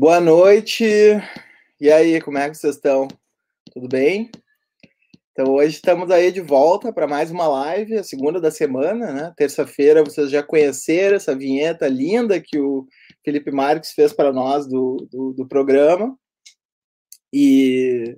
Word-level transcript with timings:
Boa 0.00 0.18
noite. 0.18 0.82
E 1.78 1.92
aí, 1.92 2.22
como 2.22 2.38
é 2.38 2.48
que 2.48 2.56
vocês 2.56 2.76
estão? 2.76 3.06
Tudo 3.70 3.86
bem? 3.86 4.30
Então, 5.30 5.52
hoje 5.52 5.74
estamos 5.74 6.10
aí 6.10 6.32
de 6.32 6.40
volta 6.40 6.90
para 6.90 7.06
mais 7.06 7.30
uma 7.30 7.46
live, 7.46 7.98
a 7.98 8.02
segunda 8.02 8.40
da 8.40 8.50
semana, 8.50 9.12
né? 9.12 9.34
Terça-feira 9.36 10.02
vocês 10.02 10.30
já 10.30 10.42
conheceram 10.42 11.16
essa 11.16 11.36
vinheta 11.36 11.86
linda 11.86 12.40
que 12.40 12.58
o 12.58 12.86
Felipe 13.22 13.50
Marques 13.50 13.92
fez 13.92 14.10
para 14.10 14.32
nós 14.32 14.66
do, 14.66 15.06
do, 15.12 15.34
do 15.34 15.46
programa. 15.46 16.16
E 17.30 18.16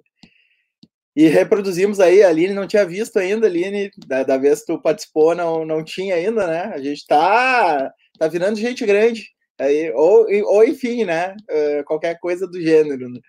e 1.17 1.27
reproduzimos 1.27 1.99
aí, 1.99 2.23
a 2.23 2.29
Aline 2.29 2.55
não 2.55 2.69
tinha 2.69 2.87
visto 2.87 3.19
ainda, 3.19 3.49
Aline, 3.49 3.91
da, 4.07 4.23
da 4.23 4.39
vez 4.39 4.61
que 4.61 4.67
tu 4.67 4.81
participou, 4.81 5.35
não, 5.35 5.67
não 5.67 5.83
tinha 5.83 6.15
ainda, 6.15 6.47
né? 6.47 6.63
A 6.73 6.79
gente 6.81 7.05
tá, 7.09 7.93
tá 8.17 8.29
virando 8.29 8.57
gente 8.57 8.87
grande, 8.87 9.33
aí, 9.63 9.91
ou, 9.93 10.27
ou 10.47 10.65
enfim, 10.65 11.05
né? 11.05 11.35
Uh, 11.51 11.85
qualquer 11.85 12.19
coisa 12.19 12.47
do 12.47 12.61
gênero. 12.61 13.09
Né? 13.09 13.21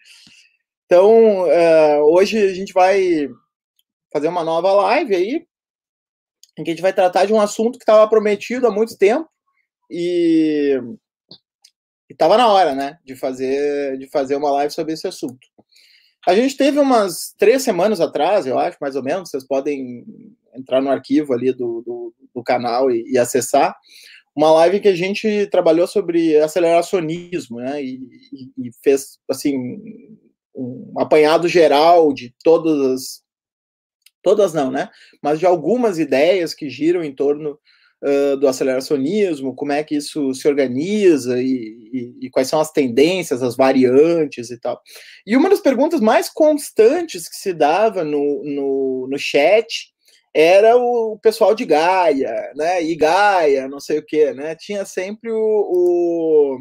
Então, 0.86 1.44
uh, 1.44 2.02
hoje 2.14 2.38
a 2.38 2.53
gente 2.53 2.73
vai 2.73 3.30
fazer 4.12 4.28
uma 4.28 4.44
nova 4.44 4.72
live 4.73 5.16
aí, 5.16 5.48
em 6.58 6.64
que 6.64 6.70
a 6.70 6.73
gente 6.73 6.81
vai 6.81 6.94
tratar 6.94 7.26
de 7.26 7.34
um 7.34 7.42
assunto 7.42 7.80
que 7.80 7.84
estava 7.84 8.08
prometido 8.08 8.67
há 8.67 8.72
muito 8.72 8.98
tempo 8.98 9.28
e 9.89 10.80
estava 12.09 12.38
na 12.38 12.48
hora, 12.48 12.76
né, 12.76 13.00
de 13.04 13.16
fazer 13.16 13.98
de 13.98 14.08
fazer 14.09 14.36
uma 14.36 14.52
live 14.52 14.72
sobre 14.72 14.94
esse 14.94 15.08
assunto. 15.08 15.48
A 16.28 16.34
gente 16.36 16.56
teve 16.56 16.80
umas 16.80 17.34
três 17.38 17.64
semanas 17.64 18.00
atrás, 18.00 18.45
eu 18.45 18.58
acho, 18.58 18.78
mais 18.80 18.95
ou 18.95 19.04
menos. 19.04 19.30
Vocês 19.30 19.45
podem 19.45 20.06
entrar 20.56 20.81
no 20.81 20.89
arquivo 20.89 21.34
ali 21.34 21.52
do, 21.52 21.81
do, 21.81 22.14
do 22.34 22.44
canal 22.44 22.89
e, 22.89 23.04
e, 23.11 23.17
acessar 23.17 23.76
uma 24.36 24.52
live 24.52 24.80
que 24.80 24.88
a 24.88 24.95
gente 24.95 25.48
trabalhou 25.48 25.88
sobre 25.88 26.38
aceleracionismo, 26.38 27.59
né? 27.59 27.84
E, 27.84 28.00
e, 28.31 28.67
e 28.67 28.72
fez 28.84 29.20
assim 29.30 29.58
um 30.56 30.94
apanhado 30.98 31.48
geral 31.48 32.14
de 32.14 32.34
todas 32.44 32.80
as 32.80 33.23
todas 34.22 34.54
não, 34.54 34.72
né? 34.72 34.89
Mas 35.22 35.39
de 35.39 35.45
algumas 35.45 36.00
ideias 36.00 36.54
que 36.54 36.70
giram 36.70 37.04
em 37.04 37.14
torno 37.14 37.59
uh, 38.04 38.38
do 38.38 38.48
aceleracionismo, 38.48 39.54
como 39.54 39.73
é 39.73 39.84
que 39.84 39.95
isso 39.95 40.34
se 40.34 40.48
organiza 40.48 41.42
e, 41.42 41.45
e, 41.94 42.26
e, 42.28 42.30
quais 42.30 42.48
são 42.48 42.59
as 42.59 42.72
tendências, 42.72 43.44
as 43.44 43.56
variantes 43.56 44.50
e 44.50 44.58
tal. 44.58 44.81
E 45.28 45.36
uma 45.36 45.50
das 45.50 45.59
perguntas 45.59 46.00
mais 46.00 46.30
constantes 46.30 47.28
que 47.28 47.36
se 47.36 47.54
dava 47.54 48.04
no, 48.06 48.44
no, 48.45 49.08
no 49.09 49.20
chat 49.20 49.92
era 50.34 50.76
o 50.78 51.17
pessoal 51.22 51.54
de 51.54 51.66
Gaia, 51.66 52.52
né? 52.55 52.83
E 52.83 52.95
Gaia, 52.95 53.67
não 53.67 53.80
sei 53.80 53.99
o 53.99 54.05
que, 54.05 54.33
né? 54.33 54.55
Tinha 54.55 54.86
sempre 54.86 55.32
o, 55.32 55.38
o 55.38 56.58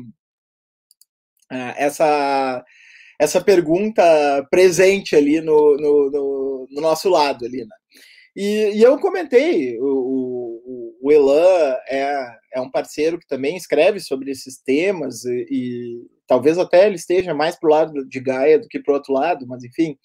uh, 1.53 1.75
essa 1.77 2.65
essa 3.19 3.41
pergunta 3.41 4.03
presente 4.51 5.15
ali 5.15 5.41
no, 5.41 5.77
no, 5.77 6.11
no, 6.11 6.69
no 6.71 6.81
nosso 6.81 7.09
lado 7.09 7.45
ali, 7.45 7.65
né? 7.65 7.77
E, 8.35 8.73
e 8.75 8.83
eu 8.83 8.99
comentei, 8.99 9.79
o, 9.79 9.85
o, 9.85 10.99
o, 11.03 11.13
Elan 11.13 11.77
é, 11.89 12.37
é 12.55 12.61
um 12.61 12.71
parceiro 12.71 13.19
que 13.19 13.27
também 13.27 13.57
escreve 13.57 14.01
sobre 14.01 14.31
esses 14.31 14.59
temas, 14.59 15.25
e, 15.25 15.47
e 15.51 16.07
talvez 16.27 16.59
até 16.59 16.87
ele 16.87 16.97
esteja 16.97 17.35
mais 17.35 17.57
para 17.57 17.69
o 17.69 17.71
lado 17.71 18.09
de 18.09 18.21
Gaia 18.21 18.59
do 18.59 18.67
que 18.69 18.81
para 18.81 18.93
o 18.93 18.97
outro 18.97 19.13
lado, 19.13 19.47
mas 19.47 19.63
enfim. 19.63 19.97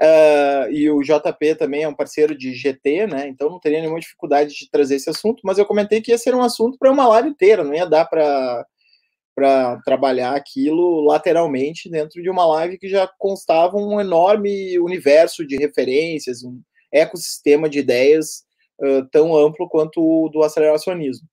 Uh, 0.00 0.70
e 0.70 0.88
o 0.90 1.02
JP 1.02 1.56
também 1.56 1.82
é 1.82 1.88
um 1.88 1.94
parceiro 1.94 2.36
de 2.36 2.54
GT, 2.54 3.08
né? 3.08 3.26
Então 3.26 3.50
não 3.50 3.58
teria 3.58 3.80
nenhuma 3.80 3.98
dificuldade 3.98 4.54
de 4.54 4.70
trazer 4.70 4.94
esse 4.94 5.10
assunto, 5.10 5.40
mas 5.42 5.58
eu 5.58 5.66
comentei 5.66 6.00
que 6.00 6.12
ia 6.12 6.18
ser 6.18 6.34
um 6.34 6.42
assunto 6.42 6.78
para 6.78 6.92
uma 6.92 7.08
live 7.08 7.30
inteira, 7.30 7.64
não 7.64 7.74
ia 7.74 7.86
dar 7.86 8.04
para 8.04 8.64
para 9.34 9.80
trabalhar 9.84 10.34
aquilo 10.34 11.00
lateralmente 11.02 11.88
dentro 11.88 12.20
de 12.20 12.28
uma 12.28 12.44
live 12.44 12.76
que 12.76 12.88
já 12.88 13.08
constava 13.18 13.76
um 13.76 14.00
enorme 14.00 14.76
universo 14.80 15.46
de 15.46 15.56
referências, 15.56 16.42
um, 16.42 16.60
ecossistema 16.92 17.68
de 17.68 17.78
ideias 17.78 18.42
uh, 18.80 19.06
tão 19.12 19.36
amplo 19.36 19.68
quanto 19.68 20.00
o 20.00 20.28
do 20.28 20.42
aceleracionismo. 20.42 21.28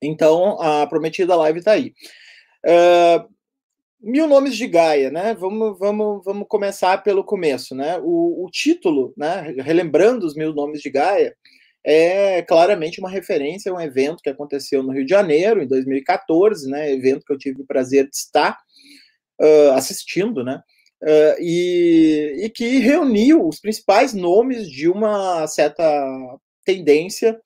Então, 0.00 0.60
a 0.60 0.86
prometida 0.86 1.36
live 1.36 1.58
está 1.58 1.72
aí. 1.72 1.92
Uh, 2.64 3.28
mil 4.06 4.28
nomes 4.28 4.56
de 4.56 4.68
Gaia, 4.68 5.10
né? 5.10 5.34
Vamos, 5.34 5.76
vamos, 5.78 6.24
vamos 6.24 6.46
começar 6.48 7.02
pelo 7.02 7.24
começo, 7.24 7.74
né? 7.74 7.98
O, 7.98 8.44
o 8.44 8.50
título, 8.50 9.12
né? 9.16 9.54
Relembrando 9.58 10.24
os 10.24 10.36
mil 10.36 10.54
nomes 10.54 10.80
de 10.80 10.88
Gaia, 10.88 11.34
é 11.84 12.40
claramente 12.42 13.00
uma 13.00 13.10
referência 13.10 13.70
a 13.70 13.74
um 13.74 13.80
evento 13.80 14.22
que 14.22 14.30
aconteceu 14.30 14.82
no 14.82 14.92
Rio 14.92 15.04
de 15.04 15.10
Janeiro 15.10 15.60
em 15.60 15.66
2014, 15.66 16.70
né? 16.70 16.92
Evento 16.92 17.24
que 17.26 17.32
eu 17.32 17.38
tive 17.38 17.62
o 17.62 17.66
prazer 17.66 18.08
de 18.08 18.16
estar 18.16 18.56
uh, 19.40 19.72
assistindo, 19.72 20.44
né? 20.44 20.60
Uh, 21.02 21.36
e, 21.40 22.44
e, 22.44 22.50
que 22.50 22.78
reuniu 22.78 23.46
os 23.46 23.60
principais 23.60 24.14
nomes 24.14 24.70
de 24.70 24.88
uma 24.88 25.46
certa 25.46 25.84
tendência 26.66 27.40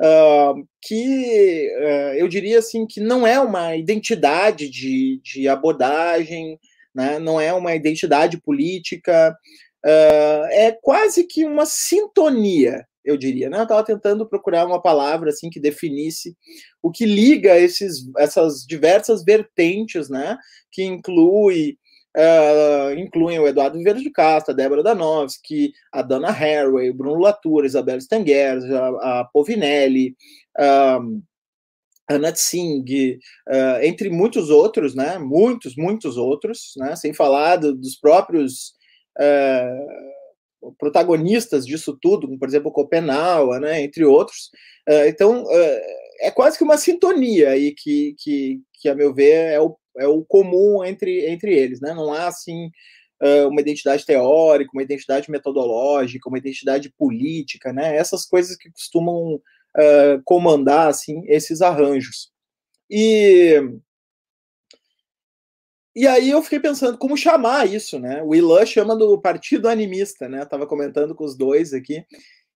uh, 0.00 0.66
que 0.80 1.70
uh, 1.76 2.14
eu 2.16 2.28
diria 2.28 2.60
assim 2.60 2.86
que 2.86 3.00
não 3.00 3.26
é 3.26 3.38
uma 3.38 3.76
identidade 3.76 4.70
de, 4.70 5.20
de 5.22 5.48
abordagem, 5.48 6.58
né? 6.94 7.18
não 7.18 7.40
é 7.40 7.52
uma 7.52 7.74
identidade 7.74 8.40
política, 8.40 9.36
é 9.82 10.72
quase 10.82 11.24
que 11.24 11.42
uma 11.44 11.64
sintonia, 11.64 12.84
eu 13.02 13.16
diria. 13.16 13.48
Né? 13.48 13.58
Eu 13.58 13.62
estava 13.62 13.82
tentando 13.82 14.28
procurar 14.28 14.66
uma 14.66 14.82
palavra 14.82 15.30
assim 15.30 15.48
que 15.48 15.58
definisse 15.58 16.36
o 16.82 16.90
que 16.90 17.06
liga 17.06 17.58
esses, 17.58 18.06
essas 18.18 18.66
diversas 18.66 19.24
vertentes, 19.24 20.10
né? 20.10 20.36
que 20.70 20.84
inclui 20.84 21.78
Uh, 22.16 22.92
incluem 22.98 23.38
o 23.38 23.46
Eduardo 23.46 23.78
Vieira 23.78 24.00
de 24.00 24.10
Castro, 24.10 24.52
a 24.52 24.56
Débora 24.56 24.82
Danowski, 24.82 25.72
a 25.92 26.02
Dana 26.02 26.28
Haraway, 26.28 26.90
o 26.90 26.94
Bruno 26.94 27.20
Latour, 27.20 27.64
Isabel 27.64 28.00
Stenguers, 28.00 28.64
a, 28.64 29.20
a 29.20 29.24
Povinelli, 29.32 30.16
a 30.58 32.18
Nat 32.18 32.36
Singh, 32.36 33.18
uh, 33.48 33.82
entre 33.82 34.10
muitos 34.10 34.50
outros, 34.50 34.94
né? 34.94 35.18
Muitos, 35.18 35.76
muitos 35.76 36.16
outros, 36.16 36.72
né? 36.76 36.96
Sem 36.96 37.14
falar 37.14 37.56
do, 37.56 37.76
dos 37.76 37.94
próprios 37.94 38.72
uh, 39.16 40.72
protagonistas 40.78 41.64
disso 41.64 41.96
tudo, 42.00 42.26
como 42.26 42.38
por 42.40 42.48
exemplo 42.48 42.70
o 42.70 42.74
Copenau, 42.74 43.58
né? 43.60 43.82
Entre 43.82 44.04
outros. 44.04 44.50
então 45.06 45.46
é 46.20 46.30
quase 46.30 46.58
que 46.58 46.64
uma 46.64 46.76
sintonia 46.76 47.50
aí 47.50 47.72
que, 47.72 48.14
que, 48.18 48.60
que 48.74 48.88
a 48.88 48.94
meu 48.94 49.14
ver 49.14 49.52
é 49.52 49.60
o 49.60 49.76
é 49.98 50.06
o 50.06 50.24
comum 50.24 50.84
entre, 50.84 51.26
entre 51.26 51.52
eles, 51.54 51.80
né? 51.80 51.92
Não 51.94 52.12
há 52.12 52.28
assim 52.28 52.70
uma 53.48 53.60
identidade 53.60 54.06
teórica, 54.06 54.70
uma 54.72 54.82
identidade 54.82 55.30
metodológica, 55.30 56.26
uma 56.26 56.38
identidade 56.38 56.90
política, 56.96 57.70
né? 57.70 57.94
Essas 57.94 58.24
coisas 58.24 58.56
que 58.56 58.70
costumam 58.70 59.34
uh, 59.34 60.22
comandar 60.24 60.88
assim 60.88 61.22
esses 61.26 61.60
arranjos. 61.60 62.30
E 62.88 63.60
e 65.94 66.06
aí 66.06 66.30
eu 66.30 66.42
fiquei 66.42 66.60
pensando 66.60 66.96
como 66.96 67.16
chamar 67.16 67.68
isso, 67.68 67.98
né? 67.98 68.22
O 68.22 68.34
Ilan 68.34 68.64
chama 68.64 68.96
do 68.96 69.20
Partido 69.20 69.68
Animista, 69.68 70.28
né? 70.28 70.44
Tava 70.44 70.66
comentando 70.66 71.14
com 71.14 71.24
os 71.24 71.36
dois 71.36 71.74
aqui 71.74 72.04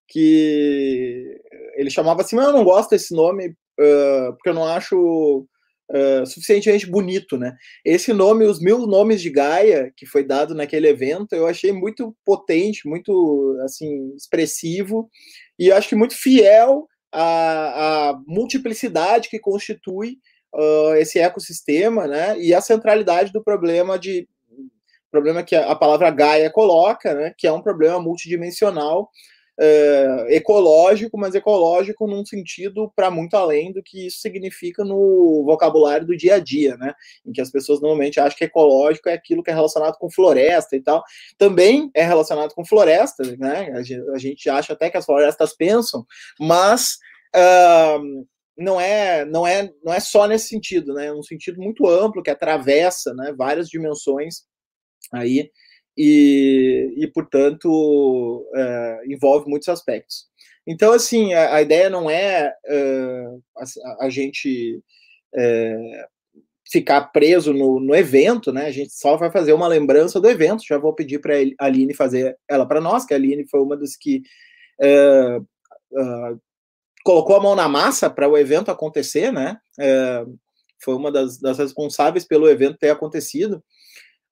que 0.09 1.41
ele 1.75 1.91
chamava 1.91 2.23
assim, 2.23 2.37
mas 2.37 2.47
eu 2.47 2.53
não 2.53 2.65
gosto 2.65 2.91
desse 2.91 3.15
nome 3.15 3.49
uh, 3.49 4.33
porque 4.35 4.51
eu 4.51 4.55
não 4.55 4.67
acho 4.67 5.47
suficientemente 6.27 6.87
bonito, 6.87 7.37
né? 7.37 7.55
Esse 7.85 8.13
nome, 8.13 8.45
os 8.47 8.61
mil 8.61 8.87
nomes 8.87 9.21
de 9.21 9.31
Gaia, 9.31 9.93
que 9.97 10.07
foi 10.07 10.25
dado 10.25 10.55
naquele 10.55 10.89
evento, 10.89 11.35
eu 11.35 11.47
achei 11.47 11.73
muito 11.73 12.17
potente, 12.25 12.89
muito 12.89 13.59
assim 13.65 14.15
expressivo 14.17 15.09
e 15.59 15.71
acho 15.71 15.89
que 15.89 15.95
muito 15.95 16.17
fiel 16.17 16.89
à, 17.13 18.11
à 18.11 18.21
multiplicidade 18.27 19.29
que 19.29 19.39
constitui 19.39 20.19
uh, 20.55 20.95
esse 20.97 21.19
ecossistema, 21.19 22.07
né? 22.07 22.39
E 22.39 22.55
a 22.55 22.61
centralidade 22.61 23.33
do 23.33 23.43
problema 23.43 23.99
de 23.99 24.29
problema 25.11 25.45
que 25.45 25.55
a 25.55 25.77
palavra 25.77 26.11
Gaia 26.11 26.51
coloca, 26.51 27.15
né? 27.15 27.35
Que 27.39 27.47
é 27.47 27.53
um 27.53 27.63
problema 27.63 28.01
multidimensional 28.01 29.09
é, 29.59 30.27
ecológico, 30.31 31.17
mas 31.17 31.35
ecológico 31.35 32.07
num 32.07 32.25
sentido 32.25 32.93
para 32.95 33.11
muito 33.11 33.35
além 33.37 33.73
do 33.73 33.83
que 33.83 34.07
isso 34.07 34.19
significa 34.19 34.85
no 34.85 35.45
vocabulário 35.45 36.07
do 36.07 36.17
dia 36.17 36.37
a 36.37 36.39
dia, 36.39 36.77
né? 36.77 36.95
Em 37.25 37.33
que 37.33 37.41
as 37.41 37.51
pessoas 37.51 37.81
normalmente 37.81 38.19
acham 38.19 38.37
que 38.37 38.45
ecológico 38.45 39.09
é 39.09 39.15
aquilo 39.15 39.43
que 39.43 39.51
é 39.51 39.55
relacionado 39.55 39.97
com 39.97 40.11
floresta 40.11 40.75
e 40.77 40.83
tal. 40.83 41.03
Também 41.39 41.91
é 41.95 42.03
relacionado 42.03 42.53
com 42.55 42.65
floresta, 42.65 43.23
né? 43.39 43.73
A 44.13 44.19
gente 44.19 44.51
acha 44.51 44.73
até 44.73 44.91
que 44.91 44.97
as 44.97 45.07
florestas 45.07 45.55
pensam, 45.55 46.05
mas 46.41 46.99
uh, 47.35 48.27
não 48.57 48.81
é, 48.81 49.25
não 49.25 49.47
é, 49.47 49.71
não 49.85 49.93
é 49.93 50.01
só 50.01 50.27
nesse 50.27 50.49
sentido, 50.49 50.95
né? 50.95 51.07
É 51.07 51.13
um 51.13 51.23
sentido 51.23 51.61
muito 51.61 51.87
amplo 51.87 52.23
que 52.23 52.31
atravessa, 52.31 53.15
né? 53.15 53.33
Várias 53.37 53.69
dimensões 53.69 54.43
aí 55.13 55.51
e, 55.97 56.93
e 56.97 57.07
portanto, 57.09 58.47
é, 58.55 59.01
envolve 59.09 59.49
muitos 59.49 59.69
aspectos. 59.69 60.27
Então, 60.67 60.93
assim, 60.93 61.35
a, 61.35 61.57
a 61.57 61.63
ideia 61.63 61.91
não 61.91 62.11
é 62.11 62.53
uh, 62.67 63.43
a, 63.57 64.07
a, 64.07 64.11
gente 64.11 64.83
é, 65.35 66.07
ficar 66.71 67.03
preso 67.13 67.53
no, 67.53 67.79
no, 67.79 67.95
evento, 67.95 68.51
né? 68.51 68.67
A 68.67 68.71
gente 68.71 68.93
só 68.93 69.17
vai 69.17 69.31
fazer 69.31 69.53
uma 69.53 69.69
lembrança 69.69 70.21
do 70.21 70.29
evento. 70.29 70.65
Já 70.67 70.79
vou 70.79 70.95
pedir 70.95 71.21
para 71.21 71.35
a 71.35 71.67
Aline 71.67 71.95
fazer 71.95 72.37
ela 72.49 72.67
para 72.67 72.81
nós, 72.81 73.05
que 73.05 73.13
a 73.13 73.17
Aline 73.17 73.47
foi 73.47 73.61
uma 73.61 73.77
das 73.77 73.95
que 73.95 74.23
uh, 74.81 75.41
uh, 75.41 76.41
colocou 77.05 77.37
a 77.37 77.41
mão 77.43 77.55
na 77.55 77.69
massa 77.69 78.09
para 78.09 78.29
o 78.29 78.39
evento 78.39 78.71
acontecer, 78.71 79.31
né? 79.31 79.59
foi 80.85 80.95
uma 80.95 81.11
das, 81.11 81.39
das 81.39 81.59
responsáveis 81.59 82.27
pelo 82.27 82.49
evento 82.49 82.79
ter 82.79 82.91
acontecido. 82.91 83.63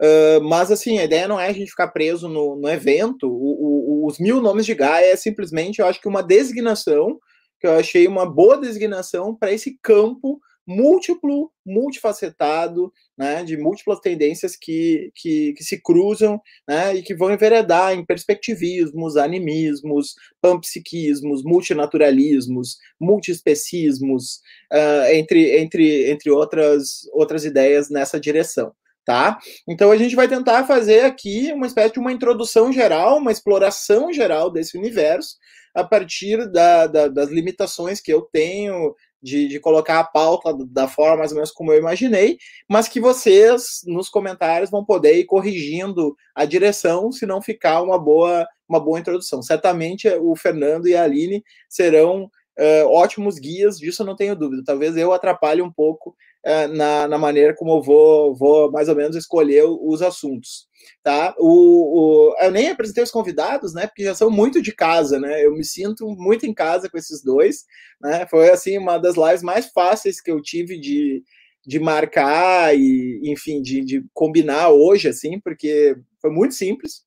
Uh, 0.03 0.43
mas 0.43 0.73
assim, 0.73 0.99
a 0.99 1.05
ideia 1.05 1.29
não 1.29 1.39
é 1.39 1.47
a 1.47 1.53
gente 1.53 1.71
ficar 1.71 1.89
preso 1.89 2.29
no, 2.29 2.57
no 2.57 2.69
evento. 2.69 3.29
O, 3.29 4.03
o, 4.03 4.07
os 4.07 4.19
mil 4.19 4.41
nomes 4.41 4.67
de 4.67 4.75
Gaia 4.75 5.13
é 5.13 5.17
simplesmente, 5.17 5.79
eu 5.79 5.87
acho 5.87 6.01
que 6.01 6.09
uma 6.09 6.25
designação, 6.25 7.21
que 7.61 7.67
eu 7.69 7.73
achei 7.75 8.09
uma 8.09 8.27
boa 8.27 8.59
designação 8.59 9.35
para 9.35 9.53
esse 9.53 9.79
campo 9.81 10.41
múltiplo, 10.67 11.51
multifacetado, 11.67 12.93
né, 13.19 13.43
de 13.43 13.57
múltiplas 13.57 13.99
tendências 14.01 14.57
que, 14.57 15.11
que, 15.15 15.53
que, 15.55 15.65
se 15.65 15.81
cruzam 15.81 16.41
né, 16.69 16.95
e 16.95 17.03
que 17.03 17.15
vão 17.15 17.33
enveredar 17.33 17.93
em 17.93 18.05
perspectivismos, 18.05 19.17
animismos, 19.17 20.15
panpsiquismos, 20.41 21.43
multinaturalismos, 21.45 22.79
multiespecismos, 23.01 24.41
uh, 24.73 25.13
entre, 25.13 25.59
entre, 25.59 26.11
entre 26.11 26.31
outras, 26.31 27.09
outras 27.13 27.45
ideias 27.45 27.91
nessa 27.91 28.21
direção 28.21 28.73
tá? 29.05 29.39
Então 29.69 29.91
a 29.91 29.97
gente 29.97 30.15
vai 30.15 30.29
tentar 30.29 30.65
fazer 30.65 31.01
aqui 31.01 31.53
uma 31.53 31.67
espécie 31.67 31.95
de 31.95 31.99
uma 31.99 32.13
introdução 32.13 32.73
geral, 32.73 33.19
uma 33.19 33.33
exploração 33.33 34.13
geral 34.13 34.51
desse 34.51 34.77
universo, 34.79 35.37
a 35.75 35.83
partir 35.83 36.51
da, 36.51 36.87
da, 36.87 37.09
das 37.09 37.31
limitações 37.31 38.01
que 38.01 38.13
eu 38.13 38.23
tenho 38.23 38.95
de, 39.23 39.47
de, 39.47 39.61
colocar 39.61 40.01
a 40.01 40.05
pauta 40.05 40.53
da 40.67 40.89
forma 40.89 41.19
mais 41.19 41.31
ou 41.31 41.37
menos 41.37 41.53
como 41.53 41.73
eu 41.73 41.79
imaginei, 41.79 42.39
mas 42.69 42.89
que 42.89 43.01
vocês 43.01 43.81
nos 43.87 44.09
comentários 44.09 44.71
vão 44.71 44.85
poder 44.85 45.17
ir 45.17 45.25
corrigindo 45.25 46.17
a 46.35 46.45
direção 46.45 47.13
se 47.13 47.25
não 47.25 47.41
ficar 47.41 47.83
uma 47.83 47.99
boa, 47.99 48.47
uma 48.69 48.81
boa 48.81 48.99
introdução. 48.99 49.41
Certamente 49.41 50.09
o 50.09 50.35
Fernando 50.35 50.89
e 50.89 50.97
a 50.97 51.05
Aline 51.05 51.45
serão 51.69 52.25
uh, 52.25 52.87
ótimos 52.89 53.39
guias, 53.39 53.79
disso 53.79 54.03
eu 54.03 54.07
não 54.07 54.17
tenho 54.17 54.35
dúvida. 54.35 54.65
Talvez 54.67 54.97
eu 54.97 55.13
atrapalhe 55.13 55.63
um 55.63 55.73
pouco 55.73 56.17
é, 56.45 56.67
na, 56.67 57.07
na, 57.07 57.19
maneira 57.19 57.55
como 57.55 57.77
eu 57.79 57.83
vou, 57.83 58.35
vou 58.35 58.71
mais 58.71 58.89
ou 58.89 58.97
menos 58.97 59.17
escolher 59.17 59.65
os 59.65 60.03
assuntos. 60.03 60.67
Tá? 61.03 61.35
O, 61.39 62.31
o, 62.31 62.37
eu 62.41 62.51
nem 62.51 62.69
apresentei 62.71 63.05
os 63.05 63.11
convidados, 63.11 63.73
né? 63.73 63.87
Porque 63.87 64.05
já 64.05 64.15
são 64.15 64.31
muito 64.31 64.61
de 64.61 64.75
casa, 64.75 65.21
né? 65.21 65.45
Eu 65.45 65.53
me 65.53 65.65
sinto 65.65 66.07
muito 66.09 66.45
em 66.45 66.53
casa 66.53 66.89
com 66.91 66.99
esses 66.99 67.23
dois, 67.23 67.65
né? 68.01 68.27
Foi 68.29 68.51
assim 68.51 68.79
uma 68.79 68.99
das 68.99 69.17
lives 69.17 69.43
mais 69.43 69.69
fáceis 69.69 70.21
que 70.21 70.31
eu 70.31 70.43
tive 70.43 70.81
de, 70.81 71.23
de 71.65 71.79
marcar 71.79 72.77
e, 72.77 73.21
enfim, 73.25 73.63
de, 73.63 73.85
de 73.85 74.05
combinar 74.13 74.71
hoje, 74.71 75.09
assim, 75.09 75.41
porque 75.41 75.97
foi 76.21 76.31
muito 76.31 76.55
simples. 76.55 77.05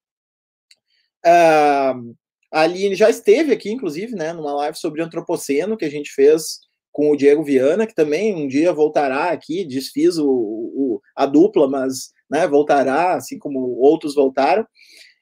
Uh, 1.26 2.16
a 2.54 2.62
Aline 2.62 2.96
já 2.96 3.10
esteve 3.10 3.52
aqui, 3.52 3.70
inclusive, 3.70 4.16
né, 4.16 4.32
numa 4.32 4.54
live 4.54 4.78
sobre 4.78 5.02
antropoceno 5.02 5.76
que 5.76 5.84
a 5.84 5.90
gente 5.90 6.12
fez 6.12 6.60
com 6.96 7.12
o 7.12 7.16
Diego 7.18 7.44
Viana, 7.44 7.86
que 7.86 7.94
também 7.94 8.34
um 8.34 8.48
dia 8.48 8.72
voltará 8.72 9.26
aqui, 9.26 9.66
desfiz 9.66 10.18
o, 10.18 10.30
o, 10.30 11.02
a 11.14 11.26
dupla, 11.26 11.70
mas 11.70 12.14
né, 12.32 12.48
voltará, 12.48 13.16
assim 13.16 13.38
como 13.38 13.60
outros 13.82 14.16
voltaram. 14.16 14.66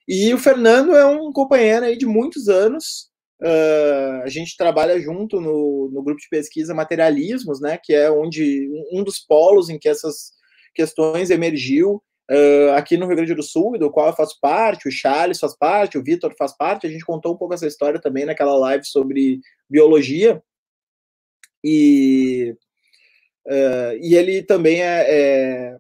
E 0.08 0.32
o 0.36 0.38
Fernando 0.38 0.96
é 0.96 1.04
um 1.04 1.34
companheiro 1.34 1.86
aí 1.86 1.98
de 1.98 2.06
muitos 2.06 2.48
anos. 2.48 3.10
Uh, 3.42 4.22
a 4.24 4.30
gente 4.30 4.56
trabalha 4.56 5.00
junto 5.00 5.42
no, 5.42 5.90
no 5.92 6.04
grupo 6.04 6.22
de 6.22 6.30
pesquisa 6.30 6.76
Materialismos, 6.76 7.60
né, 7.60 7.80
que 7.84 7.92
é 7.92 8.12
onde 8.12 8.70
um 8.92 9.04
dos 9.04 9.18
polos 9.18 9.68
em 9.68 9.80
que 9.80 9.90
essas 9.90 10.32
questões 10.76 11.32
emergiu 11.32 12.04
uh, 12.30 12.74
aqui 12.76 12.98
no 12.98 13.08
Rio 13.08 13.16
Grande 13.16 13.34
do 13.34 13.42
Sul, 13.42 13.80
do 13.80 13.90
qual 13.90 14.10
eu 14.10 14.16
faço 14.16 14.38
parte, 14.40 14.88
o 14.88 14.92
Charles 14.92 15.40
faz 15.40 15.58
parte, 15.58 15.98
o 15.98 16.04
Vitor 16.04 16.36
faz 16.38 16.56
parte. 16.56 16.86
A 16.86 16.90
gente 16.92 17.04
contou 17.04 17.34
um 17.34 17.38
pouco 17.38 17.56
essa 17.56 17.66
história 17.66 18.00
também 18.00 18.26
naquela 18.26 18.56
live 18.60 18.86
sobre 18.86 19.40
biologia 19.68 20.40
e, 21.64 22.56
uh, 23.48 23.98
e 24.02 24.16
ele 24.16 24.44
também 24.44 24.82
é, 24.82 25.06
é 25.08 25.78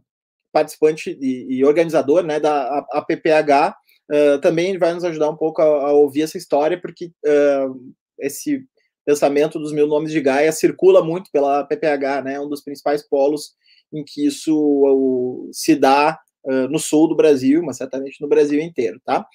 participante 0.51 1.17
e, 1.19 1.57
e, 1.57 1.65
organizador 1.65 2.23
né, 2.23 2.39
da 2.39 2.85
APPH. 2.91 3.75
Uh, 4.11 4.39
também 4.41 4.77
vai 4.77 4.93
nos 4.93 5.03
ajudar 5.03 5.29
um 5.29 5.35
pouco 5.35 5.61
a, 5.61 5.65
a 5.65 5.91
ouvir 5.93 6.21
essa 6.23 6.37
história, 6.37 6.79
porque 6.79 7.11
uh, 7.25 7.93
esse 8.19 8.63
pensamento 9.05 9.59
dos 9.59 9.73
mil 9.73 9.87
nomes 9.87 10.11
de 10.11 10.21
Gaia 10.21 10.51
circula 10.51 11.03
muito 11.03 11.29
pela 11.31 11.63
PPH, 11.63 12.21
né, 12.21 12.39
um 12.39 12.47
dos 12.47 12.61
principais 12.61 13.01
polos 13.01 13.53
em 13.91 14.03
que 14.03 14.25
isso 14.25 15.49
se 15.51 15.75
dá 15.75 16.19
uh, 16.45 16.67
no 16.67 16.79
sul 16.79 17.07
do 17.07 17.15
Brasil, 17.15 17.61
mas 17.63 17.77
certamente 17.77 18.21
no 18.21 18.27
Brasil 18.27 18.59
inteiro, 18.61 18.99
tá? 19.03 19.25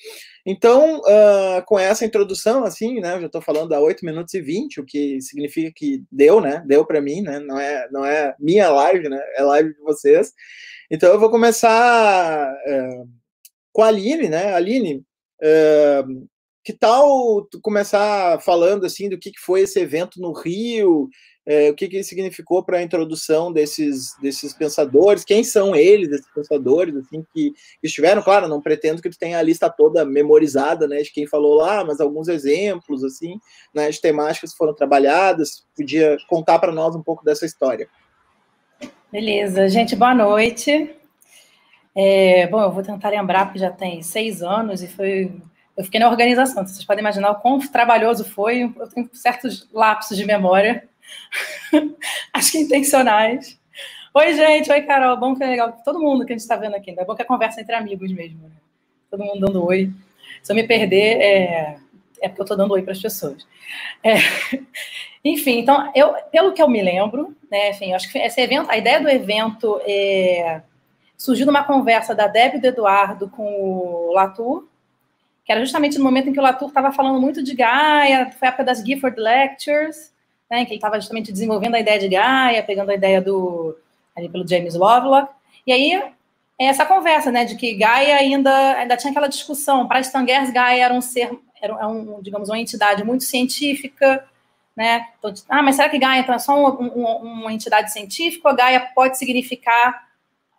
Então, 0.47 1.01
uh, 1.01 1.65
com 1.67 1.79
essa 1.79 2.05
introdução, 2.05 2.65
assim, 2.65 3.01
né, 3.01 3.17
eu 3.17 3.21
já 3.21 3.27
estou 3.27 3.43
falando 3.43 3.73
há 3.73 3.81
8 3.81 4.05
minutos 4.05 4.35
e 4.35 4.41
20, 4.41 4.81
o 4.81 4.85
que 4.85 5.21
significa 5.21 5.73
que 5.75 6.03
deu, 6.11 6.41
né, 6.41 6.63
deu 6.67 6.85
para 6.85 7.01
mim, 7.01 7.21
né, 7.21 7.39
não 7.41 7.59
é, 7.59 7.89
não 7.91 8.05
é 8.05 8.35
minha 8.39 8.71
live, 8.71 9.09
né, 9.09 9.21
é 9.37 9.43
live 9.43 9.75
de 9.75 9.81
vocês. 9.81 10.33
Então, 10.91 11.13
eu 11.13 11.21
vou 11.21 11.31
começar 11.31 12.51
uh, 12.51 13.09
com 13.73 13.83
a 13.83 13.89
Aline, 13.89 14.29
né, 14.29 14.55
Aline, 14.55 15.05
que 16.65 16.73
tal 16.75 17.49
começar 17.63 18.41
falando, 18.41 18.85
assim, 18.85 19.09
do 19.09 19.19
que 19.19 19.33
foi 19.39 19.63
esse 19.63 19.79
evento 19.81 20.21
no 20.21 20.33
Rio, 20.33 21.09
é, 21.49 21.71
o 21.71 21.75
que, 21.75 21.89
que 21.89 22.03
significou 22.03 22.63
para 22.63 22.77
a 22.77 22.83
introdução 22.83 23.51
desses, 23.51 24.15
desses 24.21 24.53
pensadores, 24.53 25.25
quem 25.25 25.43
são 25.43 25.75
eles, 25.75 26.11
esses 26.11 26.31
pensadores, 26.31 26.95
assim, 26.95 27.25
que 27.33 27.55
estiveram, 27.83 28.21
claro, 28.21 28.47
não 28.47 28.61
pretendo 28.61 29.01
que 29.01 29.09
tu 29.09 29.19
tenha 29.19 29.39
a 29.39 29.43
lista 29.43 29.71
toda 29.71 30.05
memorizada, 30.05 30.87
né, 30.87 30.99
de 30.99 31.11
quem 31.11 31.27
falou 31.27 31.55
lá, 31.55 31.83
mas 31.83 32.01
alguns 32.01 32.29
exemplos, 32.29 33.03
assim, 33.03 33.41
né, 33.75 33.89
de 33.89 33.99
temáticas 33.99 34.53
que 34.53 34.59
foram 34.59 34.75
trabalhadas, 34.75 35.65
podia 35.75 36.19
contar 36.29 36.59
para 36.59 36.71
nós 36.71 36.95
um 36.95 37.03
pouco 37.03 37.25
dessa 37.25 37.47
história. 37.47 37.89
Beleza, 39.11 39.71
gente, 39.71 39.97
boa 39.97 40.15
noite. 40.15 40.95
É, 41.97 42.47
bom, 42.49 42.61
eu 42.61 42.71
vou 42.71 42.83
tentar 42.83 43.09
lembrar, 43.09 43.47
porque 43.47 43.59
já 43.59 43.71
tem 43.71 44.03
seis 44.03 44.43
anos 44.43 44.83
e 44.83 44.87
foi 44.87 45.33
eu 45.79 45.85
fiquei 45.85 46.01
na 46.01 46.09
organização, 46.09 46.67
vocês 46.67 46.85
podem 46.85 47.01
imaginar 47.03 47.31
o 47.31 47.37
quão 47.37 47.61
trabalhoso 47.61 48.25
foi. 48.25 48.63
Eu 48.63 48.89
tenho 48.89 49.09
certos 49.13 49.69
lapsos 49.73 50.17
de 50.17 50.27
memória, 50.27 50.89
acho 52.33 52.53
que 52.53 52.59
intencionais. 52.59 53.59
Oi, 54.15 54.35
gente. 54.35 54.71
Oi, 54.71 54.83
Carol. 54.83 55.17
Bom 55.17 55.35
que 55.35 55.45
é 55.45 55.47
legal. 55.47 55.73
Todo 55.85 56.01
mundo 56.01 56.25
que 56.25 56.33
a 56.33 56.37
gente 56.37 56.43
está 56.43 56.57
vendo 56.57 56.75
aqui. 56.75 56.95
É 56.99 57.05
bom 57.05 57.15
que 57.15 57.23
é 57.23 57.25
conversa 57.25 57.61
entre 57.61 57.75
amigos 57.75 58.11
mesmo. 58.13 58.49
Né? 58.49 58.57
Todo 59.11 59.25
mundo 59.25 59.41
dando 59.41 59.65
oi. 59.65 59.93
Se 60.43 60.53
eu 60.53 60.57
me 60.57 60.67
perder, 60.67 61.21
é, 61.21 61.79
é 62.21 62.29
porque 62.29 62.41
eu 62.41 62.45
estou 62.45 62.57
dando 62.57 62.73
oi 62.73 62.83
para 62.83 62.93
as 62.93 63.01
pessoas. 63.01 63.47
É... 64.03 64.15
Enfim, 65.25 65.59
então, 65.59 65.91
eu, 65.95 66.15
pelo 66.31 66.53
que 66.53 66.63
eu 66.63 66.69
me 66.69 66.81
lembro, 66.81 67.37
né, 67.51 67.71
enfim, 67.71 67.93
acho 67.93 68.11
que 68.11 68.19
esse 68.19 68.41
evento, 68.41 68.71
a 68.71 68.79
ideia 68.79 69.01
do 69.01 69.09
evento 69.09 69.81
é, 69.85 70.63
surgiu 71.17 71.45
numa 71.45 71.65
conversa 71.65 72.15
da 72.15 72.29
Deb 72.29 72.55
e 72.55 72.61
do 72.61 72.67
Eduardo 72.69 73.29
com 73.29 73.45
o 73.45 74.13
Latour, 74.13 74.67
que 75.45 75.51
era 75.51 75.61
justamente 75.61 75.99
no 75.99 76.05
momento 76.05 76.29
em 76.29 76.33
que 76.33 76.39
o 76.39 76.43
Latour 76.43 76.69
estava 76.69 76.93
falando 76.93 77.21
muito 77.21 77.43
de 77.43 77.55
Gaia, 77.55 78.31
foi 78.31 78.47
a 78.47 78.51
época 78.51 78.65
das 78.65 78.79
Gifford 78.79 79.21
Lectures, 79.21 80.15
né, 80.51 80.65
que 80.65 80.71
ele 80.71 80.79
estava 80.79 80.99
justamente 80.99 81.33
desenvolvendo 81.33 81.75
a 81.75 81.81
ideia 81.81 81.99
de 81.99 82.09
Gaia, 82.09 82.63
pegando 82.63 82.91
a 82.91 82.95
ideia 82.95 83.21
do 83.21 83.77
ali 84.17 84.29
pelo 84.29 84.49
James 84.49 84.75
Lovelock. 84.75 85.33
E 85.67 85.73
aí 85.73 85.93
é 86.59 86.65
essa 86.65 86.85
conversa, 86.85 87.31
né, 87.31 87.45
de 87.45 87.55
que 87.55 87.75
Gaia 87.75 88.17
ainda 88.17 88.77
ainda 88.79 88.97
tinha 88.97 89.11
aquela 89.11 89.29
discussão. 89.29 89.87
Para 89.87 90.01
Stangers, 90.01 90.51
Gaia 90.51 90.85
era 90.85 90.95
um 90.95 91.01
ser, 91.01 91.31
era 91.61 91.75
é 91.75 91.87
um, 91.87 92.21
digamos, 92.21 92.49
uma 92.49 92.59
entidade 92.59 93.05
muito 93.05 93.25
científica, 93.25 94.25
né? 94.75 95.09
Então, 95.19 95.33
ah, 95.49 95.63
mas 95.63 95.77
será 95.77 95.89
que 95.89 95.99
Gaia 95.99 96.21
então, 96.21 96.35
é 96.35 96.39
só 96.39 96.59
uma, 96.59 96.71
uma, 96.71 97.17
uma 97.17 97.53
entidade 97.53 97.93
científica 97.93 98.49
ou 98.49 98.57
Gaia 98.57 98.81
pode 98.95 99.19
significar 99.19 100.09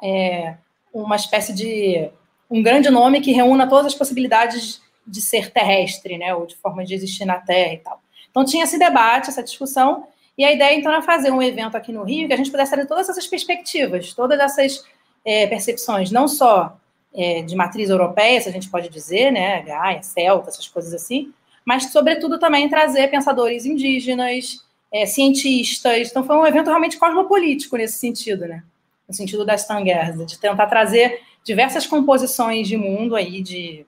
é, 0.02 0.56
uma 0.94 1.16
espécie 1.16 1.54
de 1.54 2.10
um 2.50 2.64
grande 2.64 2.90
nome 2.90 3.22
que 3.22 3.32
reúna 3.32 3.68
todas 3.68 3.88
as 3.88 3.96
possibilidades 3.96 4.82
de 5.06 5.22
ser 5.22 5.52
terrestre, 5.52 6.18
né, 6.18 6.34
ou 6.36 6.46
de 6.46 6.56
forma 6.56 6.86
de 6.86 6.94
existir 6.94 7.26
na 7.26 7.40
Terra 7.40 7.74
e 7.74 7.78
tal. 7.78 8.02
Então 8.40 8.46
tinha 8.46 8.64
esse 8.64 8.80
debate, 8.80 9.30
essa 9.30 9.44
discussão, 9.44 10.08
e 10.38 10.46
a 10.46 10.54
ideia 10.54 10.74
então 10.74 10.90
era 10.90 11.02
fazer 11.02 11.30
um 11.30 11.42
evento 11.42 11.76
aqui 11.76 11.92
no 11.92 12.04
Rio 12.04 12.26
que 12.26 12.34
a 12.34 12.38
gente 12.38 12.50
pudesse 12.50 12.72
trazer 12.72 12.88
todas 12.88 13.10
essas 13.10 13.28
perspectivas, 13.28 14.14
todas 14.14 14.40
essas 14.40 14.86
é, 15.26 15.46
percepções, 15.48 16.10
não 16.10 16.26
só 16.26 16.78
é, 17.14 17.42
de 17.42 17.54
matriz 17.54 17.90
europeia, 17.90 18.40
se 18.40 18.48
a 18.48 18.52
gente 18.52 18.70
pode 18.70 18.88
dizer, 18.88 19.30
né, 19.30 19.62
Gaia, 19.64 20.02
Celta, 20.02 20.50
essas 20.50 20.70
coisas 20.70 20.94
assim, 20.94 21.34
mas 21.66 21.92
sobretudo 21.92 22.40
também 22.40 22.70
trazer 22.70 23.10
pensadores 23.10 23.66
indígenas, 23.66 24.64
é, 24.90 25.06
cientistas. 25.06 26.10
Então 26.10 26.24
foi 26.24 26.38
um 26.38 26.48
evento 26.48 26.68
realmente 26.68 26.98
cosmopolítico 26.98 27.76
nesse 27.76 28.00
sentido, 28.00 28.48
né? 28.48 28.64
No 29.06 29.14
sentido 29.14 29.44
da 29.44 29.56
Stangersa, 29.56 30.26
de 30.26 30.40
tentar 30.40 30.68
trazer 30.68 31.24
diversas 31.44 31.86
composições 31.86 32.70
de 32.70 32.78
mundo 32.78 33.18
aí, 33.18 33.42
de, 33.42 33.86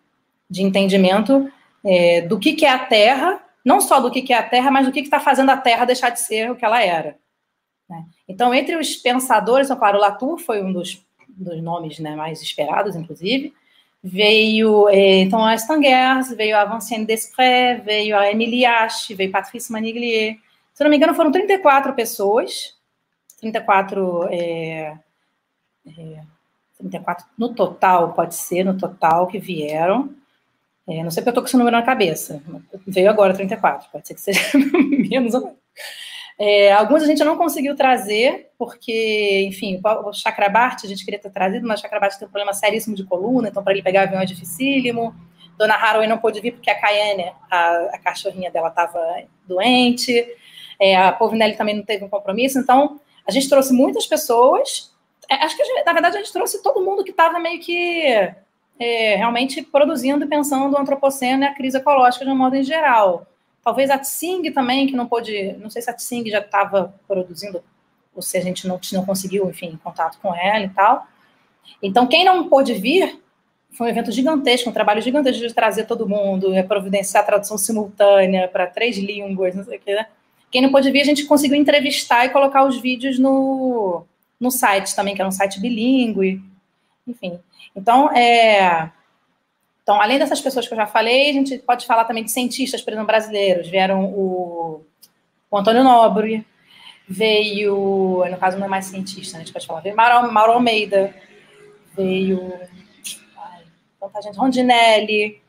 de 0.50 0.62
entendimento 0.62 1.50
é, 1.86 2.20
do 2.20 2.38
que, 2.38 2.52
que 2.52 2.66
é 2.66 2.70
a 2.70 2.80
Terra, 2.80 3.42
não 3.64 3.82
só 3.82 4.00
do 4.00 4.12
que, 4.12 4.32
é 4.34 4.38
a 4.38 4.44
Terra, 4.44 4.72
mas 4.72 4.86
do 4.86 4.92
que 4.92 5.00
está 5.00 5.20
fazendo 5.20 5.50
a 5.50 5.58
Terra 5.58 5.86
deixar 5.86 6.10
de 6.10 6.20
ser 6.20 6.52
o 6.52 6.56
que 6.56 6.66
ela 6.66 6.82
era. 6.82 7.18
Né? 7.90 8.06
Então, 8.28 8.54
entre 8.54 8.76
os 8.76 8.96
pensadores, 8.96 9.68
então, 9.68 9.78
claro, 9.78 10.00
Latour 10.00 10.40
foi 10.40 10.64
um 10.64 10.72
dos, 10.72 11.06
dos 11.30 11.62
nomes 11.62 12.00
né, 12.00 12.16
mais 12.16 12.42
esperados, 12.42 12.96
inclusive, 12.96 13.54
veio 14.04 14.90
então 14.90 15.46
a 15.46 15.54
Stangers, 15.56 16.32
veio 16.36 16.58
a 16.58 16.66
Vinciane 16.66 17.06
Desprez, 17.06 17.84
veio 17.84 18.18
a 18.18 18.32
Emilie 18.32 18.66
Ache, 18.66 19.14
veio 19.14 19.32
Patrice 19.32 19.72
Maniglier. 19.72 20.38
Se 20.74 20.84
não 20.84 20.90
me 20.90 20.98
engano, 20.98 21.14
foram 21.14 21.32
34 21.32 21.94
pessoas, 21.94 22.76
34, 23.40 24.28
é, 24.32 24.98
é, 25.86 26.24
34 26.78 27.26
no 27.38 27.54
total, 27.54 28.14
pode 28.14 28.36
ser, 28.36 28.64
no 28.64 28.78
total 28.78 29.28
que 29.28 29.38
vieram. 29.38 30.16
É, 30.88 31.04
não 31.04 31.12
sei 31.12 31.22
porque 31.22 31.30
eu 31.30 31.32
estou 31.32 31.44
com 31.44 31.48
esse 31.48 31.58
número 31.58 31.76
na 31.76 31.84
cabeça. 31.84 32.42
Veio 32.88 33.10
agora 33.10 33.34
34, 33.34 33.90
pode 33.92 34.08
ser 34.08 34.14
que 34.16 34.22
seja 34.22 34.42
menos 35.10 35.34
ou 35.34 35.42
menos. 35.42 35.62
É, 36.40 36.72
alguns 36.74 37.04
a 37.04 37.06
gente 37.06 37.24
não 37.24 37.38
conseguiu 37.38 37.76
trazer, 37.76 38.50
porque, 38.58 39.46
enfim, 39.48 39.80
o 39.84 40.12
Chakrabarti 40.12 40.88
a 40.88 40.90
gente 40.90 41.06
queria 41.06 41.20
ter 41.20 41.30
trazido, 41.30 41.68
mas 41.68 41.80
o 41.80 41.84
Chakrabarti 41.84 42.18
tem 42.18 42.28
um 42.28 42.32
problema 42.32 42.52
seríssimo 42.52 42.96
de 42.96 43.04
coluna, 43.04 43.50
então 43.50 43.64
para 43.64 43.74
ele 43.74 43.84
pegar 43.84 44.04
avião 44.04 44.20
é 44.20 44.26
dificílimo. 44.26 45.14
Dona 45.56 45.76
Haraway 45.76 46.08
não 46.08 46.18
pôde 46.18 46.42
vir 46.42 46.54
porque 46.54 46.72
a 46.72 46.80
Cayenne, 46.80 47.32
a, 47.50 47.90
a 47.94 47.98
cachorrinha 48.00 48.50
dela, 48.50 48.70
estava 48.70 49.00
doente. 49.48 50.26
É, 50.80 50.98
a 50.98 51.12
Povinelli 51.12 51.56
também 51.56 51.76
não 51.76 51.84
teve 51.84 52.04
um 52.04 52.10
compromisso. 52.10 52.58
Então, 52.58 53.00
a 53.28 53.32
gente 53.32 53.48
trouxe 53.48 53.72
muitas 53.72 54.08
pessoas. 54.08 54.92
É, 55.30 55.36
acho 55.36 55.56
que, 55.56 55.64
gente, 55.64 55.86
na 55.86 55.94
verdade, 55.94 56.18
a 56.18 56.20
gente 56.20 56.34
trouxe 56.34 56.64
todo 56.64 56.84
mundo 56.84 57.04
que 57.04 57.12
estava 57.12 57.38
meio 57.38 57.60
que 57.60 58.34
é, 58.82 59.16
realmente 59.16 59.62
produzindo 59.62 60.26
e 60.26 60.28
pensando 60.28 60.74
o 60.74 60.80
antropoceno 60.80 61.44
e 61.44 61.46
a 61.46 61.54
crise 61.54 61.78
ecológica 61.78 62.26
de 62.26 62.32
um 62.32 62.36
modo 62.36 62.56
em 62.56 62.64
geral. 62.64 63.28
Talvez 63.64 63.92
a 63.92 64.00
Tsing 64.00 64.52
também, 64.52 64.88
que 64.88 64.96
não 64.96 65.06
pôde, 65.06 65.54
não 65.60 65.70
sei 65.70 65.84
se 65.84 65.92
a 65.92 65.94
Tsing 65.94 66.28
já 66.28 66.40
estava 66.40 66.92
produzindo, 67.08 67.64
ou 68.16 68.24
se 68.24 68.36
a 68.38 68.42
gente 68.42 68.68
não, 68.68 68.80
não 68.94 69.06
conseguiu, 69.06 69.48
enfim, 69.48 69.80
contato 69.84 70.18
com 70.20 70.34
ela 70.34 70.66
e 70.66 70.70
tal. 70.70 71.06
Então, 71.82 72.08
quem 72.08 72.26
não 72.26 72.50
pôde 72.50 72.74
vir, 72.74 73.22
foi 73.70 73.86
um 73.86 73.90
evento 73.92 74.12
gigantesco, 74.12 74.72
um 74.72 74.74
trabalho 74.74 75.00
gigantesco 75.00 75.48
de 75.48 75.54
trazer 75.54 75.86
todo 75.86 76.10
mundo, 76.10 76.52
é, 76.52 76.64
providenciar 76.64 77.22
a 77.22 77.26
tradução 77.28 77.60
simultânea 77.60 78.48
para 78.48 78.66
três 78.66 78.98
línguas, 78.98 79.54
não 79.54 79.64
sei 79.64 79.78
o 79.78 79.80
que, 79.80 79.94
né? 79.94 80.08
Quem 80.50 80.60
não 80.60 80.72
pôde 80.72 80.90
vir, 80.90 81.02
a 81.02 81.06
gente 81.06 81.26
conseguiu 81.26 81.56
entrevistar 81.56 82.26
e 82.26 82.30
colocar 82.30 82.66
os 82.66 82.82
vídeos 82.82 83.20
no, 83.20 84.04
no 84.40 84.50
site 84.50 84.96
também, 84.96 85.14
que 85.14 85.22
era 85.22 85.30
um 85.30 85.32
site 85.32 85.60
bilíngue, 85.60 86.42
enfim. 87.08 87.40
Então, 87.76 88.12
é, 88.12 88.92
então, 89.84 90.00
além 90.00 90.20
dessas 90.20 90.40
pessoas 90.40 90.68
que 90.68 90.74
eu 90.74 90.78
já 90.78 90.88
falei, 90.88 91.30
a 91.30 91.34
gente 91.34 91.58
pode 91.60 91.86
falar 91.86 92.06
também 92.06 92.24
de 92.24 92.32
cientistas, 92.32 92.82
por 92.82 92.92
exemplo, 92.92 93.08
brasileiros. 93.08 93.68
Vieram 93.68 94.06
o, 94.06 94.86
o 95.50 95.58
Antônio 95.58 95.84
Nobre, 95.84 96.46
veio, 97.08 98.24
no 98.30 98.38
caso 98.38 98.58
não 98.58 98.68
é 98.68 98.70
mais 98.70 98.86
cientista, 98.86 99.34
né, 99.34 99.42
a 99.42 99.46
gente 99.46 99.54
pode 99.54 99.68
falar, 99.68 99.82
veio 99.82 99.96
Mauro, 99.96 100.32
Mauro 100.32 100.54
Almeida, 100.54 101.14
veio 101.96 102.54
ai, 103.38 103.64
tanta 104.00 104.22
gente, 104.22 104.38
Rondinelli, 104.38 105.42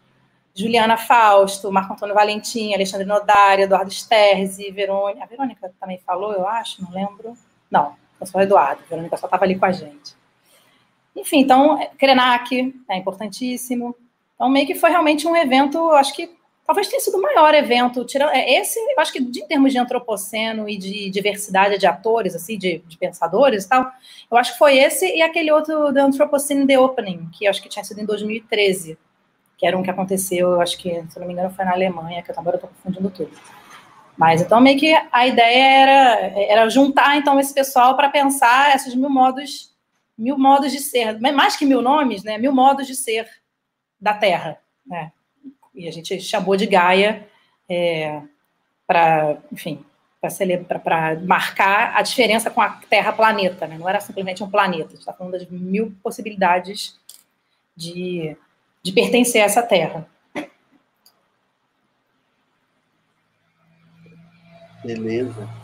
Juliana 0.54 0.96
Fausto, 0.96 1.70
Marco 1.70 1.92
Antônio 1.92 2.14
Valentim, 2.14 2.74
Alexandre 2.74 3.06
Nodari, 3.06 3.62
Eduardo 3.62 3.90
Sterzi, 3.90 4.70
Verônica. 4.70 5.22
A 5.22 5.26
Verônica 5.26 5.72
também 5.80 5.98
falou, 6.04 6.32
eu 6.32 6.46
acho, 6.46 6.82
não 6.82 6.90
lembro. 6.90 7.34
Não, 7.70 7.94
foi 8.18 8.26
só 8.26 8.38
o 8.38 8.42
Eduardo, 8.42 8.82
a 8.84 8.88
Verônica 8.88 9.16
só 9.16 9.26
estava 9.26 9.44
ali 9.44 9.58
com 9.58 9.64
a 9.64 9.72
gente. 9.72 10.14
Enfim, 11.16 11.40
então, 11.40 11.78
Krenak 11.98 12.74
é 12.88 12.96
importantíssimo. 12.96 13.94
Então, 14.34 14.48
meio 14.48 14.66
que 14.66 14.74
foi 14.74 14.90
realmente 14.90 15.26
um 15.26 15.36
evento, 15.36 15.90
acho 15.92 16.14
que 16.14 16.30
talvez 16.66 16.88
tenha 16.88 17.00
sido 17.00 17.18
o 17.18 17.22
maior 17.22 17.54
evento, 17.54 18.04
tirando 18.04 18.30
é, 18.30 18.54
esse, 18.54 18.78
eu 18.78 18.98
acho 18.98 19.12
que 19.12 19.18
em 19.18 19.46
termos 19.46 19.72
de 19.72 19.78
antropoceno 19.78 20.68
e 20.68 20.76
de 20.76 21.10
diversidade 21.10 21.78
de 21.78 21.86
atores, 21.86 22.34
assim, 22.34 22.56
de, 22.56 22.78
de, 22.86 22.96
pensadores 22.96 23.64
e 23.64 23.68
tal, 23.68 23.90
eu 24.30 24.36
acho 24.36 24.52
que 24.52 24.58
foi 24.58 24.78
esse 24.78 25.06
e 25.06 25.20
aquele 25.22 25.52
outro 25.52 25.92
da 25.92 26.04
Anthropocene 26.04 26.66
The 26.66 26.78
Opening, 26.78 27.28
que 27.32 27.46
acho 27.46 27.62
que 27.62 27.68
tinha 27.68 27.84
sido 27.84 28.00
em 28.00 28.06
2013, 28.06 28.96
que 29.58 29.66
era 29.66 29.76
um 29.76 29.82
que 29.82 29.90
aconteceu, 29.90 30.52
eu 30.52 30.60
acho 30.60 30.78
que, 30.78 31.04
se 31.08 31.20
não 31.20 31.26
me 31.26 31.34
engano, 31.34 31.50
foi 31.50 31.64
na 31.64 31.72
Alemanha, 31.72 32.22
que 32.22 32.30
eu 32.30 32.34
agora 32.38 32.56
estou 32.56 32.70
confundindo 32.70 33.10
tudo. 33.10 33.30
Mas 34.16 34.42
então 34.42 34.60
meio 34.60 34.78
que 34.78 34.94
a 35.10 35.26
ideia 35.26 35.64
era, 35.64 36.40
era 36.40 36.68
juntar 36.68 37.16
então 37.16 37.40
esse 37.40 37.52
pessoal 37.52 37.96
para 37.96 38.08
pensar 38.08 38.74
esses 38.74 38.94
mil 38.94 39.08
modos, 39.08 39.71
mil 40.22 40.38
modos 40.38 40.70
de 40.70 40.78
ser, 40.78 41.20
mais 41.20 41.56
que 41.56 41.66
mil 41.66 41.82
nomes, 41.82 42.22
né? 42.22 42.38
Mil 42.38 42.52
modos 42.52 42.86
de 42.86 42.94
ser 42.94 43.28
da 44.00 44.14
Terra. 44.14 44.56
Né? 44.86 45.10
E 45.74 45.88
a 45.88 45.90
gente 45.90 46.20
chamou 46.20 46.56
de 46.56 46.64
Gaia 46.64 47.28
é, 47.68 48.22
para, 48.86 49.38
enfim, 49.50 49.84
para 50.20 51.16
marcar 51.20 51.96
a 51.96 52.02
diferença 52.02 52.50
com 52.50 52.60
a 52.60 52.70
Terra-planeta. 52.88 53.66
Né? 53.66 53.76
Não 53.76 53.88
era 53.88 54.00
simplesmente 54.00 54.44
um 54.44 54.50
planeta, 54.50 54.86
a 54.86 54.90
gente 54.90 55.00
está 55.00 55.12
falando 55.12 55.38
de 55.38 55.52
mil 55.52 55.92
possibilidades 56.02 57.00
de, 57.76 58.36
de 58.80 58.92
pertencer 58.92 59.42
a 59.42 59.46
essa 59.46 59.62
Terra. 59.62 60.06
Beleza. 64.84 65.61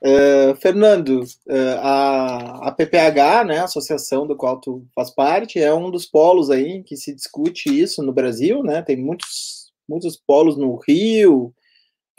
Uh, 0.00 0.54
Fernando, 0.60 1.24
uh, 1.48 1.78
a, 1.80 2.68
a 2.68 2.72
PPH, 2.72 3.44
né, 3.44 3.58
a 3.58 3.64
associação 3.64 4.28
do 4.28 4.36
qual 4.36 4.60
tu 4.60 4.86
faz 4.94 5.10
parte, 5.10 5.58
é 5.58 5.74
um 5.74 5.90
dos 5.90 6.06
polos 6.06 6.50
aí 6.50 6.84
que 6.84 6.96
se 6.96 7.12
discute 7.12 7.68
isso 7.68 8.00
no 8.04 8.12
Brasil, 8.12 8.62
né, 8.62 8.80
tem 8.80 8.96
muitos, 8.96 9.72
muitos 9.88 10.16
polos 10.16 10.56
no 10.56 10.76
Rio, 10.76 11.52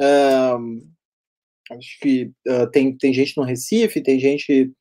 uh, 0.02 0.88
acho 1.72 2.00
que 2.02 2.34
tem, 2.74 2.98
tem 2.98 3.14
gente 3.14 3.38
no 3.38 3.44
Recife, 3.44 4.02
tem 4.02 4.20
gente 4.20 4.74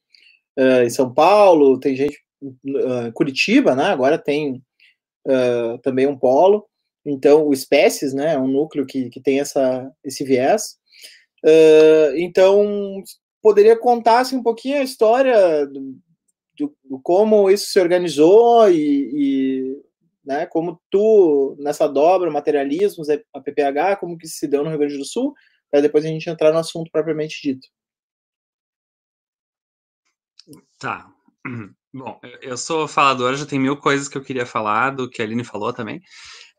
em 0.58 0.90
São 0.90 1.12
Paulo, 1.14 1.78
tem 1.78 1.94
gente 1.94 2.18
em 2.42 3.12
Curitiba, 3.12 3.76
né, 3.76 3.84
agora 3.84 4.18
tem 4.18 4.60
também 5.82 6.06
um 6.06 6.18
polo, 6.18 6.66
então 7.06 7.46
o 7.46 7.52
Espécies, 7.52 8.12
né, 8.12 8.34
é 8.34 8.38
um 8.38 8.48
núcleo 8.48 8.86
que, 8.86 9.08
que 9.10 9.20
tem 9.20 9.38
essa, 9.38 9.88
esse 10.02 10.24
viés, 10.24 10.78
Uh, 11.44 12.16
então, 12.16 13.02
poderia 13.40 13.78
contar 13.78 14.20
assim, 14.20 14.36
um 14.36 14.42
pouquinho 14.42 14.78
a 14.78 14.82
história 14.82 15.66
do, 15.66 15.96
do, 16.56 16.76
do 16.84 17.00
como 17.02 17.50
isso 17.50 17.70
se 17.70 17.80
organizou 17.80 18.68
e, 18.70 19.10
e 19.14 19.82
né, 20.24 20.46
como 20.46 20.80
tu, 20.90 21.56
nessa 21.58 21.88
dobra, 21.88 22.30
materialismos, 22.30 23.08
a 23.08 23.40
PPH, 23.40 23.96
como 23.96 24.18
que 24.18 24.28
se 24.28 24.46
deu 24.46 24.62
no 24.62 24.68
Rio 24.68 24.78
Grande 24.78 24.98
do 24.98 25.04
Sul, 25.04 25.34
para 25.70 25.80
depois 25.80 26.04
a 26.04 26.08
gente 26.08 26.28
entrar 26.28 26.52
no 26.52 26.58
assunto 26.58 26.90
propriamente 26.90 27.40
dito. 27.42 27.66
Tá. 30.78 31.10
Bom, 31.92 32.20
eu 32.42 32.56
sou 32.56 32.86
falador, 32.86 33.34
já 33.34 33.46
tem 33.46 33.58
mil 33.58 33.76
coisas 33.76 34.08
que 34.08 34.18
eu 34.18 34.22
queria 34.22 34.44
falar, 34.44 34.90
do 34.90 35.08
que 35.08 35.22
a 35.22 35.24
Aline 35.24 35.44
falou 35.44 35.72
também. 35.72 36.02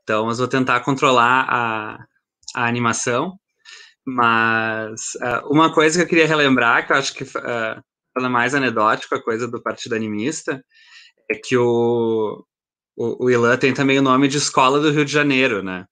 Então, 0.02 0.26
mas 0.26 0.40
vou 0.40 0.48
tentar 0.48 0.80
controlar 0.80 1.46
a, 1.48 2.06
a 2.56 2.68
animação. 2.68 3.40
Mas 4.16 5.14
uh, 5.16 5.48
uma 5.52 5.72
coisa 5.72 5.98
que 5.98 6.04
eu 6.04 6.08
queria 6.08 6.28
relembrar, 6.28 6.86
que 6.86 6.94
eu 6.94 6.98
acho 6.98 7.14
que 7.14 7.24
uh, 7.24 8.30
mais 8.30 8.56
anedótico, 8.56 9.16
a 9.16 9.24
coisa 9.24 9.48
do 9.48 9.62
Partido 9.62 9.96
Animista, 9.96 10.64
é 11.30 11.36
que 11.36 11.56
o, 11.56 12.44
o, 12.98 13.26
o 13.26 13.30
Ilan 13.30 13.56
tem 13.58 13.74
também 13.74 14.00
o 14.00 14.02
nome 14.02 14.28
de 14.28 14.38
Escola 14.38 14.80
do 14.80 14.90
Rio 14.90 15.06
de 15.06 15.12
Janeiro, 15.12 15.62
né? 15.62 15.86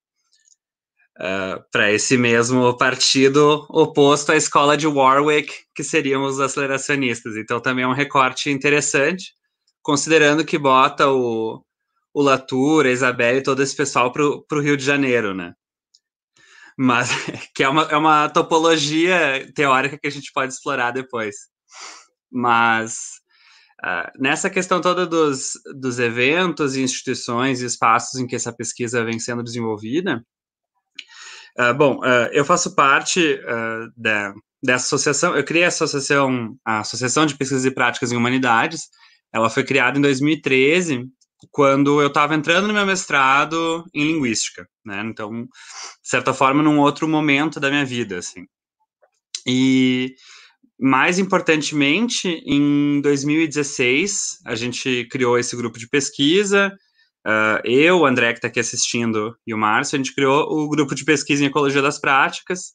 Uh, 1.20 1.64
para 1.72 1.92
esse 1.92 2.18
mesmo 2.18 2.76
partido 2.78 3.66
oposto 3.70 4.32
à 4.32 4.36
escola 4.36 4.76
de 4.76 4.88
Warwick, 4.88 5.54
que 5.76 5.84
seriam 5.84 6.24
os 6.24 6.40
aceleracionistas. 6.40 7.36
Então, 7.36 7.60
também 7.60 7.86
é 7.86 7.88
um 7.88 7.94
recorte 7.94 8.52
interessante, 8.52 9.34
considerando 9.82 10.46
que 10.46 10.58
bota 10.58 11.10
o, 11.10 11.64
o 12.14 12.22
Latour, 12.22 12.86
a 12.86 12.92
Isabelle 12.92 13.40
e 13.40 13.44
todo 13.44 13.64
esse 13.64 13.76
pessoal 13.76 14.12
para 14.12 14.24
o 14.24 14.62
Rio 14.62 14.78
de 14.78 14.84
Janeiro, 14.84 15.34
né? 15.34 15.54
Mas 16.78 17.10
que 17.56 17.64
é 17.64 17.70
uma, 17.70 17.84
é 17.84 17.98
uma 17.98 18.30
topologia 18.30 19.52
teórica 19.56 19.98
que 19.98 20.08
a 20.08 20.12
gente 20.12 20.32
pode 20.32 20.54
explorar 20.54 20.92
depois. 20.92 21.36
Mas 22.32 23.20
uh, 23.84 24.12
nessa 24.20 24.50
questão 24.50 24.80
toda 24.80 25.08
dos, 25.08 25.54
dos 25.80 25.98
eventos, 25.98 26.76
instituições 26.76 27.62
e 27.62 27.66
espaços 27.66 28.20
em 28.20 28.28
que 28.28 28.36
essa 28.36 28.54
pesquisa 28.54 29.04
vem 29.04 29.18
sendo 29.18 29.44
desenvolvida, 29.44 30.24
uh, 31.60 31.74
bom, 31.74 31.98
uh, 31.98 32.30
eu 32.32 32.46
faço 32.46 32.76
parte 32.76 33.40
da, 33.96 34.34
dessa 34.62 34.86
associação, 34.86 35.36
eu 35.36 35.44
criei 35.44 35.66
a 35.66 35.70
associação, 35.70 36.56
a 36.64 36.80
Associação 36.82 37.26
de 37.26 37.36
Pesquisas 37.36 37.66
e 37.66 37.72
Práticas 37.72 38.12
em 38.12 38.18
Humanidades, 38.18 38.90
ela 39.34 39.50
foi 39.50 39.64
criada 39.64 39.98
em 39.98 40.02
2013 40.02 41.10
quando 41.52 42.02
eu 42.02 42.08
estava 42.08 42.36
entrando 42.36 42.68
no 42.68 42.74
meu 42.74 42.86
mestrado 42.86 43.86
em 43.94 44.06
linguística, 44.14 44.68
né? 44.86 45.02
Então, 45.06 45.44
de 45.44 45.50
certa 46.10 46.34
forma, 46.34 46.64
num 46.64 46.80
outro 46.80 47.08
momento 47.08 47.60
da 47.60 47.70
minha 47.70 47.86
vida, 47.86 48.18
assim. 48.18 48.46
E 49.46 50.16
mais 50.80 51.20
importantemente, 51.20 52.28
em 52.46 53.02
2016, 53.02 54.40
a 54.46 54.56
gente 54.56 55.08
criou 55.10 55.38
esse 55.38 55.56
grupo 55.56 55.80
de 55.80 55.88
pesquisa. 55.88 56.72
Uh, 57.26 57.60
eu, 57.66 58.00
o 58.00 58.06
André, 58.06 58.32
que 58.32 58.40
está 58.40 58.48
aqui 58.48 58.60
assistindo, 58.60 59.36
e 59.46 59.54
o 59.54 59.58
Márcio, 59.58 59.96
a 59.96 59.98
gente 59.98 60.14
criou 60.14 60.44
o 60.44 60.70
grupo 60.70 60.96
de 60.96 61.04
pesquisa 61.04 61.44
em 61.44 61.48
Ecologia 61.48 61.82
das 61.82 62.00
Práticas, 62.00 62.74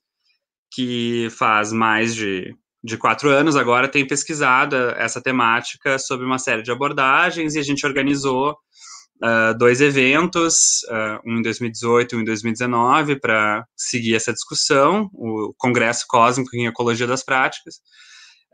que 0.73 1.29
faz 1.31 1.73
mais 1.73 2.15
de, 2.15 2.55
de 2.83 2.97
quatro 2.97 3.31
anos 3.31 3.55
agora 3.55 3.89
tem 3.89 4.07
pesquisado 4.07 4.77
essa 4.97 5.21
temática 5.21 5.99
sobre 5.99 6.27
uma 6.27 6.39
série 6.39 6.63
de 6.63 6.73
abordagens, 6.73 7.55
e 7.55 7.59
a 7.59 7.63
gente 7.63 7.87
organizou 7.87 8.57
uh, 9.23 9.57
dois 9.57 9.81
eventos, 9.81 10.83
uh, 10.89 11.21
um 11.25 11.39
em 11.39 11.43
2018 11.43 12.15
e 12.15 12.19
um 12.19 12.21
em 12.23 12.25
2019, 12.25 13.21
para 13.21 13.65
seguir 13.77 14.17
essa 14.17 14.33
discussão, 14.33 15.09
o 15.13 15.55
Congresso 15.57 16.07
Cósmico 16.09 16.57
em 16.57 16.67
Ecologia 16.67 17.07
das 17.07 17.25
Práticas. 17.25 17.77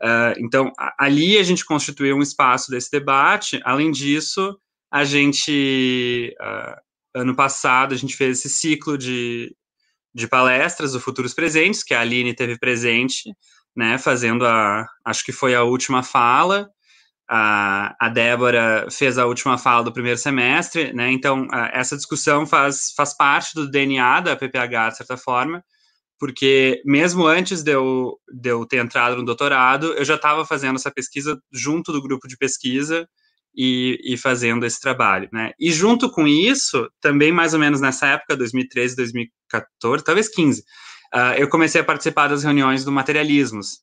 Uh, 0.01 0.37
então, 0.37 0.71
ali 0.97 1.37
a 1.37 1.43
gente 1.43 1.65
constituiu 1.65 2.15
um 2.15 2.21
espaço 2.21 2.69
desse 2.69 2.91
debate. 2.91 3.59
Além 3.65 3.91
disso, 3.91 4.57
a 4.91 5.03
gente, 5.03 6.35
ano 7.13 7.35
passado, 7.35 7.93
a 7.93 7.97
gente 7.97 8.15
fez 8.15 8.39
esse 8.39 8.49
ciclo 8.49 8.97
de, 8.97 9.55
de 10.15 10.27
palestras 10.27 10.93
do 10.93 10.99
Futuros 10.99 11.33
Presentes, 11.33 11.83
que 11.83 11.93
a 11.93 12.01
Aline 12.01 12.33
teve 12.33 12.57
presente, 12.57 13.31
né, 13.79 13.97
fazendo 13.97 14.45
a, 14.45 14.85
acho 15.05 15.23
que 15.23 15.31
foi 15.31 15.55
a 15.55 15.63
última 15.63 16.03
fala, 16.03 16.69
a, 17.29 17.95
a 17.97 18.09
Débora 18.09 18.87
fez 18.91 19.17
a 19.17 19.25
última 19.25 19.57
fala 19.57 19.85
do 19.85 19.93
primeiro 19.93 20.19
semestre, 20.19 20.91
né? 20.91 21.09
Então, 21.13 21.47
a, 21.49 21.69
essa 21.73 21.95
discussão 21.95 22.45
faz, 22.45 22.91
faz 22.93 23.15
parte 23.15 23.55
do 23.55 23.71
DNA 23.71 24.19
da 24.19 24.35
PPH, 24.35 24.89
de 24.89 24.97
certa 24.97 25.15
forma, 25.15 25.63
porque 26.19 26.81
mesmo 26.83 27.25
antes 27.25 27.63
de 27.63 27.71
eu, 27.71 28.17
de 28.29 28.49
eu 28.49 28.65
ter 28.65 28.83
entrado 28.83 29.15
no 29.15 29.23
doutorado, 29.23 29.93
eu 29.93 30.03
já 30.03 30.15
estava 30.15 30.45
fazendo 30.45 30.75
essa 30.75 30.91
pesquisa 30.91 31.39
junto 31.49 31.93
do 31.93 32.01
grupo 32.01 32.27
de 32.27 32.35
pesquisa 32.35 33.07
e, 33.55 33.97
e, 34.03 34.17
fazendo 34.17 34.65
esse 34.65 34.81
trabalho, 34.81 35.29
né? 35.31 35.53
E 35.57 35.71
junto 35.71 36.11
com 36.11 36.27
isso, 36.27 36.89
também 36.99 37.31
mais 37.31 37.53
ou 37.53 37.61
menos 37.61 37.79
nessa 37.79 38.07
época, 38.07 38.35
2013, 38.35 38.97
2014, 38.97 40.03
talvez 40.03 40.27
15, 40.27 40.65
uh, 41.13 41.35
eu 41.37 41.49
comecei 41.49 41.81
a 41.81 41.83
participar 41.83 42.27
das 42.27 42.43
reuniões 42.43 42.83
do 42.83 42.91
Materialismos, 42.91 43.79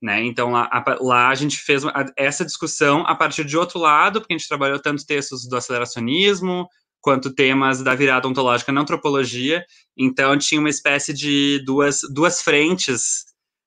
né? 0.00 0.22
Então, 0.24 0.50
lá 0.50 0.68
a, 0.70 0.96
lá 1.00 1.28
a 1.28 1.34
gente 1.34 1.58
fez 1.58 1.82
essa 2.16 2.44
discussão 2.44 3.02
a 3.06 3.14
partir 3.14 3.44
de 3.44 3.56
outro 3.56 3.78
lado, 3.78 4.20
porque 4.20 4.34
a 4.34 4.38
gente 4.38 4.48
trabalhou 4.48 4.78
tanto 4.78 5.06
textos 5.06 5.48
do 5.48 5.56
aceleracionismo, 5.56 6.68
quanto 7.00 7.32
temas 7.32 7.82
da 7.82 7.94
virada 7.94 8.28
ontológica 8.28 8.72
na 8.72 8.80
antropologia. 8.80 9.64
Então, 9.96 10.36
tinha 10.36 10.60
uma 10.60 10.70
espécie 10.70 11.14
de 11.14 11.62
duas, 11.64 12.00
duas 12.12 12.42
frentes 12.42 13.24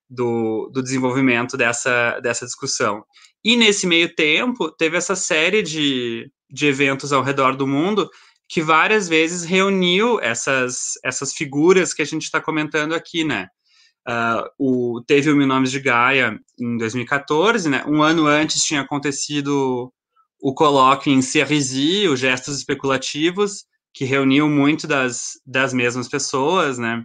do, 0.08 0.70
do 0.72 0.82
desenvolvimento 0.82 1.56
dessa, 1.56 2.20
dessa 2.20 2.44
discussão. 2.44 3.04
E 3.42 3.56
nesse 3.56 3.86
meio 3.86 4.14
tempo, 4.14 4.70
teve 4.70 4.96
essa 4.96 5.16
série 5.16 5.62
de, 5.62 6.30
de 6.50 6.66
eventos 6.66 7.12
ao 7.12 7.22
redor 7.22 7.56
do 7.56 7.66
mundo 7.66 8.10
que 8.50 8.60
várias 8.60 9.08
vezes 9.08 9.44
reuniu 9.44 10.20
essas, 10.20 10.94
essas 11.04 11.32
figuras 11.32 11.94
que 11.94 12.02
a 12.02 12.04
gente 12.04 12.24
está 12.24 12.40
comentando 12.40 12.96
aqui, 12.96 13.22
né? 13.22 13.46
Uh, 14.08 14.50
o, 14.58 15.04
teve 15.06 15.30
o 15.30 15.36
Mil 15.36 15.46
Nomes 15.46 15.70
de 15.70 15.78
Gaia 15.78 16.36
em 16.58 16.76
2014, 16.76 17.68
né? 17.68 17.84
Um 17.86 18.02
ano 18.02 18.26
antes 18.26 18.64
tinha 18.64 18.80
acontecido 18.80 19.92
o 20.40 20.52
colóquio 20.52 21.12
em 21.12 21.22
Cerisy, 21.22 22.08
os 22.08 22.18
Gestos 22.18 22.58
Especulativos, 22.58 23.66
que 23.94 24.04
reuniu 24.04 24.48
muito 24.48 24.88
das, 24.88 25.34
das 25.46 25.72
mesmas 25.72 26.08
pessoas, 26.08 26.76
né? 26.76 27.04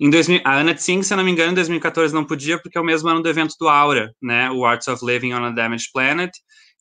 Em 0.00 0.08
2000, 0.08 0.40
a 0.42 0.54
Ana 0.54 0.74
Tsing, 0.74 1.02
se 1.02 1.12
eu 1.12 1.18
não 1.18 1.24
me 1.24 1.32
engano, 1.32 1.52
em 1.52 1.56
2014 1.56 2.14
não 2.14 2.24
podia, 2.24 2.58
porque 2.58 2.78
é 2.78 2.80
o 2.80 2.84
mesmo 2.84 3.10
ano 3.10 3.22
do 3.22 3.28
evento 3.28 3.56
do 3.60 3.68
Aura, 3.68 4.10
né? 4.22 4.50
O 4.50 4.64
Arts 4.64 4.88
of 4.88 5.04
Living 5.04 5.34
on 5.34 5.44
a 5.44 5.50
Damaged 5.50 5.90
Planet, 5.92 6.32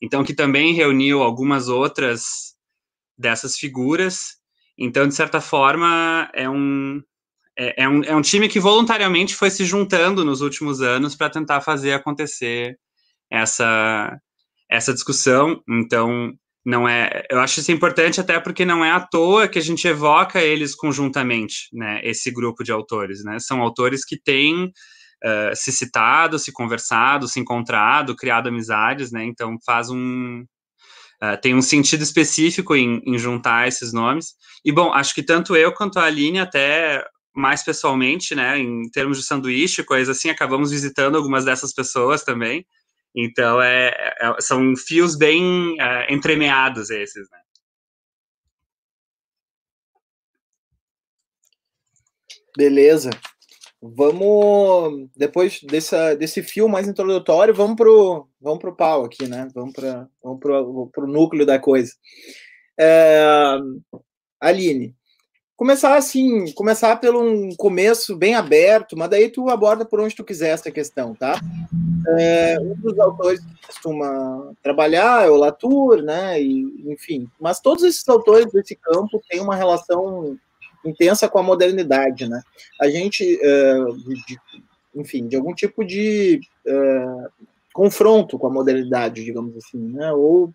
então 0.02 0.24
que 0.24 0.34
também 0.34 0.74
reuniu 0.74 1.22
algumas 1.22 1.68
outras 1.68 2.53
dessas 3.18 3.58
figuras. 3.58 4.38
Então, 4.78 5.08
de 5.08 5.14
certa 5.14 5.40
forma, 5.40 6.30
é 6.34 6.50
um, 6.50 7.02
é, 7.58 7.84
é, 7.84 7.90
um, 7.90 8.04
é 8.04 8.16
um 8.16 8.22
time 8.22 8.48
que 8.48 8.60
voluntariamente 8.60 9.36
foi 9.36 9.50
se 9.50 9.66
juntando 9.66 10.26
nos 10.26 10.42
últimos 10.42 10.82
anos 10.82 11.16
para 11.16 11.30
tentar 11.30 11.62
fazer 11.62 11.94
acontecer 11.94 12.78
essa, 13.32 14.18
essa 14.70 14.94
discussão. 14.94 15.62
Então, 15.70 16.34
não 16.66 16.88
é. 16.88 17.24
Eu 17.30 17.40
acho 17.40 17.60
isso 17.60 17.72
importante 17.72 18.22
até 18.22 18.40
porque 18.40 18.66
não 18.66 18.86
é 18.86 18.92
à 18.92 19.00
toa 19.02 19.48
que 19.48 19.60
a 19.60 19.62
gente 19.62 19.86
evoca 19.88 20.42
eles 20.42 20.74
conjuntamente, 20.74 21.68
né? 21.74 22.00
Esse 22.04 22.32
grupo 22.32 22.64
de 22.64 22.72
autores, 22.72 23.24
né? 23.24 23.38
São 23.40 23.62
autores 23.62 24.06
que 24.06 24.18
têm 24.18 24.66
uh, 24.66 25.56
se 25.56 25.72
citado, 25.74 26.40
se 26.40 26.54
conversado, 26.54 27.28
se 27.28 27.40
encontrado, 27.40 28.16
criado 28.16 28.48
amizades, 28.48 29.12
né? 29.12 29.26
Então 29.26 29.58
faz 29.66 29.90
um 29.90 30.46
Uh, 31.24 31.40
tem 31.40 31.56
um 31.56 31.62
sentido 31.62 32.04
específico 32.04 32.76
em, 32.76 33.02
em, 33.06 33.18
juntar 33.18 33.66
esses 33.66 33.94
nomes. 33.94 34.36
E, 34.66 34.74
bom, 34.74 34.92
acho 34.92 35.16
que 35.16 35.24
tanto 35.24 35.56
eu 35.56 35.74
quanto 35.74 35.98
a 35.98 36.04
Aline, 36.04 36.40
até 36.40 37.02
mais 37.34 37.64
pessoalmente, 37.64 38.36
né, 38.36 38.60
em 38.60 38.90
termos 38.92 39.18
de 39.18 39.24
sanduíche, 39.24 39.86
coisa 39.86 40.12
assim, 40.12 40.30
acabamos 40.30 40.72
visitando 40.72 41.16
algumas 41.16 41.46
dessas 41.46 41.74
pessoas 41.74 42.26
também. 42.26 42.66
Então, 43.16 43.62
é, 43.62 43.88
é 44.20 44.42
são 44.42 44.76
fios 44.76 45.16
bem 45.16 45.80
é, 45.80 46.14
entremeados 46.14 46.90
esses, 46.90 47.30
né. 47.30 47.38
Beleza. 52.58 53.10
Vamos, 53.86 55.10
depois 55.14 55.60
dessa, 55.62 56.16
desse 56.16 56.42
fio 56.42 56.70
mais 56.70 56.88
introdutório, 56.88 57.54
vamos 57.54 57.76
pro, 57.76 58.30
vamos 58.40 58.60
pro 58.60 58.74
pau 58.74 59.04
aqui, 59.04 59.28
né? 59.28 59.50
Vamos, 59.54 59.74
para 59.74 60.08
vamos 60.24 60.40
pro, 60.40 60.88
pro 60.88 61.06
núcleo 61.06 61.46
da 61.46 61.60
coisa. 61.60 61.92
É, 62.80 63.60
Aline, 64.40 64.96
começar 65.58 65.98
assim, 65.98 66.50
começar 66.54 66.96
pelo 66.96 67.22
um 67.22 67.54
começo 67.58 68.16
bem 68.16 68.36
aberto, 68.36 68.98
mas 68.98 69.10
daí 69.10 69.30
tu 69.30 69.50
aborda 69.50 69.84
por 69.84 70.00
onde 70.00 70.16
tu 70.16 70.24
quiser 70.24 70.52
essa 70.52 70.72
questão, 70.72 71.14
tá? 71.14 71.38
É, 72.18 72.58
um 72.62 72.76
dos 72.76 72.98
autores 72.98 73.42
que 73.42 73.68
costuma 73.68 74.54
trabalhar 74.64 75.26
é 75.26 75.30
o 75.30 75.36
Latour, 75.36 76.02
né? 76.02 76.42
E, 76.42 76.64
enfim, 76.90 77.28
mas 77.38 77.60
todos 77.60 77.84
esses 77.84 78.08
autores 78.08 78.50
desse 78.54 78.78
campo 78.78 79.22
têm 79.30 79.42
uma 79.42 79.58
relação 79.58 80.38
intensa 80.86 81.28
com 81.30 81.40
a 81.40 81.44
modernidade, 81.44 82.28
né? 82.28 82.42
A 82.80 82.90
gente, 82.90 83.40
uh, 83.42 83.94
de, 84.26 84.40
enfim, 84.96 85.28
de 85.28 85.36
algum 85.36 85.54
tipo 85.54 85.84
de 85.84 86.42
uh, 86.68 87.30
confronto 87.74 88.38
com 88.38 88.48
a 88.48 88.52
modernidade, 88.52 89.24
digamos 89.24 89.56
assim, 89.58 89.80
né? 89.80 90.12
Ou, 90.14 90.54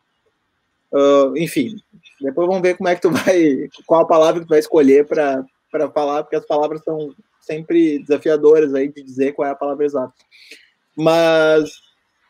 uh, 0.93 1.37
enfim, 1.37 1.77
depois 2.21 2.47
vamos 2.47 2.63
ver 2.63 2.77
como 2.77 2.89
é 2.89 2.95
que 2.95 3.03
tu 3.03 3.11
vai, 3.11 3.69
qual 3.87 4.03
a 4.03 4.07
palavra 4.07 4.41
que 4.41 4.47
tu 4.47 4.51
vai 4.51 4.59
escolher 4.59 5.07
para 5.07 5.45
falar, 5.93 6.23
porque 6.23 6.37
as 6.37 6.47
palavras 6.47 6.83
são 6.85 7.15
sempre 7.41 7.99
desafiadoras 8.01 8.75
aí 8.75 8.89
de 8.89 9.03
dizer 9.03 9.33
qual 9.33 9.49
é 9.49 9.53
a 9.53 9.57
palavra 9.57 9.87
exata. 9.87 10.13
Mas, 10.95 11.71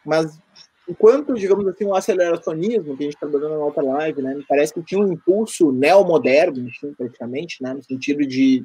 mas 0.05 0.39
enquanto, 0.89 1.35
digamos 1.35 1.67
assim, 1.67 1.85
o 1.85 1.95
aceleracionismo 1.95 2.97
que 2.97 3.03
a 3.03 3.07
gente 3.07 3.15
está 3.15 3.27
dando 3.27 3.49
na 3.49 3.57
outra 3.57 3.83
live, 3.83 4.23
né, 4.23 4.35
me 4.35 4.45
parece 4.45 4.73
que 4.73 4.83
tinha 4.83 5.01
um 5.01 5.13
impulso 5.13 5.71
neomoderno, 5.71 6.69
assim, 6.69 6.93
praticamente, 6.95 7.63
né, 7.63 7.75
no 7.75 7.83
sentido 7.83 8.27
de 8.27 8.65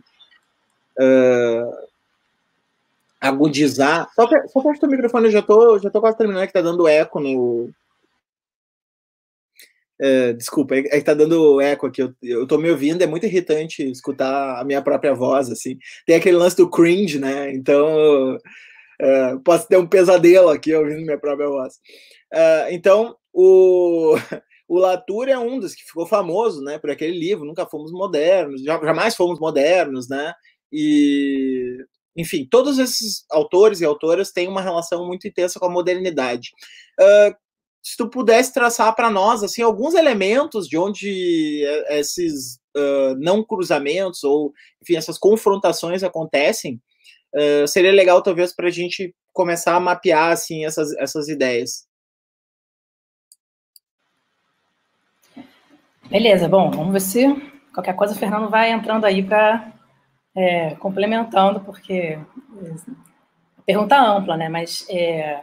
uh, 0.99 1.88
agudizar. 3.19 4.09
Só, 4.15 4.27
só 4.47 4.62
fecha 4.62 4.86
o 4.86 4.89
microfone, 4.89 5.25
eu 5.25 5.31
já 5.31 5.41
tô, 5.41 5.77
já 5.79 5.89
tô 5.89 5.99
quase 5.99 6.17
terminando, 6.17 6.47
que 6.47 6.53
tá 6.53 6.62
dando 6.62 6.88
eco 6.88 7.19
no, 7.19 7.69
é, 9.99 10.33
desculpa, 10.33 10.75
é, 10.75 10.79
é, 10.79 10.99
que 10.99 11.01
tá 11.01 11.13
dando 11.13 11.62
eco 11.62 11.88
aqui. 11.88 12.01
Eu, 12.01 12.13
eu 12.21 12.47
tô 12.47 12.57
me 12.57 12.69
ouvindo, 12.69 13.01
é 13.01 13.07
muito 13.07 13.25
irritante 13.25 13.89
escutar 13.89 14.59
a 14.59 14.63
minha 14.63 14.81
própria 14.81 15.13
voz, 15.13 15.49
assim. 15.49 15.77
Tem 16.05 16.15
aquele 16.15 16.36
lance 16.38 16.57
do 16.57 16.69
cringe, 16.69 17.19
né? 17.19 17.53
Então, 17.53 18.38
é, 19.03 19.35
posso 19.43 19.67
ter 19.67 19.77
um 19.77 19.85
pesadelo 19.85 20.47
aqui 20.47 20.73
ouvindo 20.73 21.01
minha 21.01 21.17
própria 21.17 21.49
voz. 21.49 21.77
É, 22.31 22.73
então, 22.73 23.17
o, 23.33 24.15
o 24.67 24.79
Latour 24.79 25.27
é 25.27 25.37
um 25.37 25.59
dos 25.59 25.75
que 25.75 25.83
ficou 25.83 26.05
famoso, 26.05 26.61
né? 26.61 26.79
Por 26.79 26.89
aquele 26.89 27.19
livro, 27.19 27.45
Nunca 27.45 27.65
Fomos 27.65 27.91
Modernos, 27.91 28.63
jamais 28.63 29.13
fomos 29.13 29.39
modernos, 29.39 30.07
né? 30.07 30.33
E, 30.71 31.77
enfim, 32.15 32.47
todos 32.49 32.79
esses 32.79 33.25
autores 33.29 33.81
e 33.81 33.85
autoras 33.85 34.31
têm 34.31 34.47
uma 34.47 34.61
relação 34.61 35.05
muito 35.05 35.27
intensa 35.27 35.59
com 35.59 35.65
a 35.65 35.71
modernidade. 35.71 36.51
Uh, 36.97 37.35
se 37.83 37.97
tu 37.97 38.09
pudesse 38.09 38.53
traçar 38.53 38.95
para 38.95 39.11
nós 39.11 39.43
assim 39.43 39.61
alguns 39.61 39.93
elementos 39.93 40.65
de 40.69 40.77
onde 40.77 41.65
é, 41.65 41.99
esses 41.99 42.57
não 43.19 43.43
cruzamentos 43.43 44.23
ou 44.23 44.51
enfim 44.81 44.95
essas 44.95 45.19
confrontações 45.19 46.01
acontecem 46.01 46.81
uh, 47.36 47.67
seria 47.67 47.91
legal 47.91 48.22
talvez 48.22 48.54
para 48.54 48.67
a 48.67 48.72
gente 48.72 49.13
começar 49.32 49.76
a 49.76 49.80
mapear 49.80 50.32
assim 50.32 50.65
essas, 50.65 50.93
essas 50.98 51.28
ideias 51.28 51.88
beleza 56.10 56.48
bom 56.48 56.72
vamos 56.72 56.93
ver 56.93 57.02
se 57.02 57.52
qualquer 57.74 57.96
coisa 57.96 58.13
o 58.13 58.17
Fernando 58.17 58.50
vai 58.50 58.72
entrando 58.72 59.06
aí 59.06 59.24
para 59.24 59.72
é, 60.36 60.76
complementando 60.76 61.60
porque 61.60 62.19
pergunta 63.65 64.00
ampla, 64.00 64.38
né? 64.38 64.50
Mas 64.50 64.86
é, 64.89 65.41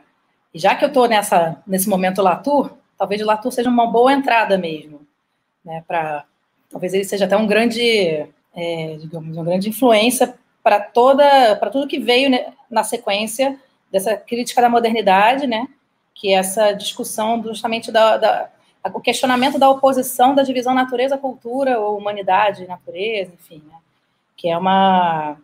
já 0.55 0.75
que 0.75 0.85
eu 0.85 0.89
estou 0.89 1.09
nesse 1.67 1.89
momento 1.89 2.23
Latour, 2.23 2.73
talvez 2.97 3.21
o 3.21 3.27
Latour 3.27 3.53
seja 3.53 3.71
uma 3.71 3.87
boa 3.87 4.13
entrada 4.13 4.59
mesmo, 4.59 5.07
né? 5.65 5.85
Para 5.87 6.25
talvez 6.71 6.95
ele 6.95 7.05
seja 7.05 7.25
até 7.25 7.37
um 7.37 7.47
grande, 7.47 8.27
é, 8.55 8.97
digamos, 9.01 9.37
uma 9.37 9.45
grande 9.45 9.69
influência 9.69 10.35
para 10.63 10.81
toda 10.81 11.57
para 11.57 11.71
tudo 11.71 11.89
que 11.89 11.99
veio 11.99 12.31
né, 12.31 12.53
na 12.71 12.85
sequência 12.85 13.59
dessa 13.91 14.17
crítica 14.17 14.61
da 14.61 14.69
modernidade, 14.69 15.47
né? 15.47 15.67
Que 16.15 16.33
é 16.33 16.37
essa 16.37 16.73
discussão 16.73 17.43
justamente 17.43 17.91
da, 17.91 18.17
da 18.17 18.51
o 18.95 19.01
questionamento 19.01 19.59
da 19.59 19.69
oposição 19.69 20.35
da 20.35 20.43
divisão 20.43 20.75
natureza-cultura 20.75 21.79
ou 21.79 21.99
humanidade-natureza, 21.99 23.33
enfim, 23.35 23.63
né? 23.69 23.77
que 24.41 24.49
é 24.49 24.57
uma 24.57 25.37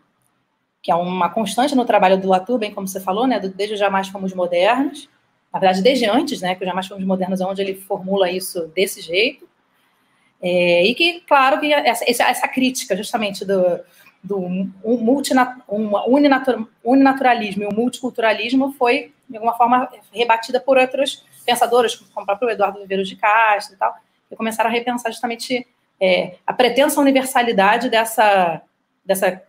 que 0.82 0.90
é 0.90 0.94
uma 0.94 1.28
constante 1.28 1.74
no 1.74 1.84
trabalho 1.84 2.16
do 2.16 2.28
Latour, 2.28 2.58
bem 2.58 2.72
como 2.72 2.86
você 2.86 3.00
falou, 3.00 3.26
né, 3.26 3.40
desde 3.40 3.74
o 3.74 3.76
Jamais 3.76 4.06
Fomos 4.06 4.32
Modernos, 4.32 5.08
na 5.52 5.58
verdade, 5.58 5.82
desde 5.82 6.06
antes, 6.06 6.40
né, 6.40 6.54
que 6.54 6.62
o 6.62 6.66
Jamais 6.66 6.86
Fomos 6.86 7.04
Modernos 7.04 7.40
é 7.40 7.44
onde 7.44 7.60
ele 7.60 7.74
formula 7.74 8.30
isso 8.30 8.68
desse 8.68 9.00
jeito, 9.00 9.48
é, 10.40 10.84
e 10.86 10.94
que, 10.94 11.22
claro, 11.22 11.58
que 11.58 11.72
essa, 11.72 12.04
essa 12.06 12.46
crítica 12.46 12.96
justamente 12.96 13.44
do, 13.44 13.80
do 14.26 14.40
multinat, 14.84 15.56
um 15.68 15.92
uninaturalismo 16.84 17.62
e 17.62 17.66
o 17.66 17.74
multiculturalismo 17.74 18.72
foi, 18.72 19.12
de 19.28 19.36
alguma 19.36 19.56
forma, 19.56 19.88
rebatida 20.12 20.60
por 20.60 20.76
outros 20.76 21.24
pensadores, 21.44 21.94
como 21.94 22.10
o 22.22 22.26
próprio 22.26 22.50
Eduardo 22.50 22.80
Viveiro 22.80 23.04
de 23.04 23.14
Castro 23.14 23.76
e 23.76 23.78
tal, 23.78 23.94
que 24.28 24.34
começaram 24.34 24.68
a 24.68 24.72
repensar 24.72 25.12
justamente 25.12 25.66
é, 26.00 26.36
a 26.44 26.52
pretensa 26.52 27.00
universalidade 27.00 27.88
dessa, 27.88 28.60
dessa, 29.04 29.40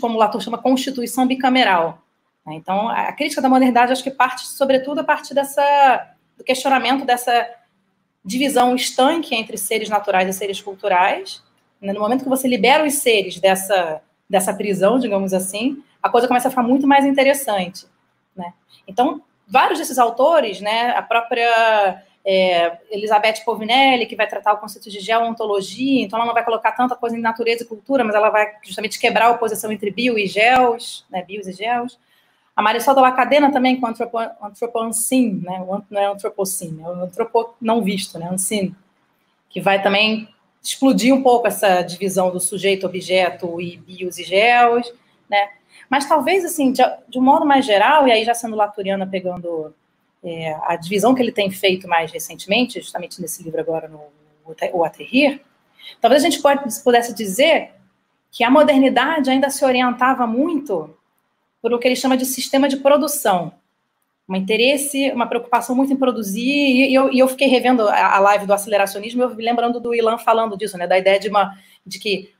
como 0.00 0.16
Latour 0.16 0.40
chama, 0.40 0.58
constituição 0.58 1.26
bicameral. 1.26 1.98
Né? 2.46 2.54
Então, 2.54 2.88
a 2.88 3.12
crítica 3.12 3.42
da 3.42 3.48
modernidade 3.48 3.92
acho 3.92 4.04
que 4.04 4.12
parte, 4.12 4.46
sobretudo, 4.46 5.00
a 5.00 5.04
partir 5.04 5.34
dessa, 5.34 6.14
do 6.38 6.44
questionamento 6.44 7.04
dessa 7.04 7.50
divisão 8.24 8.76
estanque 8.76 9.34
entre 9.34 9.58
seres 9.58 9.88
naturais 9.88 10.28
e 10.28 10.38
seres 10.38 10.60
culturais, 10.60 11.42
né? 11.84 11.92
No 11.92 12.00
momento 12.00 12.24
que 12.24 12.28
você 12.28 12.48
libera 12.48 12.84
os 12.84 12.94
seres 12.94 13.38
dessa, 13.38 14.00
dessa 14.28 14.54
prisão, 14.54 14.98
digamos 14.98 15.32
assim, 15.32 15.82
a 16.02 16.08
coisa 16.08 16.28
começa 16.28 16.48
a 16.48 16.50
ficar 16.50 16.62
muito 16.62 16.86
mais 16.86 17.04
interessante. 17.04 17.86
Né? 18.36 18.52
Então, 18.86 19.22
vários 19.46 19.78
desses 19.78 19.98
autores, 19.98 20.60
né, 20.60 20.90
a 20.90 21.02
própria 21.02 22.02
é, 22.24 22.78
Elizabeth 22.90 23.44
Povinelli, 23.44 24.06
que 24.06 24.16
vai 24.16 24.26
tratar 24.26 24.54
o 24.54 24.58
conceito 24.58 24.90
de 24.90 25.00
geontologia, 25.00 26.02
então 26.02 26.18
ela 26.18 26.26
não 26.26 26.34
vai 26.34 26.44
colocar 26.44 26.72
tanta 26.72 26.96
coisa 26.96 27.16
em 27.16 27.20
natureza 27.20 27.62
e 27.62 27.66
cultura, 27.66 28.02
mas 28.02 28.14
ela 28.14 28.30
vai 28.30 28.54
justamente 28.62 28.98
quebrar 28.98 29.26
a 29.26 29.30
oposição 29.32 29.70
entre 29.70 29.90
bio 29.90 30.18
e 30.18 30.26
geos, 30.26 31.04
né, 31.10 31.22
bios 31.22 31.46
e 31.46 31.52
geos. 31.52 31.98
A 32.56 32.62
Marisol 32.62 32.94
da 32.94 33.02
Lacadena 33.02 33.52
também 33.52 33.78
com 33.78 33.86
antropo, 33.86 34.18
antropoancin, 34.42 35.42
né, 35.44 35.62
não 35.90 36.00
é 36.00 36.06
antropocin, 36.06 36.80
é 36.82 36.88
o 36.88 37.02
antropo 37.02 37.54
não 37.60 37.82
visto, 37.82 38.18
né, 38.18 38.28
ancin, 38.30 38.74
que 39.50 39.60
vai 39.60 39.82
também 39.82 40.28
explodir 40.64 41.14
um 41.14 41.22
pouco 41.22 41.46
essa 41.46 41.82
divisão 41.82 42.30
do 42.30 42.40
sujeito, 42.40 42.86
objeto 42.86 43.60
e 43.60 43.76
bios 43.76 44.18
e 44.18 44.24
geos, 44.24 44.90
né? 45.28 45.50
Mas 45.90 46.08
talvez, 46.08 46.44
assim, 46.44 46.72
de, 46.72 46.82
de 47.08 47.18
um 47.18 47.22
modo 47.22 47.44
mais 47.44 47.66
geral, 47.66 48.08
e 48.08 48.12
aí 48.12 48.24
já 48.24 48.32
sendo 48.32 48.56
Laturiana 48.56 49.06
pegando 49.06 49.74
é, 50.24 50.56
a 50.62 50.74
divisão 50.76 51.14
que 51.14 51.20
ele 51.20 51.32
tem 51.32 51.50
feito 51.50 51.86
mais 51.86 52.10
recentemente, 52.10 52.80
justamente 52.80 53.20
nesse 53.20 53.42
livro 53.42 53.60
agora, 53.60 53.88
no 53.88 54.00
O 54.72 54.84
Aterrir, 54.84 55.42
talvez 56.00 56.22
a 56.22 56.28
gente 56.30 56.40
pode, 56.40 56.62
pudesse 56.82 57.14
dizer 57.14 57.72
que 58.30 58.42
a 58.42 58.50
modernidade 58.50 59.30
ainda 59.30 59.50
se 59.50 59.64
orientava 59.64 60.26
muito 60.26 60.96
por 61.60 61.72
o 61.72 61.78
que 61.78 61.86
ele 61.86 61.96
chama 61.96 62.16
de 62.16 62.24
sistema 62.24 62.68
de 62.68 62.78
produção, 62.78 63.52
um 64.28 64.34
interesse, 64.34 65.10
uma 65.12 65.26
preocupação 65.26 65.76
muito 65.76 65.92
em 65.92 65.96
produzir, 65.96 66.88
e 66.88 66.94
eu, 66.94 67.12
e 67.12 67.18
eu 67.18 67.28
fiquei 67.28 67.46
revendo 67.46 67.86
a, 67.88 68.18
live 68.18 68.46
do 68.46 68.54
aceleracionismo, 68.54 69.22
eu 69.22 69.34
me 69.34 69.44
lembrando 69.44 69.78
do 69.78 69.94
Ilan 69.94 70.16
falando 70.16 70.56
disso, 70.56 70.78
né, 70.78 70.86
da 70.86 70.98
ideia 70.98 71.20
de, 71.20 71.28
uma, 71.28 71.54
de 71.84 71.98
que 71.98 72.32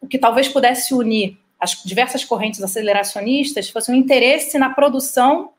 o 0.00 0.06
que 0.06 0.18
talvez 0.18 0.48
pudesse 0.48 0.94
unir 0.94 1.38
as 1.58 1.82
diversas 1.84 2.24
correntes 2.24 2.62
aceleracionistas 2.62 3.68
fosse 3.68 3.90
um 3.90 3.94
interesse 3.94 4.58
na 4.58 4.70
produção, 4.70 5.52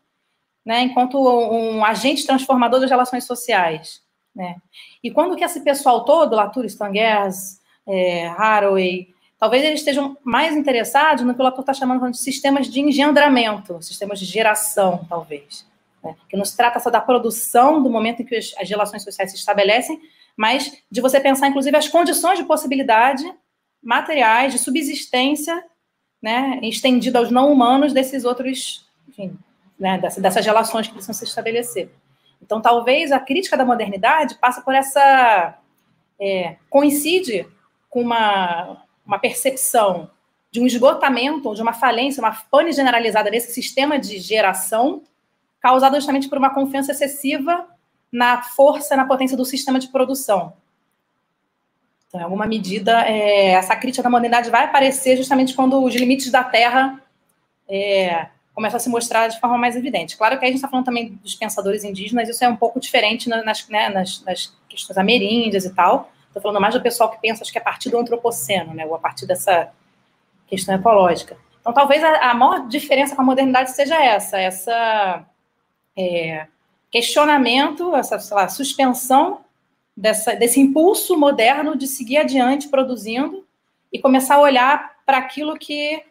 né, 0.65 0.81
enquanto 0.81 1.19
um 1.19 1.85
agente 1.85 2.25
transformador 2.25 2.79
das 2.79 2.89
relações 2.89 3.25
sociais, 3.25 4.01
né. 4.35 4.55
E 5.03 5.11
quando 5.11 5.35
que 5.35 5.43
esse 5.43 5.61
pessoal 5.61 6.05
todo, 6.05 6.35
Latour, 6.35 6.65
Stangers, 6.65 7.59
é, 7.87 8.27
Haraway, 8.27 9.10
talvez 9.41 9.63
eles 9.63 9.79
estejam 9.79 10.15
mais 10.23 10.55
interessados 10.55 11.25
no 11.25 11.33
que 11.33 11.41
o 11.41 11.43
Latour 11.43 11.61
está 11.61 11.73
chamando 11.73 12.11
de 12.11 12.19
sistemas 12.19 12.67
de 12.67 12.79
engendramento, 12.79 13.81
sistemas 13.81 14.19
de 14.19 14.25
geração, 14.25 15.03
talvez. 15.09 15.65
Né? 16.03 16.15
Que 16.29 16.37
não 16.37 16.45
se 16.45 16.55
trata 16.55 16.79
só 16.79 16.91
da 16.91 17.01
produção, 17.01 17.81
do 17.81 17.89
momento 17.89 18.21
em 18.21 18.25
que 18.25 18.35
as 18.35 18.69
relações 18.69 19.03
sociais 19.03 19.31
se 19.31 19.37
estabelecem, 19.37 19.99
mas 20.37 20.71
de 20.91 21.01
você 21.01 21.19
pensar, 21.19 21.47
inclusive, 21.47 21.75
as 21.75 21.87
condições 21.87 22.37
de 22.37 22.45
possibilidade 22.45 23.23
materiais, 23.81 24.53
de 24.53 24.59
subsistência, 24.59 25.63
né, 26.21 26.59
estendida 26.61 27.17
aos 27.17 27.31
não 27.31 27.51
humanos 27.51 27.93
desses 27.93 28.25
outros, 28.25 28.87
enfim, 29.09 29.35
né, 29.79 29.97
dessas 29.97 30.45
relações 30.45 30.85
que 30.85 30.93
precisam 30.93 31.15
se 31.15 31.23
estabelecer. 31.23 31.89
Então, 32.39 32.61
talvez 32.61 33.11
a 33.11 33.19
crítica 33.19 33.57
da 33.57 33.65
modernidade 33.65 34.35
passe 34.35 34.63
por 34.63 34.75
essa. 34.75 35.57
É, 36.23 36.57
coincide 36.69 37.47
com 37.89 38.01
uma 38.01 38.83
uma 39.11 39.19
percepção 39.19 40.09
de 40.49 40.61
um 40.61 40.65
esgotamento 40.65 41.49
ou 41.49 41.53
de 41.53 41.61
uma 41.61 41.73
falência, 41.73 42.21
uma 42.21 42.31
pane 42.31 42.71
generalizada 42.71 43.29
desse 43.29 43.53
sistema 43.53 43.99
de 43.99 44.19
geração, 44.19 45.03
causada 45.59 45.97
justamente 45.97 46.29
por 46.29 46.37
uma 46.37 46.53
confiança 46.53 46.93
excessiva 46.93 47.67
na 48.09 48.41
força, 48.41 48.95
na 48.95 49.05
potência 49.05 49.35
do 49.35 49.43
sistema 49.43 49.79
de 49.79 49.89
produção. 49.89 50.53
Então, 52.07 52.21
em 52.21 52.23
alguma 52.23 52.45
medida, 52.45 53.05
é, 53.07 53.51
essa 53.51 53.75
crítica 53.75 54.03
da 54.03 54.09
modernidade 54.09 54.49
vai 54.49 54.65
aparecer 54.65 55.17
justamente 55.17 55.53
quando 55.53 55.81
os 55.83 55.93
limites 55.93 56.31
da 56.31 56.43
Terra 56.43 57.01
é, 57.69 58.27
começam 58.53 58.77
a 58.77 58.79
se 58.79 58.89
mostrar 58.89 59.27
de 59.27 59.39
forma 59.39 59.57
mais 59.57 59.75
evidente. 59.75 60.17
Claro 60.17 60.37
que 60.37 60.45
a 60.45 60.47
gente 60.47 60.57
está 60.57 60.67
falando 60.67 60.85
também 60.85 61.19
dos 61.21 61.35
pensadores 61.35 61.83
indígenas, 61.83 62.27
isso 62.27 62.43
é 62.43 62.49
um 62.49 62.55
pouco 62.55 62.79
diferente 62.79 63.29
nas, 63.29 63.67
né, 63.67 63.89
nas, 63.89 64.23
nas 64.23 64.53
questões 64.67 64.97
ameríndias 64.97 65.65
e 65.65 65.73
tal, 65.73 66.11
Estou 66.31 66.41
falando 66.41 66.61
mais 66.61 66.73
do 66.73 66.81
pessoal 66.81 67.11
que 67.11 67.19
pensa, 67.19 67.43
acho 67.43 67.51
que 67.51 67.57
a 67.57 67.61
partir 67.61 67.89
do 67.89 67.97
antropoceno, 67.97 68.73
né, 68.73 68.85
ou 68.85 68.95
a 68.95 68.99
partir 68.99 69.25
dessa 69.25 69.69
questão 70.47 70.73
ecológica. 70.73 71.37
Então, 71.59 71.73
talvez 71.73 72.01
a, 72.01 72.33
maior 72.33 72.69
diferença 72.69 73.13
com 73.15 73.21
a 73.21 73.25
modernidade 73.25 73.71
seja 73.71 74.01
essa, 74.01 74.39
essa 74.39 75.25
é, 75.95 76.47
questionamento, 76.89 77.93
essa 77.95 78.17
lá, 78.33 78.47
suspensão 78.47 79.41
dessa, 79.95 80.33
desse 80.33 80.59
impulso 80.61 81.17
moderno 81.17 81.77
de 81.77 81.85
seguir 81.85 82.17
adiante 82.17 82.69
produzindo 82.69 83.45
e 83.91 83.99
começar 83.99 84.35
a 84.35 84.41
olhar 84.41 84.95
para 85.05 85.17
aquilo 85.17 85.59
que 85.59 86.01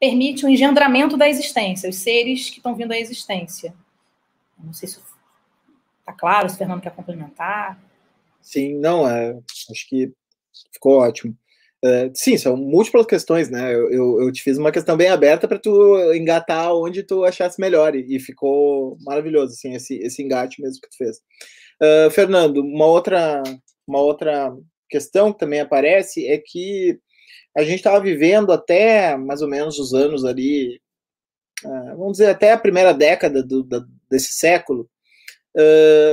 permite 0.00 0.44
o 0.44 0.48
engendramento 0.48 1.16
da 1.16 1.28
existência, 1.28 1.88
os 1.88 1.96
seres 1.96 2.50
que 2.50 2.56
estão 2.56 2.74
vindo 2.74 2.92
à 2.92 2.98
existência. 2.98 3.72
Não 4.58 4.72
sei 4.72 4.88
se 4.88 5.00
está 6.00 6.12
claro, 6.12 6.48
se 6.48 6.56
o 6.56 6.58
Fernando 6.58 6.80
quer 6.80 6.92
complementar. 6.92 7.78
Sim, 8.42 8.78
não, 8.78 9.08
é, 9.08 9.36
acho 9.70 9.88
que 9.88 10.12
ficou 10.72 10.98
ótimo. 10.98 11.36
É, 11.82 12.10
sim, 12.14 12.36
são 12.36 12.56
múltiplas 12.56 13.06
questões, 13.06 13.48
né? 13.50 13.74
Eu, 13.74 13.90
eu, 13.90 14.20
eu, 14.22 14.32
te 14.32 14.42
fiz 14.42 14.58
uma 14.58 14.70
questão 14.70 14.96
bem 14.96 15.08
aberta 15.08 15.48
para 15.48 15.58
tu 15.58 16.12
engatar 16.12 16.74
onde 16.74 17.02
tu 17.02 17.24
achasse 17.24 17.58
melhor 17.58 17.94
e, 17.94 18.16
e, 18.16 18.20
ficou 18.20 18.98
maravilhoso, 19.00 19.54
assim, 19.54 19.74
esse, 19.74 19.96
esse 19.98 20.22
engate 20.22 20.60
mesmo 20.60 20.80
que 20.82 20.90
tu 20.90 20.96
fez. 20.98 21.16
Uh, 21.82 22.10
Fernando, 22.10 22.58
uma 22.58 22.84
outra, 22.86 23.42
uma 23.86 24.00
outra 24.00 24.54
questão 24.90 25.32
que 25.32 25.38
também 25.38 25.60
aparece 25.60 26.26
é 26.26 26.36
que 26.38 26.98
a 27.56 27.62
gente 27.62 27.76
estava 27.76 28.00
vivendo 28.00 28.52
até 28.52 29.16
mais 29.16 29.40
ou 29.40 29.48
menos 29.48 29.78
os 29.78 29.94
anos 29.94 30.24
ali, 30.24 30.80
uh, 31.64 31.96
vamos 31.96 32.12
dizer, 32.12 32.28
até 32.28 32.52
a 32.52 32.58
primeira 32.58 32.92
década 32.92 33.42
do, 33.42 33.62
da, 33.64 33.80
desse 34.10 34.34
século, 34.34 34.86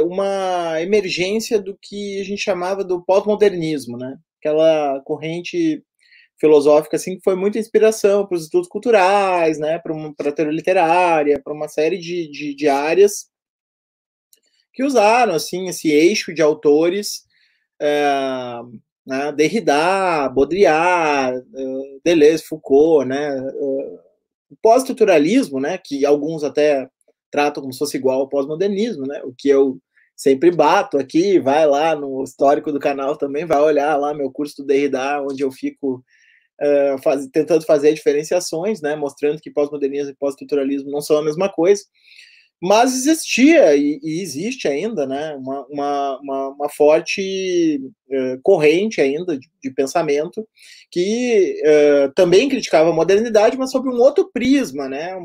uma 0.06 0.82
emergência 0.82 1.60
do 1.60 1.78
que 1.80 2.20
a 2.20 2.24
gente 2.24 2.42
chamava 2.42 2.84
do 2.84 3.04
pós-modernismo, 3.04 3.98
né? 3.98 4.18
Aquela 4.40 5.02
corrente 5.02 5.84
filosófica 6.40 6.98
assim 6.98 7.18
que 7.18 7.24
foi 7.24 7.36
muita 7.36 7.60
inspiração 7.60 8.26
para 8.26 8.36
os 8.38 8.44
estudos 8.44 8.68
culturais, 8.68 9.60
né? 9.60 9.80
Para 9.80 10.30
a 10.30 10.32
teoria 10.32 10.54
literária, 10.54 11.42
para 11.44 11.54
uma 11.54 11.68
série 11.68 11.98
de, 11.98 12.30
de, 12.30 12.56
de, 12.56 12.68
áreas 12.68 13.30
que 14.74 14.84
usaram 14.84 15.34
assim 15.34 15.68
esse 15.68 15.90
eixo 15.92 16.34
de 16.34 16.42
autores. 16.42 17.24
Né, 19.08 19.32
Derrida, 19.32 20.28
Baudrillard, 20.30 21.42
Deleuze, 22.04 22.44
Foucault, 22.44 23.08
né, 23.08 23.40
o 23.56 24.00
pós-estruturalismo, 24.62 25.62
né, 25.62 25.78
que 25.78 26.06
alguns 26.06 26.44
até 26.44 26.90
tratam 27.32 27.62
como 27.62 27.74
se 27.74 27.80
fosse 27.80 27.98
igual 27.98 28.22
ao 28.22 28.30
pós-modernismo, 28.30 29.06
né? 29.06 29.22
O 29.24 29.34
que 29.36 29.50
eu 29.50 29.80
sempre 30.18 30.50
bato 30.50 30.98
aqui, 30.98 31.40
vai 31.40 31.68
lá 31.68 31.96
no 31.96 32.24
histórico 32.24 32.72
do 32.72 32.80
canal 32.80 33.16
também, 33.16 33.46
vai 33.46 33.60
olhar 33.60 33.96
lá 33.96 34.16
meu 34.16 34.32
curso 34.32 34.58
do 34.58 34.66
Derrida, 34.66 35.22
onde 35.22 35.44
eu 35.44 35.52
fico 35.52 36.04
uh, 36.60 37.02
faz, 37.04 37.28
tentando 37.28 37.64
fazer 37.64 37.94
diferenciações, 37.94 38.82
né, 38.82 38.96
mostrando 38.96 39.40
que 39.40 39.52
pós-modernismo 39.52 40.12
e 40.12 40.16
pós-estruturalismo 40.16 40.90
não 40.90 41.02
são 41.02 41.18
a 41.18 41.24
mesma 41.24 41.48
coisa, 41.50 41.84
mas 42.60 42.96
existia 42.96 43.76
e, 43.76 44.00
e 44.04 44.20
existe 44.20 44.68
ainda 44.68 45.06
né, 45.06 45.36
uma, 45.36 45.66
uma, 45.70 46.20
uma, 46.20 46.48
uma 46.50 46.70
forte 46.70 47.80
uh, 48.10 48.40
corrente 48.42 49.00
ainda 49.00 49.38
de, 49.38 49.48
de 49.64 49.72
pensamento 49.72 50.48
que 50.90 51.62
uh, 51.64 52.12
também 52.16 52.50
criticava 52.50 52.90
a 52.90 52.94
modernidade, 52.94 53.56
mas 53.56 53.70
sob 53.70 53.88
um 53.88 54.02
outro 54.02 54.32
prisma, 54.34 54.90
né, 54.90 55.16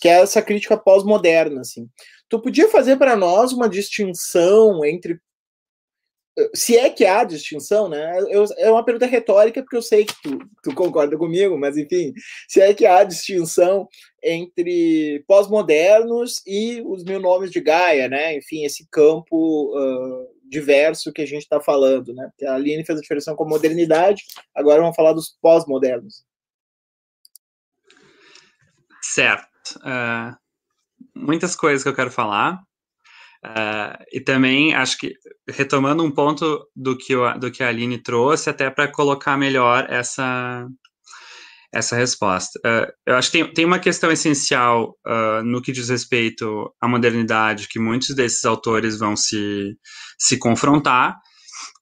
que 0.00 0.08
é 0.08 0.20
essa 0.20 0.42
crítica 0.42 0.76
pós-moderna. 0.76 1.60
Assim. 1.60 1.88
Tu 2.28 2.40
podia 2.40 2.68
fazer 2.68 2.96
para 2.96 3.16
nós 3.16 3.52
uma 3.52 3.68
distinção 3.68 4.84
entre 4.84 5.20
se 6.54 6.76
é 6.76 6.88
que 6.88 7.04
há 7.04 7.24
distinção, 7.24 7.88
né? 7.88 8.18
Eu, 8.30 8.44
é 8.56 8.70
uma 8.70 8.84
pergunta 8.84 9.06
retórica, 9.06 9.62
porque 9.62 9.76
eu 9.76 9.82
sei 9.82 10.04
que 10.04 10.14
tu, 10.22 10.38
tu 10.62 10.74
concorda 10.74 11.16
comigo, 11.16 11.58
mas 11.58 11.76
enfim, 11.76 12.14
se 12.48 12.60
é 12.60 12.72
que 12.72 12.86
há 12.86 13.02
distinção 13.04 13.88
entre 14.22 15.24
pós-modernos 15.26 16.40
e 16.46 16.82
os 16.86 17.04
mil 17.04 17.20
nomes 17.20 17.50
de 17.50 17.60
Gaia, 17.60 18.08
né? 18.08 18.36
Enfim, 18.36 18.64
esse 18.64 18.86
campo 18.90 19.76
uh, 19.76 20.28
diverso 20.48 21.12
que 21.12 21.22
a 21.22 21.26
gente 21.26 21.42
está 21.42 21.60
falando, 21.60 22.14
né? 22.14 22.30
A 22.44 22.54
Aline 22.54 22.84
fez 22.84 22.98
a 22.98 23.02
diferença 23.02 23.34
com 23.34 23.44
a 23.44 23.48
modernidade, 23.48 24.24
agora 24.54 24.80
vamos 24.80 24.96
falar 24.96 25.12
dos 25.12 25.36
pós-modernos. 25.42 26.24
Certo. 29.02 29.49
Uh, 29.76 30.36
muitas 31.14 31.56
coisas 31.56 31.82
que 31.82 31.88
eu 31.88 31.94
quero 31.94 32.10
falar. 32.10 32.60
Uh, 33.44 33.96
e 34.12 34.20
também 34.20 34.74
acho 34.74 34.98
que 34.98 35.14
retomando 35.48 36.04
um 36.04 36.10
ponto 36.10 36.62
do 36.76 36.96
que, 36.96 37.14
do 37.38 37.50
que 37.50 37.62
a 37.62 37.68
Aline 37.68 38.02
trouxe, 38.02 38.50
até 38.50 38.68
para 38.68 38.90
colocar 38.92 39.36
melhor 39.38 39.86
essa, 39.88 40.66
essa 41.72 41.96
resposta. 41.96 42.58
Uh, 42.58 42.92
eu 43.06 43.16
acho 43.16 43.30
que 43.30 43.38
tem, 43.38 43.54
tem 43.54 43.64
uma 43.64 43.78
questão 43.78 44.12
essencial 44.12 44.94
uh, 45.06 45.42
no 45.42 45.62
que 45.62 45.72
diz 45.72 45.88
respeito 45.88 46.70
à 46.80 46.86
modernidade, 46.86 47.68
que 47.68 47.78
muitos 47.78 48.14
desses 48.14 48.44
autores 48.44 48.98
vão 48.98 49.16
se, 49.16 49.74
se 50.18 50.38
confrontar, 50.38 51.16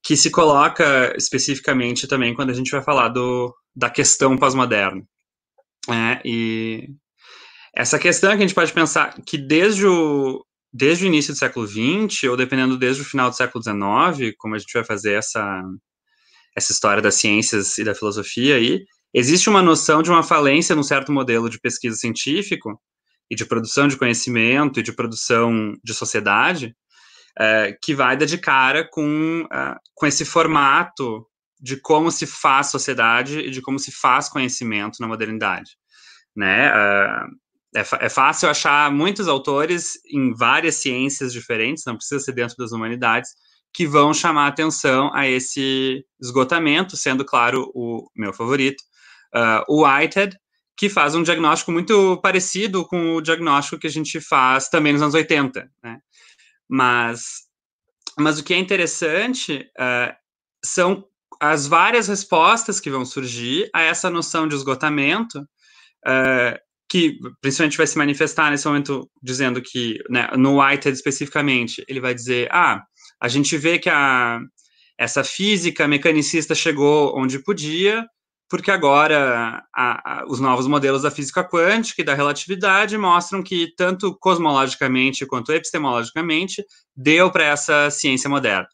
que 0.04 0.16
se 0.16 0.30
coloca 0.30 1.12
especificamente 1.16 2.06
também 2.06 2.34
quando 2.34 2.50
a 2.50 2.54
gente 2.54 2.70
vai 2.70 2.82
falar 2.82 3.08
do, 3.08 3.52
da 3.74 3.90
questão 3.90 4.36
pós-moderna. 4.36 5.02
É, 5.90 6.20
e 6.24 6.88
essa 7.78 7.96
questão 7.96 8.32
é 8.32 8.36
que 8.36 8.42
a 8.42 8.46
gente 8.46 8.56
pode 8.56 8.72
pensar 8.72 9.14
que 9.24 9.38
desde 9.38 9.86
o, 9.86 10.44
desde 10.72 11.04
o 11.04 11.06
início 11.06 11.32
do 11.32 11.38
século 11.38 11.64
XX, 11.64 12.24
ou 12.24 12.36
dependendo 12.36 12.76
desde 12.76 13.02
o 13.02 13.04
final 13.04 13.30
do 13.30 13.36
século 13.36 13.62
XIX, 13.62 14.34
como 14.36 14.56
a 14.56 14.58
gente 14.58 14.72
vai 14.72 14.82
fazer 14.82 15.12
essa, 15.12 15.62
essa 16.56 16.72
história 16.72 17.00
das 17.00 17.14
ciências 17.14 17.78
e 17.78 17.84
da 17.84 17.94
filosofia 17.94 18.56
aí, 18.56 18.84
existe 19.14 19.48
uma 19.48 19.62
noção 19.62 20.02
de 20.02 20.10
uma 20.10 20.24
falência 20.24 20.74
num 20.74 20.82
certo 20.82 21.12
modelo 21.12 21.48
de 21.48 21.60
pesquisa 21.60 21.94
científico 21.94 22.82
e 23.30 23.36
de 23.36 23.46
produção 23.46 23.86
de 23.86 23.96
conhecimento 23.96 24.80
e 24.80 24.82
de 24.82 24.92
produção 24.92 25.76
de 25.84 25.94
sociedade 25.94 26.74
é, 27.38 27.78
que 27.80 27.94
vai 27.94 28.16
dar 28.16 28.26
de 28.26 28.38
cara 28.38 28.88
com, 28.90 29.42
uh, 29.42 29.76
com 29.94 30.04
esse 30.04 30.24
formato 30.24 31.24
de 31.60 31.76
como 31.76 32.10
se 32.10 32.26
faz 32.26 32.72
sociedade 32.72 33.38
e 33.38 33.50
de 33.50 33.62
como 33.62 33.78
se 33.78 33.92
faz 33.92 34.28
conhecimento 34.28 34.96
na 34.98 35.06
modernidade. 35.06 35.76
Né? 36.34 36.72
Uh, 36.72 37.47
é, 37.74 37.80
é, 37.80 38.08
fácil 38.08 38.48
achar 38.48 38.90
muitos 38.90 39.28
autores 39.28 39.98
em 40.10 40.32
várias 40.34 40.76
ciências 40.76 41.32
diferentes, 41.32 41.84
não 41.84 41.96
precisa 41.96 42.20
ser 42.20 42.32
dentro 42.32 42.56
das 42.56 42.72
humanidades, 42.72 43.30
que 43.72 43.86
vão 43.86 44.14
chamar 44.14 44.46
atenção 44.46 45.14
a 45.14 45.28
esse 45.28 46.04
esgotamento, 46.20 46.96
sendo, 46.96 47.24
claro, 47.24 47.70
o 47.74 48.08
meu 48.16 48.32
favorito, 48.32 48.82
uh, 49.34 49.62
o 49.68 49.84
Whitehead, 49.84 50.36
que 50.76 50.88
faz 50.88 51.14
um 51.14 51.22
diagnóstico 51.22 51.72
muito 51.72 52.18
parecido 52.22 52.86
com 52.86 53.16
o 53.16 53.20
diagnóstico 53.20 53.78
que 53.78 53.86
a 53.86 53.90
gente 53.90 54.20
faz 54.20 54.68
também 54.68 54.92
nos 54.92 55.02
anos 55.02 55.14
80, 55.14 55.70
né? 55.82 55.98
Mas, 56.68 57.46
mas 58.18 58.38
o 58.38 58.44
que 58.44 58.54
é 58.54 58.58
interessante 58.58 59.68
uh, 59.78 60.14
são 60.64 61.04
as 61.40 61.66
várias 61.66 62.08
respostas 62.08 62.80
que 62.80 62.90
vão 62.90 63.04
surgir 63.04 63.68
a 63.74 63.82
essa 63.82 64.08
noção 64.08 64.46
de 64.46 64.54
esgotamento, 64.54 65.40
uh, 65.40 66.67
que 66.88 67.18
principalmente 67.40 67.76
vai 67.76 67.86
se 67.86 67.98
manifestar 67.98 68.50
nesse 68.50 68.66
momento 68.66 69.08
dizendo 69.22 69.60
que, 69.60 69.98
né, 70.08 70.28
no 70.36 70.60
Whitehead 70.60 70.96
especificamente, 70.96 71.84
ele 71.86 72.00
vai 72.00 72.14
dizer, 72.14 72.48
ah, 72.50 72.82
a 73.20 73.28
gente 73.28 73.56
vê 73.58 73.78
que 73.78 73.90
a, 73.90 74.40
essa 74.98 75.22
física 75.22 75.86
mecanicista 75.86 76.54
chegou 76.54 77.16
onde 77.16 77.42
podia, 77.42 78.06
porque 78.48 78.70
agora 78.70 79.62
a, 79.76 80.20
a, 80.20 80.24
os 80.26 80.40
novos 80.40 80.66
modelos 80.66 81.02
da 81.02 81.10
física 81.10 81.44
quântica 81.44 82.00
e 82.00 82.04
da 82.04 82.14
relatividade 82.14 82.96
mostram 82.96 83.42
que, 83.42 83.74
tanto 83.76 84.16
cosmologicamente 84.18 85.26
quanto 85.26 85.52
epistemologicamente, 85.52 86.64
deu 86.96 87.30
para 87.30 87.44
essa 87.44 87.90
ciência 87.90 88.30
moderna. 88.30 88.68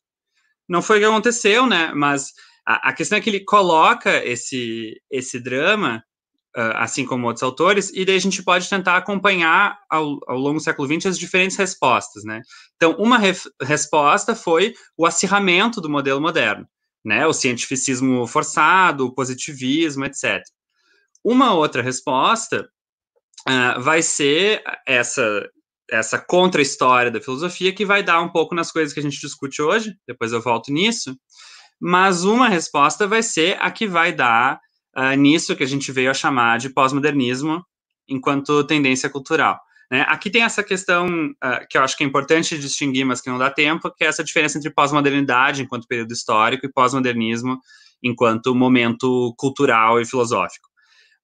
Não 0.68 0.80
foi 0.80 0.98
o 0.98 1.00
que 1.00 1.06
aconteceu, 1.06 1.66
né? 1.66 1.92
Mas 1.92 2.32
a, 2.64 2.90
a 2.90 2.92
questão 2.92 3.18
é 3.18 3.20
que 3.20 3.28
ele 3.28 3.44
coloca 3.44 4.24
esse, 4.24 5.00
esse 5.10 5.40
drama 5.40 6.02
assim 6.54 7.04
como 7.04 7.26
outros 7.26 7.42
autores, 7.42 7.90
e 7.92 8.04
daí 8.04 8.16
a 8.16 8.20
gente 8.20 8.42
pode 8.42 8.68
tentar 8.68 8.96
acompanhar 8.96 9.78
ao, 9.90 10.18
ao 10.28 10.38
longo 10.38 10.58
do 10.58 10.62
século 10.62 10.88
XX 10.88 11.06
as 11.06 11.18
diferentes 11.18 11.56
respostas, 11.56 12.24
né? 12.24 12.42
Então, 12.76 12.92
uma 12.98 13.18
resposta 13.60 14.34
foi 14.36 14.74
o 14.96 15.04
acirramento 15.04 15.80
do 15.80 15.90
modelo 15.90 16.20
moderno, 16.20 16.66
né? 17.04 17.26
O 17.26 17.32
cientificismo 17.32 18.26
forçado, 18.26 19.06
o 19.06 19.14
positivismo, 19.14 20.04
etc. 20.04 20.42
Uma 21.24 21.54
outra 21.54 21.82
resposta 21.82 22.68
uh, 23.48 23.80
vai 23.80 24.02
ser 24.02 24.62
essa 24.86 25.48
essa 25.90 26.18
contra-história 26.18 27.10
da 27.10 27.20
filosofia 27.20 27.72
que 27.72 27.84
vai 27.84 28.02
dar 28.02 28.20
um 28.22 28.30
pouco 28.30 28.54
nas 28.54 28.72
coisas 28.72 28.94
que 28.94 29.00
a 29.00 29.02
gente 29.02 29.20
discute 29.20 29.60
hoje, 29.60 29.94
depois 30.08 30.32
eu 30.32 30.40
volto 30.40 30.72
nisso, 30.72 31.14
mas 31.78 32.24
uma 32.24 32.48
resposta 32.48 33.06
vai 33.06 33.22
ser 33.22 33.58
a 33.60 33.70
que 33.70 33.86
vai 33.86 34.10
dar 34.10 34.58
uh, 34.96 35.14
nisso 35.16 35.56
que 35.56 35.62
a 35.62 35.66
gente 35.66 35.90
veio 35.92 36.10
a 36.10 36.14
chamar 36.14 36.58
de 36.58 36.70
pós-modernismo 36.70 37.64
enquanto 38.08 38.64
tendência 38.64 39.08
cultural. 39.08 39.60
Né? 39.90 40.04
Aqui 40.08 40.30
tem 40.30 40.42
essa 40.42 40.62
questão 40.62 41.06
uh, 41.06 41.66
que 41.68 41.76
eu 41.76 41.82
acho 41.82 41.96
que 41.96 42.04
é 42.04 42.06
importante 42.06 42.58
distinguir, 42.58 43.04
mas 43.04 43.20
que 43.20 43.30
não 43.30 43.38
dá 43.38 43.50
tempo, 43.50 43.90
que 43.90 44.04
é 44.04 44.06
essa 44.06 44.24
diferença 44.24 44.58
entre 44.58 44.70
pós-modernidade 44.70 45.62
enquanto 45.62 45.86
período 45.86 46.12
histórico 46.12 46.66
e 46.66 46.72
pós-modernismo 46.72 47.58
enquanto 48.02 48.54
momento 48.54 49.34
cultural 49.38 50.00
e 50.00 50.04
filosófico. 50.04 50.68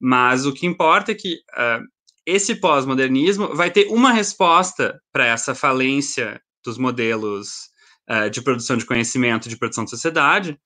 Mas 0.01 0.47
o 0.47 0.53
que 0.53 0.67
importa 0.67 1.13
é 1.13 1.15
que 1.15 1.35
uh, 1.35 1.85
esse 2.25 2.55
pós-modernismo 2.55 3.55
vai 3.55 3.71
ter 3.71 3.87
uma 3.89 4.13
resposta 4.13 5.01
para 5.13 5.27
essa 5.27 5.55
falência 5.55 6.41
dos 6.65 6.79
modelos 6.79 7.71
uh, 8.09 8.31
de 8.31 8.41
produção 8.41 8.77
de 8.77 8.87
conhecimento, 8.87 9.49
de 9.49 9.59
produção 9.59 9.85
de 9.85 9.91
sociedade, 9.91 10.59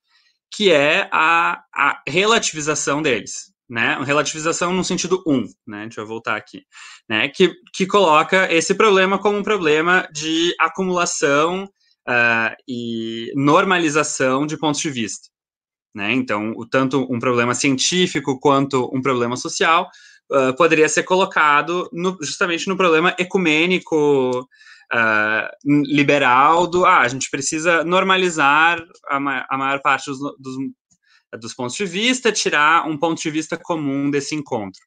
que 0.51 0.71
é 0.71 1.09
a, 1.11 1.63
a 1.73 2.01
relativização 2.07 3.01
deles, 3.01 3.53
né? 3.69 3.97
Relativização 4.03 4.73
no 4.73 4.83
sentido 4.83 5.23
um, 5.27 5.45
né? 5.67 5.83
Deixa 5.83 6.01
eu 6.01 6.07
voltar 6.07 6.35
aqui, 6.35 6.63
né? 7.09 7.27
Que, 7.29 7.53
que 7.73 7.85
coloca 7.85 8.51
esse 8.51 8.73
problema 8.75 9.19
como 9.19 9.37
um 9.37 9.43
problema 9.43 10.07
de 10.13 10.55
acumulação 10.59 11.65
uh, 12.07 12.55
e 12.67 13.31
normalização 13.35 14.45
de 14.45 14.57
pontos 14.57 14.81
de 14.81 14.89
vista, 14.89 15.29
né? 15.93 16.13
Então, 16.13 16.53
o, 16.55 16.65
tanto 16.65 17.05
um 17.11 17.19
problema 17.19 17.53
científico 17.53 18.39
quanto 18.39 18.89
um 18.93 19.01
problema 19.01 19.35
social 19.35 19.89
uh, 20.31 20.55
poderia 20.55 20.87
ser 20.87 21.03
colocado 21.03 21.89
no, 21.91 22.17
justamente 22.21 22.67
no 22.67 22.77
problema 22.77 23.15
ecumênico 23.17 24.47
uh, 24.93 25.47
liberal 25.65 26.67
do 26.67 26.85
ah, 26.85 26.99
a 26.99 27.07
gente 27.07 27.29
precisa 27.29 27.83
normalizar 27.83 28.83
a, 29.07 29.19
ma 29.19 29.45
a 29.49 29.57
maior 29.57 29.81
parte 29.81 30.09
dos, 30.09 30.19
dos, 30.39 30.55
dos, 31.39 31.53
pontos 31.53 31.75
de 31.75 31.85
vista, 31.85 32.31
tirar 32.31 32.87
um 32.87 32.97
ponto 32.97 33.21
de 33.21 33.29
vista 33.29 33.57
comum 33.57 34.09
desse 34.09 34.35
encontro. 34.35 34.81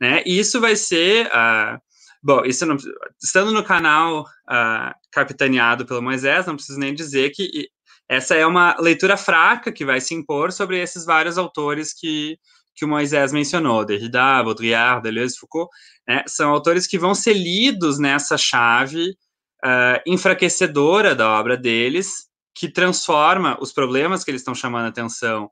Né? 0.00 0.22
E 0.26 0.38
isso 0.38 0.60
vai 0.60 0.76
ser. 0.76 1.26
Uh, 1.26 1.78
bom, 2.22 2.44
isso 2.44 2.64
não, 2.66 2.76
estando 3.22 3.52
no 3.52 3.64
canal 3.64 4.22
uh, 4.22 4.94
capitaneado 5.10 5.86
pelo 5.86 6.02
Moisés, 6.02 6.46
não 6.46 6.56
preciso 6.56 6.78
nem 6.78 6.94
dizer 6.94 7.30
que 7.30 7.68
essa 8.08 8.34
é 8.34 8.46
uma 8.46 8.74
leitura 8.80 9.16
fraca 9.16 9.70
que 9.70 9.84
vai 9.84 10.00
se 10.00 10.14
impor 10.14 10.50
sobre 10.50 10.80
esses 10.80 11.04
vários 11.04 11.36
autores 11.36 11.92
que, 11.92 12.38
que 12.74 12.84
o 12.84 12.88
Moisés 12.88 13.32
mencionou, 13.32 13.84
Derrida, 13.84 14.42
Baudrillard, 14.42 15.02
Deleuze, 15.02 15.36
Foucault, 15.36 15.68
né, 16.06 16.22
são 16.26 16.50
autores 16.50 16.86
que 16.86 16.98
vão 16.98 17.14
ser 17.14 17.34
lidos 17.34 17.98
nessa 17.98 18.38
chave 18.38 19.14
uh, 19.64 20.00
enfraquecedora 20.06 21.14
da 21.14 21.38
obra 21.38 21.56
deles, 21.56 22.28
que 22.54 22.68
transforma 22.68 23.56
os 23.60 23.72
problemas 23.72 24.24
que 24.24 24.30
eles 24.30 24.40
estão 24.40 24.54
chamando 24.54 24.86
a 24.86 24.88
atenção 24.88 25.46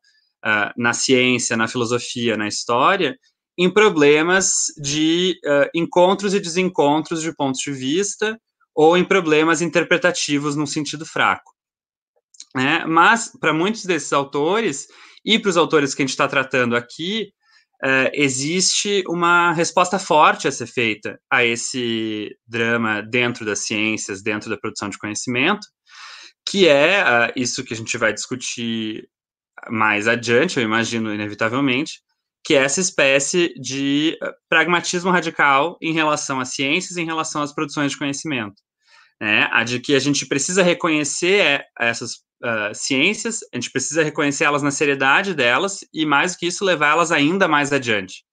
uh, 0.45 0.73
na 0.77 0.93
ciência, 0.93 1.57
na 1.57 1.69
filosofia, 1.69 2.37
na 2.37 2.49
história, 2.49 3.17
em 3.59 3.71
problemas 3.71 4.67
de 4.83 5.39
uh, 5.45 5.71
encontros 5.75 6.35
e 6.35 6.41
desencontros 6.41 7.23
de 7.23 7.35
pontos 7.35 7.61
de 7.61 7.73
vista 7.73 8.39
ou 8.75 8.97
em 8.97 9.05
problemas 9.05 9.63
interpretativos 9.63 10.55
num 10.55 10.67
sentido 10.67 11.07
fraco. 11.07 11.53
Né? 12.55 12.85
Mas, 12.87 13.33
para 13.41 13.53
muitos 13.53 13.85
desses 13.85 14.13
autores, 14.13 14.87
e 15.25 15.39
para 15.39 15.49
os 15.49 15.57
autores 15.57 15.95
que 15.95 16.03
a 16.03 16.05
gente 16.05 16.11
está 16.11 16.29
tratando 16.29 16.77
aqui, 16.77 17.33
uh, 17.85 18.11
existe 18.13 19.03
uma 19.09 19.53
resposta 19.53 19.99
forte 19.99 20.49
a 20.49 20.53
ser 20.53 20.67
feita 20.67 21.19
a 21.31 21.45
esse 21.45 22.37
drama 22.47 23.03
dentro 23.03 23.45
das 23.45 23.61
ciências, 23.61 24.23
dentro 24.23 24.51
da 24.51 24.57
produção 24.57 24.89
de 24.89 24.99
conhecimento, 24.99 25.67
que 26.49 26.69
é 26.69 27.03
uh, 27.03 27.33
isso 27.37 27.65
que 27.65 27.75
a 27.75 27.77
gente 27.77 27.97
vai 27.99 28.13
discutir 28.13 29.09
mais 29.69 30.07
adiante, 30.07 30.59
eu 30.59 30.63
imagino, 30.63 31.13
inevitavelmente, 31.13 32.01
que 32.45 32.55
é 32.55 32.59
essa 32.59 32.81
espécie 32.81 33.53
de 33.61 34.17
pragmatismo 34.49 35.11
radical 35.11 35.77
em 35.83 35.93
relação 35.93 36.39
às 36.39 36.55
ciências, 36.55 36.97
em 36.97 37.05
relação 37.05 37.43
às 37.43 37.53
produções 37.53 37.91
de 37.91 37.99
conhecimento. 37.99 38.63
Né? 39.21 39.49
A 39.51 39.65
de 39.65 39.81
que 39.81 39.95
a 39.95 39.99
gente 39.99 40.27
precisa 40.27 40.63
reconhecer 40.63 41.41
é, 41.41 41.65
essas 41.81 42.26
uh, 42.43 42.75
ciências, 42.75 43.41
a 43.53 43.57
gente 43.57 43.71
precisa 43.71 44.03
reconhecer 44.03 44.45
elas 44.45 44.63
na 44.63 44.71
seriedade 44.71 45.35
delas 45.35 45.81
e, 45.93 46.05
mais 46.05 46.33
do 46.33 46.39
que 46.39 46.47
isso, 46.47 46.65
levar 46.65 46.91
elas 46.91 47.13
ainda 47.13 47.49
mais 47.49 47.73
adiante. 47.73 48.25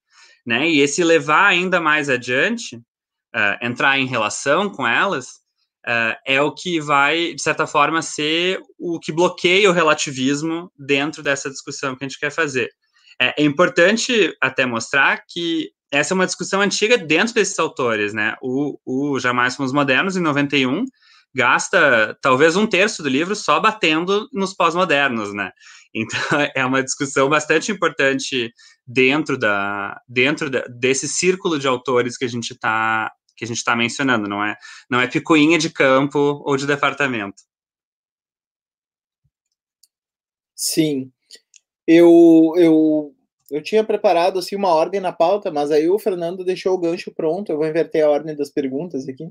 Né? 0.46 0.70
E 0.70 0.80
esse 0.80 1.04
levar 1.04 1.48
ainda 1.48 1.80
mais 1.80 2.10
adiante, 2.10 2.76
uh, 2.76 3.58
entrar 3.62 3.98
em 4.00 4.06
relação 4.06 4.70
com 4.70 4.88
elas, 4.88 5.28
uh, 5.88 6.16
é 6.26 6.42
o 6.42 6.54
que 6.54 6.80
vai, 6.80 7.34
de 7.34 7.42
certa 7.42 7.66
forma, 7.66 8.02
ser 8.02 8.60
o 8.80 9.00
que 9.00 9.12
bloqueia 9.12 9.70
o 9.70 9.74
relativismo 9.74 10.72
dentro 10.78 11.24
dessa 11.24 11.50
discussão 11.50 11.96
que 11.96 12.04
a 12.04 12.08
gente 12.08 12.20
quer 12.20 12.32
fazer. 12.32 12.70
É, 13.22 13.42
é 13.42 13.46
importante 13.46 14.36
até 14.42 14.66
mostrar 14.66 15.24
que 15.28 15.70
essa 15.92 16.14
é 16.14 16.16
uma 16.16 16.26
discussão 16.26 16.60
antiga 16.60 16.98
dentro 16.98 17.36
desses 17.36 17.58
autores, 17.60 18.14
né? 18.14 18.36
O, 18.42 18.80
o 18.84 19.20
Jamais 19.20 19.56
Fomos 19.56 19.72
Modernos, 19.72 20.18
em 20.18 20.22
91, 20.22 20.86
gasta 21.36 22.18
talvez 22.22 22.56
um 22.56 22.68
terço 22.68 23.02
do 23.02 23.10
livro 23.10 23.36
só 23.36 23.60
batendo 23.60 24.28
nos 24.32 24.54
pós-modernos, 24.54 25.34
né? 25.34 25.52
Então 25.94 26.20
é 26.56 26.66
uma 26.66 26.84
discussão 26.84 27.30
bastante 27.30 27.72
importante 27.72 28.52
dentro 28.86 29.38
da 29.38 30.00
dentro 30.08 30.50
da, 30.50 30.62
desse 30.68 31.08
círculo 31.08 31.60
de 31.60 31.68
autores 31.68 32.18
que 32.18 32.26
a 32.26 32.28
gente 32.30 32.52
está 32.52 33.12
que 33.36 33.46
a 33.46 33.48
gente 33.48 33.58
está 33.58 33.76
mencionando, 33.76 34.28
não 34.28 34.44
é 34.44 34.56
não 34.90 35.00
é 35.00 35.08
picuinha 35.08 35.58
de 35.58 35.70
campo 35.70 36.42
ou 36.46 36.58
de 36.58 36.68
departamento. 36.68 37.44
Sim, 40.56 41.12
eu 41.88 42.54
eu 42.58 43.14
eu 43.54 43.62
tinha 43.62 43.84
preparado 43.84 44.40
assim 44.40 44.56
uma 44.56 44.74
ordem 44.74 45.00
na 45.00 45.12
pauta, 45.12 45.52
mas 45.52 45.70
aí 45.70 45.88
o 45.88 46.00
Fernando 46.00 46.44
deixou 46.44 46.74
o 46.74 46.78
gancho 46.78 47.14
pronto. 47.14 47.52
Eu 47.52 47.58
vou 47.58 47.68
inverter 47.68 48.04
a 48.04 48.10
ordem 48.10 48.36
das 48.36 48.50
perguntas 48.50 49.08
aqui. 49.08 49.30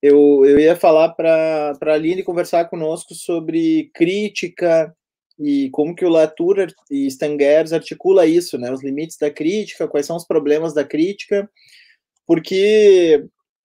Eu, 0.00 0.44
eu 0.46 0.58
ia 0.58 0.74
falar 0.74 1.10
para 1.10 1.72
a 1.80 1.92
Aline 1.92 2.22
conversar 2.22 2.64
conosco 2.70 3.14
sobre 3.14 3.90
crítica 3.94 4.94
e 5.38 5.68
como 5.70 5.94
que 5.94 6.04
o 6.04 6.08
Latour 6.08 6.66
e 6.90 7.06
Stangers 7.06 7.72
articula 7.72 8.26
isso, 8.26 8.56
né? 8.56 8.72
Os 8.72 8.82
limites 8.82 9.18
da 9.18 9.30
crítica, 9.30 9.86
quais 9.86 10.06
são 10.06 10.16
os 10.16 10.26
problemas 10.26 10.72
da 10.72 10.84
crítica, 10.84 11.48
porque 12.26 13.22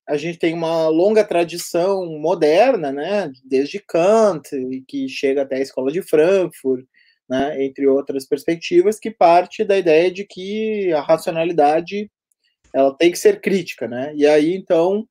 a 0.07 0.17
gente 0.17 0.37
tem 0.37 0.53
uma 0.53 0.89
longa 0.89 1.23
tradição 1.23 2.05
moderna, 2.19 2.91
né? 2.91 3.31
Desde 3.43 3.79
Kant, 3.79 4.49
que 4.87 5.07
chega 5.07 5.43
até 5.43 5.55
a 5.55 5.61
escola 5.61 5.91
de 5.91 6.01
Frankfurt, 6.01 6.85
né, 7.29 7.63
entre 7.63 7.87
outras 7.87 8.25
perspectivas, 8.27 8.99
que 8.99 9.11
parte 9.11 9.63
da 9.63 9.77
ideia 9.77 10.11
de 10.11 10.25
que 10.25 10.91
a 10.93 11.01
racionalidade 11.01 12.09
ela 12.73 12.95
tem 12.95 13.11
que 13.11 13.19
ser 13.19 13.39
crítica, 13.39 13.87
né? 13.87 14.13
E 14.15 14.25
aí 14.25 14.55
então 14.55 15.07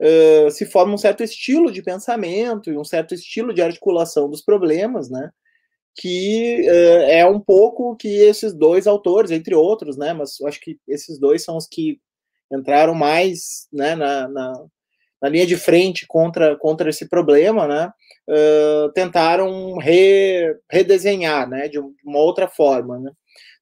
uh, 0.00 0.50
se 0.50 0.66
forma 0.66 0.94
um 0.94 0.98
certo 0.98 1.22
estilo 1.22 1.70
de 1.70 1.82
pensamento 1.82 2.70
e 2.70 2.78
um 2.78 2.84
certo 2.84 3.14
estilo 3.14 3.52
de 3.52 3.62
articulação 3.62 4.28
dos 4.28 4.42
problemas, 4.42 5.10
né? 5.10 5.30
Que 5.96 6.62
uh, 6.68 7.02
é 7.10 7.26
um 7.26 7.40
pouco 7.40 7.96
que 7.96 8.08
esses 8.08 8.54
dois 8.54 8.86
autores, 8.86 9.30
entre 9.30 9.54
outros, 9.54 9.96
né? 9.96 10.12
Mas 10.12 10.40
acho 10.42 10.60
que 10.60 10.78
esses 10.88 11.18
dois 11.18 11.44
são 11.44 11.56
os 11.56 11.66
que 11.66 12.00
entraram 12.52 12.94
mais, 12.94 13.66
né, 13.72 13.94
na, 13.94 14.28
na, 14.28 14.66
na 15.24 15.30
linha 15.30 15.46
de 15.46 15.56
frente 15.56 16.06
contra, 16.06 16.54
contra 16.54 16.90
esse 16.90 17.08
problema, 17.08 17.66
né? 17.66 17.90
uh, 18.28 18.92
tentaram 18.92 19.78
re, 19.78 20.54
redesenhar, 20.70 21.48
né, 21.48 21.66
de 21.66 21.78
uma 21.78 22.18
outra 22.18 22.46
forma, 22.46 22.98
né? 22.98 23.10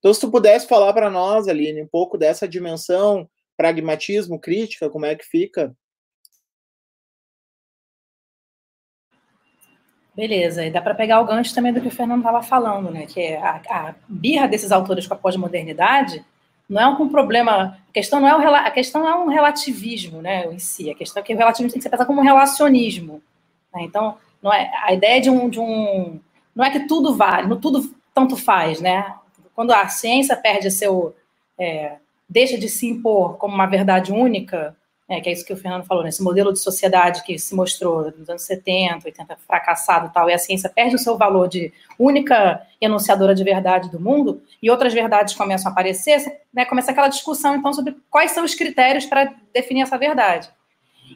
Então, 0.00 0.12
se 0.12 0.20
tu 0.20 0.28
pudesse 0.28 0.66
falar 0.66 0.92
para 0.92 1.08
nós, 1.08 1.46
Aline, 1.46 1.82
um 1.82 1.86
pouco 1.86 2.18
dessa 2.18 2.48
dimensão, 2.48 3.28
pragmatismo, 3.56 4.40
crítica, 4.40 4.90
como 4.90 5.06
é 5.06 5.14
que 5.14 5.24
fica? 5.24 5.72
Beleza, 10.14 10.66
e 10.66 10.70
dá 10.70 10.82
para 10.82 10.96
pegar 10.96 11.20
o 11.20 11.24
gancho 11.24 11.54
também 11.54 11.72
do 11.72 11.80
que 11.80 11.86
o 11.86 11.92
Fernando 11.92 12.18
estava 12.18 12.42
falando, 12.42 12.90
né? 12.90 13.06
Que 13.06 13.20
é 13.20 13.38
a, 13.38 13.62
a 13.70 13.94
birra 14.08 14.48
desses 14.48 14.72
autores 14.72 15.06
com 15.06 15.14
a 15.14 15.16
pós-modernidade 15.16 16.24
não 16.68 16.80
é 16.80 16.88
um 16.88 17.08
problema. 17.08 17.78
A 17.88 17.92
questão 17.92 18.20
não 18.20 18.28
é 18.28 18.36
um, 18.36 18.54
a 18.54 18.70
questão 18.70 19.08
é 19.08 19.14
um 19.16 19.28
relativismo, 19.28 20.22
né? 20.22 20.46
Em 20.46 20.58
si, 20.58 20.90
a 20.90 20.94
questão 20.94 21.22
é 21.22 21.24
que 21.24 21.34
o 21.34 21.36
relativismo 21.36 21.72
tem 21.72 21.78
que 21.78 21.82
ser 21.82 21.90
pensado 21.90 22.06
como 22.06 22.20
um 22.20 22.24
relacionismo. 22.24 23.22
Né? 23.74 23.82
Então, 23.82 24.16
não 24.42 24.52
é 24.52 24.70
a 24.82 24.92
ideia 24.92 25.20
de 25.20 25.30
um, 25.30 25.48
de 25.48 25.60
um 25.60 26.20
não 26.54 26.64
é 26.64 26.70
que 26.70 26.80
tudo 26.80 27.14
vale, 27.14 27.48
não 27.48 27.58
tudo 27.58 27.94
tanto 28.14 28.36
faz, 28.36 28.80
né? 28.80 29.14
Quando 29.54 29.72
a 29.72 29.88
ciência 29.88 30.36
perde 30.36 30.70
seu 30.70 31.14
é, 31.58 31.96
deixa 32.28 32.58
de 32.58 32.68
se 32.68 32.86
impor 32.86 33.36
como 33.36 33.54
uma 33.54 33.66
verdade 33.66 34.12
única, 34.12 34.76
é, 35.12 35.20
que 35.20 35.28
é 35.28 35.32
isso 35.32 35.44
que 35.44 35.52
o 35.52 35.56
Fernando 35.56 35.84
falou, 35.84 36.02
né? 36.02 36.10
modelo 36.20 36.52
de 36.52 36.58
sociedade 36.58 37.22
que 37.22 37.38
se 37.38 37.54
mostrou 37.54 38.10
nos 38.16 38.30
anos 38.30 38.42
70, 38.42 39.06
80, 39.06 39.36
fracassado 39.46 40.06
e 40.06 40.10
tal, 40.10 40.30
e 40.30 40.32
a 40.32 40.38
ciência 40.38 40.70
perde 40.70 40.94
o 40.94 40.98
seu 40.98 41.18
valor 41.18 41.48
de 41.48 41.70
única 41.98 42.66
enunciadora 42.80 43.34
de 43.34 43.44
verdade 43.44 43.90
do 43.90 44.00
mundo, 44.00 44.42
e 44.62 44.70
outras 44.70 44.94
verdades 44.94 45.34
começam 45.34 45.68
a 45.68 45.72
aparecer, 45.72 46.40
né, 46.52 46.64
começa 46.64 46.92
aquela 46.92 47.08
discussão, 47.08 47.54
então, 47.54 47.72
sobre 47.72 47.94
quais 48.10 48.30
são 48.30 48.42
os 48.42 48.54
critérios 48.54 49.04
para 49.04 49.34
definir 49.52 49.82
essa 49.82 49.98
verdade. 49.98 50.48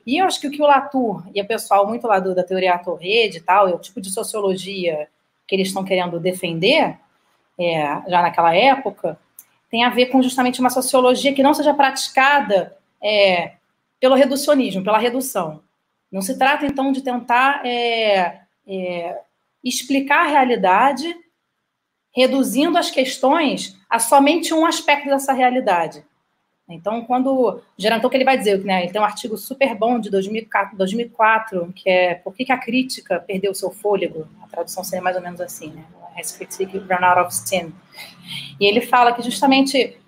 E 0.06 0.18
eu 0.18 0.26
acho 0.26 0.40
que 0.40 0.46
o 0.48 0.50
que 0.50 0.62
o 0.62 0.66
Latour 0.66 1.22
e 1.34 1.40
o 1.40 1.46
pessoal 1.46 1.88
muito 1.88 2.06
lá 2.06 2.18
do, 2.18 2.34
da 2.34 2.44
teoria 2.44 2.74
ator-rede 2.74 3.38
e 3.38 3.40
tal, 3.40 3.66
é 3.68 3.74
o 3.74 3.78
tipo 3.78 4.00
de 4.00 4.10
sociologia 4.10 5.08
que 5.48 5.54
eles 5.54 5.68
estão 5.68 5.84
querendo 5.84 6.20
defender, 6.20 6.96
é, 7.58 8.02
já 8.08 8.20
naquela 8.20 8.54
época, 8.54 9.18
tem 9.70 9.84
a 9.84 9.90
ver 9.90 10.06
com 10.06 10.22
justamente 10.22 10.60
uma 10.60 10.70
sociologia 10.70 11.32
que 11.32 11.42
não 11.42 11.54
seja 11.54 11.72
praticada 11.72 12.76
é, 13.02 13.52
pelo 14.06 14.14
reducionismo, 14.14 14.84
pela 14.84 14.98
redução. 14.98 15.64
Não 16.12 16.22
se 16.22 16.38
trata, 16.38 16.64
então, 16.64 16.92
de 16.92 17.02
tentar 17.02 17.66
é, 17.66 18.40
é 18.64 19.20
explicar 19.64 20.26
a 20.26 20.28
realidade 20.28 21.12
reduzindo 22.14 22.78
as 22.78 22.88
questões 22.88 23.76
a 23.90 23.98
somente 23.98 24.54
um 24.54 24.64
aspecto 24.64 25.08
dessa 25.08 25.32
realidade. 25.32 26.04
Então, 26.68 27.04
quando 27.04 27.32
o 27.32 27.60
Geranton 27.76 28.08
que 28.08 28.16
ele 28.16 28.24
vai 28.24 28.38
dizer, 28.38 28.64
né, 28.64 28.84
ele 28.84 28.92
tem 28.92 29.00
um 29.00 29.04
artigo 29.04 29.36
super 29.36 29.74
bom 29.74 29.98
de 29.98 30.08
2004, 30.08 30.78
2004 30.78 31.72
que 31.74 31.90
é 31.90 32.14
Por 32.14 32.32
que, 32.32 32.52
a 32.52 32.58
crítica 32.58 33.18
perdeu 33.18 33.52
seu 33.54 33.72
fôlego? 33.72 34.28
A 34.40 34.46
tradução 34.46 34.84
seria 34.84 35.02
mais 35.02 35.16
ou 35.16 35.22
menos 35.22 35.40
assim, 35.40 35.70
né? 35.70 35.84
Has 36.16 36.30
critique 36.30 36.78
run 36.78 37.04
out 37.04 37.20
of 37.20 37.34
steam. 37.34 37.72
E 38.60 38.66
ele 38.66 38.80
fala 38.80 39.12
que 39.12 39.22
justamente 39.22 39.98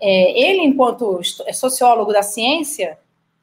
é, 0.00 0.40
ele, 0.40 0.62
enquanto 0.62 1.20
sociólogo 1.52 2.12
da 2.12 2.22
ciência, 2.22 2.96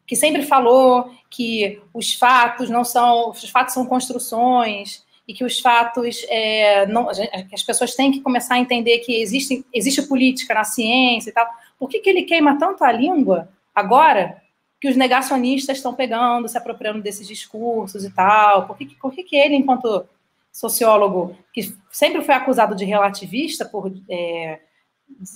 que 0.07 0.15
sempre 0.15 0.41
falou 0.41 1.11
que 1.29 1.81
os 1.93 2.13
fatos 2.13 2.69
não 2.69 2.83
são, 2.83 3.29
os 3.29 3.49
fatos 3.49 3.73
são 3.73 3.85
construções 3.85 5.05
e 5.27 5.33
que 5.33 5.43
os 5.43 5.59
fatos, 5.59 6.25
é, 6.29 6.87
não, 6.87 7.09
as 7.09 7.61
pessoas 7.61 7.93
têm 7.93 8.11
que 8.11 8.21
começar 8.21 8.55
a 8.55 8.59
entender 8.59 8.99
que 8.99 9.21
existe, 9.21 9.65
existe 9.73 10.01
política 10.03 10.53
na 10.53 10.63
ciência 10.63 11.29
e 11.29 11.33
tal 11.33 11.45
por 11.77 11.89
que, 11.89 11.99
que 11.99 12.09
ele 12.09 12.23
queima 12.23 12.57
tanto 12.57 12.83
a 12.83 12.91
língua 12.91 13.49
agora 13.73 14.41
que 14.79 14.89
os 14.89 14.95
negacionistas 14.95 15.77
estão 15.77 15.93
pegando, 15.93 16.47
se 16.47 16.57
apropriando 16.57 17.01
desses 17.01 17.27
discursos 17.27 18.03
e 18.03 18.11
tal? 18.11 18.67
Por 18.67 18.77
que, 18.77 18.85
por 18.95 19.11
que, 19.11 19.23
que 19.23 19.35
ele, 19.35 19.55
enquanto 19.55 20.05
sociólogo, 20.51 21.35
que 21.53 21.75
sempre 21.91 22.21
foi 22.23 22.33
acusado 22.35 22.75
de 22.75 22.85
relativista 22.85 23.65
por, 23.65 23.91
é, 24.09 24.59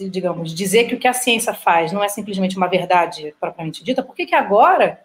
digamos, 0.09 0.53
dizer 0.53 0.85
que 0.85 0.95
o 0.95 0.99
que 0.99 1.07
a 1.07 1.13
ciência 1.13 1.53
faz 1.53 1.91
não 1.91 2.03
é 2.03 2.09
simplesmente 2.09 2.57
uma 2.57 2.67
verdade 2.67 3.33
propriamente 3.39 3.83
dita, 3.83 4.03
por 4.03 4.15
que, 4.15 4.25
que 4.25 4.35
agora 4.35 4.99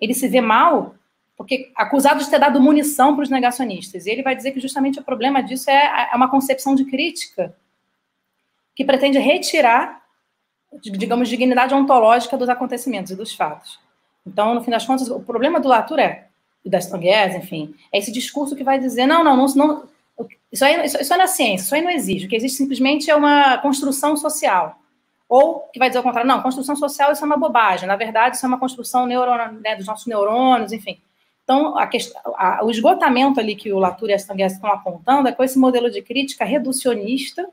ele 0.00 0.14
se 0.14 0.28
vê 0.28 0.40
mal? 0.40 0.94
Porque 1.36 1.72
acusado 1.74 2.22
de 2.22 2.30
ter 2.30 2.38
dado 2.38 2.60
munição 2.60 3.14
para 3.14 3.24
os 3.24 3.30
negacionistas. 3.30 4.06
E 4.06 4.10
ele 4.10 4.22
vai 4.22 4.36
dizer 4.36 4.52
que 4.52 4.60
justamente 4.60 5.00
o 5.00 5.04
problema 5.04 5.42
disso 5.42 5.68
é, 5.68 6.10
é 6.12 6.16
uma 6.16 6.30
concepção 6.30 6.74
de 6.74 6.84
crítica 6.84 7.54
que 8.74 8.84
pretende 8.84 9.18
retirar 9.18 10.04
digamos, 10.80 11.28
dignidade 11.28 11.74
ontológica 11.74 12.36
dos 12.36 12.48
acontecimentos 12.48 13.12
e 13.12 13.16
dos 13.16 13.34
fatos. 13.34 13.78
Então, 14.26 14.54
no 14.54 14.62
fim 14.62 14.70
das 14.70 14.86
contas, 14.86 15.08
o 15.08 15.20
problema 15.20 15.60
do 15.60 15.68
Latour 15.68 15.98
é, 15.98 16.28
e 16.64 16.70
das 16.70 16.88
Tongues, 16.88 17.34
enfim, 17.34 17.74
é 17.92 17.98
esse 17.98 18.10
discurso 18.10 18.56
que 18.56 18.64
vai 18.64 18.78
dizer, 18.78 19.06
não, 19.06 19.22
não, 19.22 19.36
não, 19.36 19.46
não 19.54 19.82
isso, 20.52 20.64
aí, 20.64 20.84
isso, 20.86 21.00
isso 21.00 21.12
é 21.12 21.16
na 21.16 21.26
ciência, 21.26 21.64
isso 21.64 21.74
aí 21.74 21.82
não 21.82 21.90
existe. 21.90 22.26
O 22.26 22.28
que 22.28 22.36
existe 22.36 22.58
simplesmente 22.58 23.10
é 23.10 23.16
uma 23.16 23.58
construção 23.58 24.16
social. 24.16 24.78
Ou 25.28 25.68
que 25.72 25.78
vai 25.78 25.88
dizer 25.88 25.98
o 25.98 26.02
contrário, 26.02 26.28
não, 26.28 26.42
construção 26.42 26.76
social 26.76 27.10
isso 27.10 27.24
é 27.24 27.26
uma 27.26 27.36
bobagem. 27.36 27.88
Na 27.88 27.96
verdade, 27.96 28.36
isso 28.36 28.46
é 28.46 28.48
uma 28.48 28.58
construção 28.58 29.06
neuro, 29.06 29.30
né, 29.60 29.74
dos 29.74 29.86
nossos 29.86 30.06
neurônios, 30.06 30.72
enfim. 30.72 31.00
Então, 31.42 31.76
a 31.76 31.86
questão, 31.86 32.20
a, 32.36 32.64
o 32.64 32.70
esgotamento 32.70 33.40
ali 33.40 33.54
que 33.54 33.72
o 33.72 33.78
Latour 33.78 34.10
e 34.10 34.14
as 34.14 34.24
Tongues 34.24 34.52
estão 34.52 34.70
apontando 34.70 35.28
é 35.28 35.32
com 35.32 35.42
esse 35.42 35.58
modelo 35.58 35.90
de 35.90 36.00
crítica 36.02 36.44
reducionista, 36.44 37.46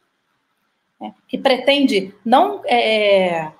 né, 0.99 1.13
que 1.27 1.37
pretende 1.37 2.13
não 2.23 2.61
é, 2.65 3.51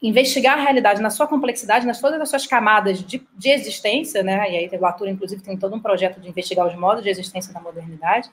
investigar 0.00 0.58
a 0.58 0.62
realidade 0.62 1.02
na 1.02 1.10
sua 1.10 1.26
complexidade, 1.26 1.86
nas 1.86 2.00
todas 2.00 2.20
as 2.20 2.28
suas 2.28 2.46
camadas 2.46 3.02
de, 3.02 3.26
de 3.36 3.48
existência, 3.50 4.22
né? 4.22 4.50
E 4.50 4.56
aí 4.56 4.70
o 4.72 4.80
Latour, 4.80 5.08
inclusive, 5.08 5.42
tem 5.42 5.56
todo 5.56 5.74
um 5.74 5.80
projeto 5.80 6.20
de 6.20 6.28
investigar 6.28 6.66
os 6.66 6.76
modos 6.76 7.02
de 7.02 7.10
existência 7.10 7.52
da 7.52 7.60
modernidade, 7.60 8.30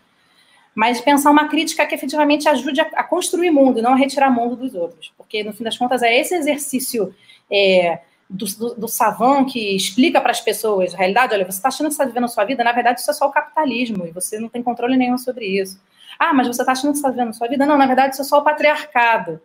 mas 0.76 1.02
pensar 1.02 1.32
uma 1.32 1.48
crítica 1.48 1.86
que 1.86 1.96
efetivamente 1.96 2.48
ajude 2.48 2.82
a, 2.82 2.84
a 2.96 3.04
construir 3.04 3.50
mundo 3.50 3.80
e 3.80 3.82
não 3.82 3.94
a 3.94 3.96
retirar 3.96 4.30
mundo 4.30 4.56
dos 4.56 4.76
outros, 4.76 5.12
porque 5.18 5.44
no 5.44 5.54
fim 5.54 5.64
das 5.64 5.78
contas 5.78 6.04
é 6.04 6.16
esse 6.16 6.36
exercício 6.36 7.16
é, 7.50 8.02
do, 8.30 8.46
do, 8.46 8.76
do 8.76 9.46
que 9.46 9.76
explica 9.76 10.22
para 10.22 10.32
as 10.32 10.42
pessoas 10.42 10.94
a 10.94 10.98
realidade. 10.98 11.34
Olha, 11.34 11.46
você 11.46 11.58
está 11.58 11.70
achando 11.70 11.88
que 11.88 11.94
está 11.94 12.06
vivendo 12.06 12.26
a 12.26 12.28
sua 12.28 12.46
vida, 12.46 12.64
na 12.64 12.74
verdade 12.74 13.00
isso 13.00 13.10
é 13.10 13.14
só 13.14 13.26
o 13.26 13.32
capitalismo 13.32 14.06
e 14.06 14.12
você 14.12 14.40
não 14.40 14.50
tem 14.50 14.62
controle 14.62 14.96
nenhum 14.96 15.18
sobre 15.18 15.48
isso. 15.48 15.82
Ah, 16.20 16.34
mas 16.34 16.46
você 16.46 16.62
está 16.62 16.74
achando 16.74 16.92
que 16.92 16.98
está 16.98 17.10
vivendo 17.10 17.30
a 17.30 17.34
sua 17.34 17.48
vida? 17.48 17.66
Não, 17.66 17.78
na 17.78 17.88
verdade 17.88 18.14
isso 18.14 18.22
é 18.22 18.26
só 18.26 18.38
o 18.38 18.44
patriarcado 18.44 19.42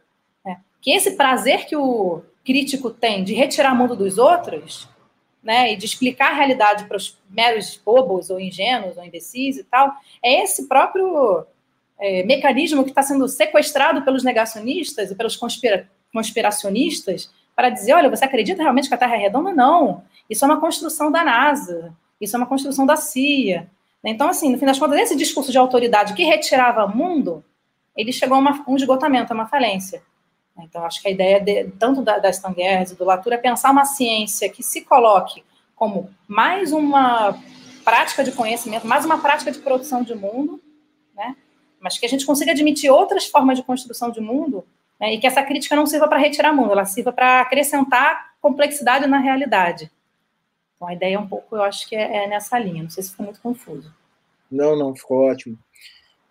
que 0.81 0.91
esse 0.91 1.13
prazer 1.13 1.67
que 1.67 1.77
o 1.77 2.23
crítico 2.45 2.91
tem 2.91 3.23
de 3.23 3.35
retirar 3.35 3.73
o 3.73 3.77
mundo 3.77 3.95
dos 3.95 4.19
outros, 4.19 4.89
né, 5.43 5.73
e 5.73 5.77
de 5.77 5.87
explicar 5.87 6.33
a 6.33 6.35
realidade 6.35 6.85
para 6.85 6.97
os 6.97 7.19
meros 7.29 7.81
bobos 7.85 8.29
ou 8.29 8.39
ingênuos 8.39 8.97
ou 8.97 9.05
imbecis 9.05 9.57
e 9.57 9.65
tal, 9.65 9.95
é 10.23 10.43
esse 10.43 10.69
próprio 10.69 11.47
é, 11.99 12.23
mecanismo 12.25 12.83
que 12.85 12.91
está 12.91 13.03
sendo 13.03 13.27
sequestrado 13.29 14.03
pelos 14.03 14.23
negacionistas 14.23 15.11
e 15.11 15.15
pelos 15.15 15.37
conspira 15.37 15.89
conspiracionistas 16.13 17.31
para 17.55 17.71
dizer, 17.71 17.93
olha, 17.93 18.11
você 18.11 18.25
acredita 18.25 18.63
realmente 18.63 18.89
que 18.89 18.95
a 18.95 18.99
Terra 18.99 19.15
é 19.15 19.19
redonda? 19.19 19.53
Não. 19.53 20.03
Isso 20.29 20.45
é 20.45 20.49
uma 20.49 20.61
construção 20.61 21.11
da 21.11 21.23
NASA, 21.23 21.95
isso 22.21 22.35
é 22.35 22.39
uma 22.39 22.47
construção 22.47 22.85
da 22.85 22.97
CIA. 22.97 23.69
Então, 24.03 24.29
assim, 24.29 24.51
no 24.51 24.59
fim 24.59 24.67
das 24.67 24.79
contas, 24.79 24.99
esse 24.99 25.17
discurso 25.17 25.53
de 25.53 25.59
autoridade 25.59 26.15
que 26.15 26.25
retirava 26.25 26.85
o 26.85 26.97
mundo, 26.97 27.45
ele 27.97 28.13
chegou 28.13 28.37
a 28.37 28.41
uma, 28.41 28.65
um 28.67 28.77
esgotamento, 28.77 29.33
a 29.33 29.37
uma 29.37 29.47
falência. 29.47 30.03
Então, 30.59 30.85
acho 30.85 31.01
que 31.01 31.09
a 31.09 31.11
ideia 31.11 31.41
de, 31.41 31.71
tanto 31.79 32.03
da, 32.03 32.19
da 32.19 32.31
Stanguers 32.31 32.91
e 32.91 32.97
do 32.97 33.05
Latour 33.05 33.33
é 33.33 33.39
pensar 33.39 33.71
uma 33.71 33.85
ciência 33.85 34.49
que 34.49 34.63
se 34.63 34.83
coloque 34.83 35.43
como 35.75 36.11
mais 36.29 36.73
uma 36.73 37.39
prática 37.85 38.23
de 38.23 38.33
conhecimento, 38.33 38.87
mais 38.87 39.05
uma 39.05 39.19
prática 39.19 39.51
de 39.51 39.59
produção 39.59 40.03
de 40.03 40.15
mundo, 40.15 40.61
né? 41.15 41.35
mas 41.81 41.97
que 41.97 42.05
a 42.05 42.09
gente 42.09 42.27
consiga 42.27 42.53
admitir 42.53 42.91
outras 42.91 43.27
formas 43.27 43.57
de 43.57 43.65
construção 43.65 44.11
de 44.11 44.21
mundo 44.21 44.65
né? 45.01 45.15
e 45.15 45.19
que 45.19 45.27
essa 45.27 45.43
crítica 45.43 45.75
não 45.75 45.87
sirva 45.87 46.07
para 46.07 46.19
retirar 46.19 46.53
mundo, 46.53 46.73
ela 46.73 46.85
sirva 46.85 47.13
para 47.13 47.41
acrescentar 47.41 48.35
complexidade 48.41 49.07
na 49.07 49.19
realidade. 49.19 49.91
Então, 50.77 50.89
a 50.89 50.95
ideia 50.95 51.17
é 51.17 51.19
um 51.19 51.27
pouco, 51.27 51.57
eu 51.57 51.63
acho 51.63 51.89
que 51.89 51.95
é, 51.95 52.25
é 52.25 52.27
nessa 52.27 52.59
linha. 52.59 52.83
Não 52.83 52.91
sei 52.91 53.03
se 53.03 53.11
ficou 53.11 53.25
muito 53.25 53.41
confuso. 53.41 53.93
Não, 54.51 54.77
não, 54.77 54.95
ficou 54.95 55.31
ótimo. 55.31 55.59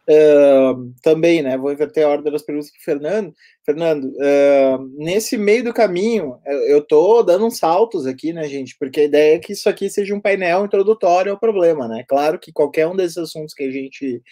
Uh, 0.09 0.91
também, 1.03 1.43
né? 1.43 1.55
Vou 1.55 1.71
inverter 1.71 2.03
a 2.03 2.09
ordem 2.09 2.31
das 2.31 2.41
perguntas 2.41 2.71
para 2.71 2.81
Fernando. 2.81 3.31
Fernando, 3.63 4.05
uh, 4.05 4.91
nesse 4.97 5.37
meio 5.37 5.63
do 5.63 5.73
caminho, 5.73 6.39
eu 6.67 6.79
estou 6.79 7.23
dando 7.23 7.45
uns 7.45 7.59
saltos 7.59 8.07
aqui, 8.07 8.33
né, 8.33 8.47
gente? 8.47 8.75
Porque 8.79 9.01
a 9.01 9.03
ideia 9.03 9.35
é 9.35 9.39
que 9.39 9.53
isso 9.53 9.69
aqui 9.69 9.87
seja 9.87 10.15
um 10.15 10.19
painel 10.19 10.65
introdutório 10.65 11.31
ao 11.31 11.39
problema, 11.39 11.87
né? 11.87 12.03
Claro 12.07 12.39
que 12.39 12.51
qualquer 12.51 12.87
um 12.87 12.95
desses 12.95 13.19
assuntos 13.19 13.53
que 13.53 13.63
a 13.63 13.71
gente 13.71 14.23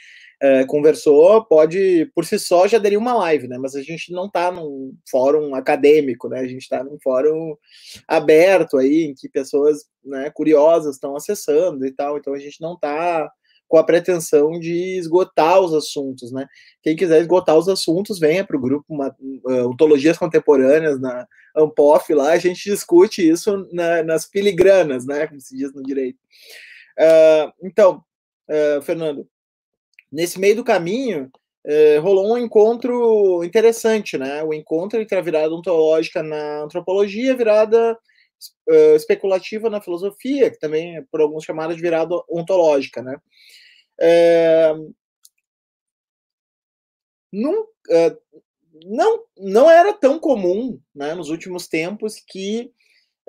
uh, 0.44 0.66
conversou 0.66 1.46
pode, 1.46 2.12
por 2.16 2.26
si 2.26 2.40
só, 2.40 2.68
já 2.68 2.80
daria 2.80 2.98
uma 2.98 3.14
live, 3.14 3.48
né? 3.48 3.60
Mas 3.60 3.76
a 3.76 3.84
gente 3.84 4.12
não 4.12 4.26
está 4.26 4.52
num 4.52 4.96
fórum 5.08 5.54
acadêmico, 5.54 6.28
né? 6.28 6.40
A 6.40 6.48
gente 6.48 6.64
está 6.64 6.84
num 6.84 6.98
fórum 7.04 7.56
aberto 8.08 8.78
aí, 8.78 9.04
em 9.04 9.14
que 9.14 9.30
pessoas 9.30 9.86
né, 10.04 10.32
curiosas 10.34 10.96
estão 10.96 11.16
acessando 11.16 11.86
e 11.86 11.92
tal. 11.92 12.18
Então 12.18 12.34
a 12.34 12.40
gente 12.40 12.60
não 12.62 12.74
está 12.74 13.30
com 13.68 13.78
a 13.78 13.84
pretensão 13.84 14.51
de 14.59 14.97
esgotar 14.97 15.59
os 15.59 15.74
assuntos, 15.74 16.32
né? 16.32 16.47
Quem 16.82 16.95
quiser 16.95 17.20
esgotar 17.20 17.57
os 17.57 17.68
assuntos, 17.68 18.20
venha 18.20 18.45
para 18.45 18.55
o 18.55 18.61
grupo 18.61 18.86
uma, 18.89 19.13
uh, 19.43 19.70
Ontologias 19.70 20.18
Contemporâneas 20.18 20.99
na 20.99 21.28
Ampof, 21.55 22.13
lá 22.13 22.32
a 22.32 22.38
gente 22.38 22.70
discute 22.70 23.28
isso 23.28 23.68
na, 23.72 24.03
nas 24.03 24.26
filigranas, 24.26 25.05
né? 25.05 25.28
Como 25.28 25.41
se 25.41 25.55
diz 25.55 25.74
no 25.74 25.84
direito. 25.84 26.18
Uh, 26.97 27.51
então, 27.61 28.03
uh, 28.49 28.82
Fernando, 28.82 29.28
nesse 30.11 30.39
meio 30.39 30.55
do 30.55 30.63
caminho, 30.63 31.30
rolou 32.01 32.34
um 32.34 32.38
encontro 32.38 33.43
interessante, 33.43 34.18
né? 34.18 34.41
O 34.41 34.53
encontro 34.53 35.01
entre 35.01 35.18
a 35.18 35.22
virada 35.22 35.53
ontológica 35.53 36.24
na 36.24 36.63
antropologia 36.63 37.26
e 37.26 37.30
a 37.30 37.36
virada 37.36 37.97
uh, 38.68 38.96
especulativa 38.96 39.70
na 39.70 39.82
filosofia, 39.82 40.50
que 40.52 40.60
também 40.60 40.98
é 40.98 41.04
por 41.12 41.22
alguns 41.22 41.44
chamados 41.44 41.76
de 41.76 41.82
virada 41.82 42.16
ontológica, 42.30 43.02
né? 43.02 43.18
É, 44.00 44.74
não, 47.32 47.64
uh, 47.64 48.18
não, 48.86 49.24
não 49.38 49.70
era 49.70 49.94
tão 49.94 50.20
comum, 50.20 50.80
né, 50.94 51.14
nos 51.16 51.30
últimos 51.30 51.68
tempos, 51.68 52.22
que 52.26 52.72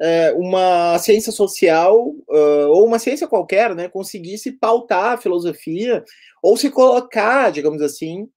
uh, 0.01 0.39
uma 0.39 0.99
ciência 0.99 1.33
social 1.33 2.15
ou 2.71 2.87
uma 2.87 2.99
ciência 2.99 3.27
qualquer, 3.27 3.75
né, 3.75 3.89
conseguisse 3.89 4.53
pautar 4.53 5.15
a 5.15 5.19
filosofia 5.19 6.05
ou 6.43 6.57
se 6.57 6.71
colocar, 6.71 7.51
digamos 7.51 7.83
assim, 7.83 8.29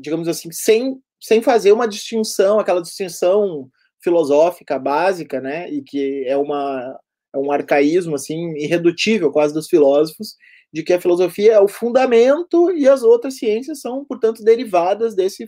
digamos 0.00 0.26
assim, 0.26 0.50
sem, 0.50 1.00
sem 1.20 1.40
fazer 1.40 1.70
uma 1.70 1.86
distinção, 1.86 2.58
aquela 2.58 2.82
distinção 2.82 3.70
filosófica 4.02 4.78
básica, 4.78 5.40
né, 5.40 5.70
e 5.70 5.82
que 5.82 6.24
é 6.26 6.36
uma 6.36 6.98
é 7.32 7.38
um 7.38 7.52
arcaísmo 7.52 8.16
assim 8.16 8.54
irredutível 8.56 9.30
quase 9.30 9.54
dos 9.54 9.68
filósofos 9.68 10.34
de 10.72 10.82
que 10.82 10.92
a 10.92 11.00
filosofia 11.00 11.54
é 11.54 11.60
o 11.60 11.68
fundamento 11.68 12.70
e 12.72 12.88
as 12.88 13.02
outras 13.02 13.36
ciências 13.36 13.80
são, 13.80 14.04
portanto, 14.04 14.42
derivadas 14.42 15.14
desse 15.14 15.46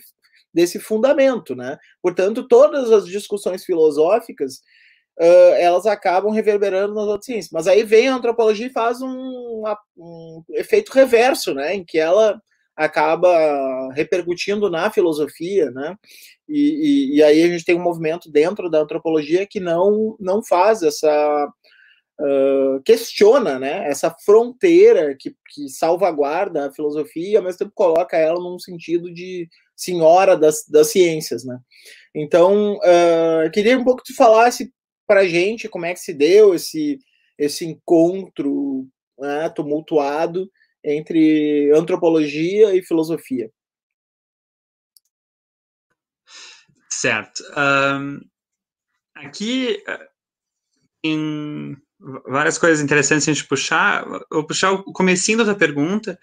desse 0.55 0.79
fundamento, 0.79 1.55
né? 1.55 1.79
Portanto, 2.03 2.47
todas 2.47 2.93
as 2.93 3.07
discussões 3.07 3.65
filosóficas 3.65 4.57
uh, 5.19 5.55
elas 5.59 5.87
acabam 5.87 6.31
reverberando 6.31 6.95
nas 6.95 7.05
outras 7.05 7.25
ciências. 7.25 7.51
Mas 7.51 7.67
aí 7.67 7.83
vem 7.83 8.09
a 8.09 8.17
antropologia 8.17 8.67
e 8.67 8.73
faz 8.73 9.01
um, 9.01 9.63
um 9.97 10.45
efeito 10.51 10.93
reverso, 10.93 11.55
né? 11.55 11.75
Em 11.75 11.83
que 11.83 11.99
ela 11.99 12.39
acaba 12.77 13.93
repercutindo 13.93 14.71
na 14.71 14.91
filosofia, 14.91 15.71
né? 15.71 15.97
E, 16.49 17.13
e, 17.15 17.17
e, 17.17 17.23
aí 17.23 17.43
a 17.43 17.49
gente 17.49 17.65
tem 17.65 17.75
um 17.75 17.83
movimento 17.83 18.31
dentro 18.31 18.71
da 18.71 18.81
antropologia 18.81 19.47
que 19.47 19.61
não, 19.61 20.17
não 20.19 20.43
faz 20.43 20.83
essa. 20.83 21.49
Uh, 22.21 22.81
questiona 22.85 23.59
né, 23.59 23.89
essa 23.89 24.15
fronteira 24.25 25.17
que, 25.19 25.35
que 25.49 25.69
salvaguarda 25.69 26.67
a 26.67 26.73
filosofia 26.73 27.39
ao 27.39 27.45
mesmo 27.45 27.59
tempo 27.59 27.73
coloca 27.75 28.17
ela 28.17 28.39
num 28.39 28.59
sentido 28.61 29.13
de 29.13 29.49
senhora 29.75 30.37
das, 30.37 30.65
das 30.69 30.89
ciências. 30.89 31.43
Né? 31.45 31.59
Então, 32.15 32.75
uh, 32.77 33.51
queria 33.51 33.77
um 33.79 33.83
pouco 33.83 34.03
que 34.03 34.13
tu 34.13 34.17
falasse 34.17 34.73
para 35.07 35.27
gente 35.27 35.69
como 35.69 35.87
é 35.87 35.95
que 35.95 36.01
se 36.01 36.13
deu 36.13 36.55
esse, 36.55 36.99
esse 37.37 37.65
encontro 37.65 38.87
né, 39.19 39.49
tumultuado 39.49 40.49
entre 40.85 41.71
antropologia 41.75 42.75
e 42.75 42.83
filosofia. 42.83 43.51
Certo. 46.91 47.43
Um, 47.57 48.21
aqui 49.17 49.83
em 51.05 51.77
várias 52.27 52.59
coisas 52.59 52.83
interessantes 52.83 53.29
a 53.29 53.33
gente 53.33 53.47
puxar. 53.47 54.05
Eu 54.31 54.47
puxar 54.47 54.73
o 54.73 54.85
comecinho 54.85 55.45
da 55.45 55.55
pergunta, 55.55 56.19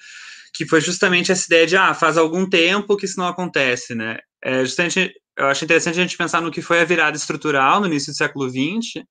que 0.53 0.65
foi 0.65 0.81
justamente 0.81 1.31
essa 1.31 1.45
ideia 1.47 1.67
de 1.67 1.77
ah, 1.77 1.93
faz 1.93 2.17
algum 2.17 2.47
tempo 2.47 2.97
que 2.97 3.05
isso 3.05 3.19
não 3.19 3.27
acontece, 3.27 3.95
né? 3.95 4.19
É 4.43 4.63
justamente, 4.63 5.13
eu 5.37 5.47
acho 5.47 5.65
interessante 5.65 5.99
a 5.99 6.01
gente 6.01 6.17
pensar 6.17 6.41
no 6.41 6.51
que 6.51 6.61
foi 6.61 6.79
a 6.79 6.85
virada 6.85 7.17
estrutural 7.17 7.79
no 7.79 7.87
início 7.87 8.11
do 8.13 8.17
século 8.17 8.49
XX, 8.49 9.03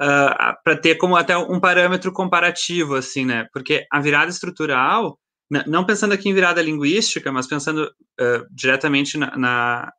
uh, 0.00 0.54
para 0.62 0.76
ter 0.76 0.96
como 0.96 1.16
até 1.16 1.36
um 1.36 1.60
parâmetro 1.60 2.12
comparativo, 2.12 2.94
assim, 2.94 3.24
né? 3.24 3.46
Porque 3.52 3.86
a 3.90 4.00
virada 4.00 4.30
estrutural, 4.30 5.18
não 5.66 5.84
pensando 5.84 6.12
aqui 6.12 6.28
em 6.28 6.34
virada 6.34 6.62
linguística, 6.62 7.32
mas 7.32 7.46
pensando 7.46 7.84
uh, 7.84 8.46
diretamente 8.50 9.16
na, 9.16 9.36
na, 9.36 9.92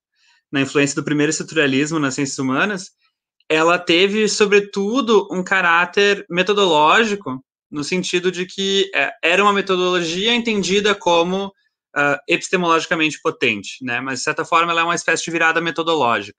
na, 0.51 0.61
influência 0.61 0.95
do 0.95 1.03
primeiro 1.03 1.31
estruturalismo 1.31 1.99
nas 1.99 2.15
ciências 2.15 2.39
humanas, 2.39 2.91
ela 3.49 3.79
teve, 3.79 4.27
sobretudo, 4.29 5.27
um 5.31 5.43
caráter 5.43 6.25
metodológico, 6.29 7.43
no 7.71 7.83
sentido 7.83 8.31
de 8.31 8.45
que 8.45 8.89
é, 8.93 9.11
era 9.23 9.43
uma 9.43 9.53
metodologia 9.53 10.33
entendida 10.33 10.93
como 10.93 11.47
uh, 11.47 12.17
epistemologicamente 12.27 13.19
potente, 13.21 13.83
né? 13.83 13.99
Mas, 14.01 14.19
de 14.19 14.23
certa 14.23 14.45
forma, 14.45 14.71
ela 14.71 14.81
é 14.81 14.83
uma 14.83 14.95
espécie 14.95 15.25
de 15.25 15.31
virada 15.31 15.59
metodológica. 15.59 16.37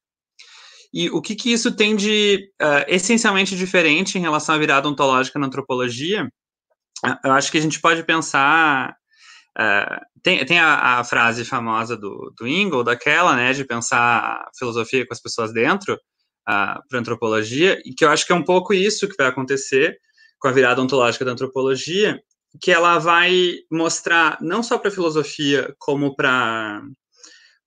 E 0.92 1.08
o 1.10 1.22
que, 1.22 1.34
que 1.34 1.52
isso 1.52 1.74
tem 1.74 1.94
de 1.94 2.50
uh, 2.60 2.84
essencialmente 2.88 3.56
diferente 3.56 4.18
em 4.18 4.20
relação 4.20 4.54
à 4.54 4.58
virada 4.58 4.88
ontológica 4.88 5.38
na 5.38 5.46
antropologia? 5.46 6.24
Uh, 7.04 7.16
eu 7.24 7.32
acho 7.32 7.50
que 7.50 7.58
a 7.58 7.60
gente 7.60 7.80
pode 7.80 8.02
pensar. 8.04 8.94
Uh, 9.58 10.00
tem 10.22 10.44
tem 10.44 10.58
a, 10.58 10.98
a, 10.98 11.04
frase 11.04 11.44
famosa 11.44 11.96
do, 11.96 12.32
do 12.36 12.46
Ingold, 12.46 12.84
daquela, 12.84 13.36
né, 13.36 13.52
de 13.52 13.64
pensar 13.64 14.44
filosofia 14.58 15.06
com 15.06 15.14
as 15.14 15.20
pessoas 15.20 15.52
dentro, 15.52 15.98
para 16.44 16.82
antropologia, 16.94 17.80
e 17.84 17.94
que 17.94 18.04
eu 18.04 18.10
acho 18.10 18.26
que 18.26 18.32
é 18.32 18.34
um 18.34 18.44
pouco 18.44 18.74
isso 18.74 19.08
que 19.08 19.14
vai 19.16 19.28
acontecer 19.28 19.96
com 20.38 20.48
a 20.48 20.52
virada 20.52 20.82
ontológica 20.82 21.24
da 21.24 21.32
antropologia, 21.32 22.20
que 22.60 22.72
ela 22.72 22.98
vai 22.98 23.58
mostrar 23.70 24.38
não 24.40 24.62
só 24.62 24.78
para 24.78 24.88
a 24.88 24.92
filosofia 24.92 25.72
como 25.78 26.16
para 26.16 26.82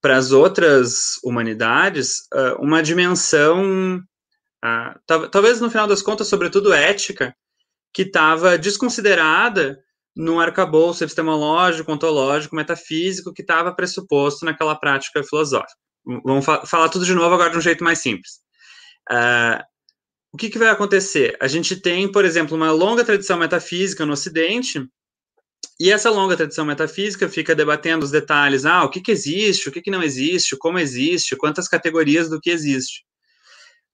para 0.04 0.18
as 0.18 0.34
outras 0.34 1.18
humanidades 1.24 2.28
uh, 2.34 2.62
uma 2.62 2.84
dimensão 2.84 4.04
uh, 4.64 5.30
talvez 5.32 5.62
no 5.62 5.72
final 5.72 5.88
das 5.88 6.01
contas 6.01 6.28
sobretudo 6.28 6.74
ética 6.74 7.34
que 7.93 8.01
estava 8.01 8.58
desconsiderada 8.58 9.80
no 10.16 10.39
arcabouço 10.39 11.04
epistemológico, 11.04 11.91
ontológico, 11.91 12.56
metafísico 12.56 13.34
que 13.34 13.41
estava 13.41 13.74
pressuposto 13.74 14.45
naquela 14.45 14.76
prática 14.76 15.24
filosófica. 15.24 15.74
Vamos 16.06 16.45
fa 16.45 16.66
falar 16.66 16.89
tudo 16.89 17.06
de 17.06 17.16
novo 17.16 17.34
agora 17.34 17.49
de 17.49 17.58
um 17.58 17.62
jeito 17.62 17.84
mais 17.84 17.99
simples. 17.99 18.34
Uh, 19.12 19.64
o 20.32 20.38
que, 20.38 20.49
que 20.49 20.60
vai 20.60 20.70
acontecer? 20.70 21.38
A 21.39 21.47
gente 21.47 21.76
tem, 21.76 22.12
por 22.12 22.26
exemplo, 22.26 22.58
uma 22.58 22.72
longa 22.72 23.06
tradição 23.06 23.38
metafísica 23.38 24.06
no 24.06 24.14
Ocidente, 24.14 24.86
e 25.80 25.91
essa 25.91 26.09
longa 26.09 26.38
tradição 26.38 26.66
metafísica 26.66 27.28
fica 27.28 27.55
debatendo 27.55 28.05
os 28.05 28.11
detalhes, 28.11 28.66
ah, 28.66 28.84
o 28.84 28.89
que, 28.89 29.01
que 29.01 29.11
existe, 29.11 29.68
o 29.68 29.72
que, 29.72 29.82
que 29.82 29.91
não 29.91 30.03
existe, 30.03 30.55
como 30.57 30.80
existe, 30.80 31.36
quantas 31.36 31.68
categorias 31.68 32.30
do 32.30 32.39
que 32.39 32.49
existe. 32.49 33.03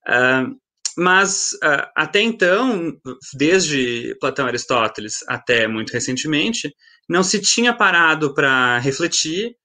Uh, 0.07 0.55
mas 0.97 1.53
uh, 1.63 1.87
até 1.95 2.21
então, 2.21 2.93
desde 3.33 4.15
Platão 4.19 4.45
e 4.45 4.49
Aristóteles 4.49 5.23
até 5.27 5.67
muito 5.67 5.91
recentemente, 5.91 6.73
não 7.07 7.23
se 7.23 7.39
tinha 7.39 7.73
parado 7.73 8.33
para 8.33 8.77
refletir 8.79 9.55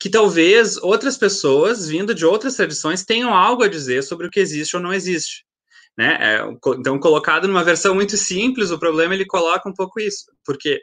que 0.00 0.10
talvez 0.10 0.78
outras 0.78 1.16
pessoas, 1.16 1.86
vindo 1.86 2.14
de 2.14 2.24
outras 2.24 2.56
tradições, 2.56 3.04
tenham 3.04 3.32
algo 3.32 3.62
a 3.62 3.68
dizer 3.68 4.02
sobre 4.02 4.26
o 4.26 4.30
que 4.30 4.40
existe 4.40 4.74
ou 4.74 4.82
não 4.82 4.92
existe. 4.92 5.44
Né? 5.96 6.18
É, 6.20 6.40
então, 6.78 6.98
colocado 6.98 7.46
numa 7.46 7.62
versão 7.62 7.94
muito 7.94 8.16
simples, 8.16 8.70
o 8.70 8.78
problema 8.78 9.14
ele 9.14 9.26
coloca 9.26 9.68
um 9.68 9.74
pouco 9.74 10.00
isso, 10.00 10.24
porque 10.44 10.80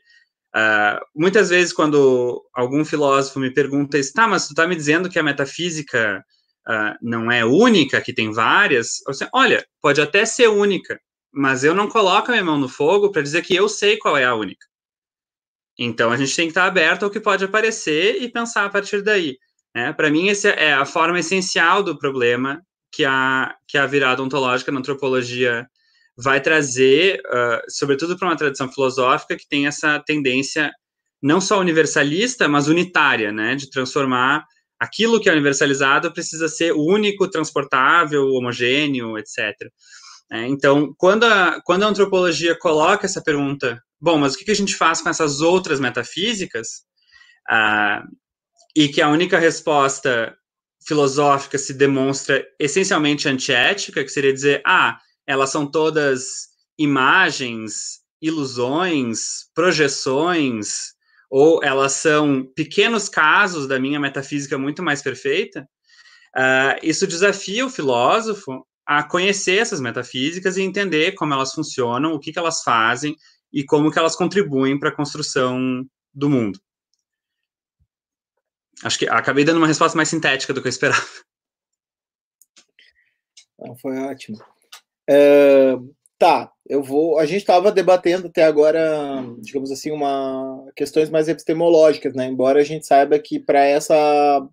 uh, 0.56 1.00
muitas 1.16 1.50
vezes 1.50 1.74
quando 1.74 2.43
algum 2.54 2.84
filósofo 2.86 3.39
me 3.39 3.54
pergunta 3.54 3.97
isso, 3.97 4.14
tá, 4.14 4.28
mas 4.28 4.47
tu 4.47 4.52
está 4.52 4.68
me 4.68 4.76
dizendo 4.76 5.10
que 5.10 5.20
a 5.20 5.24
metafísica 5.24 6.24
uh, 6.68 6.95
não 7.02 7.32
é 7.32 7.43
única, 7.45 8.02
que 8.02 8.14
tem 8.14 8.32
várias, 8.32 8.97
eu 9.08 9.28
olha, 9.34 9.66
pode 9.82 10.02
até 10.02 10.26
ser 10.26 10.47
única, 10.47 11.00
mas 11.32 11.64
eu 11.64 11.74
não 11.74 11.88
coloco 11.88 12.30
a 12.30 12.32
minha 12.32 12.43
mão 12.43 12.58
no 12.58 12.70
fogo 12.70 13.12
para 13.12 13.22
dizer 13.22 13.43
que 13.43 13.56
eu 13.56 13.70
sei 13.70 13.97
qual 13.97 14.18
é 14.18 14.26
a 14.26 14.36
única. 14.36 14.66
Então 15.78 16.12
a 16.12 16.18
gente 16.18 16.36
tem 16.36 16.45
que 16.45 16.52
estar 16.52 16.66
aberto 16.66 17.04
ao 17.04 17.10
que 17.10 17.20
pode 17.20 17.45
aparecer 17.45 18.22
e 18.22 18.30
pensar 18.30 18.66
a 18.66 18.70
partir 18.70 19.02
daí. 19.02 19.38
Né? 19.74 19.93
Para 19.93 20.10
mim, 20.10 20.30
essa 20.30 20.50
é 20.50 20.74
a 20.74 20.86
forma 20.86 21.20
essencial 21.20 21.82
do 21.82 21.97
problema 21.97 22.62
que 22.91 23.06
a, 23.06 23.56
que 23.68 23.78
a 23.78 23.86
virada 23.86 24.22
ontológica 24.22 24.72
na 24.72 24.80
antropologia 24.80 25.68
vai 26.22 26.42
trazer, 26.42 27.22
uh, 27.28 27.62
sobretudo 27.70 28.18
para 28.18 28.28
uma 28.28 28.36
tradição 28.36 28.72
filosófica 28.72 29.38
que 29.38 29.48
tem 29.48 29.68
essa 29.68 30.00
tendência 30.06 30.72
não 31.22 31.40
só 31.40 31.60
universalista, 31.60 32.48
mas 32.48 32.68
unitária, 32.68 33.32
né, 33.32 33.56
de 33.56 33.70
transformar 33.70 34.46
aquilo 34.80 35.20
que 35.20 35.30
é 35.30 35.32
universalizado 35.32 36.12
precisa 36.14 36.48
ser 36.48 36.74
único, 36.74 37.30
transportável, 37.30 38.28
homogêneo, 38.30 39.18
etc. 39.18 39.54
É, 40.32 40.48
então, 40.48 40.94
quando 40.98 41.26
a, 41.26 41.62
quando 41.64 41.84
a 41.84 41.88
antropologia 41.88 42.58
coloca 42.58 43.06
essa 43.06 43.22
pergunta, 43.22 43.82
bom, 44.00 44.18
mas 44.18 44.34
o 44.34 44.38
que, 44.38 44.52
a 44.52 44.56
gente 44.56 44.76
faz 44.76 45.02
com 45.02 45.10
essas 45.10 45.42
outras 45.42 45.80
metafísicas? 45.80 46.84
Ah, 47.50 48.04
e 48.76 48.88
que 48.88 49.02
a 49.02 49.10
única 49.10 49.40
resposta 49.40 50.36
filosófica 50.86 51.58
se 51.58 51.74
demonstra 51.74 52.46
essencialmente 52.60 53.28
antiética, 53.28 54.04
que 54.04 54.10
seria 54.10 54.32
dizer, 54.32 54.62
ah, 54.66 55.00
elas 55.30 55.52
são 55.52 55.70
todas 55.70 56.48
imagens, 56.76 58.00
ilusões, 58.20 59.48
projeções, 59.54 60.96
ou 61.30 61.64
elas 61.64 61.92
são 61.92 62.52
pequenos 62.56 63.08
casos 63.08 63.68
da 63.68 63.80
minha 63.80 64.00
metafísica 64.00 64.58
muito 64.58 64.82
mais 64.82 65.04
perfeita, 65.04 65.70
uh, 66.36 66.80
isso 66.82 67.06
desafia 67.06 67.64
o 67.64 67.70
filósofo 67.70 68.66
a 68.84 69.04
conhecer 69.04 69.60
essas 69.60 69.80
metafísicas 69.80 70.58
e 70.58 70.64
entender 70.64 71.12
como 71.12 71.32
elas 71.32 71.54
funcionam, 71.54 72.14
o 72.14 72.20
que, 72.20 72.34
que 72.34 72.40
elas 72.40 72.64
fazem 72.64 73.16
e 73.54 73.64
como 73.64 73.92
que 73.92 74.00
elas 74.00 74.16
contribuem 74.16 74.80
para 74.80 74.90
a 74.90 74.96
construção 74.96 75.86
do 76.12 76.28
mundo. 76.28 76.60
Acho 78.84 78.98
que 78.98 79.08
acabei 79.08 79.46
dando 79.46 79.58
uma 79.58 79.68
resposta 79.68 79.96
mais 79.96 80.10
sintética 80.10 80.56
do 80.56 80.62
que 80.62 80.68
eu 80.68 80.72
esperava. 80.72 81.06
Foi 83.80 83.96
ótimo. 84.00 84.44
É, 85.10 85.76
Tá, 86.20 86.51
eu 86.68 86.84
vou. 86.84 87.18
A 87.18 87.26
gente 87.26 87.38
estava 87.38 87.72
debatendo 87.72 88.28
até 88.28 88.43
agora, 88.43 89.24
digamos 89.39 89.72
assim, 89.72 89.89
uma 89.89 90.66
questões 90.76 91.10
mais 91.10 91.30
epistemológicas, 91.30 92.14
né? 92.14 92.26
Embora 92.28 92.60
a 92.60 92.64
gente 92.64 92.86
saiba 92.86 93.18
que 93.18 93.39
para 93.39 93.64
essa 93.64 94.45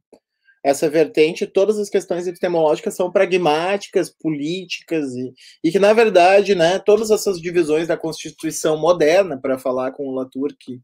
essa 0.64 0.88
vertente, 0.88 1.46
todas 1.46 1.78
as 1.78 1.88
questões 1.88 2.26
epistemológicas 2.26 2.94
são 2.94 3.10
pragmáticas, 3.10 4.10
políticas 4.10 5.14
e, 5.14 5.32
e 5.62 5.70
que 5.72 5.78
na 5.78 5.92
verdade, 5.92 6.54
né, 6.56 6.78
todas 6.80 7.10
essas 7.10 7.40
divisões 7.40 7.86
da 7.86 7.96
Constituição 7.96 8.76
moderna, 8.76 9.38
para 9.40 9.58
falar 9.58 9.92
com 9.92 10.08
o 10.08 10.14
Latour 10.14 10.50
que 10.58 10.80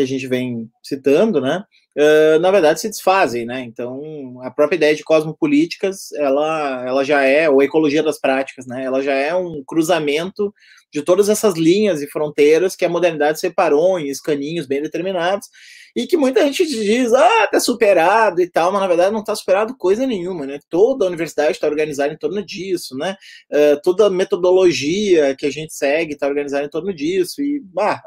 que 0.00 0.04
a 0.04 0.06
gente 0.06 0.26
vem 0.26 0.70
citando, 0.82 1.40
né, 1.40 1.62
uh, 1.96 2.38
na 2.40 2.50
verdade 2.50 2.80
se 2.80 2.88
desfazem, 2.88 3.44
né? 3.44 3.60
Então, 3.60 4.40
a 4.42 4.50
própria 4.50 4.76
ideia 4.76 4.94
de 4.94 5.04
cosmopolíticas, 5.04 6.12
ela, 6.12 6.84
ela 6.86 7.04
já 7.04 7.22
é, 7.22 7.48
ou 7.48 7.62
ecologia 7.62 8.02
das 8.02 8.18
práticas, 8.18 8.66
né? 8.66 8.84
Ela 8.84 9.02
já 9.02 9.12
é 9.12 9.34
um 9.34 9.62
cruzamento 9.64 10.52
de 10.92 11.02
todas 11.02 11.28
essas 11.28 11.54
linhas 11.54 12.02
e 12.02 12.08
fronteiras 12.08 12.74
que 12.74 12.84
a 12.84 12.88
modernidade 12.88 13.38
separou 13.38 13.98
em 13.98 14.08
escaninhos 14.08 14.66
bem 14.66 14.82
determinados 14.82 15.48
e 15.94 16.06
que 16.06 16.16
muita 16.16 16.44
gente 16.44 16.66
diz, 16.66 17.12
ah, 17.12 17.46
tá 17.48 17.60
superado 17.60 18.40
e 18.40 18.48
tal, 18.48 18.72
mas 18.72 18.80
na 18.80 18.86
verdade 18.86 19.12
não 19.12 19.24
tá 19.24 19.34
superado 19.34 19.76
coisa 19.76 20.06
nenhuma, 20.06 20.46
né? 20.46 20.58
Toda 20.68 21.04
a 21.04 21.08
universidade 21.08 21.52
está 21.52 21.66
organizada 21.66 22.12
em 22.12 22.18
torno 22.18 22.44
disso, 22.44 22.96
né? 22.96 23.16
Uh, 23.50 23.80
toda 23.82 24.06
a 24.06 24.10
metodologia 24.10 25.34
que 25.36 25.46
a 25.46 25.50
gente 25.50 25.74
segue 25.74 26.14
está 26.14 26.26
organizada 26.26 26.64
em 26.64 26.70
torno 26.70 26.92
disso 26.92 27.42
e, 27.42 27.60
bah, 27.60 28.02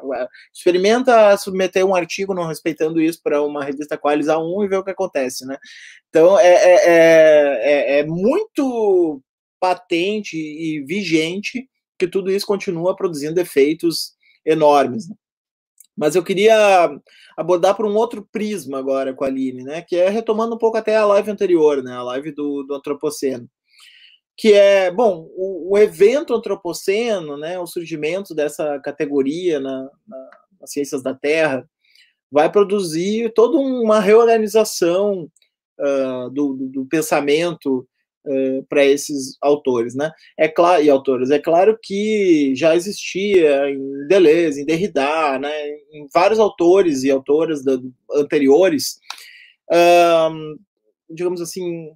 experimenta 0.53 1.35
submeter 1.37 1.85
um 1.85 1.95
artigo 1.95 2.33
não 2.33 2.47
respeitando 2.47 3.01
isso 3.01 3.21
para 3.21 3.41
uma 3.41 3.63
revista 3.63 3.97
Qualis 3.97 4.27
A1 4.27 4.65
e 4.65 4.67
ver 4.67 4.77
o 4.77 4.83
que 4.83 4.91
acontece, 4.91 5.45
né? 5.45 5.57
Então, 6.09 6.39
é, 6.39 6.47
é, 6.47 6.79
é, 6.85 7.99
é 7.99 8.05
muito 8.05 9.21
patente 9.59 10.37
e 10.37 10.83
vigente 10.85 11.67
que 11.97 12.07
tudo 12.07 12.31
isso 12.31 12.45
continua 12.45 12.95
produzindo 12.95 13.39
efeitos 13.39 14.13
enormes. 14.45 15.09
Né? 15.09 15.15
Mas 15.95 16.15
eu 16.15 16.23
queria 16.23 16.89
abordar 17.37 17.75
por 17.75 17.85
um 17.85 17.95
outro 17.95 18.27
prisma 18.31 18.79
agora 18.79 19.13
com 19.13 19.23
a 19.23 19.27
Aline, 19.27 19.63
né? 19.63 19.81
Que 19.81 19.95
é 19.95 20.09
retomando 20.09 20.55
um 20.55 20.57
pouco 20.57 20.77
até 20.77 20.95
a 20.95 21.05
live 21.05 21.29
anterior, 21.29 21.83
né? 21.83 21.93
A 21.93 22.03
live 22.03 22.31
do, 22.31 22.63
do 22.63 22.73
Antropoceno. 22.73 23.47
Que 24.35 24.53
é, 24.53 24.91
bom, 24.91 25.29
o, 25.35 25.73
o 25.73 25.77
evento 25.77 26.33
antropoceno, 26.33 27.37
né? 27.37 27.59
O 27.59 27.67
surgimento 27.67 28.33
dessa 28.33 28.79
categoria 28.79 29.59
na, 29.59 29.89
na, 30.07 30.29
nas 30.59 30.71
ciências 30.71 31.03
da 31.03 31.13
Terra 31.13 31.67
vai 32.31 32.51
produzir 32.51 33.31
toda 33.35 33.57
uma 33.59 33.99
reorganização 33.99 35.29
uh, 35.79 36.29
do, 36.31 36.53
do, 36.53 36.69
do 36.69 36.85
pensamento 36.87 37.87
uh, 38.25 38.63
para 38.69 38.85
esses 38.85 39.37
autores, 39.41 39.95
né? 39.95 40.11
É 40.37 40.47
claro 40.47 40.83
e 40.83 40.89
autores. 40.89 41.29
É 41.29 41.39
claro 41.39 41.77
que 41.81 42.53
já 42.55 42.75
existia 42.75 43.69
em 43.69 44.07
Deleuze, 44.07 44.61
em 44.61 44.65
Derrida, 44.65 45.39
né? 45.39 45.51
Em 45.91 46.07
vários 46.13 46.39
autores 46.39 47.03
e 47.03 47.11
autoras 47.11 47.63
da, 47.63 47.77
anteriores, 48.15 48.99
uh, 49.71 50.57
digamos 51.09 51.41
assim, 51.41 51.89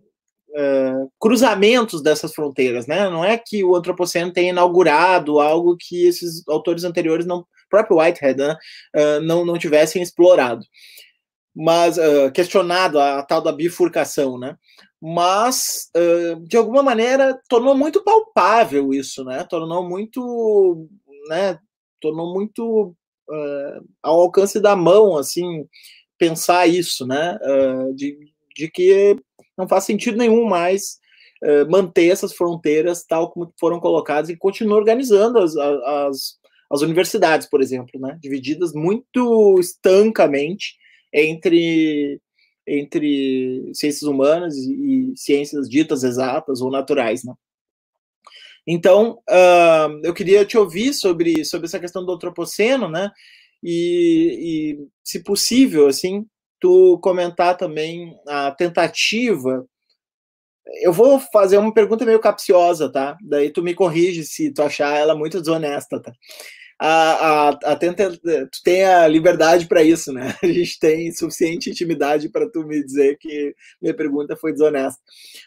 uh, 0.50 1.12
cruzamentos 1.20 2.02
dessas 2.02 2.34
fronteiras, 2.34 2.88
né? 2.88 3.10
Não 3.10 3.24
é 3.24 3.38
que 3.38 3.64
o 3.64 3.76
antropoceno 3.76 4.32
tenha 4.32 4.50
inaugurado 4.50 5.40
algo 5.40 5.78
que 5.78 6.08
esses 6.08 6.48
autores 6.48 6.84
anteriores 6.84 7.26
não 7.26 7.46
próprio 7.70 7.98
Whitehead 7.98 8.40
né, 8.40 8.58
uh, 8.96 9.22
não, 9.22 9.46
não 9.46 9.58
tivessem 9.58 10.02
explorado 10.02 10.64
mas 11.58 11.98
uh, 11.98 12.32
questionado 12.32 13.00
a, 13.00 13.18
a, 13.18 13.24
tal 13.24 13.42
da 13.42 13.52
bifurcação, 13.52 14.38
né? 14.38 14.56
Mas 15.02 15.90
uh, 15.96 16.40
de 16.48 16.58
alguma 16.58 16.82
maneira 16.82 17.40
tornou 17.48 17.76
muito 17.76 18.04
palpável 18.04 18.94
isso, 18.94 19.24
né? 19.24 19.44
Tornou 19.44 19.88
muito, 19.88 20.88
né? 21.30 21.60
Tornou 22.02 22.34
muito 22.34 22.96
uh, 23.30 23.88
ao 24.02 24.22
alcance 24.22 24.60
da 24.60 24.76
mão, 24.76 25.16
assim, 25.18 25.68
pensar 26.18 26.68
isso, 26.68 27.06
né? 27.06 27.38
Uh, 27.42 27.94
de, 27.94 28.18
de 28.56 28.70
que 28.72 29.16
não 29.58 29.68
faz 29.68 29.84
sentido 29.84 30.18
nenhum 30.18 30.46
mais 30.46 31.00
manter 31.70 32.08
essas 32.08 32.34
fronteiras 32.34 33.06
tal 33.06 33.30
como 33.30 33.54
foram 33.60 33.80
colocadas 33.80 34.28
e 34.28 34.36
continuar 34.36 34.78
organizando 34.78 35.38
as, 35.38 35.56
as, 35.56 36.36
as 36.72 36.82
universidades, 36.82 37.48
por 37.48 37.62
exemplo, 37.62 38.02
né? 38.02 38.18
Divididas 38.20 38.74
muito 38.74 39.60
estancamente 39.60 40.74
entre 41.14 42.20
entre 42.68 43.72
ciências 43.74 44.04
humanas 44.04 44.56
e, 44.56 45.14
ciências 45.16 45.70
ditas 45.70 46.04
exatas 46.04 46.62
ou 46.62 46.70
naturais, 46.70 47.24
né? 47.24 47.34
Então, 48.70 49.20
uh, 49.30 50.02
eu 50.04 50.14
queria 50.14 50.44
te 50.44 50.58
ouvir 50.58 50.94
sobre, 50.94 51.46
sobre 51.46 51.68
essa 51.68 51.80
questão 51.80 52.06
do 52.06 52.12
antropoceno, 52.12 52.90
né? 52.90 53.12
e, 53.64 54.78
e, 54.80 54.88
se 55.04 55.24
possível, 55.24 55.88
assim, 55.88 56.26
tu 56.60 57.00
comentar 57.02 57.58
também 57.58 58.16
a 58.28 58.52
tentativa. 58.52 59.66
Eu 60.82 60.92
vou 60.92 61.20
fazer 61.20 61.58
uma 61.58 61.74
pergunta 61.74 62.06
meio 62.06 62.20
capciosa, 62.20 62.92
tá? 62.92 63.18
Daí 63.22 63.50
tu 63.50 63.64
me 63.64 63.74
corrige 63.74 64.24
se 64.24 64.54
tu 64.54 64.62
achar 64.62 64.98
ela 64.98 65.16
muito 65.16 65.40
desonesta, 65.40 66.02
tá? 66.02 66.12
A, 66.80 66.90
a, 66.90 67.50
a 67.50 67.76
tenta, 67.76 68.12
tu 68.12 68.64
tem 68.64 68.86
a 68.86 69.08
liberdade 69.08 69.68
para 69.68 69.82
isso, 69.82 70.14
né? 70.14 70.36
A 70.44 70.48
gente 70.48 70.80
tem 70.80 71.12
suficiente 71.12 71.72
intimidade 71.72 72.30
para 72.30 72.48
tu 72.50 72.64
me 72.64 72.84
dizer 72.84 73.18
que 73.18 73.56
minha 73.82 73.96
pergunta 73.96 74.36
foi 74.36 74.52
desonesta. 74.52 75.02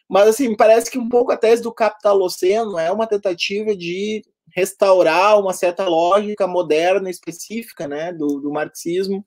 Mas 0.08 0.28
assim, 0.28 0.56
parece 0.56 0.90
que 0.90 0.98
um 0.98 1.08
pouco 1.08 1.30
a 1.30 1.36
tese 1.36 1.62
do 1.62 1.72
capitaloceno 1.72 2.76
é 2.78 2.90
uma 2.90 3.06
tentativa 3.06 3.76
de 3.76 4.22
restaurar 4.54 5.38
uma 5.38 5.52
certa 5.52 5.86
lógica 5.86 6.46
moderna 6.46 7.08
específica 7.08 7.86
né, 7.86 8.12
do, 8.12 8.40
do 8.40 8.50
marxismo 8.50 9.24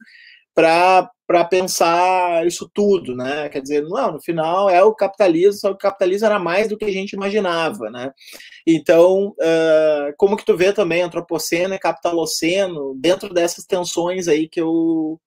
para 0.54 1.46
pensar 1.50 2.46
isso 2.46 2.70
tudo, 2.74 3.16
né? 3.16 3.50
Quer 3.50 3.62
dizer, 3.62 3.82
não, 3.84 4.14
no 4.14 4.22
final 4.22 4.70
é 4.70 4.84
o 4.84 4.94
capitalismo, 4.94 5.54
só 5.60 5.70
que 5.70 5.76
o 5.76 5.78
capitalismo 5.78 6.28
era 6.28 6.40
mais 6.40 6.68
do 6.68 6.78
que 6.78 6.86
a 6.86 6.92
gente 6.92 7.14
imaginava, 7.14 7.90
né? 7.90 8.12
Então, 8.66 9.30
uh, 9.40 10.14
como 10.18 10.38
que 10.38 10.46
tu 10.46 10.56
vê 10.56 10.72
também 10.74 11.02
antropoceno 11.02 11.74
e 11.74 11.80
capitaloceno 11.80 12.96
dentro 13.00 13.34
dessas 13.34 13.66
tensões 13.66 14.28
aí 14.28 14.48
que 14.48 14.62
eu 14.62 15.20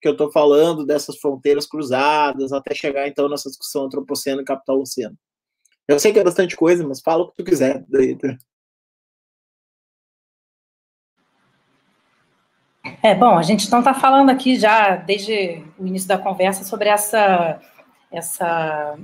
que 0.00 0.08
eu 0.08 0.12
estou 0.12 0.32
falando, 0.32 0.86
dessas 0.86 1.18
fronteiras 1.18 1.66
cruzadas, 1.66 2.52
até 2.54 2.74
chegar 2.74 3.06
então 3.06 3.28
nessa 3.28 3.50
discussão 3.50 3.84
antropoceno 3.84 4.40
e 4.40 4.44
capitaloceno. 4.44 5.14
Eu 5.86 5.98
sei 5.98 6.12
que 6.12 6.18
é 6.18 6.24
bastante 6.24 6.56
coisa, 6.56 6.86
mas 6.86 7.00
fala 7.00 7.24
o 7.24 7.28
que 7.28 7.36
tu 7.36 7.44
quiser. 7.44 7.84
Daí, 7.88 8.16
É, 13.02 13.14
bom, 13.14 13.38
a 13.38 13.42
gente 13.42 13.66
então 13.66 13.78
está 13.78 13.94
falando 13.94 14.28
aqui 14.28 14.56
já 14.56 14.94
desde 14.94 15.64
o 15.78 15.86
início 15.86 16.06
da 16.06 16.18
conversa 16.18 16.64
sobre 16.64 16.90
essa, 16.90 17.58
essa 18.12 18.98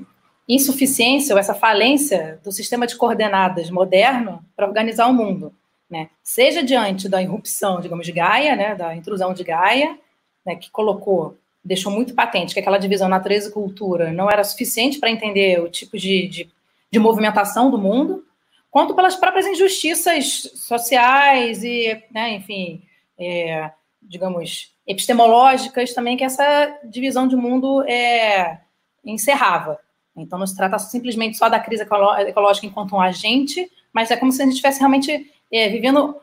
insuficiência 0.47 1.35
ou 1.35 1.39
essa 1.39 1.55
falência 1.55 2.39
do 2.45 2.53
sistema 2.53 2.87
de 2.87 2.95
coordenadas 2.95 3.71
moderno 3.71 4.45
para 4.55 4.67
organizar 4.67 5.07
o 5.07 5.15
mundo, 5.15 5.55
né? 5.89 6.11
Seja 6.23 6.63
diante 6.63 7.09
da 7.09 7.23
irrupção, 7.23 7.81
digamos, 7.81 8.05
de 8.05 8.13
Gaia, 8.13 8.55
né, 8.55 8.75
da 8.75 8.95
intrusão 8.95 9.33
de 9.33 9.43
Gaia, 9.43 9.99
né, 10.45 10.57
que 10.57 10.71
colocou, 10.71 11.39
deixou 11.65 11.91
muito 11.91 12.15
patente 12.15 12.53
que 12.53 12.61
aquela 12.61 12.79
divisão 12.79 13.09
natureza 13.09 13.49
e 13.49 13.53
cultura 13.53 14.13
não 14.13 14.31
era 14.31 14.45
suficiente 14.45 14.99
para 14.99 15.11
entender 15.11 15.59
o 15.61 15.71
tipo 15.71 15.97
de, 15.97 16.29
de, 16.29 16.51
de 16.93 16.99
movimentação 16.99 17.71
do 17.71 17.79
mundo, 17.79 18.23
quanto 18.71 18.95
pelas 18.95 19.17
próprias 19.17 19.47
injustiças 19.47 20.51
sociais 20.55 21.65
e, 21.65 21.99
né, 22.13 22.35
enfim, 22.35 22.83
é, 23.19 23.71
digamos, 24.09 24.75
epistemológicas 24.87 25.93
também 25.93 26.17
que 26.17 26.25
essa 26.25 26.79
divisão 26.85 27.27
de 27.27 27.37
mundo 27.37 27.83
é, 27.83 28.61
encerrava. 29.05 29.79
Então, 30.17 30.39
não 30.39 30.47
se 30.47 30.57
trata 30.57 30.79
simplesmente 30.79 31.37
só 31.37 31.49
da 31.49 31.61
crise 31.61 31.83
ecológica 31.83 32.67
enquanto 32.67 32.95
um 32.95 33.01
agente, 33.01 33.71
mas 33.93 34.11
é 34.11 34.17
como 34.17 34.33
se 34.33 34.41
a 34.41 34.45
gente 34.45 34.55
estivesse 34.55 34.79
realmente 34.79 35.31
é, 35.53 35.69
vivendo 35.69 36.17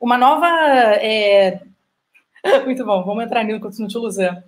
uma 0.00 0.16
nova. 0.18 0.46
É... 0.96 1.60
Muito 2.64 2.84
bom, 2.86 3.04
vamos 3.04 3.24
entrar 3.24 3.44
nisso 3.44 3.58
enquanto 3.58 3.78
não 3.78 3.88
te 3.88 3.98
usar. 3.98 4.42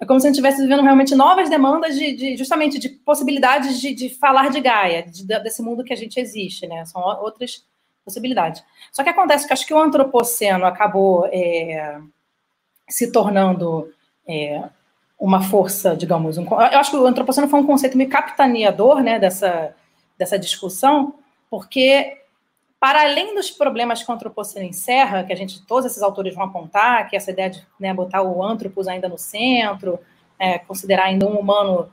É 0.00 0.06
como 0.06 0.20
se 0.20 0.26
a 0.26 0.28
gente 0.28 0.36
estivesse 0.36 0.62
vivendo 0.62 0.82
realmente 0.82 1.14
novas 1.14 1.50
demandas 1.50 1.96
de, 1.96 2.14
de 2.14 2.36
justamente 2.36 2.78
de 2.78 2.88
possibilidades 2.88 3.80
de, 3.80 3.92
de 3.92 4.08
falar 4.08 4.50
de 4.50 4.60
Gaia, 4.60 5.02
de, 5.02 5.24
desse 5.24 5.60
mundo 5.60 5.82
que 5.82 5.92
a 5.92 5.96
gente 5.96 6.20
existe, 6.20 6.66
né? 6.66 6.84
São 6.84 7.02
outras 7.02 7.64
possibilidade. 8.04 8.62
Só 8.92 9.02
que 9.02 9.08
acontece 9.08 9.46
que 9.46 9.52
acho 9.52 9.66
que 9.66 9.74
o 9.74 9.78
antropoceno 9.78 10.64
acabou 10.66 11.26
é, 11.32 12.00
se 12.88 13.10
tornando 13.10 13.90
é, 14.28 14.62
uma 15.18 15.42
força, 15.42 15.96
digamos, 15.96 16.36
um, 16.36 16.44
eu 16.44 16.78
acho 16.78 16.90
que 16.90 16.96
o 16.96 17.06
antropoceno 17.06 17.48
foi 17.48 17.60
um 17.60 17.66
conceito 17.66 17.96
meio 17.96 18.10
capitaneador 18.10 19.00
né, 19.00 19.18
dessa, 19.18 19.74
dessa 20.18 20.38
discussão, 20.38 21.14
porque 21.48 22.18
para 22.78 23.00
além 23.00 23.34
dos 23.34 23.50
problemas 23.50 24.02
que 24.02 24.10
o 24.10 24.14
antropoceno 24.14 24.66
encerra, 24.66 25.24
que 25.24 25.32
a 25.32 25.36
gente, 25.36 25.64
todos 25.64 25.86
esses 25.86 26.02
autores 26.02 26.34
vão 26.34 26.44
apontar, 26.44 27.08
que 27.08 27.16
essa 27.16 27.30
ideia 27.30 27.48
de 27.48 27.66
né, 27.80 27.94
botar 27.94 28.22
o 28.22 28.42
antropos 28.42 28.86
ainda 28.86 29.08
no 29.08 29.16
centro, 29.16 29.98
é, 30.38 30.58
considerar 30.58 31.04
ainda 31.04 31.26
um 31.26 31.38
humano 31.38 31.90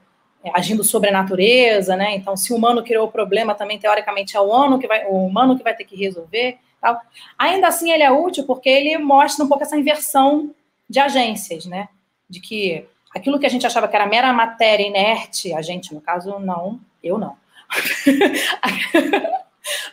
agindo 0.54 0.84
sobre 0.84 1.10
a 1.10 1.14
natureza, 1.14 1.96
né? 1.96 2.16
Então, 2.16 2.36
se 2.36 2.52
o 2.52 2.56
humano 2.56 2.84
criou 2.84 3.08
o 3.08 3.12
problema, 3.12 3.54
também 3.54 3.78
teoricamente 3.78 4.36
é 4.36 4.39
o 4.39 4.46
humano 4.46 4.80
que 4.80 4.88
vai, 4.88 5.06
o 5.06 5.26
humano 5.26 5.58
que 5.58 5.64
vai 5.64 5.76
ter 5.76 5.84
que 5.84 5.96
resolver. 5.96 6.58
Tal. 6.80 7.00
Ainda 7.38 7.68
assim, 7.68 7.92
ele 7.92 8.02
é 8.02 8.12
útil 8.12 8.46
porque 8.46 8.68
ele 8.68 8.98
mostra 8.98 9.46
um 9.46 9.48
pouco 9.48 9.64
essa 9.64 9.78
inversão 9.78 10.54
de 10.89 11.00
agências, 11.00 11.66
né? 11.66 11.89
De 12.28 12.39
que 12.39 12.88
aquilo 13.14 13.39
que 13.39 13.46
a 13.46 13.50
gente 13.50 13.68
achava 13.68 13.88
que 13.88 13.96
era 13.96 14.08
mera 14.08 14.34
matéria 14.34 14.88
inerte, 14.88 15.54
a 15.54 15.62
gente, 15.62 15.94
no 15.94 16.02
caso, 16.02 16.39
não, 16.39 16.80
eu 17.04 17.20
não. 17.20 17.38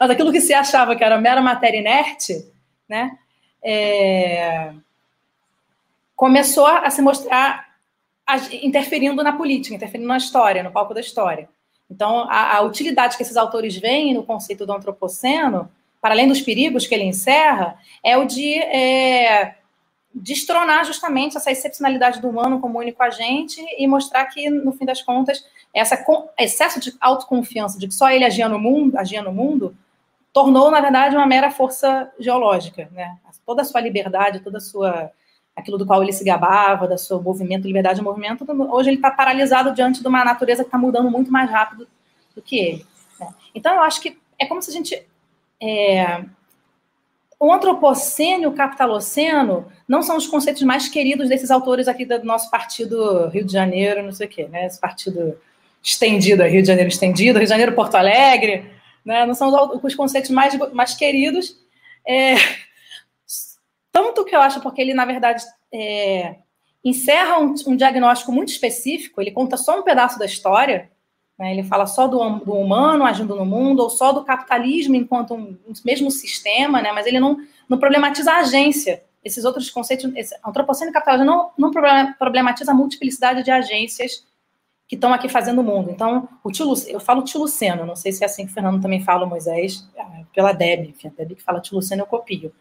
Mas 0.00 0.10
aquilo 0.10 0.32
que 0.32 0.40
se 0.40 0.54
achava 0.54 0.96
que 0.96 1.04
era 1.04 1.20
mera 1.20 1.42
matéria 1.42 1.78
inerte, 1.78 2.50
né? 2.88 3.18
É... 3.62 4.72
começou 6.16 6.66
a 6.66 6.88
se 6.90 7.02
mostrar 7.02 7.67
interferindo 8.62 9.22
na 9.22 9.32
política, 9.32 9.74
interferindo 9.74 10.08
na 10.08 10.16
história, 10.16 10.62
no 10.62 10.70
palco 10.70 10.94
da 10.94 11.00
história. 11.00 11.48
Então, 11.90 12.26
a, 12.28 12.56
a, 12.56 12.60
utilidade 12.62 13.16
que 13.16 13.22
esses 13.22 13.36
autores 13.36 13.76
veem 13.76 14.12
no 14.12 14.22
conceito 14.22 14.66
do 14.66 14.72
antropoceno, 14.72 15.70
para 16.00 16.14
além 16.14 16.28
dos 16.28 16.40
perigos 16.40 16.86
que 16.86 16.94
ele 16.94 17.04
encerra, 17.04 17.78
é 18.04 18.16
o 18.16 18.26
de 18.26 18.54
é, 18.58 19.56
destronar 20.14 20.84
justamente 20.84 21.36
essa 21.36 21.50
excepcionalidade 21.50 22.20
do 22.20 22.28
humano 22.28 22.60
como 22.60 22.78
único 22.78 23.02
agente 23.02 23.60
e 23.78 23.86
mostrar 23.86 24.26
que, 24.26 24.50
no 24.50 24.72
fim 24.72 24.84
das 24.84 25.02
contas, 25.02 25.44
esse 25.74 25.96
excesso 26.38 26.80
de 26.80 26.94
autoconfiança 27.00 27.78
de 27.78 27.88
que 27.88 27.94
só 27.94 28.10
ele 28.10 28.24
agia 28.24 28.48
no 28.48 28.58
mundo, 28.58 28.98
agia 28.98 29.22
no 29.22 29.32
mundo 29.32 29.74
tornou, 30.32 30.70
na 30.70 30.80
verdade, 30.80 31.16
uma 31.16 31.26
mera 31.26 31.50
força 31.50 32.12
geológica. 32.18 32.88
Né? 32.92 33.16
Toda 33.46 33.62
a 33.62 33.64
sua 33.64 33.80
liberdade, 33.80 34.40
toda 34.40 34.58
a 34.58 34.60
sua 34.60 35.10
aquilo 35.58 35.76
do 35.76 35.84
qual 35.84 36.02
ele 36.02 36.12
se 36.12 36.24
gabava, 36.24 36.86
da 36.86 36.96
seu 36.96 37.20
movimento, 37.20 37.66
liberdade 37.66 37.98
de 37.98 38.04
movimento, 38.04 38.46
hoje 38.70 38.90
ele 38.90 38.96
está 38.96 39.10
paralisado 39.10 39.74
diante 39.74 40.00
de 40.00 40.06
uma 40.06 40.24
natureza 40.24 40.62
que 40.62 40.68
está 40.68 40.78
mudando 40.78 41.10
muito 41.10 41.32
mais 41.32 41.50
rápido 41.50 41.88
do 42.34 42.40
que 42.40 42.58
ele. 42.58 42.86
Né? 43.18 43.28
Então, 43.54 43.74
eu 43.74 43.82
acho 43.82 44.00
que 44.00 44.16
é 44.38 44.46
como 44.46 44.62
se 44.62 44.70
a 44.70 44.72
gente. 44.72 45.04
É, 45.60 46.22
o 47.40 47.52
antropoceno 47.52 48.44
e 48.44 48.46
o 48.46 48.52
capitaloceno 48.52 49.66
não 49.86 50.02
são 50.02 50.16
os 50.16 50.26
conceitos 50.26 50.62
mais 50.62 50.88
queridos 50.88 51.28
desses 51.28 51.50
autores 51.50 51.86
aqui 51.86 52.04
do 52.04 52.24
nosso 52.24 52.50
partido 52.50 53.28
Rio 53.28 53.44
de 53.44 53.52
Janeiro, 53.52 54.02
não 54.02 54.12
sei 54.12 54.26
o 54.26 54.30
quê, 54.30 54.48
né? 54.48 54.66
Esse 54.66 54.80
partido 54.80 55.36
estendido, 55.82 56.42
Rio 56.44 56.62
de 56.62 56.68
Janeiro 56.68 56.88
estendido, 56.88 57.38
Rio 57.38 57.46
de 57.46 57.50
Janeiro 57.50 57.74
Porto 57.74 57.94
Alegre, 57.96 58.64
né? 59.04 59.24
Não 59.26 59.34
são 59.34 59.48
os, 59.48 59.84
os 59.84 59.94
conceitos 59.94 60.30
mais, 60.30 60.56
mais 60.72 60.94
queridos. 60.94 61.56
É, 62.06 62.34
tanto 63.92 64.24
que 64.24 64.34
eu 64.34 64.40
acho 64.40 64.60
porque 64.60 64.80
ele, 64.80 64.94
na 64.94 65.04
verdade, 65.04 65.44
é, 65.72 66.36
encerra 66.84 67.38
um, 67.38 67.54
um, 67.66 67.76
diagnóstico 67.76 68.32
muito 68.32 68.48
específico, 68.48 69.20
ele 69.20 69.30
conta 69.30 69.56
só 69.56 69.78
um 69.78 69.82
pedaço 69.82 70.18
da 70.18 70.26
história, 70.26 70.90
né, 71.38 71.52
ele 71.52 71.62
fala 71.62 71.86
só 71.86 72.06
do, 72.06 72.18
do, 72.40 72.54
humano 72.54 73.04
agindo 73.04 73.34
no 73.34 73.46
mundo, 73.46 73.80
ou 73.80 73.90
só 73.90 74.12
do 74.12 74.24
capitalismo 74.24 74.96
enquanto 74.96 75.34
um, 75.34 75.58
um 75.66 75.72
mesmo 75.84 76.10
sistema, 76.10 76.82
né, 76.82 76.92
mas 76.92 77.06
ele 77.06 77.20
não, 77.20 77.38
não 77.68 77.78
problematiza 77.78 78.32
a 78.32 78.40
agência. 78.40 79.04
Esses 79.24 79.44
outros 79.44 79.68
conceitos, 79.70 80.10
esse, 80.16 80.34
antropoceno 80.44 80.90
e 80.90 80.94
capitalismo 80.94 81.26
não, 81.26 81.50
não 81.58 81.70
problematiza 82.18 82.70
a 82.70 82.74
multiplicidade 82.74 83.42
de 83.42 83.50
agências 83.50 84.26
que 84.86 84.94
estão 84.94 85.12
aqui 85.12 85.28
fazendo 85.28 85.60
o 85.60 85.64
mundo. 85.64 85.90
Então, 85.90 86.26
o 86.42 86.50
tio 86.50 86.72
eu 86.86 86.98
falo 86.98 87.22
tio 87.22 87.40
Luceno, 87.40 87.84
não 87.84 87.94
sei 87.94 88.10
se 88.10 88.24
é 88.24 88.26
assim 88.26 88.46
que 88.46 88.50
o 88.50 88.54
Fernando 88.54 88.80
também 88.80 89.02
fala, 89.02 89.26
Moisés, 89.26 89.86
é, 89.94 90.02
pela 90.32 90.52
Deb, 90.52 90.94
a 91.04 91.08
Deb 91.10 91.34
que 91.34 91.42
fala 91.42 91.60
tio 91.60 91.76
Luceno, 91.76 92.02
eu 92.02 92.06
copio. 92.06 92.52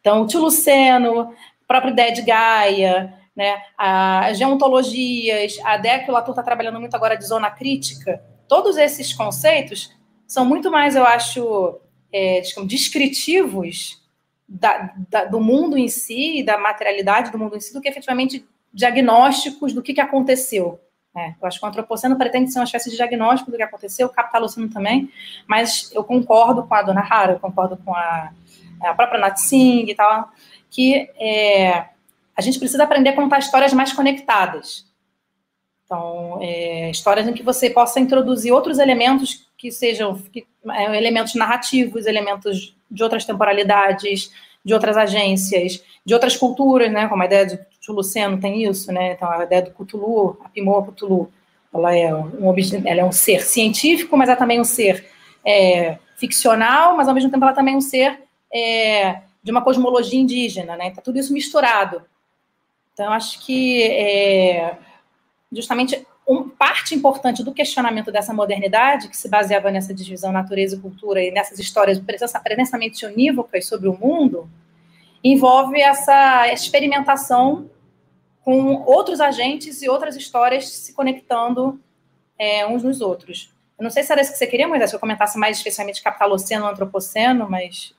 Então, 0.00 0.22
o 0.22 0.26
tio 0.26 0.40
Luceno, 0.40 1.20
a 1.20 1.66
própria 1.66 1.90
ideia 1.90 2.12
de 2.12 2.22
Gaia, 2.22 3.14
né, 3.36 3.62
as 3.76 4.38
geontologias, 4.38 5.58
a 5.64 5.78
que 5.98 6.10
o 6.10 6.12
Latour 6.12 6.32
está 6.32 6.42
trabalhando 6.42 6.80
muito 6.80 6.94
agora 6.94 7.16
de 7.16 7.24
zona 7.24 7.50
crítica, 7.50 8.22
todos 8.48 8.76
esses 8.76 9.12
conceitos 9.12 9.94
são 10.26 10.44
muito 10.44 10.70
mais, 10.70 10.96
eu 10.96 11.04
acho, 11.04 11.80
é, 12.12 12.42
descritivos 12.66 14.00
da, 14.48 14.92
da, 15.08 15.24
do 15.24 15.40
mundo 15.40 15.78
em 15.78 15.88
si, 15.88 16.42
da 16.42 16.58
materialidade 16.58 17.30
do 17.30 17.38
mundo 17.38 17.56
em 17.56 17.60
si, 17.60 17.72
do 17.72 17.80
que 17.80 17.88
efetivamente 17.88 18.44
diagnósticos 18.72 19.72
do 19.72 19.82
que, 19.82 19.94
que 19.94 20.00
aconteceu. 20.00 20.80
É, 21.16 21.34
eu 21.40 21.48
acho 21.48 21.58
que 21.58 21.64
o 21.64 21.68
antropoceno 21.68 22.16
pretende 22.16 22.52
ser 22.52 22.60
uma 22.60 22.64
espécie 22.64 22.90
de 22.90 22.96
diagnóstico 22.96 23.50
do 23.50 23.56
que 23.56 23.62
aconteceu, 23.62 24.06
o 24.06 24.10
capitaloceno 24.10 24.68
também, 24.68 25.10
mas 25.46 25.90
eu 25.92 26.04
concordo 26.04 26.62
com 26.64 26.74
a 26.74 26.82
dona 26.82 27.00
Hara, 27.00 27.32
eu 27.32 27.40
concordo 27.40 27.76
com 27.76 27.94
a 27.94 28.32
a 28.88 28.94
própria 28.94 29.20
Nat 29.20 29.36
Singh 29.36 29.90
e 29.90 29.94
tal, 29.94 30.30
que 30.70 31.10
é, 31.18 31.86
a 32.36 32.40
gente 32.40 32.58
precisa 32.58 32.84
aprender 32.84 33.10
a 33.10 33.16
contar 33.16 33.38
histórias 33.38 33.72
mais 33.72 33.92
conectadas. 33.92 34.86
Então, 35.84 36.38
é, 36.40 36.90
histórias 36.90 37.26
em 37.26 37.32
que 37.32 37.42
você 37.42 37.68
possa 37.68 37.98
introduzir 37.98 38.52
outros 38.52 38.78
elementos 38.78 39.48
que 39.58 39.70
sejam 39.70 40.16
que, 40.32 40.46
é, 40.70 40.96
elementos 40.96 41.34
narrativos, 41.34 42.06
elementos 42.06 42.76
de 42.90 43.02
outras 43.02 43.24
temporalidades, 43.24 44.30
de 44.64 44.72
outras 44.72 44.96
agências, 44.96 45.82
de 46.04 46.14
outras 46.14 46.36
culturas, 46.36 46.92
né? 46.92 47.08
Como 47.08 47.22
a 47.22 47.26
ideia 47.26 47.46
do 47.46 47.92
Luceno 47.92 48.38
tem 48.38 48.62
isso, 48.62 48.92
né? 48.92 49.12
Então, 49.12 49.28
a 49.30 49.42
ideia 49.42 49.62
do 49.62 49.72
Cthulhu, 49.72 50.38
a 50.44 50.48
Pimoa 50.48 50.86
Cthulhu, 50.86 51.32
ela 51.74 51.94
é 51.94 52.14
um, 52.14 52.54
ela 52.84 53.00
é 53.00 53.04
um 53.04 53.12
ser 53.12 53.42
científico, 53.42 54.16
mas 54.16 54.28
é 54.28 54.36
também 54.36 54.60
um 54.60 54.64
ser 54.64 55.08
é, 55.44 55.98
ficcional, 56.16 56.96
mas 56.96 57.08
ao 57.08 57.14
mesmo 57.14 57.30
tempo 57.30 57.44
ela 57.44 57.54
também 57.54 57.74
é 57.74 57.76
um 57.76 57.80
ser 57.80 58.18
é, 58.52 59.22
de 59.42 59.50
uma 59.50 59.62
cosmologia 59.62 60.18
indígena, 60.18 60.76
né? 60.76 60.90
Tá 60.90 61.00
tudo 61.00 61.18
isso 61.18 61.32
misturado. 61.32 62.02
Então, 62.92 63.12
acho 63.12 63.40
que 63.44 63.82
é, 63.82 64.76
justamente 65.52 66.06
um, 66.28 66.48
parte 66.48 66.94
importante 66.94 67.42
do 67.42 67.52
questionamento 67.52 68.12
dessa 68.12 68.32
modernidade, 68.32 69.08
que 69.08 69.16
se 69.16 69.28
baseava 69.28 69.70
nessa 69.70 69.92
divisão 69.94 70.30
natureza 70.30 70.76
e 70.76 70.80
cultura 70.80 71.22
e 71.22 71.30
nessas 71.30 71.58
histórias 71.58 72.00
presençamente 72.42 73.04
unívocas 73.04 73.66
sobre 73.66 73.88
o 73.88 73.98
mundo, 73.98 74.48
envolve 75.24 75.80
essa 75.80 76.52
experimentação 76.52 77.68
com 78.42 78.82
outros 78.84 79.20
agentes 79.20 79.82
e 79.82 79.88
outras 79.88 80.16
histórias 80.16 80.68
se 80.68 80.92
conectando 80.94 81.80
é, 82.38 82.66
uns 82.66 82.82
nos 82.82 83.00
outros. 83.00 83.52
Eu 83.78 83.84
não 83.84 83.90
sei 83.90 84.02
se 84.02 84.12
era 84.12 84.20
isso 84.20 84.32
que 84.32 84.38
você 84.38 84.46
queria, 84.46 84.68
mas 84.68 84.88
se 84.88 84.96
eu 84.96 85.00
comentasse 85.00 85.38
mais 85.38 85.56
especialmente 85.56 86.02
capitaloceno 86.02 86.66
antropoceno, 86.66 87.48
mas 87.48 87.94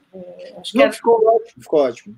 acho 0.57 0.71
que 0.71 0.77
não, 0.77 0.85
era... 0.85 0.93
ficou 0.93 1.25
ótimo, 1.25 1.63
ficou 1.63 1.79
ótimo. 1.79 2.15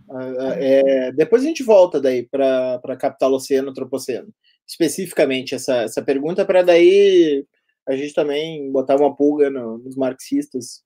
É, 0.57 1.11
depois 1.11 1.43
a 1.43 1.45
gente 1.45 1.63
volta 1.63 2.01
daí 2.01 2.23
para 2.23 2.97
capitaloceno, 2.97 3.69
antropoceno 3.69 4.33
especificamente 4.67 5.55
essa, 5.55 5.83
essa 5.83 6.01
pergunta, 6.01 6.45
para 6.45 6.63
daí 6.63 7.45
a 7.87 7.95
gente 7.95 8.13
também 8.13 8.71
botar 8.71 8.95
uma 8.95 9.15
pulga 9.15 9.49
no, 9.49 9.77
nos 9.77 9.95
marxistas 9.95 10.83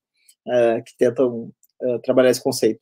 uh, 0.47 0.83
que 0.83 0.97
tentam 0.97 1.51
uh, 1.81 1.99
trabalhar 2.03 2.31
esse 2.31 2.43
conceito. 2.43 2.81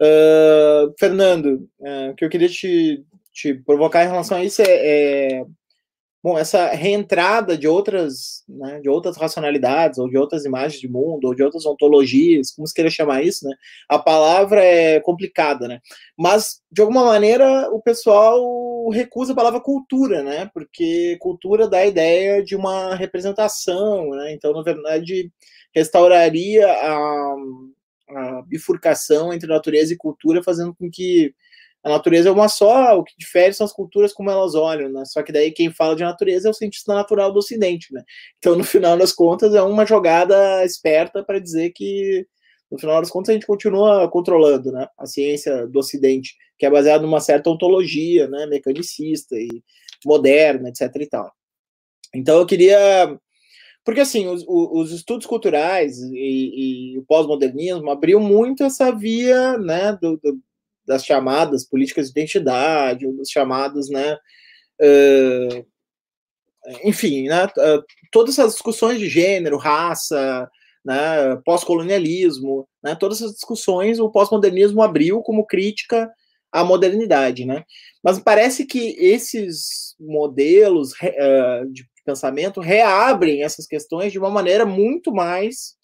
Uh, 0.00 0.92
Fernando, 0.98 1.68
o 2.10 2.14
que 2.14 2.24
eu 2.24 2.28
queria 2.28 2.48
te, 2.48 3.04
te 3.32 3.54
provocar 3.54 4.04
em 4.04 4.08
relação 4.08 4.38
a 4.38 4.44
isso 4.44 4.60
é, 4.62 4.66
é 4.66 5.44
bom, 6.24 6.38
essa 6.38 6.68
reentrada 6.68 7.54
de 7.54 7.68
outras, 7.68 8.44
né, 8.48 8.80
de 8.80 8.88
outras 8.88 9.18
racionalidades, 9.18 9.98
ou 9.98 10.08
de 10.08 10.16
outras 10.16 10.46
imagens 10.46 10.80
de 10.80 10.88
mundo, 10.88 11.26
ou 11.26 11.34
de 11.34 11.42
outras 11.42 11.66
ontologias, 11.66 12.50
como 12.50 12.66
se 12.66 12.72
queira 12.72 12.88
chamar 12.88 13.22
isso, 13.22 13.46
né? 13.46 13.54
A 13.90 13.98
palavra 13.98 14.64
é 14.64 15.00
complicada, 15.00 15.68
né? 15.68 15.80
Mas, 16.18 16.62
de 16.72 16.80
alguma 16.80 17.04
maneira, 17.04 17.68
o 17.70 17.78
pessoal 17.82 18.88
recusa 18.88 19.34
a 19.34 19.36
palavra 19.36 19.60
cultura, 19.60 20.22
né? 20.22 20.50
Porque 20.54 21.18
cultura 21.20 21.68
dá 21.68 21.80
a 21.80 21.86
ideia 21.86 22.42
de 22.42 22.56
uma 22.56 22.94
representação, 22.94 24.08
né? 24.12 24.32
Então, 24.32 24.54
na 24.54 24.62
verdade, 24.62 25.30
restauraria 25.74 26.66
a, 26.66 27.34
a 28.08 28.42
bifurcação 28.46 29.30
entre 29.30 29.46
natureza 29.46 29.92
e 29.92 29.98
cultura, 29.98 30.42
fazendo 30.42 30.74
com 30.74 30.90
que 30.90 31.34
a 31.84 31.90
natureza 31.90 32.30
é 32.30 32.32
uma 32.32 32.48
só, 32.48 32.98
o 32.98 33.04
que 33.04 33.12
difere 33.18 33.52
são 33.52 33.66
as 33.66 33.72
culturas 33.72 34.10
como 34.10 34.30
elas 34.30 34.54
olham, 34.54 34.90
né? 34.90 35.04
Só 35.04 35.22
que 35.22 35.30
daí 35.30 35.52
quem 35.52 35.70
fala 35.70 35.94
de 35.94 36.02
natureza 36.02 36.48
é 36.48 36.50
o 36.50 36.54
cientista 36.54 36.94
natural 36.94 37.30
do 37.30 37.38
Ocidente, 37.38 37.92
né? 37.92 38.02
Então, 38.38 38.56
no 38.56 38.64
final 38.64 38.96
das 38.96 39.12
contas, 39.12 39.54
é 39.54 39.60
uma 39.60 39.84
jogada 39.84 40.64
esperta 40.64 41.22
para 41.22 41.38
dizer 41.38 41.72
que, 41.72 42.26
no 42.70 42.78
final 42.78 43.02
das 43.02 43.10
contas, 43.10 43.28
a 43.28 43.32
gente 43.34 43.46
continua 43.46 44.08
controlando, 44.10 44.72
né? 44.72 44.88
A 44.98 45.04
ciência 45.04 45.66
do 45.66 45.78
Ocidente, 45.78 46.34
que 46.58 46.64
é 46.64 46.70
baseada 46.70 47.02
numa 47.02 47.20
certa 47.20 47.50
ontologia, 47.50 48.28
né? 48.28 48.46
Mecanicista 48.46 49.36
e 49.36 49.62
moderna, 50.06 50.70
etc 50.70 50.90
e 50.98 51.06
tal. 51.06 51.30
Então, 52.14 52.38
eu 52.38 52.46
queria 52.46 53.18
porque 53.84 54.00
assim 54.00 54.26
os, 54.26 54.42
os 54.48 54.92
estudos 54.92 55.26
culturais 55.26 55.98
e, 55.98 56.94
e 56.94 56.98
o 56.98 57.04
pós-modernismo 57.04 57.90
abriu 57.90 58.18
muito 58.18 58.64
essa 58.64 58.90
via 58.90 59.58
né 59.58 59.92
do, 60.00 60.16
do, 60.16 60.40
das 60.86 61.04
chamadas 61.04 61.64
políticas 61.64 62.06
de 62.06 62.12
identidade, 62.12 63.06
ou 63.06 63.16
das 63.16 63.28
chamadas, 63.30 63.88
né, 63.88 64.16
uh, 64.80 65.66
enfim, 66.84 67.28
né, 67.28 67.46
uh, 67.46 67.84
todas 68.10 68.38
essas 68.38 68.52
discussões 68.52 68.98
de 68.98 69.08
gênero, 69.08 69.56
raça, 69.56 70.48
né, 70.84 71.36
pós-colonialismo, 71.44 72.68
né, 72.82 72.94
todas 72.94 73.20
essas 73.20 73.34
discussões 73.34 73.98
o 73.98 74.10
pós-modernismo 74.10 74.82
abriu 74.82 75.22
como 75.22 75.46
crítica 75.46 76.10
à 76.52 76.62
modernidade, 76.62 77.44
né? 77.44 77.64
Mas 78.02 78.18
parece 78.18 78.64
que 78.64 78.94
esses 78.98 79.96
modelos 79.98 80.92
uh, 80.92 81.72
de 81.72 81.84
pensamento 82.04 82.60
reabrem 82.60 83.42
essas 83.42 83.66
questões 83.66 84.12
de 84.12 84.18
uma 84.18 84.30
maneira 84.30 84.64
muito 84.66 85.12
mais 85.12 85.74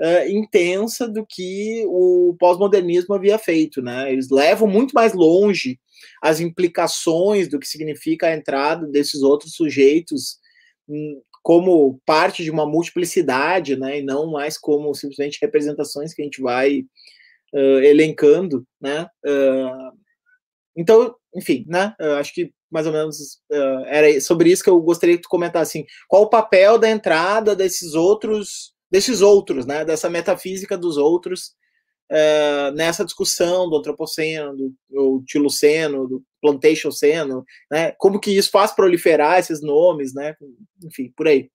uh, 0.00 0.28
intensa 0.28 1.08
do 1.08 1.24
que 1.26 1.84
o 1.86 2.36
pós-modernismo 2.38 3.14
havia 3.14 3.38
feito, 3.38 3.82
né? 3.82 4.12
Eles 4.12 4.30
levam 4.30 4.68
muito 4.68 4.92
mais 4.92 5.12
longe 5.12 5.78
as 6.22 6.40
implicações 6.40 7.48
do 7.48 7.58
que 7.58 7.66
significa 7.66 8.28
a 8.28 8.34
entrada 8.34 8.86
desses 8.86 9.22
outros 9.22 9.54
sujeitos 9.54 10.38
hum, 10.88 11.20
como 11.42 12.00
parte 12.04 12.44
de 12.44 12.50
uma 12.50 12.66
multiplicidade, 12.66 13.76
né? 13.76 13.98
E 13.98 14.02
não 14.02 14.30
mais 14.30 14.58
como 14.58 14.94
simplesmente 14.94 15.38
representações 15.40 16.14
que 16.14 16.22
a 16.22 16.24
gente 16.24 16.40
vai 16.40 16.84
uh, 17.54 17.78
elencando, 17.82 18.66
né? 18.80 19.06
Uh, 19.24 19.98
então, 20.76 21.14
enfim, 21.34 21.64
né? 21.66 21.94
Eu 21.98 22.14
acho 22.14 22.32
que 22.32 22.52
mais 22.70 22.86
ou 22.86 22.92
menos 22.92 23.38
uh, 23.50 23.84
era 23.86 24.20
sobre 24.20 24.50
isso 24.50 24.62
que 24.62 24.70
eu 24.70 24.80
gostaria 24.80 25.16
que 25.16 25.22
tu 25.22 25.28
comentasse 25.28 25.78
assim, 25.78 25.86
qual 26.06 26.22
o 26.22 26.30
papel 26.30 26.78
da 26.78 26.88
entrada 26.88 27.56
desses 27.56 27.94
outros 27.94 28.74
desses 28.90 29.20
outros, 29.20 29.66
né, 29.66 29.84
dessa 29.84 30.08
metafísica 30.08 30.76
dos 30.76 30.96
outros 30.96 31.54
uh, 32.10 32.74
nessa 32.74 33.04
discussão 33.04 33.68
do 33.68 33.76
antropoceno, 33.76 34.56
do, 34.56 34.74
do 34.88 35.24
tiloceno, 35.26 36.08
do 36.08 36.22
plantatioceno, 36.40 37.44
né, 37.70 37.92
como 37.98 38.20
que 38.20 38.30
isso 38.30 38.50
faz 38.50 38.72
proliferar 38.72 39.38
esses 39.38 39.62
nomes, 39.62 40.14
né, 40.14 40.34
enfim, 40.84 41.12
por 41.16 41.28
aí. 41.28 41.50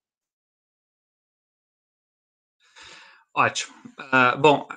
Ótimo. 3.36 3.74
Uh, 4.00 4.40
bom, 4.40 4.68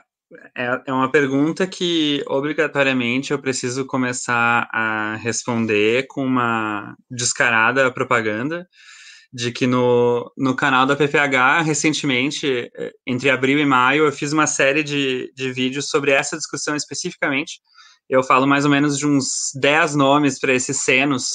é, 0.57 0.83
é 0.87 0.93
uma 0.93 1.11
pergunta 1.11 1.67
que 1.67 2.25
obrigatoriamente 2.27 3.33
eu 3.33 3.39
preciso 3.39 3.87
começar 3.87 4.69
a 4.73 5.17
responder 5.17 6.07
com 6.09 6.25
uma 6.25 6.97
descarada 7.11 7.91
propaganda, 7.93 8.67
de 9.33 9.53
que 9.53 9.67
no, 9.67 10.33
no 10.37 10.55
canal 10.55 10.87
da 10.87 10.97
PPH, 10.97 11.63
recentemente, 11.63 12.71
eh, 12.77 12.93
entre 13.07 13.31
abril 13.31 13.59
e 13.59 13.67
maio, 13.67 14.07
eu 14.07 14.13
fiz 14.13 14.33
uma 14.33 14.47
série 14.47 14.83
de, 14.83 15.33
de 15.35 15.53
vídeos 15.53 15.89
sobre 15.89 16.11
essa 16.13 16.37
discussão 16.37 16.77
especificamente. 16.77 17.61
Eu 18.09 18.23
falo 18.23 18.47
mais 18.47 18.65
ou 18.65 18.71
menos 18.71 18.99
de 18.99 19.07
uns 19.07 19.51
10 19.61 19.97
nomes 19.97 20.39
para 20.39 20.55
esses 20.55 20.83
senos, 20.83 21.29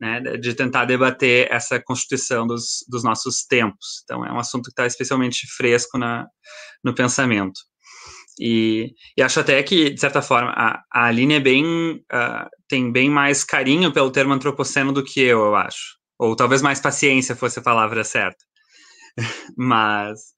né, 0.00 0.20
de 0.20 0.54
tentar 0.54 0.84
debater 0.84 1.48
essa 1.50 1.80
constituição 1.80 2.46
dos, 2.46 2.84
dos 2.88 3.02
nossos 3.02 3.44
tempos. 3.44 4.02
Então, 4.04 4.24
é 4.24 4.32
um 4.32 4.38
assunto 4.38 4.64
que 4.64 4.70
está 4.70 4.86
especialmente 4.86 5.46
fresco 5.56 5.98
na, 5.98 6.26
no 6.84 6.94
pensamento. 6.94 7.60
E, 8.40 8.94
e, 9.16 9.22
acho 9.22 9.40
até 9.40 9.60
que, 9.62 9.90
de 9.90 10.00
certa 10.00 10.22
forma, 10.22 10.52
a, 10.52 10.80
a 10.92 11.06
Aline 11.06 11.34
é 11.34 11.40
bem, 11.40 11.96
uh, 11.96 12.48
tem 12.68 12.92
bem 12.92 13.10
mais 13.10 13.42
carinho 13.42 13.92
pelo 13.92 14.12
termo 14.12 14.32
antropoceno 14.32 14.92
do 14.92 15.02
que 15.02 15.20
eu, 15.20 15.40
eu 15.40 15.56
acho. 15.56 15.98
Ou 16.18 16.34
talvez 16.34 16.62
mais 16.62 16.80
paciência 16.80 17.36
fosse 17.36 17.58
a 17.58 17.62
palavra 17.62 18.02
certa. 18.04 18.44
Mas, 19.56 20.34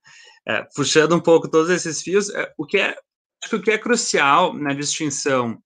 é, 0.47 0.67
puxando 0.75 1.15
um 1.15 1.21
pouco 1.21 1.51
todos 1.51 1.71
esses 1.71 2.03
fios, 2.03 2.29
é, 2.31 2.53
o 2.59 2.67
que 2.67 2.79
é, 2.79 2.97
acho 3.43 3.51
que 3.51 3.57
o 3.57 3.63
que 3.63 3.71
é 3.71 3.79
crucial 3.79 4.53
na 4.55 4.73
distinção 4.73 5.59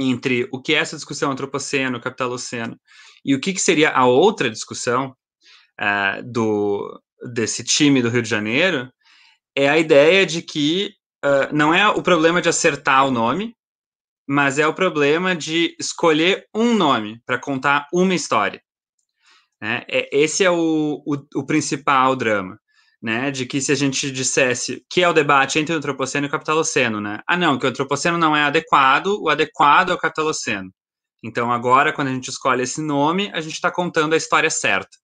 entre 0.00 0.48
o 0.52 0.60
que 0.60 0.74
é 0.74 0.78
essa 0.78 0.96
discussão 0.96 1.30
antropoceno, 1.30 2.00
capitaloceno, 2.00 2.78
e 3.24 3.34
o 3.34 3.40
que, 3.40 3.52
que 3.52 3.60
seria 3.60 3.90
a 3.90 4.06
outra 4.06 4.48
discussão 4.48 5.14
é, 5.78 6.22
do, 6.22 7.00
desse 7.32 7.62
time 7.62 8.02
do 8.02 8.08
Rio 8.08 8.22
de 8.22 8.28
Janeiro, 8.28 8.90
é 9.54 9.68
a 9.68 9.78
ideia 9.78 10.24
de 10.24 10.42
que 10.42 10.94
uh, 11.24 11.54
não 11.54 11.74
é 11.74 11.88
o 11.88 12.02
problema 12.02 12.40
de 12.40 12.48
acertar 12.48 13.06
o 13.06 13.10
nome, 13.10 13.54
mas 14.26 14.58
é 14.58 14.66
o 14.66 14.74
problema 14.74 15.36
de 15.36 15.76
escolher 15.78 16.46
um 16.54 16.74
nome 16.74 17.20
para 17.26 17.38
contar 17.38 17.86
uma 17.92 18.14
história. 18.14 18.62
Né? 19.62 19.84
É, 19.88 20.08
esse 20.12 20.44
é 20.44 20.50
o, 20.50 21.00
o, 21.06 21.16
o, 21.36 21.46
principal 21.46 22.16
drama, 22.16 22.58
né? 23.00 23.30
De 23.30 23.46
que 23.46 23.60
se 23.60 23.70
a 23.70 23.76
gente 23.76 24.10
dissesse 24.10 24.84
que 24.90 25.02
é 25.02 25.08
o 25.08 25.12
debate 25.12 25.56
entre 25.60 25.72
o 25.72 25.78
antropoceno 25.78 26.26
e 26.26 26.28
o 26.28 26.30
capitaloceno, 26.30 27.00
né? 27.00 27.20
Ah, 27.28 27.36
não, 27.36 27.56
que 27.56 27.66
o 27.66 27.68
antropoceno 27.68 28.18
não 28.18 28.34
é 28.34 28.42
adequado, 28.42 29.18
o 29.22 29.28
adequado 29.28 29.90
é 29.90 29.94
o 29.94 29.98
capitaloceno. 29.98 30.68
Então, 31.22 31.52
agora, 31.52 31.92
quando 31.92 32.08
a 32.08 32.12
gente 32.12 32.28
escolhe 32.28 32.62
esse 32.64 32.82
nome, 32.82 33.30
a 33.32 33.40
gente 33.40 33.54
está 33.54 33.70
contando 33.70 34.14
a 34.14 34.16
história 34.16 34.50
certa, 34.50 34.98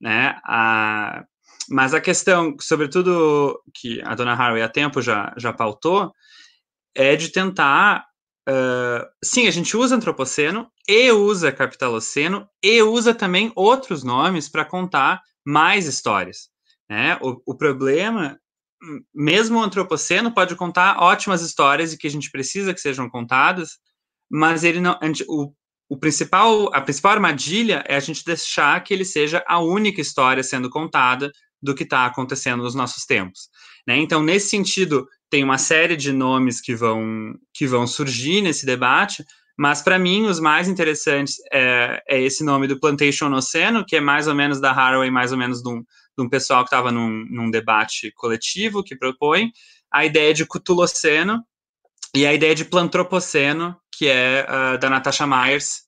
né? 0.00 0.40
A, 0.46 1.24
mas 1.68 1.92
a 1.92 2.00
questão, 2.00 2.56
sobretudo, 2.60 3.60
que 3.74 4.00
a 4.02 4.14
dona 4.14 4.32
Harvey 4.32 4.62
há 4.62 4.68
tempo 4.70 5.02
já, 5.02 5.34
já 5.36 5.52
pautou, 5.52 6.10
é 6.94 7.16
de 7.16 7.28
tentar 7.30 8.07
Uh, 8.48 9.04
sim, 9.22 9.46
a 9.46 9.50
gente 9.50 9.76
usa 9.76 9.94
antropoceno 9.94 10.70
e 10.88 11.12
usa 11.12 11.52
capitaloceno 11.52 12.48
e 12.62 12.82
usa 12.82 13.14
também 13.14 13.52
outros 13.54 14.02
nomes 14.02 14.48
para 14.48 14.64
contar 14.64 15.20
mais 15.44 15.86
histórias. 15.86 16.48
Né? 16.88 17.18
O, 17.20 17.42
o, 17.44 17.54
problema 17.54 18.40
mesmo 19.14 19.58
o 19.58 19.62
antropoceno 19.62 20.32
pode 20.32 20.54
contar 20.56 21.02
ótimas 21.02 21.42
histórias 21.42 21.92
e 21.92 21.98
que 21.98 22.06
a 22.06 22.10
gente 22.10 22.30
precisa 22.30 22.72
que 22.72 22.80
sejam 22.80 23.10
contadas, 23.10 23.78
mas 24.30 24.64
ele 24.64 24.80
não, 24.80 24.98
o, 25.28 25.52
o 25.88 25.98
principal, 25.98 26.74
a 26.74 26.80
principal 26.80 27.12
armadilha 27.12 27.84
é 27.86 27.96
a 27.96 28.00
gente 28.00 28.24
deixar 28.24 28.82
que 28.82 28.94
ele 28.94 29.04
seja 29.04 29.44
a 29.46 29.58
única 29.58 30.00
história 30.00 30.42
sendo 30.42 30.70
contada 30.70 31.30
do 31.60 31.74
que 31.74 31.82
está 31.82 32.06
acontecendo 32.06 32.62
nos 32.62 32.74
nossos 32.74 33.04
tempos. 33.04 33.48
Né? 33.86 33.96
Então, 33.96 34.22
nesse 34.22 34.48
sentido, 34.48 35.08
tem 35.30 35.44
uma 35.44 35.58
série 35.58 35.96
de 35.96 36.12
nomes 36.12 36.60
que 36.60 36.74
vão, 36.74 37.34
que 37.52 37.66
vão 37.66 37.86
surgir 37.86 38.40
nesse 38.40 38.64
debate, 38.64 39.24
mas 39.58 39.82
para 39.82 39.98
mim 39.98 40.26
os 40.26 40.38
mais 40.38 40.68
interessantes 40.68 41.36
é, 41.52 42.02
é, 42.08 42.22
esse 42.22 42.44
nome 42.44 42.68
do 42.68 42.78
Plantation 42.78 43.32
Oceano, 43.32 43.84
que 43.84 43.96
é 43.96 44.00
mais 44.00 44.28
ou 44.28 44.34
menos 44.34 44.60
da 44.60 44.70
Haraway, 44.70 45.10
mais 45.10 45.32
ou 45.32 45.38
menos 45.38 45.60
de 45.62 45.68
um, 45.68 45.80
de 45.80 46.24
um 46.24 46.28
pessoal 46.28 46.62
que 46.62 46.68
estava 46.68 46.92
num, 46.92 47.26
num, 47.28 47.50
debate 47.50 48.12
coletivo 48.12 48.84
que 48.84 48.96
propõe 48.96 49.52
a 49.90 50.04
ideia 50.04 50.32
de 50.32 50.46
Cutuloceno 50.46 51.42
e 52.14 52.24
a 52.24 52.32
ideia 52.32 52.54
de 52.54 52.64
Plantropoceno, 52.64 53.76
que 53.92 54.06
é 54.06 54.46
uh, 54.48 54.78
da 54.78 54.88
Natasha 54.88 55.26
Myers, 55.26 55.82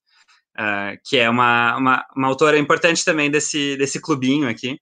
uh, 0.58 0.98
que 1.04 1.16
é 1.16 1.30
uma, 1.30 1.76
uma, 1.76 2.06
uma, 2.16 2.26
autora 2.26 2.58
importante 2.58 3.04
também 3.04 3.30
desse, 3.30 3.76
desse 3.76 4.00
clubinho 4.00 4.48
aqui. 4.48 4.80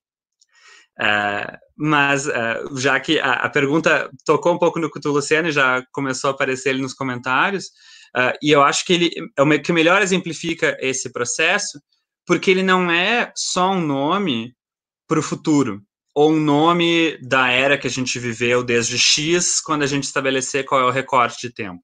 Uh, 1.01 1.57
mas 1.76 2.26
já 2.76 2.99
que 2.99 3.20
a, 3.20 3.34
a, 3.34 3.49
pergunta 3.49 4.11
tocou 4.26 4.53
um 4.53 4.59
pouco 4.59 4.80
no 4.80 4.90
Cthulhuceno 4.90 5.49
e 5.49 5.53
já 5.53 5.84
começou 5.92 6.28
a 6.28 6.32
aparecer 6.32 6.70
ali 6.70 6.82
nos 6.82 6.92
comentários, 6.92 7.66
e 8.42 8.51
eu 8.51 8.64
acho 8.64 8.84
que 8.84 8.94
ele 8.94 9.11
é 9.36 9.42
o 9.42 9.62
que 9.62 9.72
melhor 9.72 10.03
exemplifica 10.03 10.76
esse 10.80 11.12
processo, 11.12 11.80
porque 12.26 12.51
ele 12.51 12.64
não 12.64 12.90
é 12.90 13.32
só 13.36 13.70
um 13.70 13.80
nome 13.80 14.57
para 15.07 15.20
o 15.20 15.22
futuro, 15.22 15.80
ou 16.14 16.32
um 16.32 16.40
nome 16.40 17.16
da 17.22 17.49
era 17.49 17.78
que 17.78 17.86
a 17.86 17.90
gente 17.90 18.18
viveu 18.18 18.64
desde 18.64 18.99
X, 18.99 19.61
quando 19.61 19.84
a 19.84 19.86
gente 19.86 20.03
estabelecer 20.03 20.64
qual 20.64 20.80
é 20.80 20.84
o 20.84 20.90
recorte 20.90 21.46
de 21.46 21.55
tempo. 21.55 21.80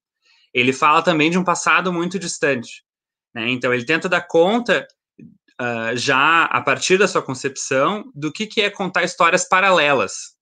Ele 0.52 0.72
fala 0.72 1.02
também 1.02 1.30
de 1.30 1.38
um 1.38 1.44
passado 1.44 1.92
muito 1.92 2.18
distante. 2.18 2.82
Né? 3.34 3.48
Então, 3.50 3.72
ele 3.72 3.84
tenta 3.84 4.08
dar 4.08 4.22
conta, 4.22 4.86
uh, 5.60 5.96
já 5.96 6.44
a 6.44 6.60
partir 6.60 6.98
da 6.98 7.08
sua 7.08 7.22
concepção, 7.22 8.10
do 8.14 8.32
que, 8.32 8.46
que 8.46 8.60
é 8.60 8.70
contar 8.70 9.04
histórias 9.04 9.46
paralelas. 9.48 10.34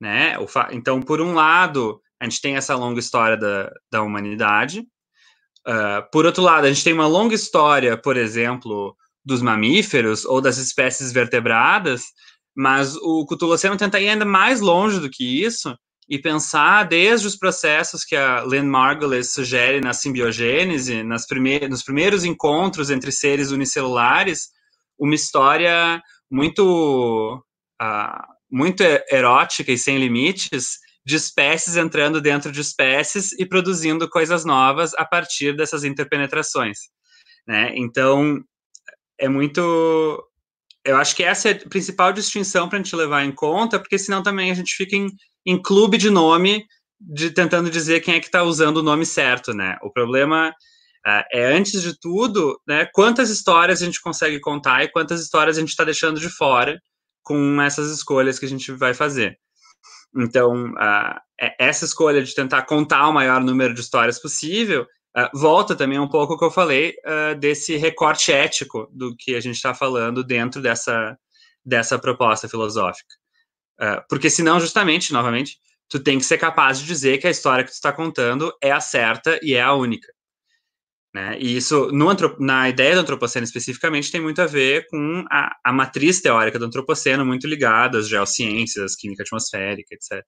Né? 0.00 0.36
Então, 0.72 1.00
por 1.00 1.20
um 1.20 1.34
lado, 1.34 2.00
a 2.20 2.24
gente 2.24 2.40
tem 2.40 2.56
essa 2.56 2.74
longa 2.74 3.00
história 3.00 3.36
da, 3.36 3.72
da 3.90 4.02
humanidade. 4.02 4.80
Uh, 5.66 6.08
por 6.12 6.26
outro 6.26 6.42
lado, 6.42 6.66
a 6.66 6.68
gente 6.68 6.84
tem 6.84 6.92
uma 6.92 7.06
longa 7.06 7.34
história, 7.34 7.96
por 7.96 8.16
exemplo, 8.16 8.96
dos 9.24 9.42
mamíferos 9.42 10.24
ou 10.24 10.40
das 10.40 10.58
espécies 10.58 11.12
vertebradas, 11.12 12.04
mas 12.54 12.96
o 12.96 13.26
Cthulhuceno 13.26 13.76
tenta 13.76 14.00
ir 14.00 14.08
ainda 14.08 14.24
mais 14.24 14.60
longe 14.60 15.00
do 15.00 15.10
que 15.10 15.44
isso 15.44 15.76
e 16.08 16.18
pensar 16.18 16.84
desde 16.84 17.26
os 17.26 17.36
processos 17.36 18.04
que 18.04 18.14
a 18.14 18.42
Lynn 18.44 18.68
Margulis 18.68 19.32
sugere 19.32 19.80
na 19.80 19.92
simbiogênese, 19.92 21.02
nas 21.02 21.26
prime 21.26 21.68
nos 21.68 21.82
primeiros 21.82 22.24
encontros 22.24 22.90
entre 22.90 23.10
seres 23.10 23.50
unicelulares, 23.50 24.50
uma 24.98 25.14
história 25.14 26.00
muito, 26.30 27.42
uh, 27.82 28.22
muito 28.50 28.82
erótica 29.10 29.72
e 29.72 29.78
sem 29.78 29.98
limites 29.98 30.78
de 31.04 31.16
espécies 31.16 31.76
entrando 31.76 32.20
dentro 32.20 32.50
de 32.50 32.60
espécies 32.60 33.32
e 33.38 33.46
produzindo 33.46 34.08
coisas 34.08 34.44
novas 34.44 34.92
a 34.94 35.04
partir 35.04 35.56
dessas 35.56 35.84
interpenetrações. 35.84 36.78
Né? 37.46 37.72
Então, 37.76 38.42
é 39.18 39.28
muito 39.28 40.22
eu 40.86 40.96
acho 40.96 41.16
que 41.16 41.24
essa 41.24 41.50
é 41.50 41.52
a 41.52 41.68
principal 41.68 42.12
distinção 42.12 42.68
para 42.68 42.78
a 42.78 42.82
gente 42.82 42.94
levar 42.94 43.24
em 43.24 43.32
conta, 43.32 43.78
porque 43.78 43.98
senão 43.98 44.22
também 44.22 44.50
a 44.50 44.54
gente 44.54 44.74
fica 44.74 44.94
em, 44.94 45.08
em 45.44 45.60
clube 45.60 45.98
de 45.98 46.08
nome, 46.08 46.64
de 47.00 47.30
tentando 47.30 47.68
dizer 47.68 48.00
quem 48.00 48.14
é 48.14 48.20
que 48.20 48.26
está 48.26 48.42
usando 48.42 48.78
o 48.78 48.82
nome 48.82 49.04
certo, 49.04 49.52
né? 49.52 49.76
O 49.82 49.92
problema 49.92 50.50
uh, 50.50 51.24
é, 51.32 51.56
antes 51.56 51.82
de 51.82 51.98
tudo, 51.98 52.58
né, 52.66 52.88
quantas 52.94 53.30
histórias 53.30 53.82
a 53.82 53.84
gente 53.84 54.00
consegue 54.00 54.40
contar 54.40 54.84
e 54.84 54.90
quantas 54.90 55.20
histórias 55.20 55.56
a 55.56 55.60
gente 55.60 55.70
está 55.70 55.84
deixando 55.84 56.20
de 56.20 56.30
fora 56.30 56.80
com 57.22 57.60
essas 57.60 57.90
escolhas 57.90 58.38
que 58.38 58.46
a 58.46 58.48
gente 58.48 58.70
vai 58.72 58.94
fazer. 58.94 59.36
Então, 60.16 60.70
uh, 60.72 61.20
essa 61.58 61.84
escolha 61.84 62.22
de 62.22 62.34
tentar 62.34 62.62
contar 62.62 63.08
o 63.08 63.12
maior 63.12 63.42
número 63.42 63.74
de 63.74 63.80
histórias 63.80 64.20
possível 64.20 64.86
Uh, 65.16 65.30
volta 65.32 65.74
também 65.74 65.98
um 65.98 66.08
pouco 66.08 66.34
o 66.34 66.38
que 66.38 66.44
eu 66.44 66.50
falei 66.50 66.94
uh, 67.06 67.34
desse 67.38 67.76
recorte 67.76 68.30
ético 68.30 68.86
do 68.92 69.16
que 69.16 69.34
a 69.34 69.40
gente 69.40 69.54
está 69.56 69.72
falando 69.72 70.22
dentro 70.22 70.60
dessa, 70.60 71.16
dessa 71.64 71.98
proposta 71.98 72.46
filosófica. 72.48 73.14
Uh, 73.80 74.02
porque 74.10 74.28
senão, 74.28 74.60
justamente, 74.60 75.14
novamente, 75.14 75.56
tu 75.88 75.98
tem 75.98 76.18
que 76.18 76.24
ser 76.24 76.36
capaz 76.36 76.78
de 76.78 76.86
dizer 76.86 77.18
que 77.18 77.26
a 77.26 77.30
história 77.30 77.64
que 77.64 77.70
tu 77.70 77.74
está 77.74 77.92
contando 77.92 78.52
é 78.62 78.70
a 78.70 78.80
certa 78.80 79.38
e 79.42 79.54
é 79.54 79.62
a 79.62 79.72
única. 79.72 80.12
Né? 81.14 81.38
E 81.40 81.56
isso, 81.56 81.90
no, 81.92 82.06
na 82.38 82.68
ideia 82.68 82.94
do 82.94 83.00
antropoceno 83.00 83.44
especificamente, 83.44 84.12
tem 84.12 84.20
muito 84.20 84.42
a 84.42 84.46
ver 84.46 84.86
com 84.88 85.24
a, 85.30 85.50
a 85.64 85.72
matriz 85.72 86.20
teórica 86.20 86.58
do 86.58 86.66
antropoceno, 86.66 87.24
muito 87.24 87.46
ligada 87.46 87.98
às 87.98 88.06
geociências, 88.06 88.94
química 88.94 89.22
atmosférica, 89.22 89.94
etc. 89.94 90.22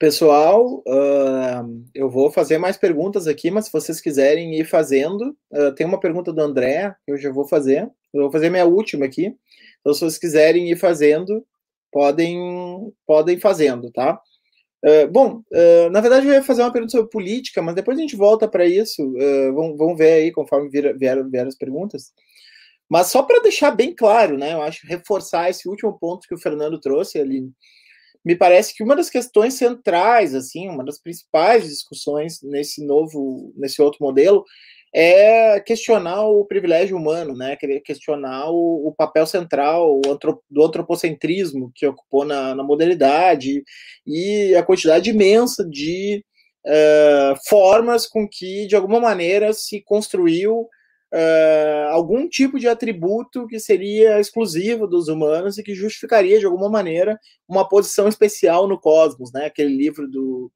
Pessoal, 0.00 0.82
uh, 0.88 1.84
eu 1.94 2.08
vou 2.08 2.32
fazer 2.32 2.56
mais 2.56 2.78
perguntas 2.78 3.26
aqui, 3.26 3.50
mas 3.50 3.66
se 3.66 3.72
vocês 3.72 4.00
quiserem 4.00 4.58
ir 4.58 4.64
fazendo, 4.64 5.36
uh, 5.52 5.74
tem 5.74 5.86
uma 5.86 6.00
pergunta 6.00 6.32
do 6.32 6.40
André 6.40 6.96
que 7.04 7.12
eu 7.12 7.18
já 7.18 7.30
vou 7.30 7.46
fazer. 7.46 7.82
Eu 8.14 8.22
vou 8.22 8.32
fazer 8.32 8.48
minha 8.48 8.64
última 8.64 9.04
aqui. 9.04 9.36
Então, 9.78 9.92
se 9.92 10.00
vocês 10.00 10.16
quiserem 10.16 10.70
ir 10.70 10.76
fazendo, 10.76 11.44
podem, 11.92 12.90
podem 13.06 13.38
fazendo, 13.38 13.92
tá? 13.92 14.18
Uh, 14.82 15.06
bom, 15.12 15.42
na 15.92 16.00
verdade 16.00 16.26
eu 16.26 16.32
ia 16.32 16.42
fazer 16.42 16.62
uma 16.62 16.72
pergunta 16.72 16.92
sobre 16.92 17.10
política, 17.10 17.60
mas 17.60 17.74
depois 17.74 17.98
a 17.98 18.00
gente 18.00 18.16
volta 18.16 18.48
para 18.48 18.64
isso. 18.64 19.12
vamos, 19.54 19.76
vamos 19.76 19.98
ver 19.98 20.12
aí 20.12 20.32
conforme 20.32 20.70
vieram 20.96 21.28
vier 21.28 21.46
as 21.46 21.56
perguntas. 21.56 22.14
Mas 22.88 23.08
só 23.08 23.22
para 23.22 23.42
deixar 23.42 23.72
bem 23.72 23.94
claro, 23.94 24.38
né? 24.38 24.54
Eu 24.54 24.62
acho 24.62 24.86
reforçar 24.86 25.50
esse 25.50 25.68
último 25.68 25.98
ponto 25.98 26.26
que 26.26 26.34
o 26.34 26.40
Fernando 26.40 26.80
trouxe 26.80 27.18
ali 27.18 27.50
me 28.24 28.36
parece 28.36 28.74
que 28.74 28.82
uma 28.82 28.96
das 28.96 29.08
questões 29.08 29.54
centrais, 29.54 30.34
assim, 30.34 30.68
uma 30.68 30.84
das 30.84 30.98
principais 31.00 31.68
discussões 31.68 32.40
nesse 32.42 32.84
novo, 32.84 33.52
nesse 33.56 33.80
outro 33.80 33.98
modelo, 34.00 34.44
é 34.92 35.60
questionar 35.60 36.26
o 36.26 36.44
privilégio 36.44 36.96
humano, 36.96 37.34
né? 37.34 37.56
Questionar 37.84 38.50
o, 38.50 38.88
o 38.88 38.94
papel 38.94 39.24
central 39.24 40.00
do 40.50 40.64
antropocentrismo 40.64 41.70
que 41.74 41.86
ocupou 41.86 42.24
na, 42.24 42.54
na 42.54 42.64
modernidade 42.64 43.62
e 44.06 44.54
a 44.56 44.62
quantidade 44.62 45.10
imensa 45.10 45.64
de 45.64 46.24
uh, 46.66 47.48
formas 47.48 48.06
com 48.06 48.28
que, 48.28 48.66
de 48.66 48.74
alguma 48.74 48.98
maneira, 48.98 49.52
se 49.52 49.80
construiu 49.80 50.68
uh, 51.12 51.88
algum 51.90 52.28
tipo 52.28 52.58
de 52.58 52.68
atributo 52.68 53.46
que 53.46 53.58
seria 53.58 54.20
exclusivo 54.20 54.86
dos 54.86 55.08
humanos 55.08 55.58
e 55.58 55.62
que 55.62 55.74
justificaria, 55.74 56.38
de 56.38 56.46
alguma 56.46 56.68
maneira, 56.68 57.18
uma 57.48 57.68
posição 57.68 58.08
especial 58.08 58.66
no 58.68 58.78
cosmos, 58.78 59.32
né? 59.32 59.46
Aquele 59.46 59.74
livro 59.76 60.08
do. 60.08 60.50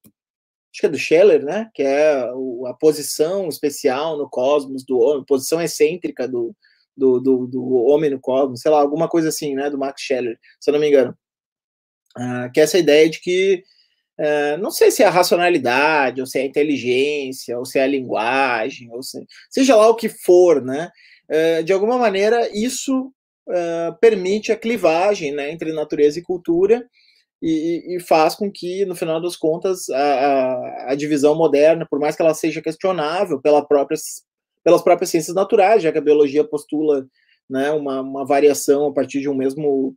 Acho 0.72 0.80
que 0.80 0.86
é 0.86 0.88
do 0.88 0.98
Scheller, 0.98 1.44
né? 1.44 1.70
Que 1.74 1.82
é 1.82 2.28
a 2.66 2.74
posição 2.74 3.48
especial 3.48 4.18
no 4.18 4.28
cosmos 4.28 4.84
do 4.84 4.98
homem, 4.98 5.24
posição 5.24 5.62
excêntrica 5.62 6.26
do, 6.26 6.54
do, 6.96 7.20
do, 7.20 7.46
do, 7.46 7.74
homem 7.86 8.10
no 8.10 8.20
cosmos, 8.20 8.60
sei 8.60 8.70
lá, 8.70 8.80
alguma 8.80 9.08
coisa 9.08 9.28
assim, 9.28 9.54
né? 9.54 9.70
Do 9.70 9.78
Max 9.78 10.02
Scheller, 10.02 10.38
se 10.60 10.70
eu 10.70 10.72
não 10.72 10.80
me 10.80 10.88
engano. 10.88 11.16
Uh, 12.16 12.50
que 12.52 12.60
é 12.60 12.62
essa 12.62 12.78
ideia 12.78 13.08
de 13.10 13.20
que 13.20 13.64
Uh, 14.18 14.56
não 14.60 14.70
sei 14.70 14.90
se 14.90 15.02
é 15.02 15.06
a 15.06 15.10
racionalidade, 15.10 16.20
ou 16.20 16.26
se 16.26 16.38
é 16.38 16.42
a 16.42 16.46
inteligência, 16.46 17.58
ou 17.58 17.64
se 17.64 17.78
é 17.78 17.82
a 17.82 17.86
linguagem, 17.86 18.88
ou 18.92 19.02
se, 19.02 19.24
seja 19.50 19.74
lá 19.74 19.88
o 19.88 19.96
que 19.96 20.08
for, 20.08 20.62
né? 20.62 20.90
Uh, 21.28 21.64
de 21.64 21.72
alguma 21.72 21.98
maneira, 21.98 22.48
isso 22.56 23.12
uh, 23.48 23.98
permite 24.00 24.52
a 24.52 24.56
clivagem 24.56 25.32
né, 25.32 25.50
entre 25.50 25.72
natureza 25.72 26.18
e 26.18 26.22
cultura 26.22 26.86
e, 27.42 27.96
e, 27.96 28.00
faz 28.00 28.34
com 28.34 28.50
que, 28.50 28.86
no 28.86 28.94
final 28.94 29.20
das 29.20 29.36
contas, 29.36 29.90
a, 29.90 29.98
a, 29.98 30.92
a, 30.92 30.94
divisão 30.94 31.34
moderna, 31.34 31.86
por 31.88 31.98
mais 31.98 32.16
que 32.16 32.22
ela 32.22 32.32
seja 32.32 32.62
questionável 32.62 33.40
pela 33.40 33.66
própria, 33.66 33.98
pelas 34.62 34.82
próprias 34.82 35.10
ciências 35.10 35.34
naturais, 35.34 35.82
já 35.82 35.92
que 35.92 35.98
a 35.98 36.02
biologia 36.02 36.42
postula 36.42 37.06
né, 37.48 37.70
uma, 37.70 38.00
uma 38.00 38.24
variação 38.24 38.86
a 38.86 38.92
partir 38.92 39.20
de 39.20 39.28
um 39.28 39.34
mesmo 39.34 39.94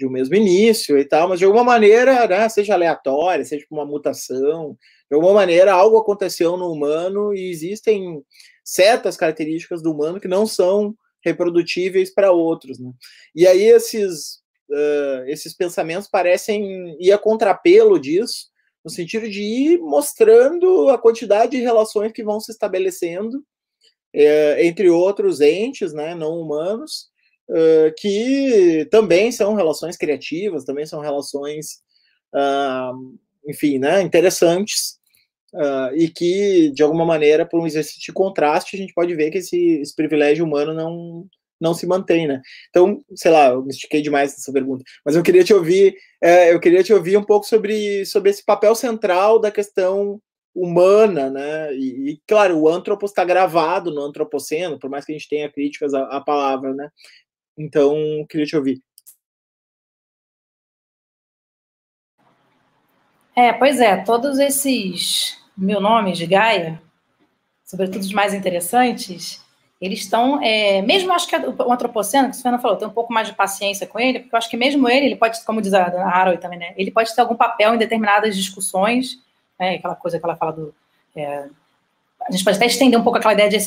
de 0.00 0.06
um 0.06 0.10
mesmo 0.10 0.34
início 0.34 0.98
e 0.98 1.04
tal, 1.04 1.28
mas 1.28 1.38
de 1.38 1.44
alguma 1.44 1.62
maneira, 1.62 2.26
né, 2.26 2.48
seja 2.48 2.72
aleatória, 2.72 3.44
seja 3.44 3.66
uma 3.70 3.84
mutação, 3.84 4.78
de 5.10 5.14
alguma 5.14 5.34
maneira 5.34 5.74
algo 5.74 5.98
aconteceu 5.98 6.56
no 6.56 6.72
humano 6.72 7.34
e 7.34 7.50
existem 7.50 8.24
certas 8.64 9.14
características 9.14 9.82
do 9.82 9.92
humano 9.92 10.18
que 10.18 10.26
não 10.26 10.46
são 10.46 10.94
reprodutíveis 11.22 12.14
para 12.14 12.32
outros, 12.32 12.78
né? 12.78 12.90
E 13.34 13.46
aí 13.46 13.62
esses 13.62 14.36
uh, 14.70 15.24
esses 15.26 15.54
pensamentos 15.54 16.08
parecem 16.08 16.96
ir 16.98 17.12
a 17.12 17.18
contrapelo 17.18 18.00
disso, 18.00 18.48
no 18.82 18.90
sentido 18.90 19.28
de 19.28 19.42
ir 19.42 19.80
mostrando 19.80 20.88
a 20.88 20.96
quantidade 20.96 21.58
de 21.58 21.62
relações 21.62 22.10
que 22.12 22.24
vão 22.24 22.40
se 22.40 22.50
estabelecendo 22.50 23.44
é, 24.14 24.66
entre 24.66 24.88
outros 24.88 25.42
entes, 25.42 25.92
né, 25.92 26.14
não 26.14 26.40
humanos, 26.40 27.10
uh, 27.50 27.92
que 27.98 28.86
também 28.90 29.30
são 29.32 29.54
relações 29.54 29.96
criativas, 29.96 30.64
também 30.64 30.86
são 30.86 31.00
relações, 31.00 31.80
uh, 32.34 33.18
enfim, 33.46 33.78
né, 33.78 34.00
interessantes, 34.00 34.98
uh, 35.54 35.94
e 35.94 36.08
que, 36.08 36.70
de 36.70 36.82
alguma 36.82 37.04
maneira, 37.04 37.44
por 37.44 37.60
um 37.60 37.66
exercício 37.66 38.00
de 38.00 38.12
contraste, 38.12 38.76
a 38.76 38.78
gente 38.78 38.94
pode 38.94 39.14
ver 39.14 39.30
que 39.30 39.38
esse, 39.38 39.80
esse 39.80 39.94
privilégio 39.94 40.44
humano 40.44 40.72
não, 40.72 41.26
não 41.60 41.74
se 41.74 41.86
mantém, 41.86 42.26
né? 42.26 42.40
Então, 42.70 43.02
sei 43.14 43.30
lá, 43.30 43.48
eu 43.48 43.62
me 43.62 43.70
estiquei 43.70 44.00
demais 44.00 44.32
nessa 44.32 44.52
pergunta, 44.52 44.84
mas 45.04 45.16
eu 45.16 45.22
queria 45.22 45.44
te 45.44 45.52
ouvir, 45.52 45.94
é, 46.22 46.52
eu 46.52 46.60
queria 46.60 46.82
te 46.82 46.92
ouvir 46.92 47.16
um 47.16 47.24
pouco 47.24 47.46
sobre, 47.46 48.04
sobre 48.06 48.30
esse 48.30 48.44
papel 48.44 48.74
central 48.74 49.38
da 49.38 49.50
questão 49.50 50.20
humana, 50.54 51.30
né? 51.30 51.74
E, 51.74 52.12
e 52.12 52.20
claro, 52.26 52.58
o 52.58 52.68
antropos 52.68 53.10
está 53.10 53.24
gravado 53.24 53.92
no 53.92 54.02
antropoceno, 54.02 54.78
por 54.78 54.90
mais 54.90 55.04
que 55.04 55.12
a 55.12 55.16
gente 55.16 55.28
tenha 55.28 55.50
críticas 55.50 55.94
à, 55.94 56.02
à 56.04 56.20
palavra, 56.20 56.74
né? 56.74 56.88
Então, 57.60 57.94
queria 58.26 58.46
te 58.46 58.56
ouvir. 58.56 58.82
É, 63.36 63.52
pois 63.52 63.78
é, 63.80 63.98
todos 63.98 64.38
esses 64.38 65.38
mil 65.54 65.78
nomes 65.78 66.16
de 66.16 66.26
Gaia, 66.26 66.80
sobretudo 67.62 68.00
os 68.00 68.14
mais 68.14 68.32
interessantes, 68.32 69.44
eles 69.78 70.00
estão, 70.00 70.42
é, 70.42 70.80
mesmo 70.80 71.12
acho 71.12 71.28
que 71.28 71.36
o 71.36 71.70
antropoceno, 71.70 72.30
que 72.30 72.36
o 72.36 72.40
Fernando 72.40 72.62
falou, 72.62 72.78
tem 72.78 72.88
um 72.88 72.92
pouco 72.92 73.12
mais 73.12 73.28
de 73.28 73.34
paciência 73.34 73.86
com 73.86 74.00
ele, 74.00 74.20
porque 74.20 74.34
eu 74.34 74.38
acho 74.38 74.48
que 74.48 74.56
mesmo 74.56 74.88
ele, 74.88 75.06
ele 75.06 75.16
pode, 75.16 75.44
como 75.44 75.60
diz 75.60 75.74
a 75.74 75.84
Harold 75.84 76.40
também, 76.40 76.58
né, 76.58 76.72
ele 76.78 76.90
pode 76.90 77.14
ter 77.14 77.20
algum 77.20 77.36
papel 77.36 77.74
em 77.74 77.78
determinadas 77.78 78.34
discussões, 78.34 79.18
né, 79.58 79.74
aquela 79.74 79.94
coisa 79.94 80.18
que 80.18 80.24
ela 80.24 80.36
fala 80.36 80.52
do... 80.52 80.74
É, 81.14 81.46
a 82.26 82.32
gente 82.32 82.44
pode 82.44 82.56
até 82.56 82.66
estender 82.66 82.98
um 82.98 83.02
pouco 83.02 83.18
aquela 83.18 83.34
ideia 83.34 83.50
de 83.50 83.56
é? 83.56 83.58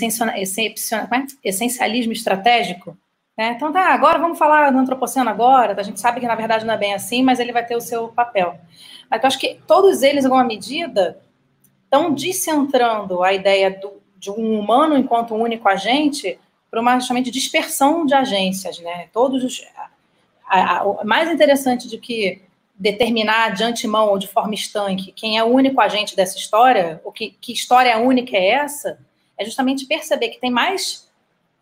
essencialismo 1.44 2.14
estratégico, 2.14 2.98
né? 3.38 3.54
Então 3.56 3.72
tá, 3.72 3.94
agora 3.94 4.20
vamos 4.20 4.38
falar 4.38 4.72
do 4.72 4.78
antropoceno 4.78 5.30
agora, 5.30 5.80
a 5.80 5.84
gente 5.84 6.00
sabe 6.00 6.20
que 6.20 6.28
na 6.28 6.36
verdade 6.36 6.66
não 6.66 6.74
é 6.74 6.78
bem 6.78 6.94
assim, 6.94 7.24
mas 7.24 7.40
ele 7.40 7.52
vai 7.52 7.66
ter 7.66 7.76
o 7.76 7.82
seu 7.82 8.10
papel. 8.10 8.60
Mas 9.10 9.22
eu 9.22 9.28
acho 9.28 9.40
que 9.40 9.60
todos 9.68 10.04
eles, 10.04 10.24
em 10.24 10.28
alguma 10.28 10.44
medida, 10.44 11.20
estão 11.84 12.14
descentrando 12.14 13.24
a 13.24 13.34
ideia 13.34 13.72
do, 13.72 14.02
de 14.18 14.32
um 14.32 14.60
humano 14.60 14.98
enquanto 14.98 15.36
único 15.36 15.68
agente 15.68 16.40
para 16.70 16.82
uma 16.82 17.00
justamente 17.00 17.30
dispersão 17.30 18.06
de 18.06 18.16
agências, 18.16 18.80
né? 18.80 19.08
Todos 19.14 19.44
os, 19.44 19.64
a, 20.48 20.78
a, 20.78 20.84
o 20.84 21.06
mais 21.06 21.32
interessante 21.32 21.88
do 21.88 22.00
que 22.00 22.42
determinar 22.76 23.54
de 23.54 23.64
antemão 23.64 24.10
ou 24.10 24.18
de 24.18 24.28
forma 24.28 24.56
estanque 24.56 25.12
quem 25.12 25.38
é 25.38 25.44
o 25.44 25.48
único 25.48 25.80
agente 25.80 26.16
dessa 26.16 26.38
história, 26.38 27.00
o 27.04 27.12
que, 27.12 27.36
que 27.40 27.54
história 27.54 27.98
única 28.00 28.36
é 28.36 28.48
essa, 28.50 28.98
é 29.38 29.46
justamente 29.46 29.86
perceber 29.86 30.30
que 30.30 30.40
tem 30.40 30.50
mais 30.50 31.08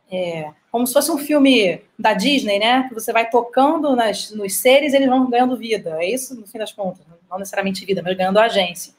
é, 0.10 0.50
como 0.72 0.88
se 0.88 0.94
fosse 0.94 1.12
um 1.12 1.18
filme 1.18 1.82
da 2.00 2.14
Disney, 2.14 2.58
né? 2.58 2.88
Que 2.88 2.94
você 2.94 3.12
vai 3.12 3.30
tocando 3.30 3.94
nas, 3.96 4.32
nos 4.32 4.56
seres 4.56 4.94
eles 4.94 5.10
vão 5.10 5.30
ganhando 5.30 5.58
vida. 5.58 5.98
É 6.02 6.10
isso, 6.10 6.34
no 6.40 6.48
fim 6.48 6.58
das 6.58 6.72
contas. 6.72 7.06
Não 7.30 7.38
necessariamente 7.38 7.86
vida, 7.86 8.02
mas 8.02 8.16
ganhando 8.16 8.40
agência. 8.40 8.94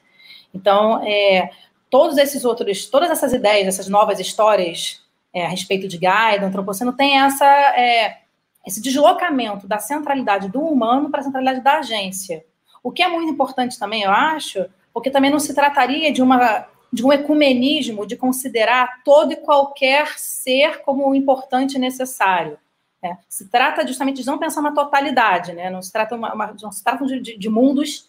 Então, 0.55 1.03
é, 1.03 1.51
todos 1.89 2.19
esses 2.19 2.45
outros, 2.45 2.87
todas 2.87 3.11
essas 3.11 3.33
ideias, 3.33 3.67
essas 3.67 3.89
novas 3.89 4.21
histórias 4.21 5.01
é, 5.33 5.47
a 5.47 5.49
respeito 5.49 5.89
de 5.89 5.97
Gaia, 5.97 6.39
do 6.39 6.45
antropoceno, 6.45 6.93
tem 6.93 7.19
essa, 7.19 7.47
é, 7.47 8.19
esse 8.67 8.83
deslocamento 8.83 9.67
da 9.67 9.79
centralidade 9.79 10.51
do 10.51 10.61
humano 10.61 11.11
para 11.11 11.21
a 11.21 11.25
centralidade 11.25 11.63
da 11.63 11.79
agência. 11.79 12.45
O 12.83 12.93
que 12.93 13.03
é 13.03 13.09
muito 13.09 13.33
importante 13.33 13.79
também, 13.79 14.03
eu 14.03 14.11
acho, 14.11 14.67
porque 14.93 15.11
também 15.11 15.31
não 15.31 15.41
se 15.41 15.55
trataria 15.55 16.13
de 16.13 16.21
uma 16.21 16.67
de 16.93 17.05
um 17.05 17.13
ecumenismo, 17.13 18.07
de 18.07 18.17
considerar 18.17 19.03
todo 19.03 19.33
e 19.33 19.37
qualquer 19.37 20.19
ser 20.19 20.83
como 20.83 21.15
importante 21.15 21.77
e 21.77 21.79
necessário. 21.79 22.59
Né? 23.03 23.19
Se 23.29 23.49
trata 23.49 23.87
justamente 23.87 24.21
de 24.21 24.27
não 24.27 24.39
pensar 24.39 24.61
uma 24.61 24.75
totalidade, 24.75 25.53
né? 25.53 25.71
não, 25.71 25.81
se 25.81 25.91
trata 25.91 26.15
uma, 26.15 26.35
uma 26.35 26.55
não 26.61 26.71
se 26.71 26.85
trata 26.85 27.05
de, 27.07 27.37
de, 27.37 27.49
mundos 27.49 28.09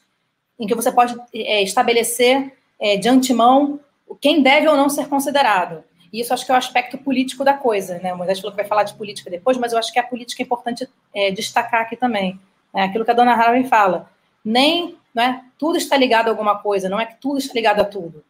em 0.60 0.68
que 0.68 0.76
você 0.76 0.92
pode 0.92 1.16
é, 1.34 1.64
estabelecer 1.64 2.54
é, 2.80 2.98
de 2.98 3.08
antemão 3.08 3.80
quem 4.22 4.44
deve 4.44 4.68
ou 4.68 4.76
não 4.76 4.90
ser 4.90 5.08
considerado. 5.08 5.84
E 6.12 6.20
isso 6.20 6.34
acho 6.34 6.46
que 6.46 6.52
é 6.52 6.56
o 6.56 6.58
aspecto 6.58 6.98
político 6.98 7.44
da 7.44 7.54
coisa. 7.54 7.98
Né? 8.00 8.14
O 8.14 8.18
Moisés 8.18 8.40
falou 8.40 8.52
que 8.52 8.62
vai 8.62 8.68
falar 8.68 8.84
de 8.84 8.94
política 8.94 9.32
depois, 9.32 9.58
mas 9.58 9.74
eu 9.74 9.80
acho 9.80 9.92
que 9.92 9.98
a 9.98 10.04
política 10.04 10.44
é 10.44 10.46
importante 10.46 10.88
é, 11.14 11.32
destacar 11.32 11.82
aqui 11.82 11.96
também. 11.96 12.40
Né? 12.72 12.84
Aquilo 12.84 13.04
que 13.04 13.10
a 13.10 13.16
dona 13.16 13.34
Harvey 13.34 13.64
fala. 13.64 14.12
Nem 14.46 14.96
né, 15.16 15.44
tudo 15.58 15.78
está 15.78 15.98
ligado 15.98 16.28
a 16.28 16.32
alguma 16.32 16.60
coisa, 16.60 16.90
não 16.90 17.00
é 17.00 17.06
que 17.06 17.16
tudo 17.16 17.40
está 17.40 17.54
ligado 17.54 17.80
a 17.80 17.86
tudo. 17.86 18.24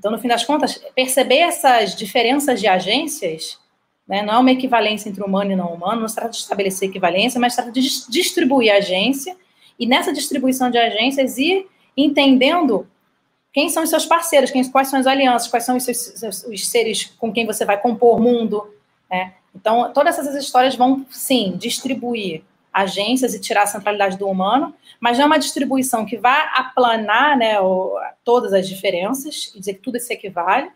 Então, 0.00 0.10
no 0.10 0.18
fim 0.18 0.28
das 0.28 0.42
contas, 0.42 0.80
perceber 0.94 1.40
essas 1.40 1.94
diferenças 1.94 2.58
de 2.58 2.66
agências 2.66 3.58
né, 4.08 4.22
não 4.22 4.32
é 4.32 4.38
uma 4.38 4.50
equivalência 4.50 5.10
entre 5.10 5.22
humano 5.22 5.52
e 5.52 5.56
não 5.56 5.74
humano, 5.74 6.00
não 6.00 6.08
se 6.08 6.14
trata 6.14 6.30
de 6.30 6.38
estabelecer 6.38 6.88
equivalência, 6.88 7.38
mas 7.38 7.52
se 7.52 7.58
trata 7.58 7.70
de 7.70 7.82
distribuir 8.08 8.72
a 8.72 8.78
agência 8.78 9.36
e 9.78 9.86
nessa 9.86 10.10
distribuição 10.10 10.70
de 10.70 10.78
agências 10.78 11.36
ir 11.36 11.66
entendendo 11.94 12.88
quem 13.52 13.68
são 13.68 13.82
os 13.82 13.90
seus 13.90 14.06
parceiros, 14.06 14.50
quem, 14.50 14.64
quais 14.70 14.88
são 14.88 14.98
as 14.98 15.06
alianças, 15.06 15.48
quais 15.48 15.64
são 15.64 15.76
os, 15.76 15.82
seus, 15.84 16.44
os 16.44 16.66
seres 16.66 17.04
com 17.18 17.30
quem 17.30 17.44
você 17.44 17.66
vai 17.66 17.78
compor 17.78 18.18
o 18.18 18.22
mundo. 18.22 18.72
Né? 19.10 19.34
Então, 19.54 19.92
todas 19.92 20.18
essas 20.18 20.34
histórias 20.34 20.74
vão, 20.74 21.04
sim, 21.10 21.58
distribuir 21.58 22.42
agências 22.72 23.34
e 23.34 23.40
tirar 23.40 23.62
a 23.62 23.66
centralidade 23.66 24.16
do 24.16 24.28
humano, 24.28 24.74
mas 25.00 25.18
não 25.18 25.24
é 25.24 25.26
uma 25.26 25.38
distribuição 25.38 26.04
que 26.04 26.16
vai 26.16 26.48
aplanar 26.54 27.36
né, 27.36 27.60
o, 27.60 27.98
todas 28.24 28.52
as 28.52 28.68
diferenças 28.68 29.52
e 29.54 29.58
dizer 29.58 29.74
que 29.74 29.80
tudo 29.80 29.98
se 29.98 30.12
equivale, 30.12 30.70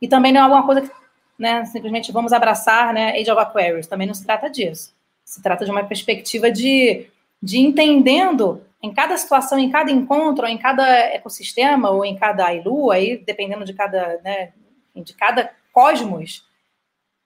e 0.00 0.08
também 0.08 0.32
não 0.32 0.40
é 0.40 0.44
alguma 0.44 0.66
coisa 0.66 0.82
que 0.82 0.90
né, 1.38 1.64
simplesmente 1.64 2.12
vamos 2.12 2.32
abraçar 2.32 2.92
né, 2.92 3.12
Age 3.18 3.30
of 3.30 3.40
Aquarius, 3.40 3.86
também 3.86 4.06
não 4.06 4.14
se 4.14 4.24
trata 4.24 4.50
disso. 4.50 4.94
Se 5.24 5.42
trata 5.42 5.64
de 5.64 5.70
uma 5.70 5.84
perspectiva 5.84 6.50
de, 6.50 7.06
de 7.42 7.58
entendendo 7.58 8.62
em 8.82 8.92
cada 8.92 9.16
situação, 9.16 9.58
em 9.58 9.70
cada 9.70 9.90
encontro, 9.90 10.46
em 10.46 10.58
cada 10.58 10.86
ecossistema 10.86 11.90
ou 11.90 12.04
em 12.04 12.16
cada 12.16 12.52
ilu, 12.52 12.90
aí 12.90 13.16
dependendo 13.16 13.64
de 13.64 13.72
cada, 13.72 14.20
né, 14.24 14.52
de 14.94 15.14
cada 15.14 15.50
cosmos, 15.72 16.44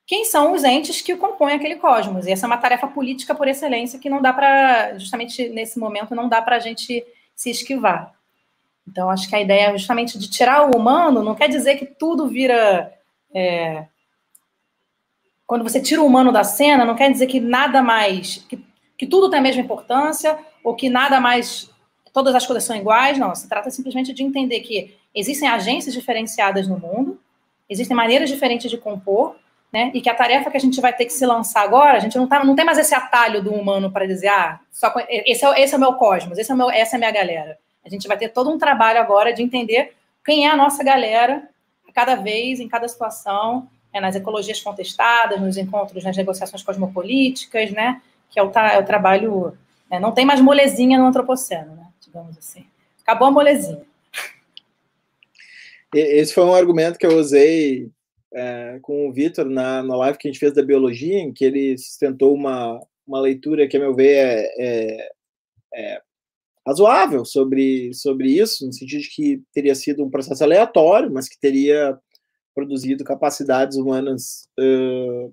quem 0.06 0.24
são 0.24 0.52
os 0.52 0.62
entes 0.62 1.02
que 1.02 1.16
compõem 1.16 1.54
aquele 1.54 1.76
cosmos. 1.76 2.26
E 2.26 2.30
essa 2.30 2.46
é 2.46 2.48
uma 2.48 2.56
tarefa 2.56 2.86
política 2.86 3.34
por 3.34 3.48
excelência 3.48 3.98
que 3.98 4.08
não 4.08 4.22
dá 4.22 4.32
para, 4.32 4.96
justamente 4.98 5.48
nesse 5.48 5.78
momento, 5.80 6.14
não 6.14 6.28
dá 6.28 6.40
para 6.40 6.56
a 6.56 6.60
gente 6.60 7.04
se 7.34 7.50
esquivar. 7.50 8.14
Então, 8.86 9.10
acho 9.10 9.28
que 9.28 9.34
a 9.34 9.40
ideia 9.40 9.76
justamente 9.76 10.16
de 10.16 10.30
tirar 10.30 10.70
o 10.70 10.78
humano 10.78 11.24
não 11.24 11.34
quer 11.34 11.48
dizer 11.48 11.76
que 11.76 11.84
tudo 11.84 12.28
vira. 12.28 12.92
É... 13.34 13.86
Quando 15.44 15.64
você 15.64 15.80
tira 15.80 16.00
o 16.00 16.06
humano 16.06 16.30
da 16.30 16.44
cena, 16.44 16.84
não 16.84 16.94
quer 16.94 17.10
dizer 17.10 17.26
que 17.26 17.40
nada 17.40 17.82
mais. 17.82 18.44
que, 18.48 18.64
que 18.96 19.06
tudo 19.06 19.28
tem 19.28 19.40
a 19.40 19.42
mesma 19.42 19.62
importância, 19.62 20.38
ou 20.62 20.76
que 20.76 20.88
nada 20.88 21.20
mais. 21.20 21.68
todas 22.12 22.32
as 22.32 22.46
coisas 22.46 22.62
são 22.62 22.76
iguais. 22.76 23.18
Não, 23.18 23.34
se 23.34 23.48
trata 23.48 23.70
simplesmente 23.70 24.12
de 24.12 24.22
entender 24.22 24.60
que 24.60 24.96
existem 25.12 25.48
agências 25.48 25.92
diferenciadas 25.92 26.68
no 26.68 26.78
mundo, 26.78 27.20
existem 27.68 27.96
maneiras 27.96 28.30
diferentes 28.30 28.70
de 28.70 28.78
compor, 28.78 29.34
né? 29.76 29.90
E 29.92 30.00
que 30.00 30.08
a 30.08 30.14
tarefa 30.14 30.50
que 30.50 30.56
a 30.56 30.60
gente 30.60 30.80
vai 30.80 30.90
ter 30.90 31.04
que 31.04 31.12
se 31.12 31.26
lançar 31.26 31.60
agora, 31.60 31.98
a 31.98 32.00
gente 32.00 32.16
não, 32.16 32.26
tá, 32.26 32.42
não 32.42 32.56
tem 32.56 32.64
mais 32.64 32.78
esse 32.78 32.94
atalho 32.94 33.42
do 33.42 33.52
humano 33.52 33.92
para 33.92 34.06
dizer, 34.06 34.28
ah, 34.28 34.58
só, 34.72 34.90
esse, 35.06 35.44
é, 35.44 35.62
esse 35.62 35.74
é 35.74 35.76
o 35.76 35.80
meu 35.80 35.92
cosmos, 35.92 36.38
esse 36.38 36.50
é 36.50 36.54
meu, 36.54 36.70
essa 36.70 36.94
é 36.94 36.96
a 36.96 36.98
minha 36.98 37.10
galera. 37.10 37.58
A 37.84 37.90
gente 37.90 38.08
vai 38.08 38.16
ter 38.16 38.30
todo 38.30 38.48
um 38.48 38.56
trabalho 38.56 38.98
agora 38.98 39.34
de 39.34 39.42
entender 39.42 39.92
quem 40.24 40.46
é 40.46 40.50
a 40.50 40.56
nossa 40.56 40.82
galera, 40.82 41.46
cada 41.92 42.14
vez, 42.14 42.58
em 42.58 42.66
cada 42.66 42.88
situação, 42.88 43.68
é, 43.92 44.00
nas 44.00 44.16
ecologias 44.16 44.62
contestadas, 44.62 45.38
nos 45.38 45.58
encontros, 45.58 46.02
nas 46.02 46.16
negociações 46.16 46.62
cosmopolíticas, 46.62 47.70
né? 47.70 48.00
Que 48.30 48.40
é 48.40 48.42
o, 48.42 48.50
é 48.50 48.78
o 48.78 48.84
trabalho. 48.84 49.58
Né? 49.90 50.00
Não 50.00 50.12
tem 50.12 50.24
mais 50.24 50.40
molezinha 50.40 50.98
no 50.98 51.04
antropoceno, 51.04 51.76
né? 51.76 51.86
Digamos 52.00 52.38
assim. 52.38 52.64
Acabou 53.02 53.28
a 53.28 53.30
molezinha. 53.30 53.82
Esse 55.94 56.32
foi 56.32 56.44
um 56.44 56.54
argumento 56.54 56.98
que 56.98 57.06
eu 57.06 57.18
usei 57.18 57.90
é, 58.36 58.78
com 58.82 59.08
o 59.08 59.12
Vitor 59.12 59.46
na, 59.46 59.82
na 59.82 59.96
live 59.96 60.18
que 60.18 60.28
a 60.28 60.30
gente 60.30 60.38
fez 60.38 60.52
da 60.52 60.62
biologia, 60.62 61.18
em 61.18 61.32
que 61.32 61.42
ele 61.42 61.78
sustentou 61.78 62.34
uma, 62.34 62.78
uma 63.06 63.18
leitura 63.18 63.66
que, 63.66 63.78
a 63.78 63.80
meu 63.80 63.94
ver, 63.94 64.14
é, 64.14 64.52
é, 64.58 65.10
é 65.74 66.02
razoável 66.66 67.24
sobre, 67.24 67.94
sobre 67.94 68.28
isso, 68.28 68.66
no 68.66 68.72
sentido 68.72 69.00
de 69.00 69.08
que 69.08 69.42
teria 69.54 69.74
sido 69.74 70.04
um 70.04 70.10
processo 70.10 70.44
aleatório, 70.44 71.10
mas 71.10 71.28
que 71.28 71.38
teria 71.40 71.98
produzido 72.54 73.04
capacidades 73.04 73.76
humanas 73.78 74.48
uh, 74.58 75.32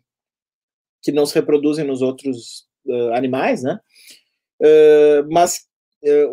que 1.02 1.12
não 1.12 1.26
se 1.26 1.34
reproduzem 1.34 1.86
nos 1.86 2.02
outros 2.02 2.68
uh, 2.86 3.14
animais, 3.14 3.64
né? 3.64 3.80
Uh, 4.62 5.28
mas 5.32 5.68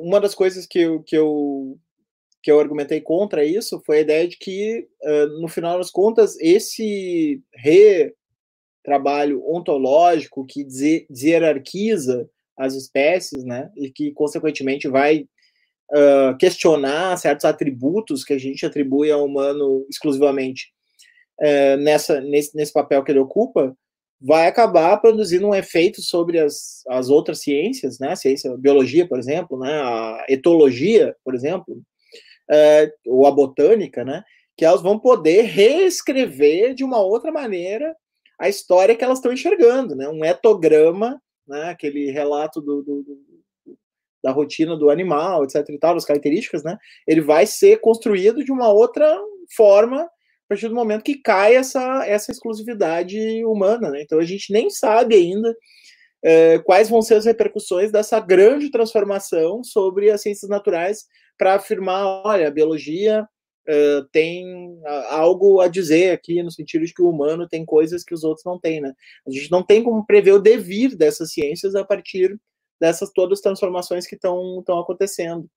uma 0.03 0.21
das 0.21 0.35
coisas 0.35 0.66
que 0.66 0.81
eu, 0.81 1.01
que 1.05 1.16
eu 1.16 1.79
que 2.43 2.51
eu 2.51 2.59
argumentei 2.59 3.01
contra 3.01 3.45
isso 3.45 3.82
foi 3.84 3.99
a 3.99 4.01
ideia 4.01 4.28
de 4.28 4.36
que, 4.36 4.88
no 5.41 5.49
final 5.49 5.78
das 5.78 5.91
contas, 5.91 6.38
esse 6.41 7.43
retrabalho 7.55 9.45
ontológico 9.47 10.47
que 10.47 10.66
hierarquiza 11.11 12.28
as 12.57 12.74
espécies, 12.74 13.43
né, 13.45 13.70
e 13.76 13.91
que, 13.91 14.12
consequentemente, 14.12 14.86
vai 14.86 15.26
uh, 15.91 16.36
questionar 16.38 17.16
certos 17.16 17.45
atributos 17.45 18.22
que 18.22 18.34
a 18.34 18.38
gente 18.38 18.64
atribui 18.64 19.11
ao 19.11 19.24
humano 19.24 19.86
exclusivamente 19.88 20.72
uh, 21.41 21.76
nessa, 21.78 22.20
nesse, 22.20 22.55
nesse 22.55 22.72
papel 22.72 23.03
que 23.03 23.12
ele 23.12 23.18
ocupa, 23.18 23.74
vai 24.20 24.47
acabar 24.47 24.99
produzindo 24.99 25.49
um 25.49 25.55
efeito 25.55 26.03
sobre 26.03 26.38
as, 26.38 26.82
as 26.88 27.09
outras 27.09 27.41
ciências, 27.41 27.99
né? 27.99 28.12
A 28.12 28.16
ciência, 28.16 28.55
biologia, 28.59 29.09
por 29.09 29.18
exemplo, 29.18 29.59
né? 29.59 29.72
A 29.72 30.26
etologia, 30.28 31.16
por 31.24 31.34
exemplo, 31.34 31.80
é, 32.51 32.93
ou 33.07 33.27
a 33.27 33.31
botânica, 33.31 34.05
né? 34.05 34.23
Que 34.57 34.65
elas 34.65 34.83
vão 34.83 34.99
poder 34.99 35.43
reescrever 35.43 36.75
de 36.75 36.85
uma 36.85 37.01
outra 37.01 37.31
maneira 37.31 37.95
a 38.39 38.49
história 38.49 38.97
que 38.97 39.05
elas 39.05 39.19
estão 39.19 39.33
enxergando, 39.33 39.95
né? 39.95 40.09
Um 40.09 40.25
etograma, 40.25 41.21
né? 41.47 41.71
Aquele 41.71 42.11
relato 42.11 42.61
do, 42.61 42.83
do, 42.83 43.03
do 43.03 43.31
da 44.23 44.33
rotina 44.33 44.77
do 44.77 44.91
animal, 44.91 45.45
etc. 45.45 45.67
e 45.71 45.79
tal, 45.79 45.95
das 45.95 46.05
características, 46.05 46.63
né? 46.63 46.77
Ele 47.07 47.21
vai 47.21 47.47
ser 47.47 47.81
construído 47.81 48.45
de 48.45 48.53
uma 48.53 48.69
outra 48.69 49.19
forma 49.57 50.03
a 50.03 50.09
partir 50.49 50.69
do 50.69 50.75
momento 50.75 51.05
que 51.05 51.21
cai 51.23 51.55
essa, 51.55 52.05
essa 52.07 52.33
exclusividade 52.33 53.45
humana, 53.45 53.91
né? 53.91 54.03
Então 54.03 54.19
a 54.19 54.25
gente 54.25 54.53
nem 54.53 54.69
sabe 54.69 55.15
ainda 55.15 55.55
é, 56.23 56.59
quais 56.59 56.91
vão 56.91 57.01
ser 57.01 57.15
as 57.15 57.25
repercussões 57.25 57.91
dessa 57.91 58.21
grande 58.21 58.71
transformação 58.71 59.63
sobre 59.65 60.11
as 60.11 60.21
ciências 60.21 60.51
naturais 60.51 61.05
para 61.41 61.55
afirmar, 61.55 62.05
olha, 62.26 62.47
a 62.47 62.51
biologia 62.51 63.26
Uh, 63.68 64.09
tem 64.11 64.80
algo 65.11 65.61
a 65.61 65.68
dizer 65.68 66.12
aqui 66.12 66.43
no 66.43 66.51
sentido 66.51 66.84
de 66.84 66.95
que 66.95 67.03
o 67.03 67.11
humano 67.11 67.47
tem 67.47 67.64
coisas 67.64 68.03
que 68.03 68.14
os 68.14 68.24
outros 68.24 68.45
não 68.45 68.59
têm, 68.59 68.80
né? 68.80 68.93
A 69.28 69.30
gente 69.30 69.49
não 69.49 69.62
tem 69.62 69.84
como 69.84 70.05
prever 70.05 70.32
o 70.32 70.41
devir 70.41 70.97
dessas 70.97 71.30
ciências 71.32 71.76
a 71.76 71.84
partir 71.84 72.36
dessas 72.80 73.12
todas 73.12 73.38
as 73.38 73.43
transformações 73.43 74.09
que 74.09 74.16
estão 74.16 74.64
acontecendo. 74.80 75.49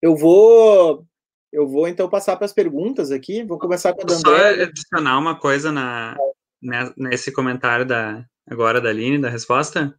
Eu 0.00 0.14
vou 0.14 1.04
eu 1.50 1.66
vou 1.66 1.88
então 1.88 2.08
passar 2.10 2.36
para 2.36 2.44
as 2.44 2.52
perguntas 2.52 3.10
aqui. 3.10 3.42
Vou 3.42 3.58
começar 3.58 3.94
com 3.94 4.02
a 4.02 4.04
Dandé. 4.04 4.20
Só 4.20 4.62
adicionar 4.62 5.18
uma 5.18 5.40
coisa 5.40 5.72
na, 5.72 6.14
né, 6.62 6.92
nesse 6.96 7.32
comentário 7.32 7.86
da 7.86 8.24
agora 8.46 8.80
da 8.80 8.90
Aline, 8.90 9.20
da 9.20 9.30
resposta. 9.30 9.98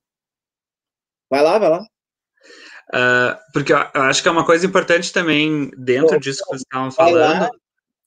Vai 1.29 1.43
lá, 1.43 1.57
vai 1.57 1.69
lá. 1.69 1.98
Uh, 2.93 3.37
porque 3.53 3.71
eu, 3.71 3.77
acho 3.77 4.21
que 4.21 4.27
é 4.27 4.31
uma 4.31 4.45
coisa 4.45 4.65
importante 4.65 5.13
também 5.13 5.69
dentro 5.77 6.19
disso 6.19 6.39
que 6.39 6.49
vocês 6.49 6.61
estavam 6.61 6.91
falando. 6.91 7.41
Lá, 7.41 7.51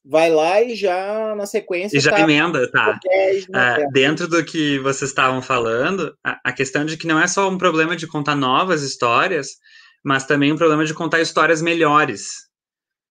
vai 0.05 0.31
lá 0.31 0.61
e 0.61 0.75
já 0.75 1.35
na 1.37 1.47
sequência. 1.47 1.97
E 1.97 2.01
já 2.01 2.11
tá, 2.11 2.21
emenda, 2.21 2.69
tá? 2.71 2.99
Uh, 3.05 3.93
dentro 3.93 4.27
do 4.27 4.45
que 4.45 4.79
vocês 4.81 5.11
estavam 5.11 5.41
falando, 5.41 6.17
a, 6.25 6.41
a, 6.45 6.53
questão 6.53 6.85
de 6.85 6.97
que 6.97 7.07
não 7.07 7.21
é 7.21 7.29
só 7.29 7.49
um 7.49 7.59
problema 7.59 7.95
de 7.95 8.09
contar 8.09 8.35
novas 8.35 8.83
histórias, 8.83 9.51
mas 10.03 10.27
também 10.27 10.53
um 10.53 10.57
problema 10.57 10.85
de 10.85 10.95
contar 10.95 11.21
histórias 11.21 11.63
melhores. 11.63 12.51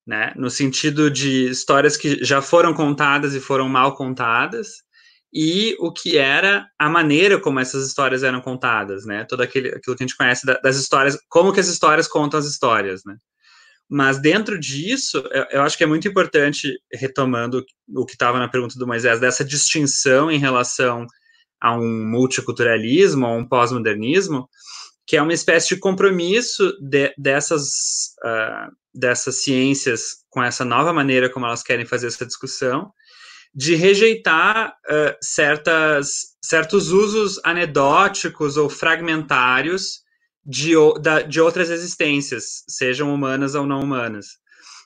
Né? 0.05 0.33
No 0.35 0.49
sentido 0.49 1.09
de 1.09 1.49
histórias 1.49 1.95
que 1.95 2.23
já 2.23 2.41
foram 2.41 2.73
contadas 2.73 3.33
e 3.33 3.39
foram 3.39 3.69
mal 3.69 3.95
contadas, 3.95 4.67
e 5.33 5.77
o 5.79 5.91
que 5.91 6.17
era 6.17 6.67
a 6.77 6.89
maneira 6.89 7.39
como 7.39 7.59
essas 7.59 7.87
histórias 7.87 8.21
eram 8.23 8.41
contadas, 8.41 9.05
né? 9.05 9.23
Todo 9.23 9.41
aquele, 9.41 9.69
aquilo 9.69 9.95
que 9.95 10.03
a 10.03 10.07
gente 10.07 10.17
conhece 10.17 10.45
das 10.45 10.75
histórias, 10.75 11.17
como 11.29 11.53
que 11.53 11.59
as 11.59 11.67
histórias 11.67 12.07
contam 12.07 12.39
as 12.39 12.45
histórias, 12.45 13.03
né? 13.05 13.15
Mas 13.89 14.21
dentro 14.21 14.57
disso, 14.57 15.21
eu, 15.51 15.61
acho 15.61 15.77
que 15.77 15.83
é 15.83 15.87
muito 15.87 16.07
importante, 16.07 16.79
retomando 16.93 17.63
o 17.93 18.05
que 18.05 18.13
estava 18.13 18.39
na 18.39 18.47
pergunta 18.47 18.79
do 18.79 18.87
Moisés, 18.87 19.19
dessa 19.19 19.43
distinção 19.43 20.31
em 20.31 20.37
relação 20.37 21.05
a 21.59 21.77
um 21.77 22.09
multiculturalismo, 22.09 23.25
a 23.25 23.35
um 23.35 23.45
pós-modernismo, 23.45 24.49
que 25.05 25.17
é 25.17 25.21
uma 25.21 25.33
espécie 25.33 25.75
de 25.75 25.81
compromisso 25.81 26.73
de, 26.79 27.13
dessas, 27.17 28.15
uh, 28.23 28.71
dessas 28.93 29.43
ciências 29.43 30.23
com 30.29 30.41
essa 30.41 30.63
nova 30.63 30.93
maneira 30.93 31.29
como 31.29 31.45
elas 31.45 31.61
querem 31.61 31.85
fazer 31.85 32.07
essa 32.07 32.25
discussão, 32.25 32.93
de 33.53 33.75
rejeitar 33.75 34.69
uh, 34.69 35.15
certas, 35.21 36.37
certos 36.43 36.91
usos 36.91 37.39
anedóticos 37.43 38.57
ou 38.57 38.69
fragmentários 38.69 40.01
de, 40.45 40.73
da, 41.01 41.21
de 41.21 41.39
outras 41.41 41.69
existências, 41.69 42.63
sejam 42.67 43.13
humanas 43.13 43.53
ou 43.53 43.65
não 43.65 43.81
humanas. 43.81 44.27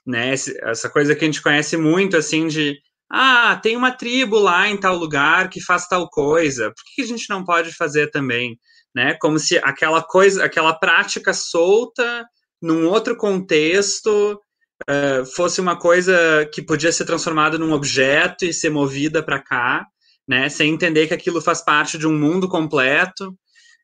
Né? 0.05 0.33
Essa 0.33 0.89
coisa 0.89 1.15
que 1.15 1.23
a 1.23 1.27
gente 1.27 1.41
conhece 1.41 1.77
muito, 1.77 2.17
assim, 2.17 2.47
de 2.47 2.77
ah, 3.09 3.55
tem 3.61 3.77
uma 3.77 3.91
tribo 3.91 4.39
lá 4.39 4.67
em 4.67 4.77
tal 4.77 4.95
lugar 4.95 5.49
que 5.49 5.61
faz 5.61 5.87
tal 5.87 6.09
coisa, 6.09 6.69
por 6.69 6.83
que 6.95 7.01
a 7.03 7.07
gente 7.07 7.29
não 7.29 7.43
pode 7.43 7.71
fazer 7.71 8.09
também? 8.09 8.57
Né? 8.95 9.15
Como 9.21 9.37
se 9.37 9.57
aquela 9.59 10.01
coisa, 10.01 10.43
aquela 10.43 10.73
prática 10.73 11.33
solta 11.33 12.25
num 12.61 12.87
outro 12.87 13.15
contexto 13.15 14.39
uh, 14.83 15.25
fosse 15.35 15.61
uma 15.61 15.77
coisa 15.77 16.49
que 16.53 16.61
podia 16.61 16.91
ser 16.91 17.05
transformada 17.05 17.57
num 17.57 17.71
objeto 17.71 18.45
e 18.45 18.53
ser 18.53 18.69
movida 18.69 19.23
para 19.23 19.41
cá, 19.41 19.85
né, 20.27 20.49
sem 20.49 20.73
entender 20.73 21.07
que 21.07 21.13
aquilo 21.13 21.41
faz 21.41 21.63
parte 21.63 21.97
de 21.97 22.07
um 22.07 22.17
mundo 22.17 22.47
completo. 22.49 23.29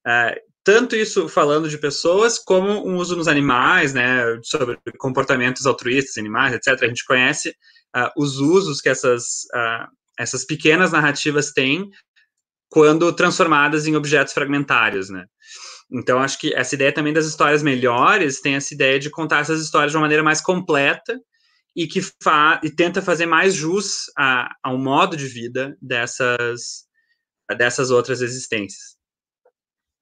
Uh, 0.05 0.51
tanto 0.63 0.95
isso 0.95 1.27
falando 1.27 1.67
de 1.67 1.77
pessoas, 1.77 2.37
como 2.37 2.87
um 2.87 2.97
uso 2.97 3.15
nos 3.15 3.27
animais, 3.27 3.93
né, 3.93 4.23
sobre 4.43 4.77
comportamentos 4.97 5.65
altruístas, 5.65 6.17
animais, 6.17 6.53
etc. 6.53 6.83
A 6.83 6.87
gente 6.87 7.05
conhece 7.05 7.49
uh, 7.95 8.09
os 8.15 8.37
usos 8.37 8.79
que 8.79 8.89
essas, 8.89 9.47
essas 10.17 10.45
pequenas 10.45 10.91
narrativas 10.91 11.51
têm 11.51 11.89
quando 12.69 13.11
transformadas 13.11 13.87
em 13.87 13.95
objetos 13.95 14.33
fragmentários, 14.33 15.09
né. 15.09 15.25
Então, 15.91 16.19
acho 16.19 16.39
que 16.39 16.53
essa 16.53 16.73
ideia 16.73 16.93
também 16.93 17.11
das 17.11 17.25
histórias 17.25 17.61
melhores 17.61 18.39
tem 18.39 18.55
essa 18.55 18.73
ideia 18.73 18.97
de 18.97 19.09
contar 19.09 19.39
essas 19.41 19.61
histórias 19.61 19.91
de 19.91 19.97
uma 19.97 20.03
maneira 20.03 20.23
mais 20.23 20.39
completa 20.39 21.19
e 21.75 21.85
que 21.85 22.01
fa 22.23 22.61
e 22.63 22.69
tenta 22.69 23.01
fazer 23.01 23.25
mais 23.25 23.53
jus 23.53 24.05
a, 24.17 24.55
ao 24.63 24.77
modo 24.77 25.17
de 25.17 25.27
vida 25.27 25.77
dessas, 25.81 26.85
dessas 27.57 27.91
outras 27.91 28.21
existências. 28.21 28.97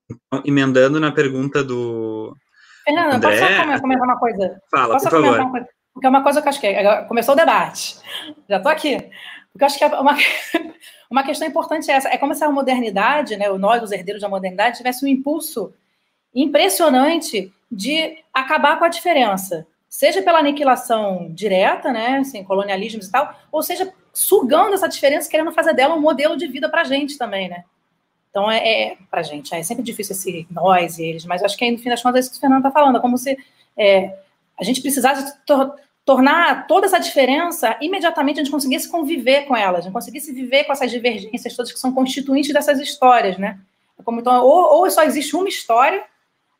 Então, 0.10 0.44
emendando 0.46 1.00
na 1.00 1.12
pergunta 1.12 1.64
do. 1.64 2.36
Fernanda, 2.84 3.16
André, 3.16 3.40
posso 3.40 3.72
só 3.72 3.82
comentar 3.82 4.08
uma 4.08 4.20
coisa? 4.20 4.62
Fala, 4.72 4.94
posso 4.94 5.10
por 5.10 5.12
favor. 5.12 5.40
Uma 5.40 5.52
coisa? 5.52 5.68
Porque 5.94 6.06
é 6.06 6.10
uma 6.10 6.24
coisa 6.24 6.42
que 6.42 6.48
eu 6.48 6.50
acho 6.50 6.62
que 6.62 6.68
é, 6.68 7.04
começou 7.06 7.34
o 7.34 7.38
debate. 7.38 8.00
Já 8.48 8.58
estou 8.58 8.72
aqui. 8.72 8.98
Porque 9.52 9.64
eu 9.64 9.66
acho 9.66 9.78
que 9.78 9.84
é 9.84 9.88
uma, 9.88 10.16
uma 11.10 11.24
questão 11.24 11.48
importante 11.48 11.90
é 11.90 11.96
essa. 11.96 12.10
É 12.10 12.18
como 12.18 12.34
se 12.34 12.44
a 12.44 12.52
modernidade, 12.52 13.36
né, 13.38 13.50
nós, 13.50 13.84
os 13.84 13.92
herdeiros 13.92 14.22
da 14.22 14.30
modernidade, 14.30 14.78
tivesse 14.78 15.04
um 15.04 15.08
impulso 15.08 15.74
impressionante 16.34 17.52
de 17.72 18.18
acabar 18.34 18.78
com 18.78 18.86
a 18.86 18.90
diferença, 18.90 19.66
seja 19.88 20.22
pela 20.22 20.40
aniquilação 20.40 21.28
direta, 21.32 21.92
né, 21.92 22.20
assim, 22.20 22.44
colonialismos 22.44 23.08
e 23.08 23.12
tal, 23.12 23.34
ou 23.52 23.62
seja, 23.62 23.92
sugando 24.14 24.74
essa 24.74 24.88
diferença, 24.88 25.30
querendo 25.30 25.52
fazer 25.52 25.74
dela 25.74 25.96
um 25.96 26.02
modelo 26.02 26.38
de 26.38 26.48
vida 26.48 26.70
para 26.70 26.82
a 26.82 26.86
gente 26.86 27.18
também, 27.18 27.50
né? 27.50 27.64
Então, 28.30 28.50
é, 28.50 28.58
é 28.58 28.98
para 29.10 29.22
a 29.22 29.24
gente, 29.24 29.54
é 29.54 29.64
sempre 29.64 29.84
difícil 29.84 30.14
esse 30.14 30.48
nós 30.52 31.00
e 31.00 31.04
eles, 31.04 31.26
mas 31.26 31.44
acho 31.44 31.58
que 31.58 31.66
aí, 31.66 31.72
no 31.72 31.80
fim 31.80 31.90
das 31.90 32.02
contas 32.02 32.18
é 32.18 32.20
isso 32.20 32.32
que 32.32 32.38
o 32.38 32.40
Fernando 32.40 32.60
está 32.60 32.72
falando, 32.72 32.98
é 32.98 33.02
como 33.02 33.18
se 33.18 33.38
é, 33.76 34.20
a 34.60 34.64
gente 34.64 34.82
precisasse 34.82 35.36
tor 35.46 35.76
tornar 36.06 36.66
toda 36.66 36.88
essa 36.88 36.98
diferença, 36.98 37.78
imediatamente 37.80 38.40
a 38.40 38.44
gente 38.44 38.52
conseguisse 38.52 38.90
conviver 38.90 39.46
com 39.46 39.56
elas, 39.56 39.82
a 39.82 39.84
gente 39.84 39.94
conseguisse 39.94 40.34
viver 40.34 40.64
com 40.64 40.72
essas 40.72 40.90
divergências 40.90 41.56
todas 41.56 41.72
que 41.72 41.78
são 41.78 41.94
constituintes 41.94 42.52
dessas 42.52 42.80
histórias, 42.80 43.38
né? 43.38 43.60
Como, 44.04 44.20
então, 44.20 44.44
ou, 44.44 44.80
ou 44.80 44.90
só 44.90 45.04
existe 45.04 45.36
uma 45.36 45.48
história, 45.48 46.04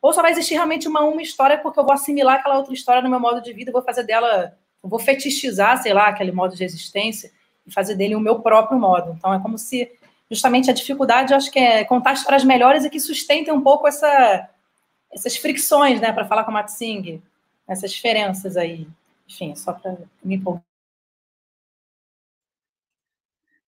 ou 0.02 0.14
só 0.14 0.22
vai 0.22 0.32
existir 0.32 0.54
realmente 0.54 0.88
uma, 0.88 1.02
uma 1.02 1.22
história 1.22 1.58
porque 1.58 1.80
eu 1.80 1.84
vou 1.84 1.94
assimilar 1.94 2.40
aquela 2.40 2.58
outra 2.58 2.74
história 2.74 3.02
no 3.02 3.10
meu 3.10 3.20
modo 3.20 3.42
de 3.42 3.54
vida, 3.54 3.72
vou 3.72 3.82
fazer 3.82 4.04
dela, 4.04 4.58
vou 4.82 5.00
fetichizar, 5.00 5.82
sei 5.82 5.94
lá, 5.94 6.08
aquele 6.08 6.32
modo 6.32 6.56
de 6.56 6.64
existência 6.64 7.32
e 7.66 7.72
fazer 7.72 7.96
dele 7.96 8.16
o 8.16 8.20
meu 8.20 8.40
próprio 8.40 8.80
modo. 8.80 9.16
Então 9.18 9.34
é 9.34 9.40
como 9.40 9.58
se 9.58 9.92
justamente 10.30 10.70
a 10.70 10.74
dificuldade, 10.74 11.34
eu 11.34 11.38
acho 11.38 11.52
que 11.52 11.60
é 11.60 11.84
contar 11.84 12.14
histórias 12.14 12.44
melhores 12.44 12.86
e 12.86 12.90
que 12.90 13.00
sustentem 13.00 13.54
um 13.54 13.62
pouco 13.62 13.88
essa, 13.88 14.50
essas 15.12 15.36
fricções, 15.36 16.00
né, 16.00 16.14
para 16.14 16.28
falar 16.28 16.44
com 16.44 16.52
a 16.52 16.54
Matsing, 16.54 17.22
essas 17.68 17.92
diferenças 17.92 18.56
aí. 18.56 18.88
Enfim, 19.28 19.56
só 19.56 19.74
para 19.74 19.98
me 20.24 20.36
empolgar. 20.36 20.64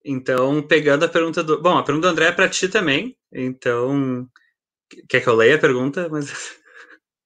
Então, 0.03 0.63
pegando 0.63 1.05
a 1.05 1.09
pergunta 1.09 1.43
do. 1.43 1.61
Bom, 1.61 1.77
a 1.77 1.83
pergunta 1.83 2.07
do 2.07 2.11
André 2.11 2.27
é 2.27 2.31
para 2.31 2.49
ti 2.49 2.67
também. 2.67 3.15
Então, 3.31 4.27
Quer 5.07 5.21
que 5.21 5.27
eu 5.27 5.35
leia 5.35 5.55
a 5.55 5.59
pergunta? 5.59 6.07
Mas... 6.09 6.55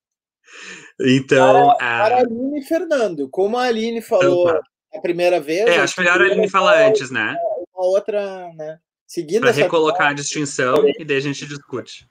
então. 0.99 1.75
Para, 1.77 1.99
a... 1.99 2.03
para 2.03 2.15
a 2.15 2.19
Aline 2.19 2.59
e 2.59 2.63
Fernando, 2.63 3.29
como 3.29 3.57
a 3.57 3.63
Aline 3.63 4.01
falou 4.01 4.49
então, 4.49 4.61
a 4.93 4.99
primeira 5.01 5.39
vez. 5.39 5.67
É, 5.67 5.79
acho 5.79 5.99
melhor 5.99 6.21
a 6.21 6.25
Aline 6.25 6.49
falar 6.49 6.87
antes, 6.87 7.11
né? 7.11 7.35
Uma 7.73 7.85
outra, 7.85 8.51
né? 8.53 8.79
Seguindo 9.07 9.41
Para 9.41 9.51
recolocar 9.51 10.07
a 10.09 10.13
distinção 10.13 10.87
e 10.87 11.05
daí 11.05 11.17
a 11.17 11.21
gente 11.21 11.45
discute. 11.45 12.07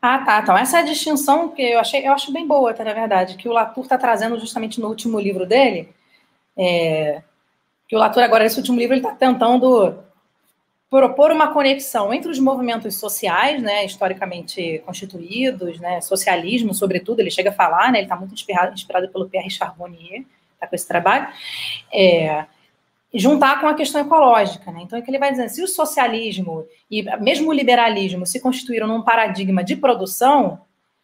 Ah, 0.00 0.18
tá. 0.18 0.40
Então, 0.40 0.56
essa 0.56 0.78
é 0.78 0.80
a 0.82 0.84
distinção 0.84 1.48
que 1.48 1.62
eu 1.62 1.80
achei, 1.80 2.06
eu 2.06 2.12
acho 2.12 2.30
bem 2.30 2.46
boa, 2.46 2.74
tá, 2.74 2.84
na 2.84 2.92
verdade, 2.92 3.36
que 3.36 3.48
o 3.48 3.52
Latour 3.52 3.84
está 3.84 3.96
trazendo 3.96 4.38
justamente 4.38 4.78
no 4.78 4.88
último 4.88 5.18
livro 5.18 5.46
dele. 5.46 5.88
É, 6.56 7.22
que 7.88 7.96
o 7.96 7.98
Latour, 7.98 8.22
agora, 8.22 8.44
nesse 8.44 8.58
último 8.58 8.78
livro, 8.78 8.94
ele 8.94 9.00
está 9.00 9.14
tentando 9.14 10.03
propor 10.94 11.32
uma 11.32 11.52
conexão 11.52 12.14
entre 12.14 12.30
os 12.30 12.38
movimentos 12.38 12.94
sociais, 12.94 13.60
né, 13.60 13.84
historicamente 13.84 14.80
constituídos, 14.86 15.80
né, 15.80 16.00
socialismo, 16.00 16.72
sobretudo, 16.72 17.18
ele 17.18 17.32
chega 17.32 17.50
a 17.50 17.52
falar, 17.52 17.90
né, 17.90 17.98
ele 17.98 18.04
está 18.04 18.14
muito 18.14 18.32
inspirado, 18.32 18.72
inspirado 18.72 19.08
pelo 19.08 19.28
Pierre 19.28 19.50
Charbonnier, 19.50 20.24
está 20.52 20.68
com 20.68 20.76
esse 20.76 20.86
trabalho, 20.86 21.26
é, 21.92 22.44
juntar 23.12 23.60
com 23.60 23.66
a 23.66 23.74
questão 23.74 24.00
ecológica. 24.00 24.70
Né? 24.70 24.82
Então, 24.82 24.96
é 24.96 25.02
que 25.02 25.10
ele 25.10 25.18
vai 25.18 25.32
dizer, 25.32 25.48
se 25.48 25.64
o 25.64 25.66
socialismo 25.66 26.64
e 26.88 27.02
mesmo 27.18 27.50
o 27.50 27.52
liberalismo 27.52 28.24
se 28.24 28.38
constituíram 28.38 28.86
num 28.86 29.02
paradigma 29.02 29.64
de 29.64 29.74
produção, 29.74 30.60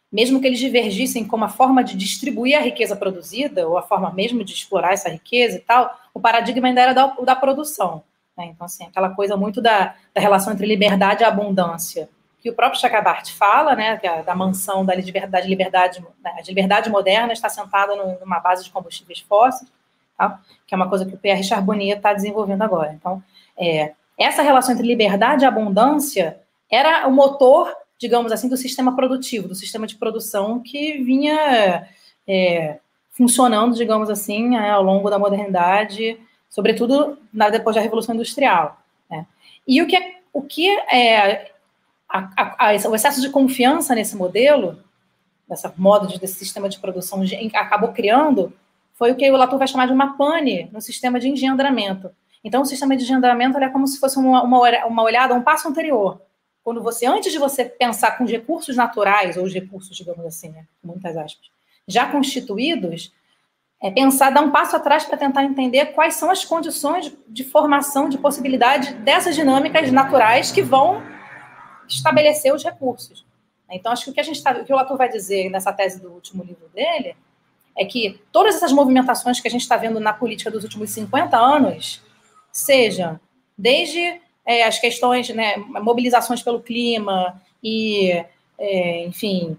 mesmo 0.09 0.39
que 0.39 0.47
eles 0.47 0.59
divergissem 0.59 1.25
como 1.25 1.43
a 1.43 1.49
forma 1.49 1.83
de 1.83 1.97
distribuir 1.97 2.57
a 2.57 2.61
riqueza 2.61 2.95
produzida, 2.95 3.67
ou 3.67 3.77
a 3.77 3.81
forma 3.81 4.09
mesmo 4.13 4.41
de 4.41 4.53
explorar 4.53 4.93
essa 4.93 5.09
riqueza 5.09 5.57
e 5.57 5.61
tal, 5.61 5.99
o 6.13 6.19
paradigma 6.19 6.69
ainda 6.69 6.79
era 6.79 6.93
da, 6.93 7.07
da 7.07 7.35
produção. 7.35 8.03
Né? 8.41 8.47
Então, 8.47 8.65
assim, 8.65 8.85
aquela 8.85 9.09
coisa 9.09 9.37
muito 9.37 9.61
da, 9.61 9.95
da 10.13 10.19
relação 10.19 10.51
entre 10.51 10.65
liberdade 10.65 11.21
e 11.21 11.25
abundância, 11.25 12.09
que 12.41 12.49
o 12.49 12.55
próprio 12.55 12.81
Chakrabarti 12.81 13.33
fala, 13.33 13.75
né, 13.75 13.99
a, 14.03 14.21
da 14.23 14.35
mansão 14.35 14.83
da 14.83 14.95
liberdade, 14.95 15.47
liberdade, 15.47 16.03
né, 16.23 16.33
a 16.37 16.41
liberdade 16.41 16.89
moderna 16.89 17.31
está 17.33 17.47
sentada 17.47 17.95
numa 17.95 18.39
base 18.39 18.63
de 18.63 18.71
combustíveis 18.71 19.19
fósseis, 19.19 19.71
tá? 20.17 20.39
que 20.65 20.73
é 20.73 20.75
uma 20.75 20.89
coisa 20.89 21.05
que 21.05 21.13
o 21.13 21.17
Pierre 21.17 21.43
Charbonnier 21.43 21.97
está 21.97 22.13
desenvolvendo 22.13 22.63
agora. 22.63 22.93
Então, 22.93 23.23
é, 23.55 23.93
essa 24.17 24.41
relação 24.41 24.73
entre 24.73 24.87
liberdade 24.87 25.43
e 25.43 25.47
abundância 25.47 26.39
era 26.69 27.07
o 27.07 27.11
motor, 27.11 27.71
digamos 27.99 28.31
assim, 28.31 28.49
do 28.49 28.57
sistema 28.57 28.95
produtivo, 28.95 29.47
do 29.47 29.55
sistema 29.55 29.85
de 29.85 29.95
produção 29.95 30.59
que 30.59 30.97
vinha 31.03 31.87
é, 32.27 32.79
funcionando, 33.11 33.75
digamos 33.75 34.09
assim, 34.09 34.55
é, 34.55 34.71
ao 34.71 34.81
longo 34.81 35.11
da 35.11 35.19
modernidade, 35.19 36.17
sobretudo 36.51 37.17
na, 37.33 37.49
depois 37.49 37.75
da 37.75 37.81
Revolução 37.81 38.13
Industrial. 38.13 38.79
Né? 39.09 39.25
E 39.67 39.81
o 39.81 39.87
que, 39.87 39.95
é, 39.95 40.19
o 40.31 40.43
que 40.43 40.69
é 40.69 41.51
a, 42.07 42.29
a, 42.37 42.69
a, 42.69 42.89
o 42.89 42.93
excesso 42.95 43.21
de 43.21 43.29
confiança 43.29 43.95
nesse 43.95 44.15
modelo, 44.15 44.77
nessa 45.49 45.73
modo 45.75 46.07
de, 46.07 46.19
desse 46.19 46.35
sistema 46.35 46.69
de 46.69 46.77
produção, 46.77 47.23
acabou 47.55 47.91
criando 47.93 48.53
foi 49.01 49.11
o 49.11 49.15
que 49.15 49.31
o 49.31 49.35
Latour 49.35 49.57
vai 49.57 49.67
chamar 49.67 49.87
de 49.87 49.93
uma 49.93 50.15
pane 50.15 50.69
no 50.71 50.79
sistema 50.79 51.19
de 51.19 51.27
engendramento. 51.27 52.11
Então, 52.43 52.61
o 52.61 52.65
sistema 52.65 52.95
de 52.95 53.03
engendramento 53.03 53.57
é 53.57 53.67
como 53.67 53.87
se 53.87 53.99
fosse 53.99 54.19
uma, 54.19 54.43
uma, 54.43 54.85
uma 54.85 55.01
olhada, 55.01 55.33
um 55.33 55.41
passo 55.41 55.67
anterior. 55.67 56.21
Quando 56.63 56.83
você, 56.83 57.07
antes 57.07 57.31
de 57.31 57.39
você 57.39 57.65
pensar 57.65 58.11
com 58.11 58.25
os 58.25 58.29
recursos 58.29 58.75
naturais, 58.75 59.37
ou 59.37 59.43
os 59.43 59.53
recursos, 59.55 59.97
digamos 59.97 60.23
assim, 60.23 60.49
né, 60.49 60.67
muitas 60.83 61.17
aspas, 61.17 61.49
já 61.87 62.11
constituídos, 62.11 63.11
é 63.81 63.89
pensar, 63.89 64.29
dar 64.29 64.41
um 64.41 64.51
passo 64.51 64.75
atrás 64.75 65.05
para 65.05 65.17
tentar 65.17 65.43
entender 65.43 65.87
quais 65.87 66.13
são 66.13 66.29
as 66.29 66.45
condições 66.45 67.11
de 67.27 67.43
formação, 67.43 68.07
de 68.07 68.17
possibilidade 68.17 68.93
dessas 68.95 69.35
dinâmicas 69.35 69.91
naturais 69.91 70.51
que 70.51 70.61
vão 70.61 71.01
estabelecer 71.87 72.53
os 72.53 72.63
recursos. 72.63 73.25
Então, 73.71 73.91
acho 73.91 74.03
que 74.05 74.11
o 74.11 74.13
que, 74.13 74.19
a 74.19 74.23
gente 74.23 74.43
tá, 74.43 74.51
o, 74.51 74.65
que 74.65 74.71
o 74.71 74.75
Latour 74.75 74.97
vai 74.97 75.09
dizer 75.09 75.49
nessa 75.49 75.73
tese 75.73 75.99
do 75.99 76.11
último 76.11 76.43
livro 76.43 76.69
dele 76.73 77.15
é 77.75 77.85
que 77.85 78.19
todas 78.31 78.55
essas 78.55 78.71
movimentações 78.71 79.39
que 79.39 79.47
a 79.47 79.51
gente 79.51 79.61
está 79.61 79.77
vendo 79.77 79.99
na 79.99 80.13
política 80.13 80.51
dos 80.51 80.63
últimos 80.63 80.91
50 80.91 81.37
anos, 81.37 82.03
sejam 82.51 83.19
desde 83.57 84.21
é, 84.45 84.63
as 84.63 84.77
questões, 84.77 85.29
né, 85.29 85.55
mobilizações 85.57 86.43
pelo 86.43 86.61
clima 86.61 87.41
e, 87.63 88.23
é, 88.59 89.05
enfim, 89.05 89.57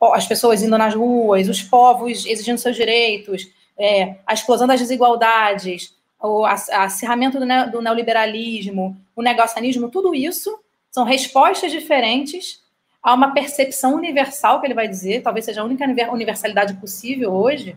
as 0.00 0.26
pessoas 0.26 0.62
indo 0.62 0.78
nas 0.78 0.94
ruas, 0.94 1.48
os 1.48 1.62
povos 1.62 2.24
exigindo 2.24 2.58
seus 2.58 2.74
direitos, 2.74 3.46
é, 3.80 4.16
a 4.26 4.34
explosão 4.34 4.66
das 4.66 4.78
desigualdades, 4.78 5.94
o 6.22 6.44
acirramento 6.44 7.38
do, 7.38 7.46
ne 7.46 7.66
do 7.66 7.80
neoliberalismo, 7.80 8.96
o 9.16 9.22
negacionismo, 9.22 9.88
tudo 9.88 10.14
isso 10.14 10.60
são 10.90 11.04
respostas 11.04 11.72
diferentes 11.72 12.60
há 13.02 13.14
uma 13.14 13.32
percepção 13.32 13.94
universal 13.94 14.60
que 14.60 14.66
ele 14.66 14.74
vai 14.74 14.86
dizer, 14.86 15.22
talvez 15.22 15.44
seja 15.44 15.62
a 15.62 15.64
única 15.64 15.84
universalidade 16.12 16.74
possível 16.74 17.32
hoje, 17.32 17.76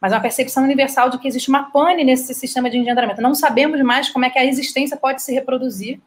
mas 0.00 0.12
uma 0.12 0.20
percepção 0.20 0.64
universal 0.64 1.08
de 1.08 1.18
que 1.18 1.28
existe 1.28 1.48
uma 1.48 1.70
pane 1.70 2.04
nesse 2.04 2.34
sistema 2.34 2.68
de 2.68 2.76
engendramento. 2.76 3.22
Não 3.22 3.34
sabemos 3.34 3.80
mais 3.80 4.10
como 4.10 4.24
é 4.24 4.30
que 4.30 4.38
a 4.38 4.44
existência 4.44 4.96
pode 4.96 5.22
se 5.22 5.32
reproduzir, 5.32 6.00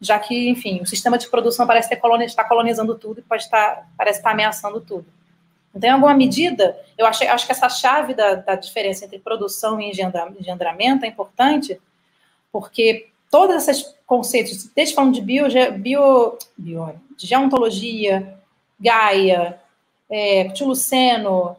já 0.00 0.18
que, 0.18 0.48
enfim, 0.48 0.80
o 0.82 0.86
sistema 0.86 1.16
de 1.16 1.28
produção 1.28 1.66
parece 1.66 1.94
estar 1.94 2.44
colonizando 2.44 2.98
tudo 2.98 3.20
e 3.20 3.22
pode 3.22 3.44
estar, 3.44 3.88
parece 3.96 4.18
estar 4.18 4.32
ameaçando 4.32 4.80
tudo. 4.80 5.06
Então, 5.74 5.88
em 5.88 5.92
alguma 5.92 6.14
medida, 6.14 6.78
eu 6.98 7.06
acho, 7.06 7.24
acho 7.24 7.46
que 7.46 7.52
essa 7.52 7.68
chave 7.68 8.14
da, 8.14 8.34
da 8.34 8.54
diferença 8.54 9.04
entre 9.04 9.18
produção 9.18 9.80
e 9.80 9.90
engendramento 9.90 11.04
é 11.04 11.08
importante, 11.08 11.80
porque 12.50 13.08
todos 13.30 13.56
esses 13.56 13.94
conceitos, 14.06 14.70
desde 14.76 14.94
falando 14.94 15.14
de 15.14 15.22
bio, 15.22 15.46
bio, 15.78 16.38
bio 16.58 16.94
de 17.16 17.26
geontologia, 17.26 18.38
Gaia, 18.78 19.58
é, 20.10 20.50
Tuluceno, 20.50 21.56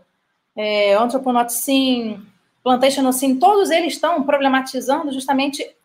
é, 0.55 0.93
Anthroponauticin, 0.93 2.23
Plantationocin, 2.63 3.39
todos 3.39 3.71
eles 3.71 3.93
estão 3.93 4.23
problematizando 4.23 5.11
justamente 5.11 5.75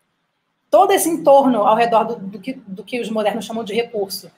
todo 0.69 0.91
esse 0.91 1.09
entorno 1.09 1.63
ao 1.63 1.75
redor 1.75 2.03
do, 2.03 2.15
do, 2.17 2.39
que, 2.39 2.53
do 2.53 2.83
que 2.83 3.01
os 3.01 3.09
modernos 3.09 3.45
chamam 3.45 3.63
de 3.63 3.73
recurso. 3.73 4.31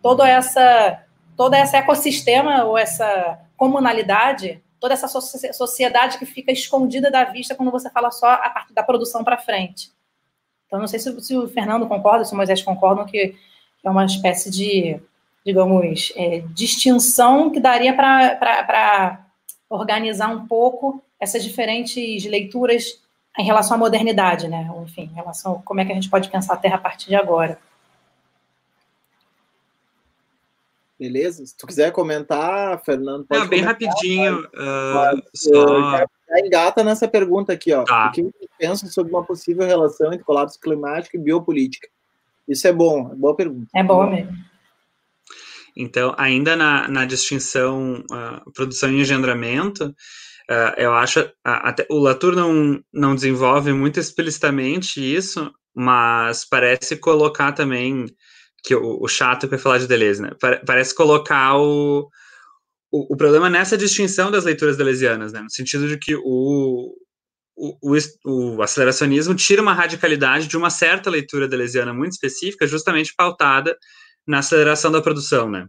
Toda 0.00 0.28
essa, 0.28 1.02
todo 1.36 1.54
esse 1.54 1.76
ecossistema 1.76 2.64
ou 2.64 2.78
essa 2.78 3.38
comunalidade, 3.56 4.62
toda 4.80 4.94
essa 4.94 5.08
sociedade 5.08 6.18
que 6.18 6.26
fica 6.26 6.52
escondida 6.52 7.10
da 7.10 7.24
vista 7.24 7.54
quando 7.54 7.70
você 7.70 7.90
fala 7.90 8.10
só 8.10 8.26
a 8.26 8.50
parte 8.50 8.72
da 8.72 8.82
produção 8.82 9.24
para 9.24 9.38
frente. 9.38 9.90
Então, 10.66 10.78
não 10.78 10.86
sei 10.86 10.98
se, 10.98 11.20
se, 11.20 11.36
o 11.36 11.48
Fernando 11.48 11.86
concorda, 11.86 12.24
se 12.24 12.32
o 12.32 12.36
Moisés 12.36 12.62
concordam 12.62 13.06
que, 13.06 13.34
é 13.84 13.90
uma 13.90 14.04
espécie 14.04 14.50
de, 14.50 15.00
digamos, 15.44 16.12
é, 16.16 16.40
distinção 16.52 17.50
que 17.50 17.60
daria 17.60 17.94
para 17.94 19.24
organizar 19.70 20.28
um 20.28 20.44
pouco 20.44 21.00
essas 21.20 21.44
diferentes 21.44 22.24
leituras 22.24 23.00
em 23.38 23.44
relação 23.44 23.76
à 23.76 23.78
modernidade, 23.78 24.48
né? 24.48 24.68
Enfim, 24.82 25.02
em 25.02 25.14
relação 25.14 25.52
a 25.52 25.58
como 25.62 25.80
é 25.80 25.84
que 25.84 25.92
a 25.92 25.94
gente 25.94 26.10
pode 26.10 26.28
pensar 26.28 26.54
a 26.54 26.56
Terra 26.56 26.76
a 26.76 26.80
partir 26.80 27.08
de 27.08 27.14
agora. 27.14 27.58
Beleza? 30.98 31.44
Se 31.44 31.56
tu 31.56 31.66
quiser 31.66 31.92
comentar, 31.92 32.82
Fernando, 32.84 33.26
pode 33.26 33.42
Não, 33.42 33.48
bem 33.48 33.60
comentar, 33.62 33.88
rapidinho. 33.88 34.40
Uh, 34.40 35.22
só... 35.34 36.06
Já 36.28 36.40
engata 36.44 36.82
nessa 36.82 37.06
pergunta 37.06 37.52
aqui, 37.52 37.72
ó. 37.72 37.84
Tá. 37.84 38.08
O 38.08 38.12
que 38.12 38.22
você 38.22 38.48
pensa 38.58 38.86
sobre 38.88 39.12
uma 39.12 39.24
possível 39.24 39.66
relação 39.66 40.12
entre 40.12 40.24
colapso 40.24 40.58
climático 40.58 41.16
e 41.16 41.20
biopolítica? 41.20 41.88
Isso 42.48 42.66
é 42.66 42.72
bom, 42.72 43.12
é 43.12 43.14
boa 43.14 43.36
pergunta. 43.36 43.68
É 43.74 43.82
boa 43.82 44.08
mesmo. 44.08 44.32
Então, 45.76 46.14
ainda 46.16 46.56
na, 46.56 46.88
na 46.88 47.04
distinção 47.04 48.02
uh, 48.10 48.50
produção 48.52 48.90
e 48.90 49.00
engendramento, 49.00 49.84
uh, 49.84 50.74
eu 50.78 50.94
acho, 50.94 51.20
uh, 51.20 51.30
até, 51.44 51.86
o 51.90 51.98
Latour 51.98 52.34
não, 52.34 52.82
não 52.92 53.14
desenvolve 53.14 53.72
muito 53.72 54.00
explicitamente 54.00 55.00
isso, 55.00 55.52
mas 55.74 56.46
parece 56.48 56.96
colocar 56.96 57.52
também 57.52 58.06
que 58.66 58.74
o, 58.74 59.00
o 59.00 59.06
chato 59.06 59.46
para 59.46 59.56
falar 59.56 59.78
de 59.78 59.86
Deleuze, 59.86 60.20
né? 60.20 60.30
Parece 60.66 60.92
colocar 60.92 61.56
o, 61.56 62.10
o, 62.90 63.14
o, 63.14 63.16
problema 63.16 63.48
nessa 63.48 63.78
distinção 63.78 64.28
das 64.28 64.44
leituras 64.44 64.76
deleuzianas, 64.76 65.32
né? 65.32 65.40
No 65.40 65.50
sentido 65.50 65.86
de 65.86 65.96
que 65.96 66.16
o, 66.16 66.92
o, 67.56 67.76
o, 67.80 68.56
o, 68.56 68.62
aceleracionismo 68.62 69.36
tira 69.36 69.62
uma 69.62 69.72
radicalidade 69.72 70.48
de 70.48 70.56
uma 70.56 70.68
certa 70.68 71.08
leitura 71.08 71.46
deleuziana 71.46 71.94
muito 71.94 72.14
específica, 72.14 72.66
justamente 72.66 73.14
pautada 73.16 73.78
na 74.26 74.40
aceleração 74.40 74.90
da 74.90 75.00
produção, 75.00 75.48
né? 75.48 75.68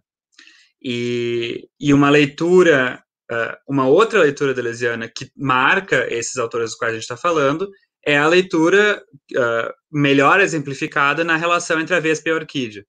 E, 0.84 1.69
e 1.80 1.94
uma 1.94 2.10
leitura, 2.10 2.99
uh, 3.32 3.72
uma 3.72 3.88
outra 3.88 4.22
leitura 4.22 4.56
deleuziana 4.56 5.07
que 5.07 5.30
marca 5.38 6.11
esses 6.11 6.38
autores 6.38 6.72
dos 6.72 6.78
quais 6.80 6.94
a 6.94 6.95
gente 6.95 7.03
está 7.03 7.18
falando 7.18 7.69
é 8.08 8.18
a 8.18 8.26
leitura 8.26 9.04
uh, 9.36 9.74
melhor 9.92 10.40
exemplificada 10.40 11.26
na 11.26 11.36
relação 11.36 11.78
entre 11.78 11.94
a 11.94 12.00
Vespa 12.00 12.30
e 12.30 12.32
a 12.32 12.36
orquídea. 12.36 12.86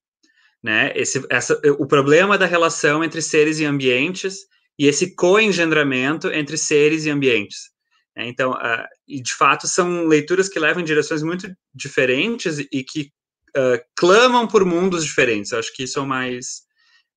Né? 0.63 0.93
Esse, 0.95 1.27
essa, 1.29 1.61
o 1.77 1.89
problema 1.89 2.39
da 2.39 2.47
relação 2.47 3.03
entre 3.03 3.21
seres 3.21 3.59
e 3.59 3.65
ambientes 3.65 4.37
e 4.79 4.87
esse 4.87 5.17
co-engendramento 5.17 6.29
entre 6.29 6.57
seres 6.57 7.05
e 7.05 7.11
ambientes. 7.11 7.71
Né? 8.17 8.29
Então, 8.29 8.53
uh, 8.53 8.87
e 9.09 9.21
de 9.21 9.35
fato, 9.35 9.67
são 9.67 10.07
leituras 10.07 10.49
que 10.49 10.61
levam 10.61 10.83
em 10.83 10.87
direções 10.87 11.25
muito 11.25 11.53
diferentes 11.75 12.61
e 12.61 12.85
que 12.85 13.11
uh, 13.57 13.83
clamam 13.97 14.47
por 14.47 14.65
mundos 14.65 15.05
diferentes. 15.05 15.51
Eu 15.51 15.59
acho 15.59 15.75
que 15.75 15.83
isso 15.83 15.99
é 15.99 16.03
o 16.03 16.07
mais, 16.07 16.63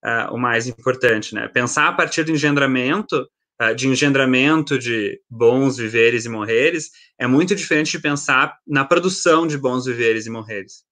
uh, 0.03 0.33
o 0.33 0.39
mais 0.39 0.65
importante. 0.65 1.35
Né? 1.35 1.47
Pensar 1.49 1.87
a 1.87 1.93
partir 1.93 2.23
do 2.23 2.31
engendramento 2.31 3.29
de 3.75 3.87
engendramento 3.87 4.79
de 4.79 5.21
bons 5.29 5.77
viveres 5.77 6.25
e 6.25 6.29
morreres 6.29 6.89
é 7.17 7.27
muito 7.27 7.55
diferente 7.55 7.91
de 7.91 7.99
pensar 7.99 8.57
na 8.65 8.83
produção 8.83 9.45
de 9.45 9.57
bons 9.57 9.85
viveres 9.85 10.25
e 10.25 10.29
morreres. 10.29 10.83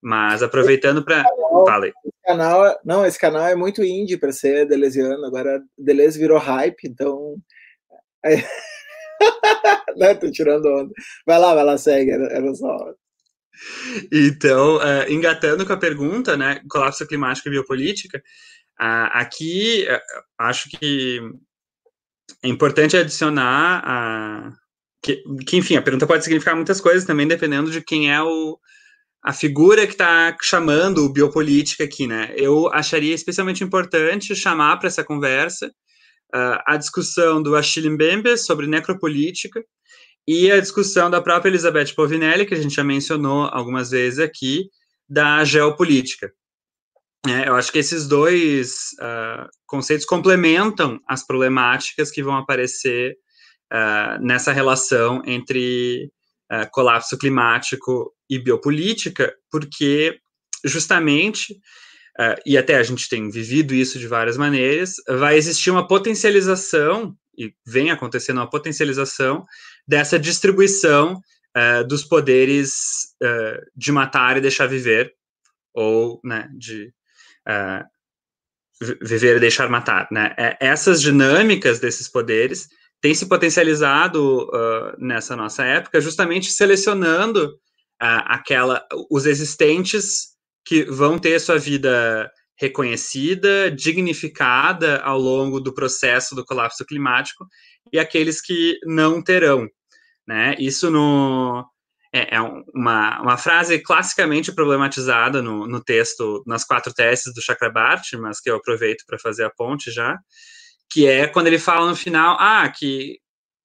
Mas 0.00 0.42
aproveitando 0.42 1.04
para. 1.04 1.24
Falei. 1.66 1.92
Canal, 2.24 2.66
é, 2.66 2.78
não, 2.84 3.06
esse 3.06 3.18
canal 3.18 3.46
é 3.46 3.54
muito 3.54 3.82
indie 3.82 4.16
para 4.16 4.32
ser 4.32 4.66
delesiano. 4.66 5.24
Agora 5.24 5.60
Deleuze 5.76 6.18
virou 6.18 6.38
hype, 6.38 6.84
então. 6.84 7.36
É... 8.24 8.36
não, 9.96 10.14
tô 10.16 10.30
tirando 10.30 10.66
onda. 10.66 10.92
Vai 11.26 11.38
lá, 11.38 11.54
vai 11.54 11.64
lá, 11.64 11.78
segue. 11.78 12.10
Era 12.10 12.54
só. 12.54 12.94
Então, 14.12 14.76
uh, 14.76 15.10
engatando 15.10 15.66
com 15.66 15.72
a 15.72 15.76
pergunta, 15.78 16.36
né, 16.36 16.60
colapso 16.70 17.06
climático 17.06 17.48
e 17.48 17.50
biopolítica, 17.50 18.18
uh, 18.80 19.10
aqui 19.10 19.84
uh, 19.90 20.22
acho 20.38 20.68
que 20.70 21.20
é 22.42 22.48
importante 22.48 22.96
adicionar 22.96 23.82
a, 23.84 24.52
que, 25.02 25.22
que, 25.46 25.56
enfim, 25.56 25.76
a 25.76 25.82
pergunta 25.82 26.06
pode 26.06 26.24
significar 26.24 26.54
muitas 26.54 26.80
coisas 26.80 27.04
também, 27.04 27.26
dependendo 27.26 27.70
de 27.70 27.80
quem 27.82 28.12
é 28.12 28.22
o, 28.22 28.58
a 29.22 29.32
figura 29.32 29.86
que 29.86 29.92
está 29.92 30.36
chamando 30.40 31.04
o 31.04 31.12
biopolítica 31.12 31.84
aqui, 31.84 32.06
né? 32.06 32.32
Eu 32.36 32.68
acharia 32.72 33.14
especialmente 33.14 33.64
importante 33.64 34.34
chamar 34.34 34.76
para 34.78 34.88
essa 34.88 35.04
conversa 35.04 35.68
uh, 36.34 36.58
a 36.66 36.76
discussão 36.76 37.42
do 37.42 37.56
Achille 37.56 37.90
Mbembe 37.90 38.36
sobre 38.36 38.66
necropolítica 38.66 39.62
e 40.26 40.50
a 40.50 40.60
discussão 40.60 41.10
da 41.10 41.22
própria 41.22 41.50
Elizabeth 41.50 41.94
Povinelli, 41.94 42.44
que 42.44 42.54
a 42.54 42.60
gente 42.60 42.74
já 42.74 42.84
mencionou 42.84 43.48
algumas 43.50 43.90
vezes 43.90 44.18
aqui, 44.18 44.68
da 45.08 45.42
geopolítica. 45.42 46.30
É, 47.26 47.48
eu 47.48 47.56
acho 47.56 47.72
que 47.72 47.78
esses 47.78 48.06
dois 48.06 48.90
uh, 49.00 49.48
conceitos 49.66 50.06
complementam 50.06 51.00
as 51.06 51.26
problemáticas 51.26 52.10
que 52.10 52.22
vão 52.22 52.36
aparecer 52.36 53.16
uh, 53.72 54.22
nessa 54.24 54.52
relação 54.52 55.22
entre 55.26 56.12
uh, 56.52 56.70
colapso 56.70 57.18
climático 57.18 58.14
e 58.30 58.38
biopolítica, 58.38 59.34
porque 59.50 60.18
justamente, 60.64 61.56
e 62.44 62.58
até 62.58 62.76
a 62.76 62.82
gente 62.82 63.08
tem 63.08 63.30
vivido 63.30 63.72
isso 63.72 63.96
de 63.96 64.08
várias 64.08 64.36
maneiras, 64.36 64.94
vai 65.08 65.36
existir 65.36 65.70
uma 65.70 65.86
potencialização, 65.86 67.14
e 67.38 67.54
vem 67.64 67.92
acontecendo 67.92 68.38
uma 68.38 68.50
potencialização 68.50 69.46
dessa 69.86 70.18
distribuição 70.18 71.20
dos 71.86 72.02
poderes 72.04 73.14
de 73.76 73.92
matar 73.92 74.36
e 74.36 74.40
deixar 74.40 74.66
viver, 74.66 75.14
ou 75.72 76.20
né, 76.24 76.50
de 76.58 76.92
uh, 77.48 77.84
viver 79.02 79.36
e 79.36 79.40
deixar 79.40 79.68
matar, 79.68 80.08
né? 80.10 80.34
É, 80.38 80.56
essas 80.60 81.00
dinâmicas 81.00 81.80
desses 81.80 82.08
poderes 82.08 82.68
têm 83.00 83.14
se 83.14 83.26
potencializado 83.26 84.44
uh, 84.44 84.96
nessa 84.98 85.34
nossa 85.34 85.64
época, 85.64 86.00
justamente 86.00 86.50
selecionando 86.50 87.58
aquela, 88.00 88.86
os 89.10 89.26
existentes 89.26 90.28
que 90.64 90.84
vão 90.84 91.18
ter 91.18 91.40
sua 91.40 91.58
vida 91.58 92.30
reconhecida, 92.56 93.70
dignificada 93.70 94.98
ao 94.98 95.18
longo 95.18 95.60
do 95.60 95.72
processo 95.72 96.34
do 96.34 96.44
colapso 96.44 96.84
climático 96.84 97.46
e 97.92 97.98
aqueles 97.98 98.40
que 98.40 98.78
não 98.84 99.22
terão, 99.22 99.66
né? 100.26 100.54
Isso 100.58 100.90
no 100.90 101.64
é, 102.12 102.36
é 102.36 102.40
uma, 102.40 103.20
uma 103.20 103.36
frase 103.36 103.78
classicamente 103.78 104.52
problematizada 104.52 105.42
no, 105.42 105.66
no 105.66 105.82
texto, 105.82 106.42
nas 106.46 106.64
quatro 106.64 106.92
teses 106.92 107.32
do 107.34 107.42
Chakrabarti, 107.42 108.16
mas 108.16 108.40
que 108.40 108.50
eu 108.50 108.56
aproveito 108.56 109.04
para 109.06 109.18
fazer 109.18 109.44
a 109.44 109.50
ponte 109.50 109.90
já, 109.90 110.18
que 110.90 111.06
é 111.06 111.26
quando 111.26 111.48
ele 111.48 111.58
fala 111.58 111.88
no 111.88 111.96
final, 111.96 112.36
ah, 112.40 112.68
que, 112.68 113.18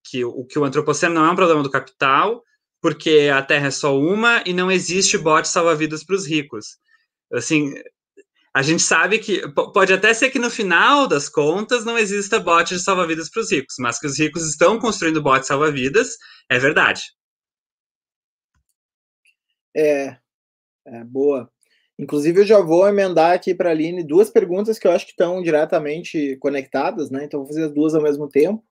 que, 0.04 0.24
o, 0.24 0.44
que 0.44 0.58
o 0.58 0.64
antropoceno 0.64 1.14
não 1.14 1.24
é 1.26 1.30
um 1.30 1.36
problema 1.36 1.62
do 1.62 1.70
capital, 1.70 2.42
porque 2.82 3.30
a 3.34 3.40
Terra 3.42 3.68
é 3.68 3.70
só 3.70 3.98
uma 3.98 4.42
e 4.44 4.52
não 4.52 4.70
existe 4.70 5.16
bote 5.16 5.48
salva-vidas 5.48 6.04
para 6.04 6.16
os 6.16 6.26
ricos. 6.26 6.76
Assim, 7.32 7.72
a 8.54 8.62
gente 8.62 8.82
sabe 8.82 9.18
que 9.18 9.42
pode 9.72 9.92
até 9.92 10.12
ser 10.12 10.30
que 10.30 10.38
no 10.38 10.50
final 10.50 11.08
das 11.08 11.28
contas 11.28 11.84
não 11.84 11.98
exista 11.98 12.38
bote 12.38 12.74
de 12.74 12.80
salva-vidas 12.80 13.30
para 13.30 13.40
os 13.40 13.50
ricos, 13.50 13.76
mas 13.78 13.98
que 13.98 14.06
os 14.06 14.18
ricos 14.18 14.46
estão 14.46 14.78
construindo 14.78 15.22
bote 15.22 15.46
salva-vidas 15.46 16.10
é 16.48 16.58
verdade. 16.58 17.02
É, 19.76 20.16
é 20.86 21.04
boa. 21.04 21.50
Inclusive, 21.98 22.40
eu 22.40 22.46
já 22.46 22.60
vou 22.60 22.88
emendar 22.88 23.32
aqui 23.32 23.54
para 23.54 23.70
a 23.70 23.72
Aline 23.72 24.02
duas 24.02 24.30
perguntas 24.30 24.78
que 24.78 24.86
eu 24.86 24.92
acho 24.92 25.06
que 25.06 25.12
estão 25.12 25.42
diretamente 25.42 26.36
conectadas, 26.38 27.10
né? 27.10 27.24
Então, 27.24 27.40
vou 27.40 27.48
fazer 27.48 27.64
as 27.64 27.72
duas 27.72 27.94
ao 27.94 28.02
mesmo 28.02 28.28
tempo. 28.28 28.64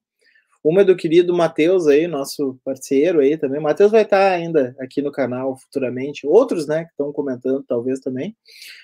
Uma 0.63 0.81
é 0.81 0.85
do 0.85 0.95
querido 0.95 1.33
Matheus 1.33 1.87
aí, 1.87 2.07
nosso 2.07 2.57
parceiro 2.63 3.19
aí 3.19 3.37
também. 3.37 3.59
Matheus 3.59 3.91
vai 3.91 4.03
estar 4.03 4.31
ainda 4.31 4.73
aqui 4.79 5.01
no 5.01 5.11
canal 5.11 5.57
futuramente. 5.57 6.25
Outros, 6.25 6.65
né, 6.65 6.85
que 6.85 6.91
estão 6.91 7.11
comentando, 7.11 7.65
talvez 7.67 7.99
também. 7.99 8.33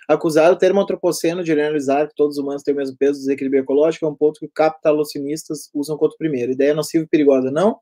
Acusar 0.06 0.52
o 0.52 0.58
termo 0.58 0.82
antropoceno 0.82 1.42
de 1.42 1.54
analisar 1.54 2.10
que 2.10 2.16
todos 2.16 2.38
os 2.38 2.44
humanos 2.44 2.64
têm 2.64 2.74
o 2.74 2.78
mesmo 2.78 2.98
peso 2.98 3.14
do 3.14 3.20
desequilíbrio 3.20 3.62
ecológico 3.62 4.06
é 4.06 4.10
um 4.10 4.16
ponto 4.16 4.42
que 4.42 4.50
capitalocinistas 4.50 5.70
usam 5.74 5.98
contra 5.98 6.16
o 6.16 6.18
primeiro. 6.18 6.52
Ideia 6.52 6.74
nociva 6.74 7.06
e 7.06 7.08
perigosa, 7.08 7.50
não? 7.50 7.80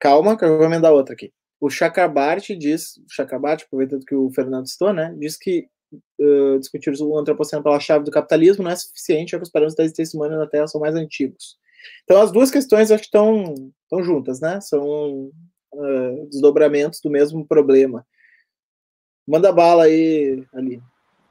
Calma, 0.00 0.38
que 0.38 0.44
eu 0.46 0.56
vou 0.56 0.66
emendar 0.66 0.92
outra 0.92 1.12
aqui. 1.12 1.30
O 1.60 1.68
Chakrabarti 1.68 2.56
diz, 2.56 3.00
Chakrabarti, 3.10 3.64
aproveitando 3.64 4.04
que 4.04 4.14
o 4.14 4.30
Fernando 4.30 4.68
citou, 4.68 4.92
né, 4.92 5.14
diz 5.18 5.36
que 5.36 5.68
uh, 6.20 6.58
discutir 6.58 6.92
o 7.00 7.18
antropoceno 7.18 7.62
pela 7.62 7.80
chave 7.80 8.04
do 8.04 8.10
capitalismo 8.10 8.64
não 8.64 8.70
é 8.70 8.76
suficiente, 8.76 9.32
já 9.32 9.38
que 9.38 9.42
os 9.42 9.50
parâmetros 9.50 9.76
da 9.76 9.84
existência 9.84 10.16
humana 10.16 10.36
na 10.36 10.46
Terra 10.46 10.68
são 10.68 10.80
mais 10.80 10.94
antigos. 10.94 11.58
Então, 12.04 12.20
as 12.20 12.30
duas 12.32 12.50
questões 12.50 12.90
acho 12.90 13.02
que 13.02 13.08
estão, 13.08 13.54
estão 13.82 14.02
juntas, 14.02 14.40
né? 14.40 14.60
São 14.60 15.30
uh, 15.72 16.28
desdobramentos 16.30 17.00
do 17.00 17.10
mesmo 17.10 17.46
problema. 17.46 18.06
Manda 19.26 19.52
bala 19.52 19.84
aí, 19.84 20.44
ali. 20.52 20.82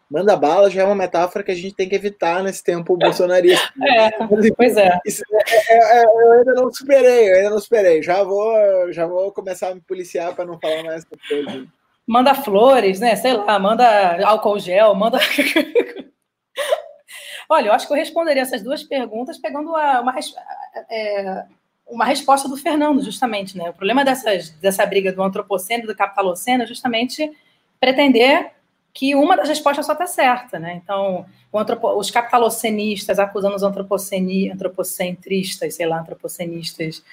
Manda 0.10 0.38
bala 0.38 0.70
já 0.70 0.82
é 0.82 0.86
uma 0.86 0.96
metáfora 0.96 1.44
que 1.44 1.52
a 1.52 1.56
gente 1.56 1.76
tem 1.76 1.90
que 1.90 1.96
evitar 1.96 2.42
nesse 2.42 2.64
tempo 2.64 2.96
bolsonarista. 2.96 3.74
É, 3.84 4.10
pois 4.56 4.78
é. 4.78 4.98
Isso, 5.06 5.22
é, 5.32 5.74
é, 5.74 6.00
é. 6.00 6.04
Eu 6.04 6.32
ainda 6.32 6.54
não 6.54 6.72
superei, 6.72 7.30
eu 7.30 7.36
ainda 7.36 7.50
não 7.50 7.60
superei. 7.60 8.02
Já 8.02 8.24
vou, 8.24 8.94
já 8.94 9.06
vou 9.06 9.32
começar 9.34 9.70
a 9.70 9.76
me 9.76 9.82
policiar 9.82 10.34
para 10.34 10.46
não 10.46 10.58
falar 10.58 10.84
mais 10.84 11.04
coisa. 11.04 11.68
Manda 12.06 12.34
flores, 12.34 13.02
né? 13.02 13.18
Sei 13.18 13.34
lá, 13.34 13.60
manda 13.60 14.26
álcool 14.26 14.60
gel, 14.60 14.96
manda. 14.96 15.20
Olha, 17.50 17.68
eu 17.68 17.74
acho 17.74 17.86
que 17.86 17.92
eu 17.92 17.98
responderia 17.98 18.44
essas 18.44 18.64
duas 18.64 18.84
perguntas 18.84 19.38
pegando 19.38 19.70
uma, 19.70 20.00
uma, 20.00 20.16
é, 20.90 21.46
uma 21.86 22.06
resposta 22.06 22.48
do 22.48 22.56
Fernando, 22.56 23.04
justamente, 23.04 23.58
né? 23.58 23.70
O 23.70 23.74
problema 23.74 24.06
dessas, 24.06 24.52
dessa 24.52 24.86
briga 24.86 25.12
do 25.12 25.22
antropoceno 25.22 25.84
e 25.84 25.88
do 25.88 25.96
capitaloceno 25.96 26.64
é 26.64 26.68
justamente 26.68 27.30
pretender 27.80 28.52
que 28.98 29.14
uma 29.14 29.38
das 29.38 29.48
respostas 29.48 29.86
só 29.86 29.94
está 29.94 30.08
certa, 30.08 30.58
né? 30.58 30.82
Então, 30.84 31.28
os 31.54 32.10
capitalocenistas 32.10 33.20
acusando 33.20 33.56
os 33.56 33.62
antropocentristas, 33.62 35.76
sei 35.76 35.86
lá, 35.86 36.00
antropocenistas 36.00 37.04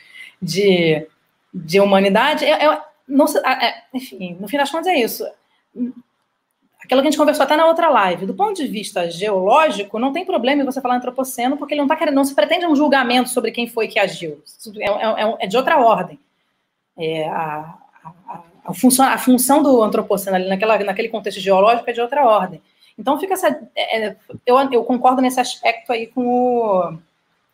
de, 0.41 1.07
de 1.53 1.81
humanidade, 1.81 2.47
é, 2.47 2.65
é, 2.65 2.81
não, 3.07 3.27
é, 3.27 3.83
enfim, 3.93 4.35
no 4.41 4.49
fim 4.49 4.57
das 4.57 4.71
contas 4.71 4.87
é 4.87 4.99
isso. 4.99 5.27
Aquilo 6.83 7.03
que 7.03 7.09
a 7.09 7.11
gente 7.11 7.19
conversou 7.19 7.45
até 7.45 7.55
na 7.55 7.67
outra 7.67 7.91
live. 7.91 8.25
Do 8.25 8.33
ponto 8.33 8.55
de 8.55 8.67
vista 8.67 9.11
geológico, 9.11 9.99
não 9.99 10.11
tem 10.11 10.25
problema 10.25 10.63
em 10.63 10.65
você 10.65 10.81
falar 10.81 10.97
antropoceno, 10.97 11.59
porque 11.59 11.75
ele 11.75 11.83
não 11.83 11.87
está 11.87 11.97
querendo, 11.97 12.15
não 12.15 12.25
se 12.25 12.35
pretende 12.35 12.67
um 12.67 12.75
julgamento 12.75 13.29
sobre 13.29 13.51
quem 13.51 13.69
foi 13.69 13.89
que 13.89 13.99
agiu. 13.99 14.43
É, 14.79 15.45
é, 15.45 15.47
de 15.47 15.57
outra 15.59 15.79
ordem. 15.79 16.19
A, 17.31 17.77
a, 18.27 18.41
a 18.65 18.73
função, 18.73 19.07
a 19.07 19.19
função 19.19 19.63
do 19.63 19.83
antropoceno 19.83 20.37
ali 20.37 20.49
naquela, 20.49 20.79
naquele 20.79 21.11
contexto 21.11 21.41
geológico 21.41 21.89
é 21.89 21.93
de 21.93 22.01
outra 22.01 22.25
ordem. 22.25 22.63
Então 22.99 23.21
fica 23.21 23.35
essa. 23.35 23.49
É, 23.75 24.07
é, 24.07 24.17
eu, 24.47 24.57
eu 24.73 24.85
concordo 24.85 25.21
nesse 25.21 25.39
aspecto 25.39 25.93
aí 25.93 26.07
com 26.07 26.27
o, 26.27 26.99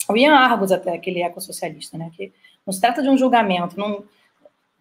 o 0.08 0.16
Ian 0.16 0.34
Argos, 0.34 0.70
até, 0.70 0.94
aquele 0.94 1.22
ecossocialista, 1.22 1.98
né? 1.98 2.10
Que 2.16 2.32
não 2.64 2.72
se 2.72 2.80
trata 2.80 3.02
de 3.02 3.08
um 3.08 3.18
julgamento. 3.18 3.78
Não, 3.78 4.04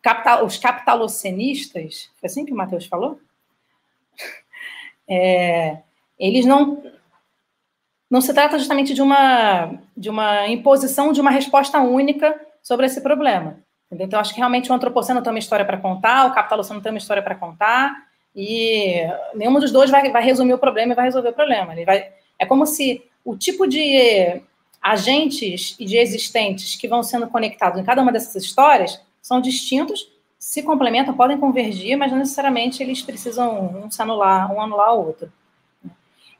capital, 0.01 0.45
os 0.45 0.57
capitalocenistas, 0.57 2.11
foi 2.19 2.27
assim 2.27 2.45
que 2.45 2.53
o 2.53 2.55
Matheus 2.55 2.85
falou? 2.85 3.19
É, 5.11 5.79
eles 6.19 6.45
não. 6.45 6.83
Não 8.07 8.21
se 8.21 8.31
trata 8.31 8.59
justamente 8.59 8.93
de 8.93 9.01
uma, 9.01 9.73
de 9.97 10.07
uma 10.07 10.47
imposição 10.47 11.11
de 11.11 11.19
uma 11.19 11.31
resposta 11.31 11.79
única 11.79 12.39
sobre 12.61 12.85
esse 12.85 13.01
problema. 13.01 13.57
Entendeu? 13.89 14.05
Então, 14.05 14.19
acho 14.19 14.33
que 14.33 14.39
realmente 14.39 14.71
o 14.71 14.75
antropoceno 14.75 15.21
tem 15.21 15.33
uma 15.33 15.39
história 15.39 15.65
para 15.65 15.77
contar, 15.77 16.27
o 16.27 16.33
capitaloceno 16.33 16.79
tem 16.79 16.91
uma 16.91 16.99
história 16.99 17.23
para 17.23 17.33
contar, 17.33 18.07
e 18.35 19.01
nenhum 19.33 19.59
dos 19.59 19.71
dois 19.71 19.89
vai, 19.89 20.11
vai 20.11 20.23
resumir 20.23 20.53
o 20.53 20.59
problema 20.59 20.93
e 20.93 20.95
vai 20.95 21.05
resolver 21.05 21.29
o 21.29 21.33
problema. 21.33 21.73
Ele 21.73 21.85
vai, 21.85 22.11
é 22.37 22.45
como 22.45 22.67
se 22.67 23.03
o 23.25 23.35
tipo 23.35 23.67
de 23.67 24.41
agentes 24.79 25.75
e 25.79 25.85
de 25.85 25.97
existentes 25.97 26.75
que 26.75 26.87
vão 26.87 27.01
sendo 27.01 27.27
conectados 27.27 27.79
em 27.79 27.83
cada 27.83 28.01
uma 28.01 28.11
dessas 28.11 28.43
histórias 28.43 29.01
são 29.21 29.41
distintos, 29.41 30.07
se 30.37 30.63
complementam, 30.63 31.13
podem 31.13 31.37
convergir, 31.37 31.97
mas 31.97 32.11
não 32.11 32.19
necessariamente 32.19 32.81
eles 32.81 33.01
precisam 33.01 33.83
um 33.83 33.91
se 33.91 34.01
anular, 34.01 34.53
um 34.53 34.61
anular 34.61 34.93
o 34.93 35.07
outro. 35.07 35.31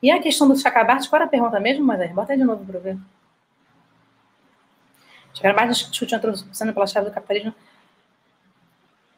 E 0.02 0.10
a 0.10 0.18
questão 0.20 0.48
do 0.48 0.56
Chakrabarti, 0.56 1.10
qual 1.10 1.18
era 1.18 1.26
a 1.26 1.30
pergunta 1.30 1.60
mesmo, 1.60 1.90
aí, 1.92 2.08
bota 2.08 2.32
aí 2.32 2.38
de 2.38 2.44
novo 2.44 2.64
para 2.64 2.78
ver. 2.78 2.96
Tiveram 5.32 5.56
mais 5.56 5.76
discutir 5.76 6.08
sendo 6.52 6.72
pela 6.72 6.86
chave 6.86 7.08
do 7.08 7.14
capitalismo. 7.14 7.54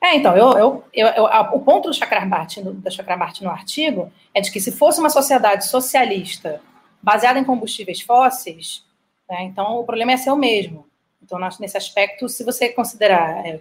É, 0.00 0.16
então, 0.16 0.36
eu, 0.36 0.52
eu, 0.58 0.84
eu, 0.92 1.06
eu 1.06 1.24
o 1.52 1.60
ponto 1.60 1.88
do 1.88 1.94
Chakrabarti, 1.94 2.60
da 2.60 2.90
Chakrabarti 2.90 3.44
no 3.44 3.50
artigo 3.50 4.12
é 4.34 4.40
de 4.40 4.50
que 4.50 4.60
se 4.60 4.72
fosse 4.72 4.98
uma 4.98 5.08
sociedade 5.08 5.66
socialista 5.66 6.60
baseada 7.00 7.38
em 7.38 7.44
combustíveis 7.44 8.00
fósseis, 8.00 8.84
né, 9.30 9.44
então 9.44 9.78
o 9.78 9.84
problema 9.84 10.12
é 10.12 10.16
ser 10.16 10.30
o 10.30 10.36
mesmo. 10.36 10.86
Então, 11.22 11.38
nesse 11.60 11.76
aspecto, 11.76 12.28
se 12.28 12.42
você 12.42 12.68
considerar 12.68 13.46
é, 13.46 13.60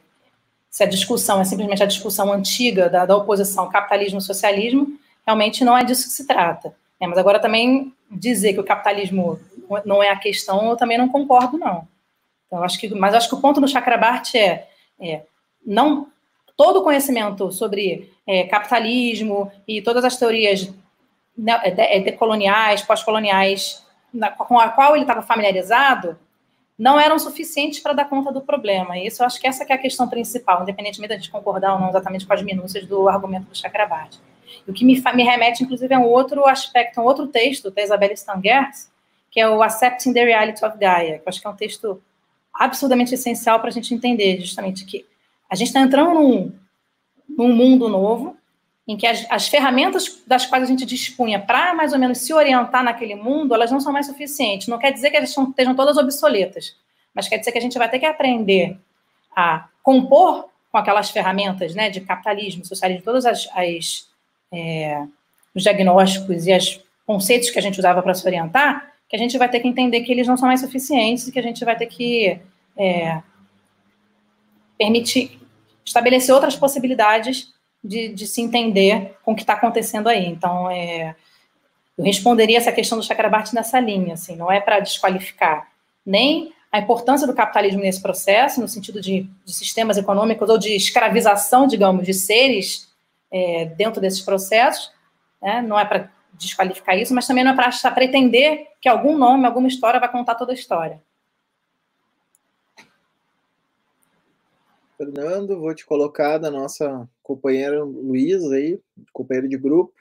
se 0.67 0.83
a 0.83 0.87
discussão 0.87 1.41
é 1.41 1.43
simplesmente 1.43 1.83
a 1.83 1.85
discussão 1.85 2.33
antiga 2.33 2.89
da, 2.89 3.05
da 3.05 3.15
oposição 3.15 3.69
capitalismo-socialismo, 3.69 4.97
realmente 5.25 5.63
não 5.63 5.77
é 5.77 5.83
disso 5.83 6.05
que 6.05 6.13
se 6.13 6.25
trata. 6.25 6.73
É, 6.99 7.05
mas 7.05 7.17
agora 7.17 7.39
também 7.39 7.93
dizer 8.09 8.53
que 8.53 8.59
o 8.59 8.63
capitalismo 8.63 9.39
não 9.85 10.01
é 10.01 10.09
a 10.09 10.17
questão, 10.17 10.69
eu 10.69 10.75
também 10.75 10.97
não 10.97 11.07
concordo, 11.07 11.57
não. 11.57 11.87
Então, 12.51 12.63
acho 12.63 12.79
que, 12.79 12.89
mas 12.89 13.13
acho 13.13 13.29
que 13.29 13.35
o 13.35 13.39
ponto 13.41 13.61
do 13.61 13.67
Chakrabarti 13.67 14.37
é 14.37 14.67
é, 15.01 15.23
não 15.65 16.07
todo 16.55 16.79
o 16.79 16.83
conhecimento 16.83 17.51
sobre 17.51 18.13
é, 18.27 18.43
capitalismo 18.43 19.51
e 19.67 19.81
todas 19.81 20.05
as 20.05 20.15
teorias 20.15 20.71
né, 21.35 21.59
é, 21.63 21.99
decoloniais, 21.99 22.83
pós-coloniais, 22.83 23.83
com 24.37 24.59
a 24.59 24.69
qual 24.69 24.95
ele 24.95 25.03
estava 25.03 25.23
familiarizado, 25.23 26.19
não 26.77 26.99
eram 26.99 27.17
suficientes 27.17 27.79
para 27.79 27.93
dar 27.93 28.05
conta 28.05 28.31
do 28.31 28.41
problema. 28.41 28.97
E 28.97 29.07
isso 29.07 29.23
eu 29.23 29.25
acho 29.25 29.39
que 29.39 29.47
essa 29.47 29.65
que 29.65 29.71
é 29.71 29.75
a 29.75 29.79
questão 29.79 30.07
principal, 30.07 30.61
independentemente 30.61 31.09
da 31.09 31.15
gente 31.15 31.31
concordar 31.31 31.73
ou 31.73 31.79
não 31.79 31.89
exatamente 31.89 32.27
com 32.27 32.33
as 32.33 32.41
minúcias 32.43 32.85
do 32.85 33.09
argumento 33.09 33.47
do 33.47 33.57
Chakrabarti. 33.57 34.19
O 34.67 34.73
que 34.73 34.85
me, 34.85 35.01
me, 35.15 35.23
remete, 35.23 35.63
inclusive, 35.63 35.93
a 35.93 35.99
um 35.99 36.05
outro 36.05 36.45
aspecto, 36.47 36.99
um 37.01 37.05
outro 37.05 37.27
texto 37.27 37.71
da 37.71 37.81
Isabelle 37.81 38.13
Stangers, 38.13 38.91
que 39.31 39.39
é 39.39 39.49
o 39.49 39.63
Accepting 39.63 40.13
the 40.13 40.23
Reality 40.25 40.63
of 40.65 40.77
Gaia, 40.77 41.19
que 41.19 41.23
eu 41.23 41.29
acho 41.29 41.41
que 41.41 41.47
é 41.47 41.49
um 41.49 41.55
texto 41.55 42.01
absurdamente 42.53 43.13
essencial 43.13 43.59
para 43.59 43.69
a 43.69 43.71
gente 43.71 43.93
entender 43.93 44.39
justamente 44.39 44.85
que 44.85 45.05
a 45.49 45.55
gente 45.55 45.67
está 45.67 45.81
entrando 45.81 46.13
num, 46.13 46.53
num 47.27 47.53
mundo 47.53 47.89
novo, 47.89 48.37
em 48.87 48.97
que 48.97 49.05
as, 49.05 49.25
as, 49.29 49.47
ferramentas 49.47 50.21
das 50.25 50.45
quais 50.45 50.63
a 50.63 50.67
gente 50.67 50.85
dispunha 50.85 51.39
para 51.39 51.73
mais 51.73 51.93
ou 51.93 51.99
menos 51.99 52.19
se 52.19 52.33
orientar 52.33 52.83
naquele 52.83 53.15
mundo, 53.15 53.53
elas 53.53 53.71
não 53.71 53.79
são 53.79 53.93
mais 53.93 54.05
suficientes. 54.05 54.67
Não 54.67 54.79
quer 54.79 54.91
dizer 54.91 55.11
que 55.11 55.17
elas 55.17 55.35
estejam 55.35 55.75
todas 55.75 55.97
obsoletas, 55.97 56.75
mas 57.13 57.27
quer 57.27 57.37
dizer 57.37 57.51
que 57.51 57.57
a 57.57 57.61
gente 57.61 57.77
vai 57.77 57.89
ter 57.89 57.99
que 57.99 58.05
aprender 58.05 58.77
a 59.35 59.67
compor 59.83 60.49
com 60.71 60.77
aquelas 60.77 61.09
ferramentas 61.09 61.75
né, 61.75 61.89
de 61.89 62.01
capitalismo, 62.01 62.65
socialismo, 62.65 63.03
todos 63.03 63.25
as, 63.25 63.47
as 63.53 64.09
é, 64.51 65.05
os 65.53 65.63
diagnósticos 65.63 66.47
e 66.47 66.55
os 66.55 66.81
conceitos 67.05 67.49
que 67.49 67.59
a 67.59 67.61
gente 67.61 67.79
usava 67.79 68.01
para 68.01 68.13
se 68.13 68.25
orientar, 68.25 68.90
que 69.11 69.17
a 69.17 69.19
gente 69.19 69.37
vai 69.37 69.49
ter 69.49 69.59
que 69.59 69.67
entender 69.67 69.99
que 70.03 70.11
eles 70.13 70.25
não 70.25 70.37
são 70.37 70.47
mais 70.47 70.61
suficientes 70.61 71.27
e 71.27 71.33
que 71.33 71.39
a 71.39 71.43
gente 71.43 71.65
vai 71.65 71.75
ter 71.75 71.85
que 71.85 72.39
é, 72.77 73.21
permitir 74.77 75.37
estabelecer 75.83 76.33
outras 76.33 76.55
possibilidades 76.55 77.53
de, 77.83 78.07
de 78.07 78.25
se 78.25 78.41
entender 78.41 79.17
com 79.21 79.33
o 79.33 79.35
que 79.35 79.41
está 79.41 79.51
acontecendo 79.51 80.07
aí. 80.07 80.25
Então, 80.27 80.71
é, 80.71 81.13
eu 81.97 82.05
responderia 82.05 82.57
essa 82.57 82.71
questão 82.71 82.97
do 82.97 83.03
Chakrabarti 83.03 83.53
nessa 83.53 83.81
linha, 83.81 84.13
assim, 84.13 84.37
não 84.37 84.49
é 84.49 84.61
para 84.61 84.79
desqualificar 84.79 85.69
nem 86.05 86.53
a 86.71 86.79
importância 86.79 87.27
do 87.27 87.33
capitalismo 87.33 87.81
nesse 87.81 88.01
processo, 88.01 88.61
no 88.61 88.67
sentido 88.69 89.01
de, 89.01 89.29
de 89.43 89.53
sistemas 89.53 89.97
econômicos 89.97 90.49
ou 90.49 90.57
de 90.57 90.73
escravização, 90.73 91.67
digamos, 91.67 92.05
de 92.05 92.13
seres 92.13 92.87
é, 93.29 93.65
dentro 93.65 93.99
desses 93.99 94.21
processos, 94.21 94.89
né? 95.41 95.61
não 95.61 95.77
é 95.77 95.83
para 95.83 96.09
desqualificar 96.41 96.97
isso, 96.97 97.13
mas 97.13 97.27
também 97.27 97.43
não 97.43 97.51
é 97.51 97.55
para 97.55 97.91
pretender 97.91 98.67
que 98.81 98.89
algum 98.89 99.17
nome, 99.17 99.45
alguma 99.45 99.67
história 99.67 99.99
vai 99.99 100.11
contar 100.11 100.35
toda 100.35 100.51
a 100.51 100.55
história. 100.55 101.01
Fernando, 104.97 105.59
vou 105.59 105.73
te 105.73 105.85
colocar 105.85 106.37
da 106.37 106.51
nossa 106.51 107.09
companheira 107.23 107.83
Luísa 107.83 108.55
aí, 108.55 108.79
companheiro 109.11 109.49
de 109.49 109.57
grupo, 109.57 109.93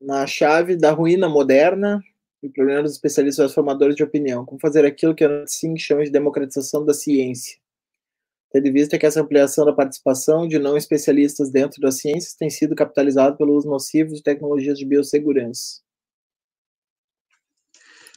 na 0.00 0.26
chave 0.26 0.76
da 0.76 0.92
ruína 0.92 1.28
moderna 1.28 2.02
e 2.42 2.48
problema 2.48 2.82
dos 2.82 2.92
especialistas 2.92 3.50
e 3.50 3.54
formadores 3.54 3.96
de 3.96 4.02
opinião. 4.02 4.44
Como 4.44 4.60
fazer 4.60 4.86
aquilo 4.86 5.14
que 5.14 5.24
a 5.24 5.46
Singh 5.46 5.78
chama 5.78 6.04
de 6.04 6.10
democratização 6.10 6.84
da 6.84 6.94
ciência. 6.94 7.58
Tendo 8.50 8.68
em 8.68 8.72
vista 8.72 8.98
que 8.98 9.04
essa 9.04 9.20
ampliação 9.20 9.64
da 9.64 9.72
participação 9.72 10.48
de 10.48 10.58
não 10.58 10.76
especialistas 10.76 11.50
dentro 11.50 11.80
das 11.80 11.98
ciências 11.98 12.34
tem 12.34 12.48
sido 12.48 12.74
capitalizada 12.74 13.36
pelo 13.36 13.54
uso 13.54 13.68
nocivo 13.68 14.14
de 14.14 14.22
tecnologias 14.22 14.78
de 14.78 14.86
biossegurança. 14.86 15.82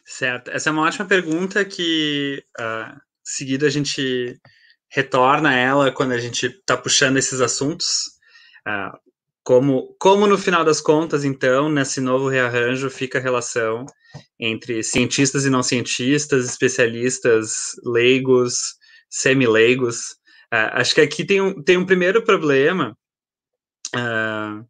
Certo. 0.05 0.51
Essa 0.51 0.69
é 0.69 0.71
uma 0.71 0.83
ótima 0.83 1.05
pergunta 1.05 1.63
que, 1.63 2.43
uh, 2.59 2.99
seguida, 3.23 3.67
a 3.67 3.69
gente 3.69 4.39
retorna 4.89 5.55
ela 5.55 5.91
quando 5.91 6.11
a 6.11 6.19
gente 6.19 6.47
está 6.47 6.75
puxando 6.77 7.17
esses 7.17 7.39
assuntos. 7.39 7.87
Uh, 8.67 8.97
como, 9.43 9.95
como 9.99 10.27
no 10.27 10.37
final 10.37 10.63
das 10.63 10.79
contas, 10.79 11.23
então, 11.23 11.69
nesse 11.69 11.99
novo 11.99 12.29
rearranjo 12.29 12.89
fica 12.89 13.17
a 13.17 13.21
relação 13.21 13.85
entre 14.39 14.83
cientistas 14.83 15.45
e 15.45 15.49
não 15.49 15.63
cientistas, 15.63 16.45
especialistas, 16.45 17.71
leigos, 17.83 18.75
semi-leigos. 19.09 20.15
Uh, 20.53 20.69
acho 20.73 20.95
que 20.95 21.01
aqui 21.01 21.23
tem 21.23 21.41
um, 21.41 21.63
tem 21.63 21.77
um 21.77 21.85
primeiro 21.85 22.23
problema 22.23 22.97
uh, 23.95 24.65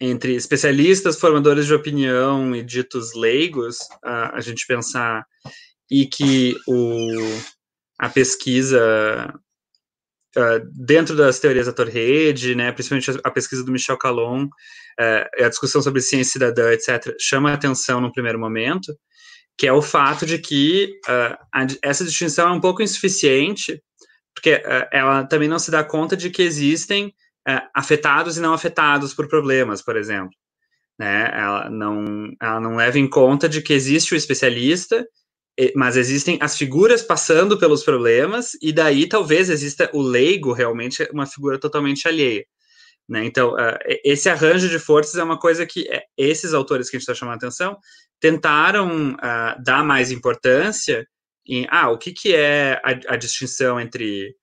entre 0.00 0.34
especialistas, 0.34 1.18
formadores 1.18 1.66
de 1.66 1.74
opinião 1.74 2.54
e 2.54 2.62
ditos 2.62 3.14
leigos, 3.14 3.78
a 4.02 4.40
gente 4.40 4.66
pensar 4.66 5.24
e 5.90 6.06
que 6.06 6.54
o, 6.66 7.08
a 7.98 8.08
pesquisa 8.08 9.32
uh, 10.36 10.84
dentro 10.84 11.16
das 11.16 11.38
teorias 11.38 11.66
da 11.66 11.72
torre-rede, 11.72 12.54
né, 12.54 12.72
principalmente 12.72 13.10
a, 13.22 13.30
pesquisa 13.30 13.64
do 13.64 13.72
Michel 13.72 13.98
Calon, 13.98 14.44
uh, 14.44 15.44
a 15.44 15.48
discussão 15.48 15.80
sobre 15.82 16.00
ciência 16.00 16.32
cidadã, 16.32 16.72
etc., 16.72 17.14
chama 17.20 17.50
a 17.50 17.54
atenção 17.54 18.00
no 18.00 18.12
primeiro 18.12 18.38
momento, 18.38 18.94
que 19.56 19.66
é 19.66 19.72
o 19.72 19.82
fato 19.82 20.26
de 20.26 20.38
que 20.38 20.98
uh, 21.08 21.36
essa 21.82 22.04
distinção 22.04 22.48
é 22.48 22.52
um 22.52 22.60
pouco 22.60 22.82
insuficiente, 22.82 23.80
porque 24.34 24.62
ela 24.90 25.24
também 25.24 25.48
não 25.48 25.58
se 25.58 25.70
dá 25.70 25.84
conta 25.84 26.16
de 26.16 26.28
que 26.28 26.42
existem 26.42 27.14
afetados 27.72 28.36
e 28.36 28.40
não 28.40 28.52
afetados 28.52 29.14
por 29.14 29.28
problemas, 29.28 29.80
por 29.80 29.96
exemplo. 29.96 30.36
Né? 30.98 31.30
Ela, 31.32 31.70
não, 31.70 32.32
ela 32.40 32.60
não 32.60 32.76
leva 32.76 32.98
em 32.98 33.08
conta 33.08 33.48
de 33.48 33.62
que 33.62 33.72
existe 33.72 34.14
o 34.14 34.16
especialista 34.16 35.06
mas 35.74 35.96
existem 35.96 36.38
as 36.40 36.56
figuras 36.56 37.02
passando 37.02 37.58
pelos 37.58 37.84
problemas, 37.84 38.56
e 38.60 38.72
daí 38.72 39.08
talvez 39.08 39.48
exista 39.48 39.88
o 39.92 40.02
leigo 40.02 40.52
realmente 40.52 41.08
uma 41.12 41.26
figura 41.26 41.58
totalmente 41.58 42.08
alheia. 42.08 42.44
Né? 43.08 43.24
Então, 43.24 43.52
uh, 43.54 43.78
esse 44.04 44.28
arranjo 44.28 44.68
de 44.68 44.78
forças 44.78 45.16
é 45.16 45.22
uma 45.22 45.38
coisa 45.38 45.66
que 45.66 45.86
esses 46.16 46.54
autores 46.54 46.90
que 46.90 46.96
a 46.96 46.98
gente 46.98 47.08
está 47.08 47.14
chamando 47.14 47.34
a 47.34 47.36
atenção 47.36 47.78
tentaram 48.18 49.16
dar 49.62 49.84
mais 49.84 50.10
importância 50.10 51.06
em 51.46 51.66
ah, 51.70 51.90
o 51.90 51.98
que, 51.98 52.12
que 52.12 52.34
é 52.34 52.80
a, 52.84 53.14
a 53.14 53.16
distinção 53.16 53.80
entre 53.80 54.34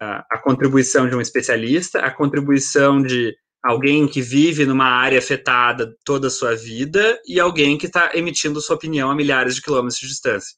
uh, 0.00 0.22
a 0.30 0.38
contribuição 0.38 1.08
de 1.08 1.14
um 1.14 1.20
especialista, 1.20 2.00
a 2.00 2.10
contribuição 2.10 3.02
de 3.02 3.34
alguém 3.64 4.06
que 4.06 4.20
vive 4.20 4.66
numa 4.66 4.86
área 4.86 5.18
afetada 5.18 5.96
toda 6.04 6.26
a 6.26 6.30
sua 6.30 6.54
vida 6.54 7.18
e 7.26 7.40
alguém 7.40 7.78
que 7.78 7.86
está 7.86 8.10
emitindo 8.14 8.60
sua 8.60 8.76
opinião 8.76 9.10
a 9.10 9.14
milhares 9.14 9.54
de 9.54 9.62
quilômetros 9.62 9.98
de 9.98 10.06
distância. 10.06 10.54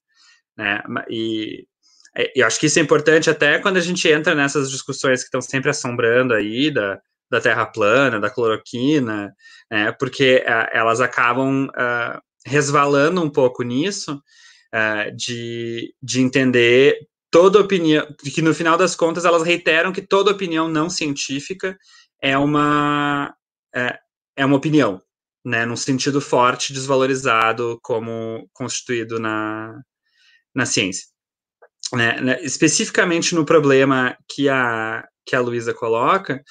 Né? 0.56 0.82
E 1.08 1.64
eu 2.34 2.46
acho 2.46 2.58
que 2.58 2.66
isso 2.66 2.78
é 2.80 2.82
importante 2.82 3.30
até 3.30 3.60
quando 3.60 3.76
a 3.76 3.80
gente 3.80 4.08
entra 4.08 4.34
nessas 4.34 4.70
discussões 4.70 5.20
que 5.20 5.26
estão 5.26 5.40
sempre 5.40 5.70
assombrando 5.70 6.34
aí 6.34 6.70
da, 6.70 6.98
da 7.30 7.40
terra 7.40 7.64
plana, 7.66 8.18
da 8.18 8.28
cloroquina, 8.28 9.32
né? 9.70 9.92
porque 9.92 10.44
uh, 10.44 10.76
elas 10.76 11.00
acabam 11.00 11.66
uh, 11.66 12.20
resvalando 12.44 13.22
um 13.22 13.30
pouco 13.30 13.62
nisso, 13.62 14.20
uh, 14.76 15.16
de, 15.16 15.94
de 16.02 16.20
entender 16.20 16.98
toda 17.30 17.60
opinião, 17.60 18.06
que 18.22 18.42
no 18.42 18.54
final 18.54 18.76
das 18.76 18.94
contas 18.94 19.24
elas 19.24 19.42
reiteram 19.42 19.92
que 19.92 20.02
toda 20.02 20.30
opinião 20.30 20.68
não 20.68 20.90
científica 20.90 21.76
é 22.20 22.36
uma 22.36 23.34
é, 23.74 23.98
é 24.36 24.44
uma 24.44 24.56
opinião, 24.56 25.00
né, 25.44 25.64
num 25.64 25.76
sentido 25.76 26.20
forte, 26.20 26.72
desvalorizado 26.72 27.78
como 27.82 28.48
constituído 28.52 29.18
na, 29.18 29.80
na 30.54 30.66
ciência. 30.66 31.06
Né, 31.92 32.20
né, 32.20 32.38
especificamente 32.42 33.34
no 33.34 33.44
problema 33.44 34.16
que 34.28 34.48
a, 34.48 35.06
que 35.24 35.36
a 35.36 35.40
Luísa 35.40 35.72
coloca, 35.72 36.42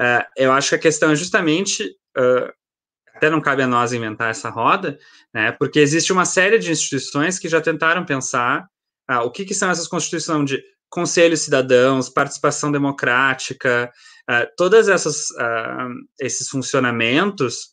uh, 0.00 0.24
eu 0.36 0.50
acho 0.52 0.70
que 0.70 0.74
a 0.76 0.80
questão 0.80 1.10
é 1.10 1.16
justamente, 1.16 1.84
uh, 2.16 2.52
até 3.18 3.28
não 3.28 3.40
cabe 3.40 3.62
a 3.62 3.66
nós 3.66 3.92
inventar 3.92 4.30
essa 4.30 4.48
roda, 4.48 4.98
né, 5.34 5.52
porque 5.52 5.80
existe 5.80 6.12
uma 6.12 6.24
série 6.24 6.58
de 6.58 6.70
instituições 6.70 7.38
que 7.38 7.48
já 7.48 7.60
tentaram 7.60 8.04
pensar 8.04 8.66
uh, 9.10 9.24
o 9.24 9.30
que, 9.30 9.44
que 9.44 9.54
são 9.54 9.68
essas 9.68 9.88
constituições 9.88 10.48
de 10.48 10.62
conselhos 10.88 11.40
cidadãos, 11.40 12.08
participação 12.08 12.72
democrática, 12.72 13.92
uh, 14.28 14.46
todas 14.56 14.88
essas 14.88 15.30
uh, 15.30 15.90
esses 16.20 16.48
funcionamentos 16.48 17.68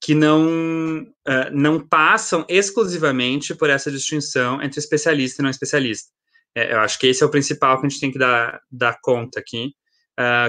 que 0.00 0.14
não 0.14 1.02
uh, 1.02 1.50
não 1.52 1.80
passam 1.80 2.44
exclusivamente 2.48 3.54
por 3.54 3.70
essa 3.70 3.90
distinção 3.90 4.62
entre 4.62 4.78
especialista 4.78 5.40
e 5.40 5.44
não 5.44 5.50
especialista. 5.50 6.10
É, 6.54 6.72
eu 6.72 6.80
acho 6.80 6.98
que 6.98 7.06
esse 7.06 7.22
é 7.22 7.26
o 7.26 7.30
principal 7.30 7.80
que 7.80 7.86
a 7.86 7.88
gente 7.88 8.00
tem 8.00 8.12
que 8.12 8.18
dar, 8.18 8.60
dar 8.70 8.98
conta 9.00 9.38
aqui 9.40 9.72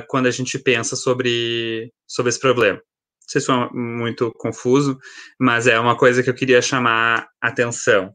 quando 0.07 0.25
a 0.25 0.31
gente 0.31 0.57
pensa 0.57 0.95
sobre, 0.95 1.93
sobre 2.07 2.31
esse 2.31 2.39
problema. 2.39 2.81
Sei 3.29 3.39
se 3.39 3.45
foi 3.45 3.69
muito 3.73 4.31
confuso, 4.39 4.97
mas 5.39 5.67
é 5.67 5.79
uma 5.79 5.95
coisa 5.95 6.23
que 6.23 6.31
eu 6.31 6.33
queria 6.33 6.63
chamar 6.63 7.29
atenção. 7.39 8.11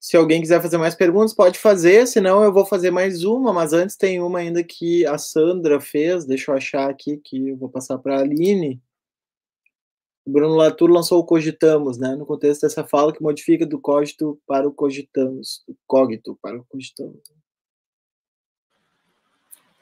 Se 0.00 0.16
alguém 0.16 0.40
quiser 0.40 0.62
fazer 0.62 0.78
mais 0.78 0.94
perguntas, 0.94 1.34
pode 1.34 1.58
fazer, 1.58 2.06
senão 2.06 2.44
eu 2.44 2.52
vou 2.52 2.64
fazer 2.64 2.92
mais 2.92 3.24
uma, 3.24 3.52
mas 3.52 3.72
antes 3.72 3.96
tem 3.96 4.20
uma 4.20 4.38
ainda 4.38 4.62
que 4.62 5.04
a 5.06 5.18
Sandra 5.18 5.80
fez, 5.80 6.24
deixa 6.24 6.52
eu 6.52 6.56
achar 6.56 6.88
aqui 6.88 7.16
que 7.16 7.48
eu 7.48 7.56
vou 7.56 7.68
passar 7.68 7.98
para 7.98 8.18
a 8.18 8.20
Aline. 8.20 8.80
o 10.24 10.30
Bruno 10.30 10.54
Latour 10.54 10.88
lançou 10.88 11.18
o 11.18 11.26
Cogitamos, 11.26 11.98
né, 11.98 12.14
no 12.14 12.24
contexto 12.26 12.62
dessa 12.62 12.84
fala 12.84 13.12
que 13.12 13.20
modifica 13.20 13.66
do 13.66 13.80
cogito 13.80 14.40
para 14.46 14.68
o 14.68 14.72
cogitamos, 14.72 15.64
do 15.66 15.76
cogito 15.84 16.38
para 16.40 16.58
o 16.58 16.64
cogitamos. 16.66 17.43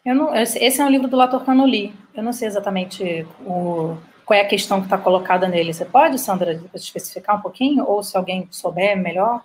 Eu 0.04 0.16
não, 0.16 0.34
esse 0.34 0.80
é 0.80 0.84
um 0.84 0.90
livro 0.90 1.06
do 1.06 1.16
Latour 1.16 1.44
que 1.44 1.50
eu 1.50 1.54
não 1.54 1.66
li. 1.66 1.94
Eu 2.14 2.22
não 2.22 2.32
sei 2.32 2.48
exatamente 2.48 3.26
o, 3.46 3.96
qual 4.24 4.38
é 4.38 4.42
a 4.42 4.48
questão 4.48 4.80
que 4.80 4.86
está 4.86 4.98
colocada 4.98 5.46
nele. 5.46 5.72
Você 5.72 5.84
pode, 5.84 6.18
Sandra, 6.18 6.60
especificar 6.74 7.38
um 7.38 7.42
pouquinho? 7.42 7.84
Ou 7.84 8.02
se 8.02 8.16
alguém 8.16 8.48
souber, 8.50 9.00
melhor? 9.00 9.44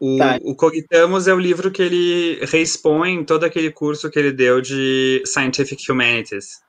O, 0.00 0.16
tá. 0.16 0.38
o 0.42 0.56
Cogitamos 0.56 1.28
é 1.28 1.34
o 1.34 1.38
livro 1.38 1.70
que 1.70 1.82
ele 1.82 2.44
reexpõe 2.46 3.22
todo 3.22 3.44
aquele 3.44 3.70
curso 3.70 4.10
que 4.10 4.18
ele 4.18 4.32
deu 4.32 4.60
de 4.60 5.22
Scientific 5.26 5.92
Humanities, 5.92 6.62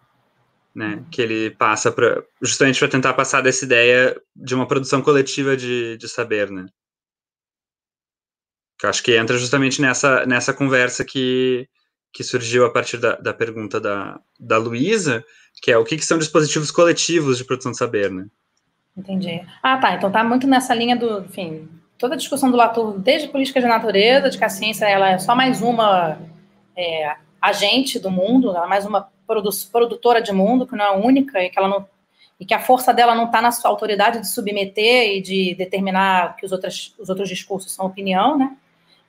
né? 0.76 0.96
Uhum. 0.96 1.06
Que 1.10 1.22
ele 1.22 1.50
passa 1.52 1.92
para 1.92 2.22
justamente 2.42 2.78
para 2.78 2.90
tentar 2.90 3.14
passar 3.14 3.42
dessa 3.42 3.64
ideia 3.64 4.22
de 4.36 4.54
uma 4.54 4.68
produção 4.68 5.02
coletiva 5.02 5.56
de, 5.56 5.96
de 5.96 6.10
saber, 6.10 6.52
né? 6.52 6.66
Que 8.82 8.88
eu 8.88 8.90
acho 8.90 9.04
que 9.04 9.16
entra 9.16 9.38
justamente 9.38 9.80
nessa, 9.80 10.26
nessa 10.26 10.52
conversa 10.52 11.06
que, 11.06 11.70
que 12.12 12.24
surgiu 12.24 12.66
a 12.66 12.70
partir 12.72 12.98
da, 12.98 13.16
da 13.16 13.32
pergunta 13.32 13.80
da, 13.80 14.20
da 14.40 14.58
Luísa, 14.58 15.24
que 15.62 15.72
é 15.72 15.78
o 15.78 15.86
que, 15.86 15.98
que 15.98 16.04
são 16.04 16.18
dispositivos 16.18 16.72
coletivos 16.72 17.38
de 17.38 17.46
produção 17.46 17.72
de 17.72 17.78
saber, 17.78 18.10
né? 18.10 18.26
Entendi. 18.98 19.40
Ah, 19.62 19.78
tá. 19.78 19.94
Então 19.94 20.12
tá 20.12 20.24
muito 20.24 20.48
nessa 20.48 20.74
linha 20.74 20.96
do, 20.96 21.20
enfim, 21.20 21.70
toda 21.96 22.16
a 22.16 22.18
discussão 22.18 22.50
do 22.50 22.58
Latour, 22.58 22.98
desde 22.98 23.28
política 23.28 23.62
de 23.62 23.68
natureza, 23.68 24.32
de 24.32 24.38
que 24.40 24.44
a 24.44 24.50
ciência 24.50 24.86
ela 24.90 25.12
é 25.12 25.20
só 25.20 25.36
mais 25.36 25.62
uma 25.62 26.18
é, 26.76 27.16
agente 27.40 28.00
do 28.00 28.10
mundo, 28.10 28.50
ela 28.50 28.66
é 28.66 28.68
mais 28.68 28.84
uma 28.84 29.10
produ 29.28 29.52
produtora 29.72 30.24
de 30.24 30.32
mundo, 30.32 30.66
que 30.66 30.76
não 30.76 30.86
é 30.86 30.98
única 30.98 31.40
e 31.44 31.52
que 31.52 31.60
ela 31.60 31.68
não 31.68 31.88
e 32.40 32.46
que 32.48 32.56
a 32.56 32.60
força 32.60 32.92
dela 32.92 33.14
não 33.14 33.26
está 33.26 33.40
na 33.44 33.52
sua 33.52 33.70
autoridade 33.70 34.20
de 34.20 34.28
submeter 34.28 35.18
e 35.18 35.22
de 35.22 35.54
determinar 35.54 36.36
que 36.36 36.44
os 36.44 36.52
outros, 36.52 36.96
os 36.98 37.08
outros 37.08 37.30
discursos 37.30 37.72
são 37.72 37.86
opinião, 37.86 38.36
né? 38.36 38.58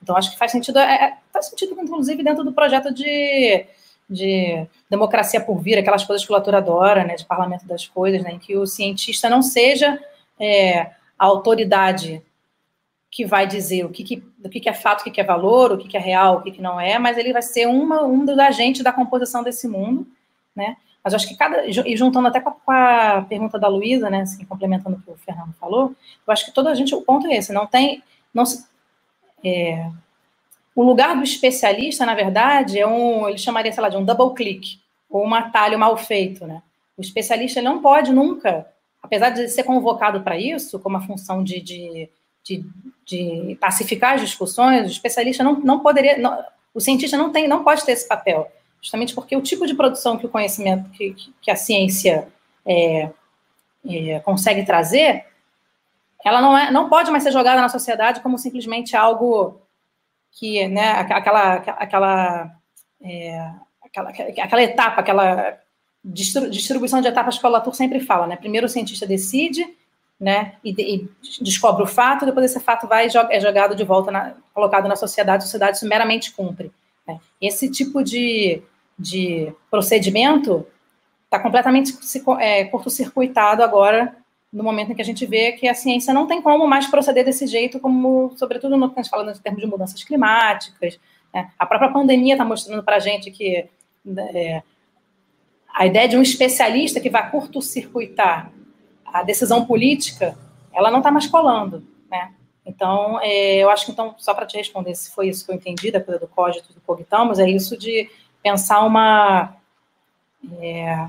Então 0.03 0.17
acho 0.17 0.33
que 0.33 0.39
faz 0.39 0.51
sentido, 0.51 0.79
é, 0.79 0.95
é 0.95 1.17
faz 1.33 1.47
sentido 1.47 1.77
inclusive 1.81 2.23
dentro 2.23 2.45
do 2.45 2.53
projeto 2.53 2.93
de, 2.93 3.65
de 4.09 4.67
democracia 4.91 5.41
por 5.41 5.61
vir, 5.61 5.79
aquelas 5.79 6.05
coisas 6.05 6.25
que 6.25 6.33
o 6.33 6.35
Latour 6.35 6.55
adora, 6.55 7.05
né, 7.05 7.15
de 7.15 7.25
parlamento 7.25 7.67
das 7.67 7.87
coisas, 7.87 8.23
né, 8.23 8.33
em 8.33 8.39
que 8.39 8.57
o 8.57 8.67
cientista 8.67 9.31
não 9.31 9.43
seja 9.43 9.99
é, 10.39 10.91
a 11.19 11.27
autoridade 11.27 12.23
que 13.11 13.27
vai 13.27 13.47
dizer 13.47 13.85
o 13.85 13.91
que, 13.91 14.03
que, 14.03 14.23
o 14.43 14.49
que, 14.49 14.59
que 14.59 14.69
é 14.69 14.73
fato, 14.73 15.03
o 15.03 15.05
que, 15.05 15.11
que 15.11 15.21
é 15.21 15.25
valor, 15.25 15.73
o 15.73 15.79
que, 15.79 15.87
que 15.87 15.97
é 15.97 16.01
real, 16.01 16.39
o 16.39 16.43
que, 16.43 16.51
que 16.51 16.63
não 16.63 16.81
é, 16.81 16.99
mas 16.99 17.19
ele 17.19 17.33
vai 17.33 17.43
ser 17.43 17.67
uma, 17.67 18.03
um 18.03 18.25
dos 18.25 18.39
agentes 18.39 18.83
da 18.83 18.93
composição 18.93 19.43
desse 19.43 19.69
mundo, 19.69 20.07
né? 20.57 20.77
Mas 21.05 21.15
acho 21.15 21.29
que 21.29 21.37
cada. 21.37 21.67
E 21.67 21.97
juntando 21.97 22.29
até 22.29 22.41
com 22.41 22.49
a, 22.49 22.53
com 22.53 22.71
a 22.71 23.27
pergunta 23.29 23.59
da 23.59 23.69
Luísa, 23.69 24.09
né? 24.09 24.23
Assim, 24.23 24.45
complementando 24.45 24.97
o 24.97 25.01
que 25.03 25.11
o 25.11 25.17
Fernando 25.17 25.53
falou, 25.55 25.95
eu 26.27 26.33
acho 26.33 26.45
que 26.47 26.53
toda 26.53 26.71
a 26.71 26.75
gente, 26.75 26.95
o 26.95 27.03
ponto 27.03 27.27
é 27.27 27.37
esse, 27.37 27.53
não 27.53 27.67
tem. 27.67 28.03
Não 28.33 28.47
se, 28.47 28.65
é, 29.45 29.91
o 30.75 30.83
lugar 30.83 31.17
do 31.17 31.23
especialista, 31.23 32.07
na 32.07 32.15
verdade, 32.15 32.79
é 32.79 32.87
um. 32.87 33.29
Ele 33.29 33.39
chamaria, 33.39 33.73
sei 33.73 33.83
lá, 33.83 33.89
de 33.89 33.97
um 33.97 34.05
double 34.05 34.35
click, 34.35 34.79
ou 35.11 35.27
um 35.27 35.35
atalho 35.35 35.79
mal 35.79 35.97
feito, 35.97 36.47
né? 36.47 36.63
O 36.97 37.01
especialista 37.01 37.61
não 37.61 37.81
pode 37.81 38.13
nunca, 38.13 38.67
apesar 39.03 39.31
de 39.31 39.49
ser 39.49 39.65
convocado 39.65 40.21
para 40.23 40.39
isso, 40.39 40.79
como 40.79 40.97
a 40.97 41.01
função 41.01 41.43
de, 41.43 41.61
de 41.61 42.09
de, 42.45 42.65
de 43.05 43.57
pacificar 43.61 44.15
as 44.15 44.21
discussões, 44.21 44.87
o 44.87 44.91
especialista 44.91 45.45
não, 45.45 45.61
não 45.61 45.81
poderia, 45.81 46.19
não, 46.19 46.45
o 46.75 46.81
cientista 46.81 47.17
não 47.17 47.31
tem, 47.31 47.47
não 47.47 47.63
pode 47.63 47.85
ter 47.85 47.93
esse 47.93 48.07
papel, 48.07 48.51
justamente 48.81 49.15
porque 49.15 49.37
o 49.37 49.43
tipo 49.43 49.67
de 49.67 49.75
produção 49.75 50.19
que 50.19 50.27
o 50.27 50.31
conhecimento, 50.31 50.91
que, 50.91 51.15
que 51.41 51.51
a 51.51 51.57
ciência 51.57 52.29
é, 52.67 53.11
é, 53.89 54.21
consegue 54.21 54.65
trazer, 54.65 55.25
ela 56.25 56.41
não, 56.41 56.57
é, 56.57 56.71
não 56.71 56.89
pode 56.89 57.11
mais 57.11 57.23
ser 57.23 57.33
jogada 57.33 57.61
na 57.61 57.69
sociedade 57.69 58.21
como 58.21 58.39
simplesmente 58.39 58.97
algo 58.97 59.61
que, 60.33 60.67
né, 60.69 60.93
aquela, 60.93 61.55
aquela, 61.55 62.51
é, 63.03 63.51
aquela, 63.85 64.11
aquela 64.11 64.63
etapa, 64.63 65.01
aquela 65.01 65.59
distribuição 66.05 67.01
de 67.01 67.09
etapas 67.09 67.39
que 67.39 67.47
o 67.47 67.51
Latour 67.51 67.75
sempre 67.75 68.01
fala, 68.01 68.27
né? 68.27 68.37
Primeiro 68.37 68.67
o 68.67 68.69
cientista 68.69 69.07
decide, 69.07 69.65
né, 70.19 70.55
e, 70.65 70.71
e, 70.71 71.09
descobre 71.41 71.83
o 71.83 71.87
fato, 71.87 72.25
depois 72.25 72.49
esse 72.49 72.61
fato 72.61 72.87
vai 72.87 73.09
é 73.09 73.41
jogado 73.41 73.75
de 73.75 73.85
volta, 73.85 74.11
na, 74.11 74.35
colocado 74.55 74.89
na 74.89 74.95
sociedade, 74.95 75.43
a 75.43 75.47
sociedade 75.47 75.77
isso 75.77 75.89
meramente 75.89 76.33
cumpre. 76.33 76.73
Né. 77.07 77.19
Esse 77.41 77.69
tipo 77.71 78.03
de, 78.03 78.63
de 78.99 79.53
procedimento 79.71 80.67
está 81.25 81.41
completamente 81.41 81.93
é, 82.39 82.65
curto-circuitado 82.67 83.63
agora, 83.63 84.17
no 84.53 84.63
momento 84.63 84.93
em 84.93 84.95
que 84.95 85.01
a 85.01 85.05
gente 85.05 85.25
vê 85.25 85.53
que 85.53 85.67
a 85.67 85.75
ciência 85.75 86.13
não 86.13 86.27
tem 86.27 86.43
como 86.43 86.67
mais 86.67 86.87
proceder 86.87 87.25
desse 87.25 87.47
jeito, 87.47 87.81
como, 87.81 88.33
sobretudo, 88.37 88.77
no 88.77 88.91
que 88.91 89.01
a 89.01 89.03
gente 89.03 89.11
fala 89.11 89.33
em 89.33 89.35
termos 89.39 89.63
de 89.63 89.67
mudanças 89.67 90.05
climáticas. 90.05 91.01
Né. 91.33 91.51
A 91.59 91.65
própria 91.65 91.91
pandemia 91.91 92.35
está 92.35 92.45
mostrando 92.45 92.83
para 92.83 92.97
a 92.97 93.01
gente 93.01 93.31
que 93.31 93.67
é, 94.19 94.63
a 95.73 95.87
ideia 95.87 96.07
de 96.07 96.17
um 96.17 96.23
especialista 96.23 97.01
que 97.01 97.09
vai 97.09 97.31
curto-circuitar 97.31 98.53
a 99.07 99.23
decisão 99.23 99.65
política, 99.65 100.37
ela 100.73 100.91
não 100.91 100.99
está 100.99 101.11
mais 101.11 101.27
colando, 101.27 101.87
né? 102.11 102.33
Então, 102.65 103.19
é, 103.21 103.57
eu 103.57 103.71
acho 103.71 103.87
que, 103.87 103.93
então, 103.93 104.15
só 104.19 104.35
para 104.35 104.47
te 104.47 104.57
responder 104.57 104.95
se 104.95 105.11
foi 105.11 105.29
isso 105.29 105.45
que 105.45 105.51
eu 105.51 105.57
entendi 105.57 105.91
da 105.91 106.01
coisa 106.01 106.21
do 106.21 106.29
código 106.29 106.73
do 106.73 106.81
cogitamos, 106.81 107.39
é 107.39 107.49
isso 107.49 107.77
de 107.77 108.09
pensar 108.43 108.85
uma... 108.85 109.57
É, 110.61 111.09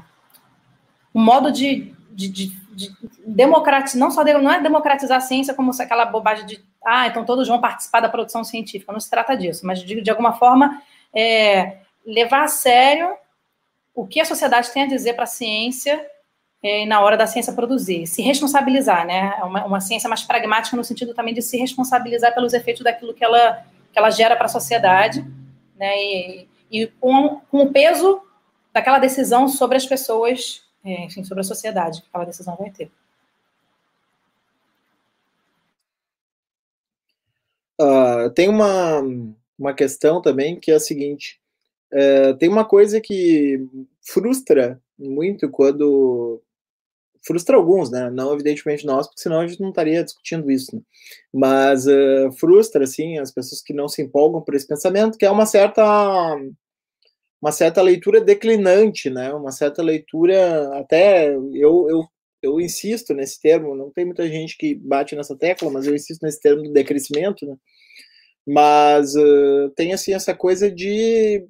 um 1.13 1.23
modo 1.23 1.51
de, 1.51 1.93
de, 2.11 2.27
de, 2.27 2.62
de 2.73 2.91
democratizar, 3.25 3.99
não 3.99 4.11
só 4.11 4.23
de, 4.23 4.33
não 4.33 4.51
é 4.51 4.61
democratizar 4.61 5.17
a 5.17 5.21
ciência 5.21 5.53
como 5.53 5.71
aquela 5.79 6.05
bobagem 6.05 6.45
de, 6.45 6.63
ah, 6.85 7.07
então 7.07 7.23
todos 7.23 7.47
vão 7.47 7.61
participar 7.61 7.99
da 7.99 8.09
produção 8.09 8.43
científica, 8.43 8.91
não 8.91 8.99
se 8.99 9.09
trata 9.09 9.35
disso, 9.35 9.65
mas 9.65 9.81
de, 9.81 10.01
de 10.01 10.09
alguma 10.09 10.33
forma 10.33 10.81
é, 11.13 11.77
levar 12.05 12.43
a 12.43 12.47
sério 12.47 13.15
o 13.95 14.07
que 14.07 14.19
a 14.19 14.25
sociedade 14.25 14.71
tem 14.71 14.83
a 14.83 14.87
dizer 14.87 15.13
para 15.13 15.25
a 15.25 15.27
ciência 15.27 16.03
é, 16.63 16.85
na 16.85 17.01
hora 17.01 17.17
da 17.17 17.27
ciência 17.27 17.53
produzir. 17.53 18.07
Se 18.07 18.21
responsabilizar, 18.21 19.05
né? 19.05 19.35
É 19.37 19.43
uma, 19.43 19.65
uma 19.65 19.81
ciência 19.81 20.07
mais 20.07 20.23
pragmática 20.23 20.77
no 20.77 20.83
sentido 20.83 21.13
também 21.13 21.33
de 21.33 21.41
se 21.41 21.57
responsabilizar 21.57 22.33
pelos 22.33 22.53
efeitos 22.53 22.83
daquilo 22.83 23.13
que 23.13 23.23
ela, 23.23 23.65
que 23.91 23.99
ela 23.99 24.09
gera 24.09 24.35
para 24.35 24.45
a 24.45 24.49
sociedade, 24.49 25.23
né? 25.77 25.95
E, 25.97 26.47
e 26.71 26.87
com, 26.87 27.41
com, 27.51 27.63
o 27.63 27.71
peso 27.71 28.21
daquela 28.71 28.97
decisão 28.97 29.47
sobre 29.47 29.77
as 29.77 29.85
pessoas, 29.85 30.62
é, 30.83 31.05
enfim, 31.05 31.23
sobre 31.23 31.41
a 31.41 31.45
sociedade 31.45 32.01
que 32.01 32.07
aquela 32.07 32.25
decisão 32.25 32.55
vai 32.57 32.71
ter. 32.71 32.91
Uh, 37.79 38.29
tem 38.31 38.49
uma, 38.49 39.01
uma 39.57 39.73
questão 39.73 40.21
também 40.21 40.59
que 40.59 40.71
é 40.71 40.75
a 40.75 40.79
seguinte: 40.79 41.39
uh, 41.91 42.37
tem 42.37 42.49
uma 42.49 42.65
coisa 42.65 43.01
que 43.01 43.65
frustra 44.01 44.81
muito 44.97 45.49
quando 45.49 46.41
frustra 47.25 47.55
alguns, 47.55 47.89
né? 47.89 48.09
Não 48.09 48.33
evidentemente 48.33 48.85
nós, 48.85 49.07
porque 49.07 49.21
senão 49.21 49.39
a 49.39 49.47
gente 49.47 49.61
não 49.61 49.69
estaria 49.69 50.03
discutindo 50.03 50.51
isso. 50.51 50.75
Né? 50.75 50.81
Mas 51.33 51.87
uh, 51.87 52.31
frustra 52.37 52.83
assim 52.83 53.17
as 53.17 53.31
pessoas 53.31 53.61
que 53.61 53.73
não 53.73 53.87
se 53.87 54.01
empolgam 54.01 54.41
por 54.41 54.53
esse 54.53 54.67
pensamento, 54.67 55.17
que 55.17 55.25
é 55.25 55.31
uma 55.31 55.45
certa 55.45 55.83
uma 57.43 57.51
certa 57.51 57.81
leitura 57.81 58.21
declinante, 58.21 59.09
né? 59.09 59.33
Uma 59.33 59.51
certa 59.51 59.83
leitura 59.83 60.79
até 60.79 61.35
eu, 61.35 61.89
eu 61.89 62.07
eu 62.41 62.59
insisto 62.59 63.13
nesse 63.13 63.39
termo, 63.41 63.73
não 63.75 63.89
tem 63.89 64.03
muita 64.05 64.27
gente 64.27 64.57
que 64.57 64.75
bate 64.75 65.15
nessa 65.15 65.35
tecla, 65.35 65.69
mas 65.71 65.87
eu 65.87 65.95
insisto 65.95 66.21
nesse 66.23 66.41
termo 66.41 66.63
do 66.63 66.73
decrescimento, 66.73 67.45
né? 67.45 67.55
Mas 68.47 69.15
uh, 69.15 69.69
tem 69.75 69.93
assim 69.93 70.13
essa 70.13 70.33
coisa 70.33 70.71
de 70.71 71.45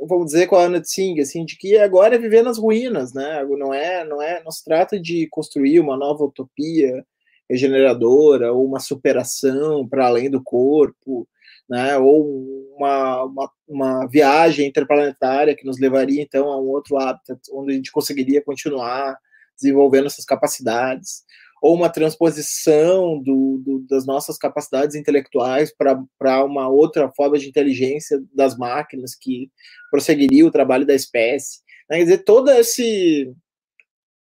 vamos 0.00 0.26
dizer 0.26 0.46
com 0.46 0.56
a 0.56 0.64
Ana 0.64 0.80
Tsing, 0.80 1.20
assim, 1.20 1.44
de 1.44 1.56
que 1.56 1.76
agora 1.78 2.14
é 2.16 2.18
viver 2.18 2.42
nas 2.42 2.58
ruínas, 2.58 3.12
né? 3.12 3.44
Não 3.44 3.74
é, 3.74 4.04
não 4.04 4.22
é, 4.22 4.42
não 4.44 4.52
se 4.52 4.64
trata 4.64 5.00
de 5.00 5.26
construir 5.30 5.80
uma 5.80 5.96
nova 5.96 6.24
utopia 6.24 7.04
regeneradora 7.48 8.52
ou 8.52 8.64
uma 8.66 8.80
superação 8.80 9.86
para 9.88 10.06
além 10.06 10.30
do 10.30 10.42
corpo, 10.42 11.28
né? 11.68 11.96
Ou 11.98 12.74
uma, 12.76 13.24
uma, 13.24 13.50
uma, 13.68 14.06
viagem 14.06 14.68
interplanetária 14.68 15.54
que 15.56 15.64
nos 15.64 15.80
levaria 15.80 16.22
então 16.22 16.48
a 16.48 16.60
um 16.60 16.66
outro 16.66 16.96
hábitat 16.98 17.40
onde 17.52 17.72
a 17.72 17.76
gente 17.76 17.90
conseguiria 17.90 18.42
continuar 18.42 19.16
desenvolvendo 19.56 20.06
essas 20.06 20.24
capacidades 20.24 21.24
ou 21.62 21.74
uma 21.74 21.88
transposição 21.88 23.20
do, 23.22 23.62
do, 23.64 23.86
das 23.88 24.06
nossas 24.06 24.36
capacidades 24.36 24.94
intelectuais 24.94 25.72
para 25.74 26.44
uma 26.44 26.68
outra 26.68 27.10
forma 27.10 27.38
de 27.38 27.48
inteligência 27.48 28.22
das 28.34 28.56
máquinas 28.56 29.14
que 29.14 29.50
prosseguiria 29.90 30.46
o 30.46 30.50
trabalho 30.50 30.86
da 30.86 30.94
espécie. 30.94 31.60
Né? 31.88 31.98
Quer 31.98 32.04
dizer, 32.04 32.18
todo 32.18 32.50
esse 32.50 33.32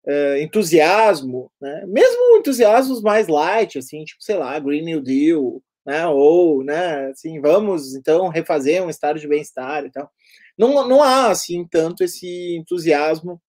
é, 0.06 0.41
entusiasmo, 0.41 1.52
né? 1.61 1.86
mesmo 1.88 2.38
entusiasmos 2.38 3.02
mais 3.02 3.28
light, 3.28 3.78
assim, 3.78 4.03
tipo, 4.03 4.22
sei 4.23 4.36
lá, 4.36 4.57
Green 4.60 4.84
New 4.84 5.02
Deal, 5.02 5.61
né? 5.86 6.07
ou, 6.07 6.64
né, 6.64 7.07
assim, 7.07 7.40
vamos, 7.40 7.95
então, 7.95 8.28
refazer 8.30 8.84
um 8.84 8.90
estado 8.90 9.19
de 9.19 9.28
bem-estar 9.28 9.86
e 9.86 9.91
tal. 9.91 10.10
Não, 10.57 10.88
não 10.88 11.02
há, 11.02 11.30
assim, 11.30 11.65
tanto 11.69 12.03
esse 12.03 12.56
entusiasmo 12.56 13.41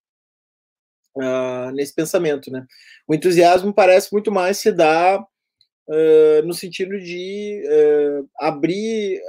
uh, 1.16 1.70
nesse 1.72 1.94
pensamento, 1.94 2.50
né? 2.50 2.64
O 3.06 3.14
entusiasmo 3.14 3.72
parece 3.72 4.12
muito 4.12 4.30
mais 4.30 4.58
se 4.58 4.72
dar 4.72 5.20
uh, 5.20 6.46
no 6.46 6.54
sentido 6.54 6.98
de 6.98 7.62
uh, 7.66 8.28
abrir 8.38 9.20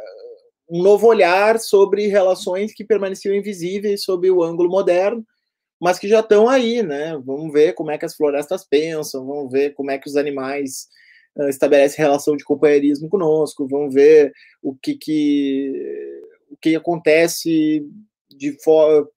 um 0.69 0.81
novo 0.81 1.07
olhar 1.07 1.59
sobre 1.59 2.07
relações 2.07 2.73
que 2.73 2.85
permaneciam 2.85 3.35
invisíveis 3.35 4.03
sob 4.03 4.29
o 4.29 4.43
ângulo 4.43 4.69
moderno, 4.69 5.25
mas 5.83 5.99
que 5.99 6.07
já 6.07 6.21
estão 6.21 6.47
aí, 6.47 6.81
né? 6.81 7.19
Vamos 7.25 7.51
ver 7.51 7.73
como 7.73 7.91
é 7.91 7.97
que 7.97 8.05
as 8.05 8.15
florestas 8.15 8.63
pensam, 8.63 9.25
vamos 9.25 9.51
ver 9.51 9.73
como 9.73 9.91
é 9.91 9.97
que 9.97 10.07
os 10.07 10.15
animais 10.15 10.87
uh, 11.35 11.49
estabelecem 11.49 12.01
relação 12.01 12.37
de 12.37 12.45
companheirismo 12.45 13.09
conosco, 13.09 13.67
vamos 13.67 13.93
ver 13.93 14.31
o 14.61 14.73
que 14.73 14.95
que 14.95 16.23
o 16.49 16.55
que 16.55 16.73
acontece 16.73 17.85
de 18.29 18.55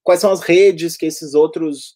quais 0.03 0.19
são 0.19 0.29
as 0.29 0.41
redes 0.41 0.97
que 0.97 1.05
esses 1.05 1.33
outros 1.33 1.95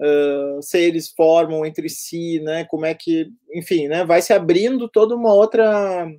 uh, 0.00 0.60
seres 0.60 1.10
formam 1.16 1.64
entre 1.64 1.88
si, 1.88 2.40
né? 2.40 2.64
Como 2.64 2.84
é 2.86 2.94
que, 2.94 3.28
enfim, 3.54 3.86
né? 3.86 4.04
Vai 4.04 4.22
se 4.22 4.32
abrindo 4.32 4.88
toda 4.88 5.14
uma 5.14 5.32
outra 5.32 6.10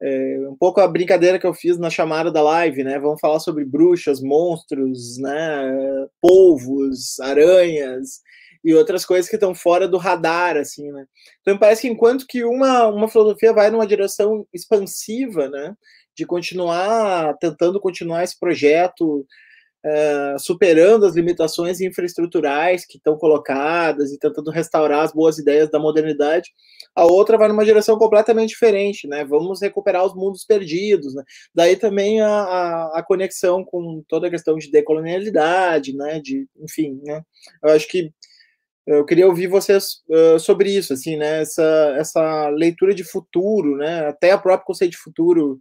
é, 0.00 0.48
um 0.48 0.56
pouco 0.56 0.80
a 0.80 0.86
brincadeira 0.86 1.38
que 1.38 1.46
eu 1.46 1.54
fiz 1.54 1.78
na 1.78 1.90
chamada 1.90 2.30
da 2.30 2.42
live, 2.42 2.84
né? 2.84 2.98
Vamos 2.98 3.20
falar 3.20 3.40
sobre 3.40 3.64
bruxas, 3.64 4.20
monstros, 4.20 5.18
né? 5.18 6.06
Polvos, 6.20 7.18
aranhas 7.20 8.20
e 8.64 8.74
outras 8.74 9.04
coisas 9.04 9.28
que 9.28 9.36
estão 9.36 9.54
fora 9.54 9.88
do 9.88 9.98
radar, 9.98 10.56
assim, 10.56 10.90
né? 10.92 11.04
Então 11.40 11.54
me 11.54 11.60
parece 11.60 11.82
que 11.82 11.88
enquanto 11.88 12.26
que 12.28 12.44
uma, 12.44 12.86
uma 12.88 13.08
filosofia 13.08 13.52
vai 13.52 13.70
numa 13.70 13.86
direção 13.86 14.46
expansiva, 14.52 15.48
né? 15.48 15.74
De 16.16 16.24
continuar 16.24 17.36
tentando 17.38 17.80
continuar 17.80 18.24
esse 18.24 18.38
projeto 18.38 19.26
Superando 20.38 21.06
as 21.06 21.14
limitações 21.14 21.80
infraestruturais 21.80 22.86
que 22.86 22.96
estão 22.96 23.16
colocadas 23.16 24.12
e 24.12 24.18
tentando 24.18 24.50
restaurar 24.50 25.04
as 25.04 25.12
boas 25.12 25.38
ideias 25.38 25.70
da 25.70 25.78
modernidade, 25.78 26.50
a 26.94 27.04
outra 27.04 27.38
vai 27.38 27.48
numa 27.48 27.64
direção 27.64 27.96
completamente 27.96 28.50
diferente, 28.50 29.06
né? 29.06 29.24
Vamos 29.24 29.60
recuperar 29.62 30.04
os 30.04 30.14
mundos 30.14 30.44
perdidos, 30.44 31.14
né? 31.14 31.22
Daí 31.54 31.76
também 31.76 32.20
a, 32.20 32.28
a, 32.28 32.98
a 32.98 33.02
conexão 33.02 33.64
com 33.64 34.02
toda 34.08 34.26
a 34.26 34.30
questão 34.30 34.56
de 34.56 34.70
decolonialidade, 34.70 35.94
né? 35.94 36.20
De, 36.20 36.46
enfim, 36.60 37.00
né? 37.04 37.22
Eu 37.62 37.70
acho 37.70 37.86
que 37.88 38.12
eu 38.86 39.04
queria 39.04 39.26
ouvir 39.26 39.48
vocês 39.48 40.02
uh, 40.08 40.40
sobre 40.40 40.70
isso, 40.70 40.94
assim, 40.94 41.16
né? 41.16 41.42
Essa, 41.42 41.94
essa 41.98 42.48
leitura 42.48 42.94
de 42.94 43.04
futuro, 43.04 43.76
né? 43.76 44.08
Até 44.08 44.34
o 44.34 44.40
próprio 44.40 44.66
conceito 44.66 44.92
de 44.92 44.98
futuro 44.98 45.60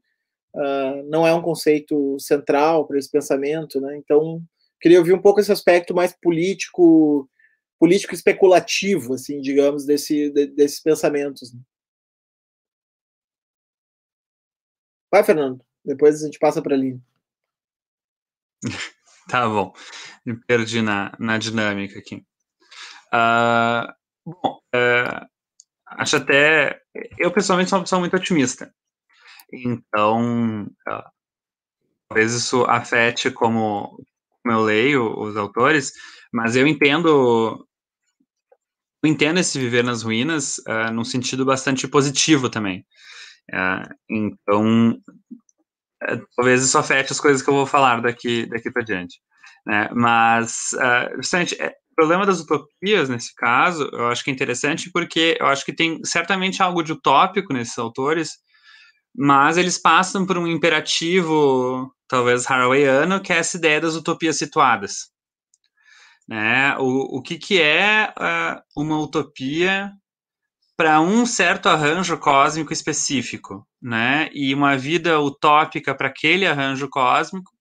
uh, 0.57 1.03
não 1.09 1.25
é 1.25 1.33
um 1.33 1.41
conceito 1.41 2.17
central 2.19 2.87
para 2.87 2.97
esse 2.97 3.09
pensamento, 3.09 3.79
né? 3.79 3.95
Então, 3.97 4.41
queria 4.81 4.99
ouvir 4.99 5.13
um 5.13 5.21
pouco 5.21 5.39
esse 5.39 5.51
aspecto 5.51 5.93
mais 5.93 6.13
político, 6.13 7.29
político 7.79 8.13
especulativo, 8.13 9.13
assim, 9.13 9.39
digamos, 9.39 9.85
desse, 9.85 10.31
de, 10.31 10.47
desses 10.47 10.81
pensamentos. 10.81 11.53
Né? 11.53 11.59
Vai, 15.11 15.23
Fernando. 15.23 15.63
Depois 15.85 16.21
a 16.21 16.25
gente 16.25 16.39
passa 16.39 16.61
para 16.61 16.75
ali. 16.75 16.99
tá 19.29 19.47
bom. 19.47 19.71
Me 20.25 20.35
perdi 20.45 20.81
na, 20.81 21.15
na 21.19 21.37
dinâmica 21.37 21.99
aqui. 21.99 22.25
Uh, 23.13 23.93
bom, 24.25 24.59
uh, 24.75 25.27
acho 25.85 26.17
até. 26.17 26.81
Eu, 27.17 27.31
pessoalmente, 27.31 27.69
sou 27.69 27.79
uma 27.79 27.85
pessoa 27.85 27.99
muito 27.99 28.17
otimista. 28.17 28.73
Então, 29.51 30.63
uh, 30.63 31.03
talvez 32.09 32.33
isso 32.33 32.63
afete 32.65 33.31
como, 33.31 33.97
como 34.43 34.55
eu 34.57 34.63
leio 34.63 35.19
os 35.19 35.35
autores, 35.37 35.91
mas 36.31 36.55
eu 36.55 36.67
entendo 36.67 37.67
eu 39.03 39.09
entendo 39.09 39.39
esse 39.39 39.59
viver 39.59 39.83
nas 39.83 40.01
ruínas 40.01 40.57
uh, 40.59 40.91
num 40.91 41.03
sentido 41.03 41.45
bastante 41.45 41.87
positivo 41.87 42.49
também. 42.49 42.85
Uh, 43.53 43.93
então, 44.09 44.91
uh, 44.91 46.27
talvez 46.35 46.63
isso 46.63 46.77
afete 46.77 47.11
as 47.11 47.19
coisas 47.19 47.41
que 47.41 47.49
eu 47.49 47.53
vou 47.53 47.65
falar 47.65 48.01
daqui, 48.01 48.45
daqui 48.47 48.71
para 48.71 48.83
diante. 48.83 49.19
Né? 49.65 49.89
Mas, 49.93 50.71
uh, 50.73 51.59
é, 51.59 51.67
o 51.91 51.95
problema 51.95 52.25
das 52.25 52.39
utopias, 52.39 53.07
nesse 53.07 53.33
caso, 53.35 53.89
eu 53.93 54.07
acho 54.07 54.23
que 54.23 54.31
é 54.31 54.33
interessante 54.33 54.91
porque 54.91 55.37
eu 55.39 55.47
acho 55.47 55.63
que 55.63 55.73
tem 55.73 56.03
certamente 56.03 56.61
algo 56.61 56.83
de 56.83 56.93
utópico 56.93 57.53
nesses 57.53 57.77
autores, 57.77 58.37
mas 59.17 59.57
eles 59.57 59.79
passam 59.79 60.27
por 60.27 60.37
um 60.37 60.45
imperativo, 60.45 61.91
talvez 62.07 62.49
harawayano, 62.49 63.19
que 63.19 63.33
é 63.33 63.37
essa 63.37 63.57
ideia 63.57 63.81
das 63.81 63.95
utopias 63.95 64.37
situadas. 64.37 65.09
Né? 66.27 66.77
O, 66.77 67.17
o 67.17 67.21
que, 67.21 67.37
que 67.39 67.59
é 67.59 68.13
uh, 68.15 68.61
uma 68.81 68.99
utopia 68.99 69.91
para 70.77 71.01
um 71.01 71.25
certo 71.25 71.67
arranjo 71.67 72.15
cósmico 72.19 72.71
específico, 72.71 73.67
né? 73.81 74.29
E 74.31 74.53
uma 74.53 74.77
vida 74.77 75.19
utópica 75.19 75.95
para 75.95 76.07
aquele 76.07 76.45
arranjo 76.45 76.87
cósmico 76.87 77.51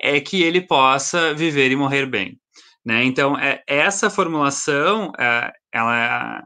é 0.00 0.20
que 0.20 0.42
ele 0.42 0.60
possa 0.60 1.32
viver 1.32 1.70
e 1.70 1.76
morrer 1.76 2.06
bem, 2.06 2.40
né? 2.84 3.04
Então, 3.04 3.38
é, 3.38 3.62
essa 3.68 4.10
formulação, 4.10 5.12
é, 5.16 5.52
ela 5.72 6.42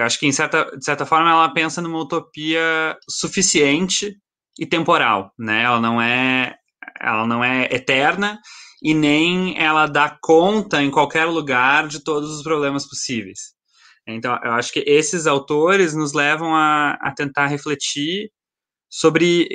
eu 0.00 0.06
acho 0.06 0.18
que, 0.18 0.26
em 0.26 0.32
certa, 0.32 0.64
de 0.76 0.82
certa 0.84 1.04
forma, 1.04 1.30
ela 1.30 1.52
pensa 1.52 1.82
numa 1.82 1.98
utopia 1.98 2.96
suficiente 3.08 4.16
e 4.58 4.64
temporal, 4.64 5.32
né? 5.38 5.62
Ela 5.62 5.78
não 5.78 6.00
é, 6.00 6.56
ela 6.98 7.26
não 7.26 7.44
é 7.44 7.68
eterna 7.70 8.40
e 8.82 8.94
nem 8.94 9.58
ela 9.58 9.86
dá 9.86 10.16
conta 10.22 10.82
em 10.82 10.90
qualquer 10.90 11.26
lugar 11.26 11.86
de 11.86 12.02
todos 12.02 12.30
os 12.30 12.42
problemas 12.42 12.88
possíveis. 12.88 13.54
Então, 14.06 14.38
eu 14.42 14.52
acho 14.52 14.72
que 14.72 14.82
esses 14.86 15.26
autores 15.26 15.94
nos 15.94 16.14
levam 16.14 16.54
a, 16.54 16.92
a 16.94 17.12
tentar 17.14 17.46
refletir 17.46 18.30
sobre 18.88 19.48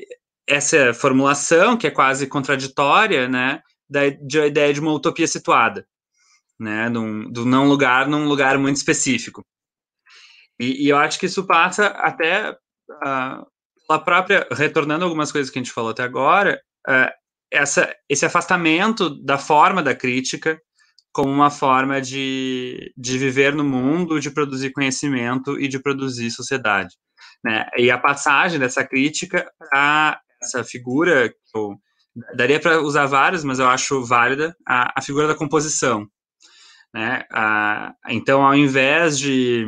essa 0.47 0.93
formulação, 0.93 1.75
que 1.75 1.87
é 1.87 1.91
quase 1.91 2.27
contraditória, 2.27 3.27
né, 3.27 3.61
da, 3.89 4.09
de 4.09 4.39
ideia 4.45 4.71
de 4.71 4.79
uma 4.79 4.93
utopia 4.93 5.27
situada, 5.27 5.87
né, 6.59 6.87
do 6.87 7.45
não 7.45 7.67
lugar 7.67 8.07
num 8.07 8.27
lugar 8.27 8.59
muito 8.59 8.77
específico. 8.77 9.43
E, 10.59 10.85
e 10.85 10.89
eu 10.89 10.97
acho 10.97 11.19
que 11.19 11.25
isso 11.25 11.45
passa 11.45 11.87
até 11.87 12.51
uh, 12.51 13.45
pela 13.87 13.99
própria, 13.99 14.47
retornando 14.51 15.05
algumas 15.05 15.31
coisas 15.31 15.51
que 15.51 15.59
a 15.59 15.61
gente 15.61 15.73
falou 15.73 15.91
até 15.91 16.03
agora, 16.03 16.61
uh, 16.87 17.11
essa, 17.51 17.93
esse 18.09 18.25
afastamento 18.25 19.09
da 19.23 19.37
forma 19.37 19.81
da 19.81 19.95
crítica 19.95 20.59
como 21.15 21.31
uma 21.31 21.49
forma 21.49 22.01
de, 22.01 22.91
de 22.97 23.17
viver 23.17 23.55
no 23.55 23.63
mundo, 23.63 24.19
de 24.19 24.29
produzir 24.29 24.73
conhecimento 24.73 25.57
e 25.57 25.65
de 25.69 25.79
produzir 25.79 26.29
sociedade. 26.29 26.93
Né? 27.41 27.65
E 27.77 27.89
a 27.89 27.97
passagem 27.97 28.59
dessa 28.59 28.83
crítica 28.83 29.49
para 29.57 30.19
essa 30.43 30.61
figura, 30.61 31.29
que 31.29 31.35
eu 31.57 31.77
daria 32.35 32.59
para 32.59 32.81
usar 32.81 33.05
várias, 33.05 33.45
mas 33.45 33.59
eu 33.59 33.67
acho 33.67 34.03
válida, 34.03 34.53
a, 34.67 34.99
a 34.99 35.01
figura 35.01 35.25
da 35.25 35.35
composição. 35.35 36.05
Né? 36.93 37.23
A, 37.31 37.93
então, 38.09 38.45
ao 38.45 38.53
invés 38.53 39.17
de 39.17 39.65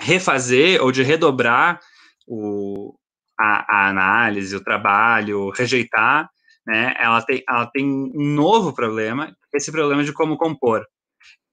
refazer 0.00 0.82
ou 0.82 0.90
de 0.90 1.02
redobrar 1.02 1.78
o, 2.26 2.94
a, 3.38 3.64
a 3.68 3.88
análise, 3.88 4.56
o 4.56 4.64
trabalho, 4.64 5.50
rejeitar, 5.50 6.28
né, 6.66 6.94
ela, 6.98 7.22
tem, 7.22 7.42
ela 7.48 7.66
tem 7.66 7.84
um 7.84 8.34
novo 8.34 8.72
problema, 8.74 9.34
esse 9.54 9.70
problema 9.70 10.02
de 10.04 10.12
como 10.12 10.36
compor. 10.36 10.84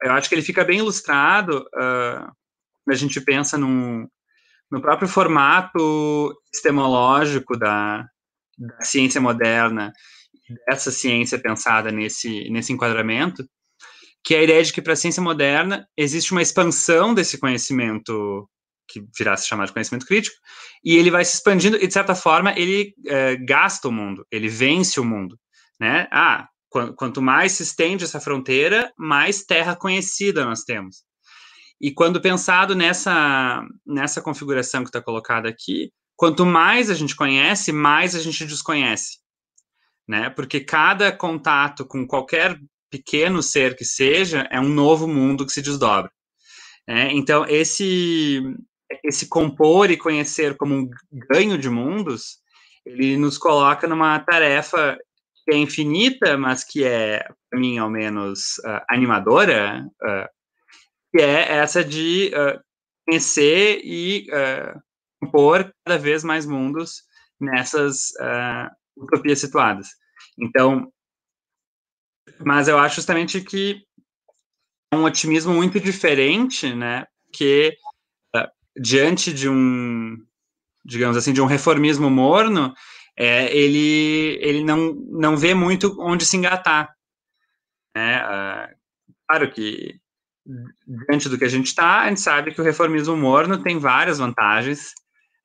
Eu 0.02 0.12
acho 0.14 0.30
que 0.30 0.36
ele 0.36 0.42
fica 0.42 0.64
bem 0.64 0.80
ilustrado 0.80 1.66
uh, 1.76 2.32
a 2.90 2.96
gente 2.96 3.20
pensa 3.20 3.58
num, 3.58 4.08
no 4.72 4.82
próprio 4.82 5.08
formato 5.08 6.34
epistemológico 6.48 7.58
da, 7.58 8.06
da 8.58 8.82
ciência 8.82 9.20
moderna, 9.20 9.92
dessa 10.66 10.92
ciência 10.92 11.38
pensada 11.38 11.92
nesse, 11.92 12.50
nesse 12.50 12.72
enquadramento, 12.72 13.44
que 14.24 14.36
é 14.36 14.40
a 14.40 14.44
ideia 14.44 14.64
de 14.64 14.74
que 14.74 14.82
para 14.82 14.94
a 14.94 14.96
ciência 14.96 15.22
moderna 15.22 15.88
existe 15.96 16.32
uma 16.32 16.42
expansão 16.42 17.14
desse 17.14 17.38
conhecimento 17.38 18.50
que 18.88 19.04
virá 19.18 19.36
se 19.36 19.48
chamar 19.48 19.66
de 19.66 19.74
conhecimento 19.74 20.06
crítico, 20.06 20.38
e 20.84 20.96
ele 20.96 21.12
vai 21.12 21.26
se 21.26 21.36
expandindo 21.36 21.78
e, 21.78 21.86
de 21.86 21.94
certa 21.94 22.16
forma, 22.16 22.58
ele 22.58 22.94
é, 23.06 23.36
gasta 23.36 23.88
o 23.90 23.92
mundo, 23.92 24.26
ele 24.32 24.48
vence 24.48 25.00
o 25.00 25.06
mundo, 25.06 25.38
né? 25.80 26.08
Ah, 26.12 26.48
qu 26.70 26.94
quanto 26.96 27.22
mais 27.22 27.54
se 27.54 27.64
estende 27.64 28.04
essa 28.04 28.20
fronteira, 28.20 28.92
mais 28.98 29.44
terra 29.44 29.76
conhecida 29.76 30.46
nós 30.46 30.62
temos. 30.64 31.04
E 31.80 31.92
quando 31.92 32.22
pensado 32.22 32.76
nessa, 32.76 33.64
nessa 33.86 34.22
configuração 34.22 34.84
que 34.84 34.90
está 34.90 35.02
colocada 35.02 35.48
aqui, 35.48 35.92
quanto 36.16 36.46
mais 36.46 36.90
a 36.90 36.96
gente 36.96 37.16
conhece, 37.16 37.72
mais 37.72 38.16
a 38.16 38.20
gente 38.20 38.46
desconhece, 38.46 39.20
né? 40.08 40.30
Porque 40.30 40.62
cada 40.62 41.12
contato 41.12 41.86
com 41.86 42.08
qualquer 42.08 42.60
pequeno 42.90 43.42
ser 43.42 43.76
que 43.76 43.86
seja, 43.86 44.48
é 44.52 44.60
um 44.60 44.70
novo 44.70 45.08
mundo 45.08 45.46
que 45.46 45.52
se 45.52 45.62
desdobra. 45.62 46.12
É, 46.88 47.12
então, 47.12 47.46
esse, 47.46 48.42
esse 49.04 49.28
compor 49.28 49.92
e 49.92 49.98
conhecer 49.98 50.56
como 50.56 50.76
um 50.76 50.90
ganho 51.30 51.58
de 51.58 51.70
mundos, 51.70 52.38
ele 52.86 53.18
nos 53.18 53.38
coloca 53.38 53.88
numa 53.88 54.20
tarefa 54.20 54.98
que 55.44 55.54
é 55.54 55.58
infinita, 55.58 56.38
mas 56.38 56.64
que 56.64 56.84
é, 56.84 57.26
para 57.50 57.60
mim, 57.60 57.78
ao 57.78 57.90
menos, 57.90 58.58
uh, 58.60 58.82
animadora, 58.90 59.86
uh, 60.04 60.28
que 61.12 61.22
é 61.22 61.54
essa 61.54 61.84
de 61.84 62.32
uh, 62.34 62.60
conhecer 63.06 63.80
e 63.84 64.28
compor 65.22 65.74
cada 65.86 65.98
vez 65.98 66.24
mais 66.24 66.46
mundos 66.46 67.04
nessas 67.40 68.10
utopias 68.98 69.40
situadas. 69.40 69.88
Então, 70.38 70.92
mas 72.40 72.68
eu 72.68 72.78
acho 72.78 72.96
justamente 72.96 73.42
que 73.42 73.84
é 74.92 74.96
um 74.96 75.04
otimismo 75.04 75.54
muito 75.54 75.80
diferente, 75.80 76.74
né? 76.74 77.06
Que 77.34 77.78
diante 78.80 79.34
de 79.34 79.50
um, 79.50 80.16
digamos 80.86 81.18
assim, 81.18 81.34
de 81.34 81.42
um 81.42 81.46
reformismo 81.46 82.10
morno, 82.10 82.74
é, 83.18 83.56
ele, 83.56 84.38
ele 84.42 84.64
não, 84.64 84.94
não 85.10 85.36
vê 85.36 85.54
muito 85.54 85.96
onde 86.00 86.26
se 86.26 86.38
engatar. 86.38 86.94
Né? 87.96 88.22
Uh, 88.24 88.76
claro 89.28 89.52
que, 89.52 90.00
diante 90.88 91.28
do 91.28 91.38
que 91.38 91.46
a 91.46 91.50
gente 91.50 91.68
está, 91.68 92.02
a 92.02 92.10
gente 92.10 92.22
sabe 92.22 92.54
que 92.54 92.62
o 92.62 92.64
reformismo 92.64 93.18
morno 93.18 93.62
tem 93.62 93.80
várias 93.80 94.20
vantagens 94.20 94.92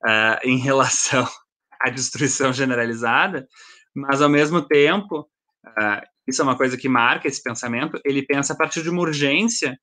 uh, 0.05 0.39
em 0.45 0.59
relação 0.59 1.27
à 1.81 1.89
destruição 1.89 2.53
generalizada, 2.53 3.49
mas, 3.95 4.21
ao 4.21 4.29
mesmo 4.29 4.63
tempo, 4.63 5.29
uh, 5.67 6.12
isso 6.27 6.41
é 6.41 6.45
uma 6.45 6.57
coisa 6.57 6.77
que 6.77 6.89
marca 6.89 7.29
esse 7.29 7.43
pensamento, 7.43 8.01
ele 8.05 8.25
pensa 8.25 8.53
a 8.53 8.57
partir 8.57 8.83
de 8.83 8.91
uma 8.91 9.01
urgência 9.01 9.79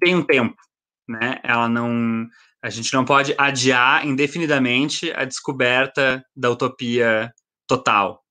tem 0.00 0.14
um 0.14 0.24
tempo, 0.24 0.56
né? 1.08 1.40
Ela 1.42 1.68
não 1.68 2.26
a 2.62 2.70
gente 2.70 2.94
não 2.94 3.04
pode 3.04 3.34
adiar 3.36 4.06
indefinidamente 4.06 5.12
a 5.12 5.26
descoberta 5.26 6.24
da 6.34 6.50
utopia 6.50 7.30
total. 7.68 8.24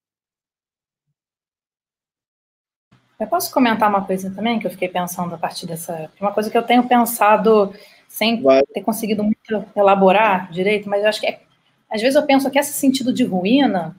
Eu 3.19 3.27
posso 3.27 3.53
comentar 3.53 3.87
uma 3.87 4.03
coisa 4.03 4.31
também 4.31 4.59
que 4.59 4.65
eu 4.65 4.71
fiquei 4.71 4.89
pensando 4.89 5.35
a 5.35 5.37
partir 5.37 5.67
dessa. 5.67 6.11
Uma 6.19 6.33
coisa 6.33 6.49
que 6.49 6.57
eu 6.57 6.63
tenho 6.63 6.87
pensado 6.87 7.73
sem 8.07 8.41
Vai. 8.41 8.63
ter 8.73 8.81
conseguido 8.81 9.23
muito 9.23 9.65
elaborar 9.75 10.51
direito, 10.51 10.89
mas 10.89 11.03
eu 11.03 11.09
acho 11.09 11.21
que 11.21 11.27
é, 11.27 11.41
às 11.89 12.01
vezes 12.01 12.15
eu 12.15 12.25
penso 12.25 12.49
que 12.49 12.57
esse 12.57 12.73
sentido 12.73 13.13
de 13.13 13.23
ruína, 13.23 13.95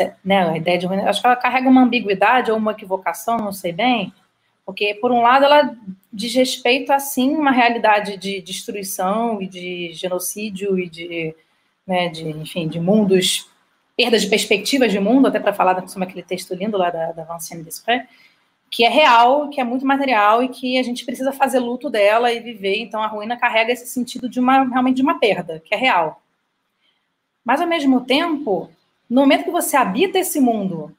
é, 0.00 0.14
né, 0.24 0.48
a 0.48 0.56
ideia 0.56 0.78
de 0.78 0.86
acho 0.86 1.20
que 1.20 1.26
ela 1.26 1.36
carrega 1.36 1.68
uma 1.68 1.82
ambiguidade 1.82 2.50
ou 2.50 2.56
uma 2.56 2.72
equivocação, 2.72 3.36
não 3.36 3.52
sei 3.52 3.72
bem, 3.72 4.12
porque, 4.64 4.94
por 4.94 5.12
um 5.12 5.20
lado, 5.20 5.44
ela 5.44 5.76
diz 6.12 6.34
respeito 6.34 6.92
a, 6.92 6.98
sim, 6.98 7.36
uma 7.36 7.50
realidade 7.50 8.16
de 8.16 8.40
destruição 8.40 9.40
e 9.42 9.46
de 9.46 9.92
genocídio 9.92 10.78
e 10.78 10.88
de, 10.88 11.34
né, 11.86 12.08
de 12.08 12.28
enfim, 12.28 12.66
de 12.66 12.80
mundos, 12.80 13.50
perda 13.96 14.18
de 14.18 14.26
perspectivas 14.26 14.90
de 14.90 14.98
mundo, 14.98 15.28
até 15.28 15.38
para 15.38 15.52
falar 15.52 15.86
sobre 15.86 16.08
aquele 16.08 16.22
texto 16.22 16.54
lindo 16.54 16.78
lá 16.78 16.90
da, 16.90 17.12
da 17.12 17.24
Vinciane 17.24 17.62
Desprez, 17.62 18.04
que 18.70 18.84
é 18.84 18.88
real, 18.88 19.50
que 19.50 19.60
é 19.60 19.64
muito 19.64 19.86
material 19.86 20.42
e 20.42 20.48
que 20.48 20.78
a 20.78 20.82
gente 20.82 21.04
precisa 21.04 21.30
fazer 21.30 21.58
luto 21.58 21.90
dela 21.90 22.32
e 22.32 22.40
viver. 22.40 22.78
Então, 22.78 23.02
a 23.02 23.06
ruína 23.06 23.36
carrega 23.36 23.72
esse 23.72 23.86
sentido 23.86 24.28
de 24.28 24.40
uma, 24.40 24.64
realmente, 24.64 24.96
de 24.96 25.02
uma 25.02 25.18
perda, 25.20 25.60
que 25.64 25.74
é 25.74 25.78
real. 25.78 26.22
Mas, 27.44 27.60
ao 27.60 27.68
mesmo 27.68 28.00
tempo, 28.00 28.70
no 29.14 29.20
momento 29.20 29.44
que 29.44 29.50
você 29.52 29.76
habita 29.76 30.18
esse 30.18 30.40
mundo 30.40 30.92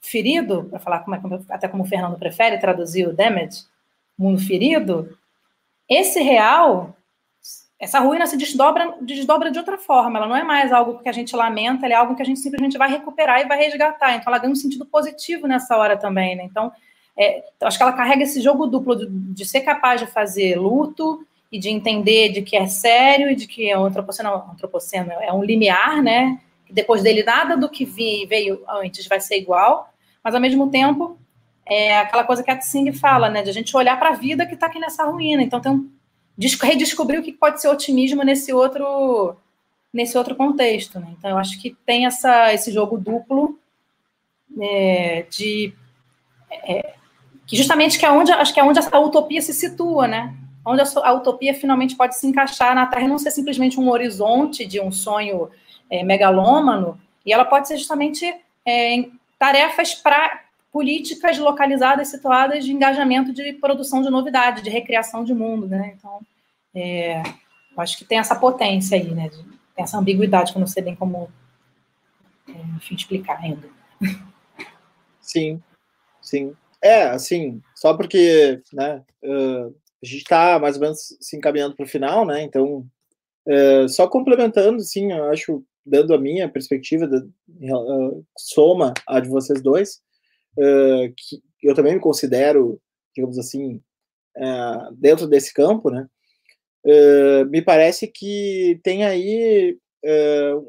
ferido, 0.00 0.64
para 0.70 0.78
falar 0.78 1.00
como 1.00 1.14
é, 1.14 1.20
até 1.50 1.68
como 1.68 1.82
o 1.82 1.86
Fernando 1.86 2.18
prefere 2.18 2.56
traduzir 2.56 3.06
o 3.06 3.12
damage, 3.12 3.64
mundo 4.16 4.40
ferido, 4.40 5.14
esse 5.86 6.18
real, 6.22 6.96
essa 7.78 8.00
ruína 8.00 8.26
se 8.26 8.38
desdobra, 8.38 8.96
desdobra 9.02 9.50
de 9.50 9.58
outra 9.58 9.76
forma. 9.76 10.18
Ela 10.18 10.26
não 10.26 10.34
é 10.34 10.42
mais 10.42 10.72
algo 10.72 10.98
que 11.00 11.10
a 11.10 11.12
gente 11.12 11.36
lamenta, 11.36 11.84
ela 11.84 11.92
é 11.92 11.96
algo 11.98 12.16
que 12.16 12.22
a 12.22 12.24
gente 12.24 12.40
simplesmente 12.40 12.78
vai 12.78 12.88
recuperar 12.88 13.42
e 13.42 13.46
vai 13.46 13.58
resgatar. 13.58 14.14
Então, 14.14 14.32
ela 14.32 14.38
ganha 14.38 14.52
um 14.52 14.56
sentido 14.56 14.86
positivo 14.86 15.46
nessa 15.46 15.76
hora 15.76 15.98
também. 15.98 16.36
Né? 16.36 16.44
Então, 16.44 16.72
é, 17.18 17.44
acho 17.60 17.76
que 17.76 17.82
ela 17.82 17.92
carrega 17.92 18.22
esse 18.22 18.40
jogo 18.40 18.66
duplo 18.66 18.96
de, 18.96 19.06
de, 19.10 19.44
ser 19.44 19.60
capaz 19.60 20.00
de 20.00 20.06
fazer 20.06 20.58
luto 20.58 21.22
e 21.52 21.58
de 21.58 21.68
entender 21.68 22.30
de 22.30 22.40
que 22.40 22.56
é 22.56 22.66
sério 22.66 23.30
e 23.30 23.34
de 23.34 23.46
que 23.46 23.70
é 23.70 23.78
um 23.78 23.84
antropoceno, 23.84 24.30
antropoceno 24.50 25.12
é 25.12 25.30
um 25.30 25.44
limiar, 25.44 26.02
né? 26.02 26.40
Depois 26.70 27.02
dele 27.02 27.22
nada 27.22 27.56
do 27.56 27.68
que 27.68 27.84
veio 27.84 28.62
antes 28.68 29.06
vai 29.06 29.20
ser 29.20 29.38
igual, 29.38 29.92
mas 30.22 30.34
ao 30.34 30.40
mesmo 30.40 30.70
tempo 30.70 31.18
é 31.66 31.98
aquela 31.98 32.24
coisa 32.24 32.42
que 32.42 32.50
a 32.50 32.56
Tsing 32.56 32.92
fala, 32.92 33.28
né, 33.28 33.42
de 33.42 33.50
a 33.50 33.52
gente 33.52 33.76
olhar 33.76 33.98
para 33.98 34.10
a 34.10 34.14
vida 34.14 34.46
que 34.46 34.54
está 34.54 34.66
aqui 34.66 34.78
nessa 34.78 35.04
ruína. 35.04 35.42
Então 35.42 35.60
tem 35.60 35.70
um 35.70 35.90
redescobrir 36.62 37.20
o 37.20 37.22
que 37.22 37.32
pode 37.32 37.60
ser 37.60 37.68
otimismo 37.68 38.22
nesse 38.22 38.52
outro 38.52 39.36
nesse 39.92 40.16
outro 40.16 40.34
contexto. 40.34 40.98
Né? 40.98 41.08
Então 41.18 41.30
eu 41.30 41.38
acho 41.38 41.60
que 41.60 41.76
tem 41.84 42.06
essa 42.06 42.52
esse 42.52 42.72
jogo 42.72 42.96
duplo 42.96 43.58
é, 44.60 45.26
de 45.30 45.74
é, 46.50 46.94
que 47.46 47.56
justamente 47.56 47.98
que 47.98 48.06
é 48.06 48.10
onde 48.10 48.32
acho 48.32 48.52
que 48.52 48.60
é 48.60 48.64
onde 48.64 48.78
a 48.78 49.00
utopia 49.00 49.42
se 49.42 49.52
situa, 49.52 50.06
né? 50.06 50.34
Onde 50.64 50.82
a, 50.82 50.84
a 51.04 51.12
utopia 51.12 51.54
finalmente 51.54 51.96
pode 51.96 52.16
se 52.16 52.26
encaixar 52.26 52.74
na 52.74 52.86
Terra, 52.86 53.08
não 53.08 53.18
ser 53.18 53.30
simplesmente 53.30 53.80
um 53.80 53.90
horizonte 53.90 54.66
de 54.66 54.80
um 54.80 54.92
sonho 54.92 55.50
é, 55.90 56.02
megalômano, 56.02 57.00
e 57.24 57.32
ela 57.32 57.44
pode 57.44 57.68
ser 57.68 57.76
justamente 57.76 58.24
é, 58.66 59.08
tarefas 59.38 59.94
para 59.94 60.44
políticas 60.72 61.38
localizadas, 61.38 62.08
situadas 62.08 62.64
de 62.64 62.72
engajamento 62.72 63.32
de 63.32 63.52
produção 63.54 64.02
de 64.02 64.10
novidade, 64.10 64.62
de 64.62 64.70
recriação 64.70 65.24
de 65.24 65.34
mundo, 65.34 65.66
né? 65.66 65.94
Então, 65.96 66.20
é, 66.74 67.22
acho 67.76 67.98
que 67.98 68.04
tem 68.04 68.18
essa 68.18 68.36
potência 68.36 68.96
aí, 68.96 69.10
né? 69.14 69.30
Tem 69.74 69.84
essa 69.84 69.98
ambiguidade 69.98 70.52
que 70.52 70.58
eu 70.58 70.60
não 70.60 70.66
sei 70.66 70.82
bem 70.82 70.94
como, 70.94 71.30
é, 72.48 72.52
enfim, 72.76 72.94
explicar 72.94 73.38
ainda. 73.40 73.68
Sim, 75.20 75.62
sim. 76.20 76.54
É, 76.82 77.04
assim, 77.04 77.60
só 77.74 77.94
porque, 77.94 78.62
né, 78.72 79.02
uh, 79.24 79.74
a 80.02 80.06
gente 80.06 80.22
está 80.22 80.58
mais 80.58 80.76
ou 80.76 80.82
menos 80.82 81.16
se 81.20 81.36
encaminhando 81.36 81.74
para 81.74 81.84
o 81.84 81.88
final, 81.88 82.24
né? 82.24 82.42
Então, 82.42 82.86
uh, 83.46 83.88
só 83.88 84.06
complementando, 84.08 84.80
sim, 84.80 85.12
eu 85.12 85.30
acho 85.30 85.64
dando 85.84 86.14
a 86.14 86.18
minha 86.18 86.48
perspectiva, 86.48 87.06
de, 87.06 87.16
uh, 87.72 88.24
soma 88.36 88.92
a 89.06 89.20
de 89.20 89.28
vocês 89.28 89.62
dois, 89.62 90.00
uh, 90.56 91.12
que 91.16 91.40
eu 91.62 91.74
também 91.74 91.94
me 91.94 92.00
considero, 92.00 92.80
digamos 93.14 93.38
assim, 93.38 93.80
uh, 94.36 94.94
dentro 94.94 95.26
desse 95.26 95.52
campo, 95.52 95.90
né? 95.90 96.06
me 97.50 97.60
parece 97.60 98.06
que 98.06 98.80
tem 98.82 99.04
aí 99.04 99.76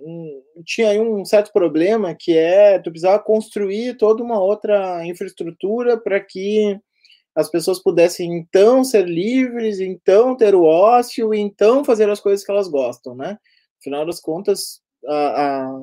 um, 0.03 0.43
tinha 0.65 0.89
aí 0.89 0.99
um 0.99 1.23
certo 1.23 1.49
problema 1.53 2.13
que 2.13 2.35
é 2.35 2.77
tu 2.79 2.89
precisava 2.89 3.23
construir 3.23 3.95
toda 3.95 4.21
uma 4.21 4.37
outra 4.37 5.05
infraestrutura 5.05 5.97
para 5.97 6.19
que 6.19 6.77
as 7.35 7.49
pessoas 7.49 7.81
pudessem 7.81 8.33
então 8.33 8.83
ser 8.83 9.07
livres, 9.07 9.79
então 9.79 10.35
ter 10.35 10.53
o 10.53 10.63
ócio, 10.63 11.33
então 11.33 11.85
fazer 11.85 12.09
as 12.09 12.19
coisas 12.19 12.45
que 12.45 12.51
elas 12.51 12.67
gostam, 12.67 13.15
né? 13.15 13.37
Afinal 13.79 14.05
das 14.05 14.19
contas, 14.19 14.81
a, 15.07 15.79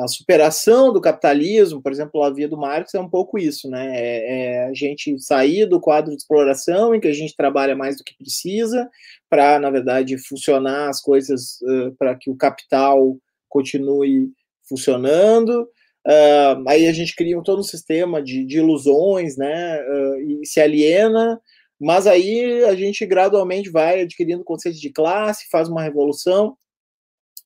a, 0.00 0.08
superação 0.08 0.92
do 0.92 1.00
capitalismo, 1.00 1.82
por 1.82 1.92
exemplo, 1.92 2.22
a 2.22 2.30
via 2.30 2.48
do 2.48 2.56
Marx 2.56 2.94
é 2.94 3.00
um 3.00 3.08
pouco 3.08 3.38
isso, 3.38 3.68
né? 3.68 3.92
É, 3.94 4.44
é 4.44 4.64
a 4.64 4.74
gente 4.74 5.18
sair 5.20 5.66
do 5.66 5.80
quadro 5.80 6.10
de 6.10 6.16
exploração 6.16 6.94
em 6.94 7.00
que 7.00 7.08
a 7.08 7.12
gente 7.12 7.36
trabalha 7.36 7.76
mais 7.76 7.96
do 7.96 8.04
que 8.04 8.16
precisa 8.16 8.88
para, 9.28 9.58
na 9.58 9.70
verdade, 9.70 10.18
funcionar 10.18 10.88
as 10.88 11.00
coisas 11.00 11.60
uh, 11.62 11.94
para 11.98 12.16
que 12.16 12.30
o 12.30 12.36
capital 12.36 13.16
continue 13.48 14.30
funcionando. 14.68 15.68
Uh, 16.06 16.68
aí 16.68 16.86
a 16.86 16.92
gente 16.92 17.14
cria 17.14 17.38
um, 17.38 17.42
todo 17.42 17.60
um 17.60 17.64
sistema 17.64 18.22
de, 18.22 18.44
de 18.44 18.58
ilusões, 18.58 19.36
né? 19.36 19.80
Uh, 19.82 20.42
e 20.42 20.46
se 20.46 20.60
aliena 20.60 21.40
mas 21.82 22.06
aí 22.06 22.62
a 22.62 22.76
gente 22.76 23.04
gradualmente 23.04 23.68
vai 23.68 24.02
adquirindo 24.02 24.44
conceito 24.44 24.78
de 24.78 24.88
classe, 24.88 25.48
faz 25.50 25.68
uma 25.68 25.82
revolução, 25.82 26.56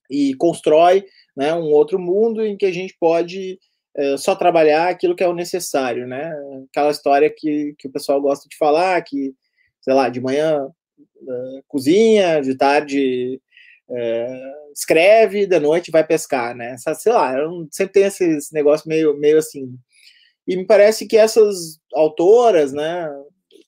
e 0.09 0.33
constrói 0.35 1.05
né, 1.35 1.53
um 1.53 1.71
outro 1.71 1.99
mundo 1.99 2.45
em 2.45 2.57
que 2.57 2.65
a 2.65 2.71
gente 2.71 2.95
pode 2.99 3.59
é, 3.95 4.15
só 4.15 4.35
trabalhar 4.35 4.89
aquilo 4.89 5.15
que 5.15 5.23
é 5.23 5.27
o 5.27 5.33
necessário, 5.33 6.07
né? 6.07 6.31
Aquela 6.69 6.91
história 6.91 7.33
que, 7.35 7.73
que 7.79 7.87
o 7.87 7.91
pessoal 7.91 8.21
gosta 8.21 8.47
de 8.47 8.55
falar, 8.55 9.01
que, 9.01 9.33
sei 9.81 9.93
lá, 9.93 10.07
de 10.07 10.21
manhã 10.21 10.69
é, 11.27 11.61
cozinha, 11.67 12.39
de 12.41 12.55
tarde 12.55 13.41
é, 13.89 14.53
escreve, 14.73 15.47
de 15.47 15.59
noite 15.59 15.89
vai 15.89 16.05
pescar, 16.05 16.55
né? 16.55 16.73
Essa, 16.73 16.93
sei 16.93 17.11
lá, 17.11 17.37
eu 17.37 17.67
sempre 17.71 17.93
tem 17.93 18.03
esse, 18.03 18.23
esse 18.23 18.53
negócio 18.53 18.87
meio, 18.87 19.17
meio 19.17 19.39
assim. 19.39 19.75
E 20.47 20.55
me 20.55 20.65
parece 20.65 21.07
que 21.07 21.17
essas 21.17 21.79
autoras, 21.93 22.71
né? 22.73 23.09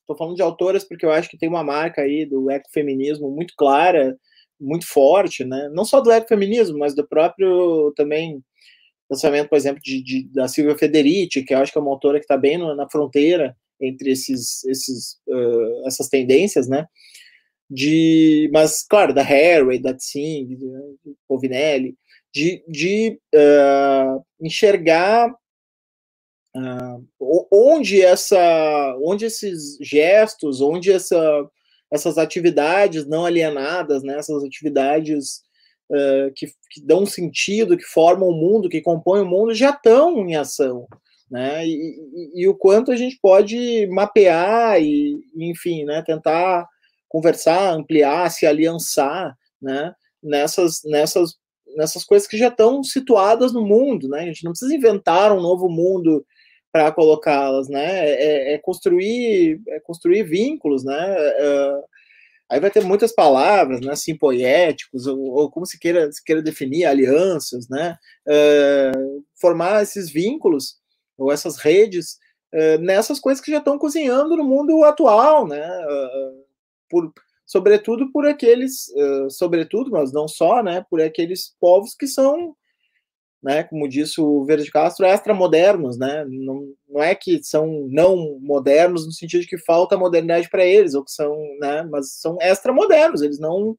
Estou 0.01 0.15
falando 0.15 0.35
de 0.35 0.41
autoras 0.43 0.83
porque 0.83 1.05
eu 1.05 1.11
acho 1.11 1.29
que 1.29 1.37
tem 1.37 1.49
uma 1.49 1.63
marca 1.63 2.01
aí 2.01 2.25
do 2.25 2.51
ecofeminismo 2.51 3.31
muito 3.31 3.53
clara, 3.57 4.17
muito 4.59 4.87
forte, 4.87 5.43
né? 5.43 5.69
Não 5.73 5.85
só 5.85 6.01
do 6.01 6.11
ecofeminismo, 6.11 6.77
mas 6.77 6.95
do 6.95 7.07
próprio 7.07 7.93
também 7.95 8.43
lançamento, 9.09 9.49
por 9.49 9.57
exemplo, 9.57 9.81
de, 9.81 10.03
de, 10.03 10.23
da 10.31 10.47
Silvia 10.47 10.77
Federici, 10.77 11.43
que 11.43 11.53
eu 11.53 11.57
acho 11.59 11.71
que 11.71 11.77
é 11.77 11.81
uma 11.81 11.91
autora 11.91 12.19
que 12.19 12.25
está 12.25 12.37
bem 12.37 12.57
no, 12.57 12.75
na 12.75 12.89
fronteira 12.89 13.55
entre 13.81 14.11
esses, 14.11 14.63
esses, 14.65 15.19
uh, 15.27 15.87
essas 15.87 16.09
tendências, 16.09 16.67
né? 16.67 16.85
De, 17.69 18.49
mas, 18.53 18.83
claro, 18.83 19.13
da 19.13 19.23
Harry, 19.23 19.79
da 19.79 19.93
Tsing, 19.93 20.55
de 20.55 21.15
Povinelli, 21.27 21.95
de, 22.33 22.63
de 22.67 23.19
uh, 23.33 24.23
enxergar 24.41 25.33
Uh, 26.55 27.07
onde 27.51 28.01
essa, 28.01 28.97
onde 29.03 29.25
esses 29.25 29.77
gestos, 29.79 30.61
onde 30.61 30.91
essa, 30.91 31.47
essas 31.91 32.17
atividades 32.17 33.05
não 33.05 33.25
alienadas, 33.25 34.03
né, 34.03 34.17
essas 34.17 34.43
atividades 34.43 35.41
uh, 35.89 36.31
que, 36.35 36.47
que, 36.69 36.81
dão 36.85 37.05
sentido, 37.05 37.77
que 37.77 37.83
formam 37.83 38.29
o 38.29 38.35
mundo, 38.35 38.69
que 38.69 38.81
compõem 38.81 39.21
o 39.21 39.25
mundo, 39.25 39.53
já 39.53 39.71
estão 39.71 40.17
em 40.27 40.35
ação, 40.35 40.87
né, 41.29 41.65
e, 41.65 41.71
e, 41.71 42.41
e, 42.43 42.47
o 42.47 42.55
quanto 42.55 42.91
a 42.91 42.95
gente 42.95 43.17
pode 43.21 43.87
mapear 43.87 44.81
e, 44.81 45.19
enfim, 45.35 45.83
né, 45.83 46.03
tentar 46.05 46.67
conversar, 47.07 47.73
ampliar, 47.73 48.29
se 48.29 48.45
aliançar, 48.45 49.35
né, 49.61 49.93
nessas, 50.21 50.81
nessas, 50.85 51.35
nessas 51.75 52.03
coisas 52.03 52.27
que 52.27 52.37
já 52.37 52.49
estão 52.49 52.83
situadas 52.83 53.51
no 53.51 53.65
mundo, 53.65 54.07
né, 54.07 54.21
a 54.21 54.25
gente 54.25 54.43
não 54.43 54.51
precisa 54.51 54.75
inventar 54.75 55.31
um 55.31 55.41
novo 55.41 55.67
mundo 55.67 56.23
para 56.71 56.91
colocá-las, 56.91 57.67
né? 57.67 58.09
É, 58.09 58.53
é, 58.53 58.57
construir, 58.59 59.61
é 59.67 59.79
construir 59.79 60.23
vínculos, 60.23 60.83
né? 60.83 60.95
É, 60.97 61.83
aí 62.49 62.59
vai 62.59 62.69
ter 62.71 62.83
muitas 62.83 63.11
palavras, 63.11 63.81
né? 63.81 63.91
Assim, 63.91 64.15
poéticos, 64.15 65.07
ou, 65.07 65.19
ou 65.19 65.51
como 65.51 65.65
se 65.65 65.79
queira, 65.79 66.11
se 66.11 66.23
queira 66.23 66.41
definir, 66.41 66.85
alianças, 66.85 67.67
né? 67.69 67.97
É, 68.27 68.91
formar 69.39 69.81
esses 69.83 70.09
vínculos 70.09 70.77
ou 71.17 71.31
essas 71.31 71.57
redes 71.57 72.17
é, 72.51 72.77
nessas 72.77 73.19
coisas 73.19 73.43
que 73.43 73.51
já 73.51 73.59
estão 73.59 73.77
cozinhando 73.77 74.35
no 74.35 74.43
mundo 74.43 74.83
atual, 74.83 75.47
né? 75.47 75.67
Por, 76.89 77.11
sobretudo 77.45 78.11
por 78.11 78.25
aqueles, 78.27 78.91
sobretudo, 79.29 79.91
mas 79.91 80.11
não 80.11 80.27
só, 80.27 80.63
né? 80.63 80.85
Por 80.89 81.01
aqueles 81.01 81.55
povos 81.59 81.95
que 81.95 82.07
são 82.07 82.55
né, 83.41 83.63
como 83.63 83.87
disse 83.87 84.19
o 84.19 84.43
Verde 84.43 84.69
Castro, 84.69 85.05
extramodernos, 85.05 85.97
né, 85.97 86.25
não, 86.27 86.73
não 86.87 87.01
é 87.01 87.15
que 87.15 87.41
são 87.41 87.87
não 87.89 88.37
modernos 88.41 89.05
no 89.05 89.13
sentido 89.13 89.41
de 89.41 89.47
que 89.47 89.57
falta 89.57 89.97
modernidade 89.97 90.49
para 90.49 90.65
eles, 90.65 90.93
ou 90.93 91.03
que 91.03 91.11
são, 91.11 91.35
né, 91.59 91.83
mas 91.89 92.13
são 92.19 92.37
extramodernos, 92.41 93.21
eles 93.21 93.39
não, 93.39 93.77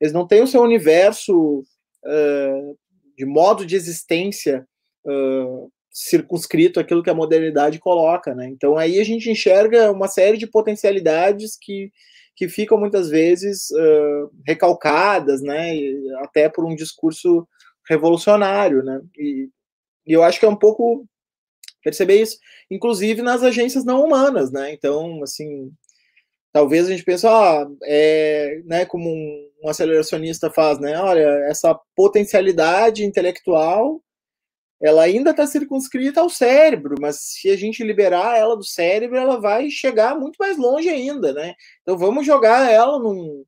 eles 0.00 0.12
não 0.12 0.26
têm 0.26 0.42
o 0.42 0.46
seu 0.46 0.60
universo 0.62 1.60
uh, 2.04 2.78
de 3.16 3.24
modo 3.24 3.64
de 3.64 3.76
existência 3.76 4.66
uh, 5.04 5.70
circunscrito 5.92 6.80
àquilo 6.80 7.02
que 7.02 7.10
a 7.10 7.14
modernidade 7.14 7.78
coloca, 7.78 8.34
né, 8.34 8.48
então 8.48 8.76
aí 8.76 8.98
a 8.98 9.04
gente 9.04 9.30
enxerga 9.30 9.92
uma 9.92 10.08
série 10.08 10.36
de 10.36 10.48
potencialidades 10.48 11.56
que, 11.60 11.92
que 12.34 12.48
ficam 12.48 12.76
muitas 12.76 13.08
vezes 13.08 13.70
uh, 13.70 14.30
recalcadas, 14.44 15.40
né, 15.42 15.76
até 16.24 16.48
por 16.48 16.64
um 16.64 16.74
discurso 16.74 17.46
revolucionário, 17.90 18.84
né? 18.84 19.00
E, 19.18 19.48
e, 20.06 20.12
eu 20.12 20.22
acho 20.22 20.38
que 20.38 20.46
é 20.46 20.48
um 20.48 20.56
pouco 20.56 21.04
perceber 21.82 22.22
isso, 22.22 22.38
inclusive 22.70 23.20
nas 23.20 23.42
agências 23.42 23.84
não 23.84 24.04
humanas, 24.04 24.52
né? 24.52 24.72
Então, 24.72 25.22
assim, 25.22 25.72
talvez 26.52 26.86
a 26.86 26.90
gente 26.90 27.04
pense, 27.04 27.26
ah, 27.26 27.66
é, 27.84 28.62
né, 28.64 28.86
como 28.86 29.10
um, 29.10 29.50
um 29.64 29.68
aceleracionista 29.68 30.50
faz, 30.50 30.78
né? 30.78 30.98
Olha, 31.00 31.26
essa 31.48 31.78
potencialidade 31.96 33.04
intelectual 33.04 34.00
ela 34.82 35.02
ainda 35.02 35.32
está 35.32 35.46
circunscrita 35.46 36.22
ao 36.22 36.30
cérebro, 36.30 36.94
mas 37.00 37.16
se 37.20 37.50
a 37.50 37.56
gente 37.56 37.84
liberar 37.84 38.38
ela 38.38 38.56
do 38.56 38.64
cérebro, 38.64 39.18
ela 39.18 39.38
vai 39.38 39.68
chegar 39.68 40.18
muito 40.18 40.36
mais 40.40 40.56
longe 40.56 40.88
ainda, 40.88 41.34
né? 41.34 41.54
Então 41.82 41.98
vamos 41.98 42.24
jogar 42.24 42.70
ela 42.72 42.98
num, 42.98 43.44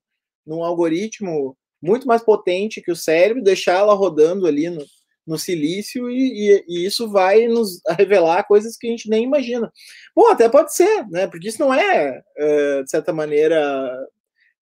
num 0.47 0.63
algoritmo 0.63 1.57
muito 1.83 2.07
mais 2.07 2.23
potente 2.23 2.81
que 2.81 2.93
o 2.93 2.97
cérebro, 2.97 3.43
deixar 3.43 3.79
ela 3.79 3.95
rodando 3.95 4.47
ali 4.47 4.71
no, 4.71 4.85
no 5.27 5.39
silício 5.39 6.11
e, 6.11 6.51
e, 6.51 6.65
e, 6.69 6.87
isso 6.87 7.11
vai 7.11 7.47
nos 7.47 7.81
revelar 7.99 8.45
coisas 8.45 8.77
que 8.77 8.87
a 8.87 8.91
gente 8.91 9.09
nem 9.09 9.25
imagina. 9.25 9.71
Bom, 10.15 10.29
até 10.29 10.49
pode 10.49 10.75
ser, 10.75 11.07
né? 11.09 11.27
Porque 11.27 11.49
isso 11.49 11.61
não 11.61 11.73
é, 11.73 12.23
uh, 12.39 12.85
de 12.85 12.91
certa 12.91 13.13
maneira, 13.13 14.07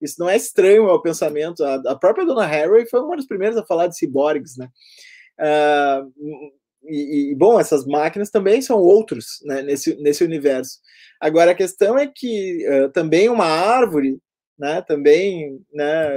isso 0.01 0.15
não 0.19 0.29
é 0.29 0.35
estranho 0.35 0.87
ao 0.87 1.01
pensamento. 1.01 1.63
A, 1.63 1.75
a, 1.91 1.95
própria 1.95 2.25
Dona 2.25 2.45
Harry 2.45 2.87
foi 2.89 3.01
uma 3.01 3.15
das 3.15 3.27
primeiras 3.27 3.57
a 3.57 3.65
falar 3.65 3.87
de 3.87 3.97
ciborgues, 3.97 4.57
né? 4.57 4.69
Uh, 5.39 6.51
e, 6.83 7.31
e, 7.31 7.35
bom, 7.35 7.59
essas 7.59 7.85
máquinas 7.85 8.29
também 8.29 8.61
são 8.61 8.79
outros 8.79 9.39
né, 9.43 9.61
nesse, 9.61 9.95
nesse 9.97 10.23
universo. 10.23 10.79
Agora, 11.19 11.51
a 11.51 11.55
questão 11.55 11.97
é 11.97 12.07
que 12.07 12.65
uh, 12.67 12.89
também 12.89 13.29
uma 13.29 13.45
árvore, 13.45 14.19
né, 14.57 14.81
também, 14.81 15.61
né, 15.73 16.09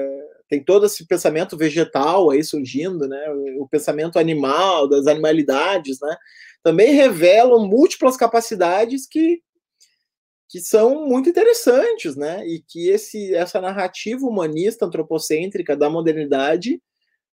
tem 0.52 0.62
todo 0.62 0.84
esse 0.84 1.06
pensamento 1.06 1.56
vegetal 1.56 2.30
aí 2.30 2.44
surgindo, 2.44 3.08
né? 3.08 3.18
O, 3.58 3.66
pensamento 3.66 4.18
animal, 4.18 4.86
das 4.86 5.06
animalidades, 5.06 5.98
né? 5.98 6.14
Também 6.62 6.92
revelam 6.92 7.66
múltiplas 7.66 8.18
capacidades 8.18 9.06
que, 9.06 9.40
que 10.50 10.60
são 10.60 11.06
muito 11.06 11.30
interessantes, 11.30 12.16
né? 12.16 12.46
E 12.46 12.62
que 12.68 12.90
esse, 12.90 13.34
essa 13.34 13.62
narrativa 13.62 14.26
humanista 14.26 14.84
antropocêntrica 14.84 15.74
da 15.74 15.88
modernidade 15.88 16.82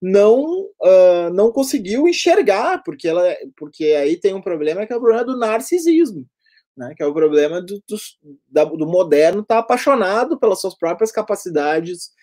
não 0.01 0.43
uh, 0.43 1.33
não 1.33 1.53
conseguiu 1.53 2.09
enxergar, 2.09 2.83
porque 2.83 3.07
ela 3.07 3.23
porque 3.55 3.85
aí 3.93 4.17
tem 4.17 4.33
um 4.33 4.41
problema 4.41 4.85
que 4.85 4.91
é 4.91 4.97
o 4.97 4.99
problema 4.99 5.23
do 5.23 5.39
narcisismo, 5.39 6.27
né? 6.75 6.93
Que 6.97 7.01
é 7.01 7.05
o 7.05 7.13
problema 7.13 7.61
do, 7.61 7.81
do, 7.87 8.75
do 8.75 8.85
moderno 8.85 9.39
estar 9.39 9.55
tá 9.55 9.61
apaixonado 9.61 10.37
pelas 10.37 10.59
suas 10.59 10.77
próprias 10.77 11.13
capacidades 11.13 12.13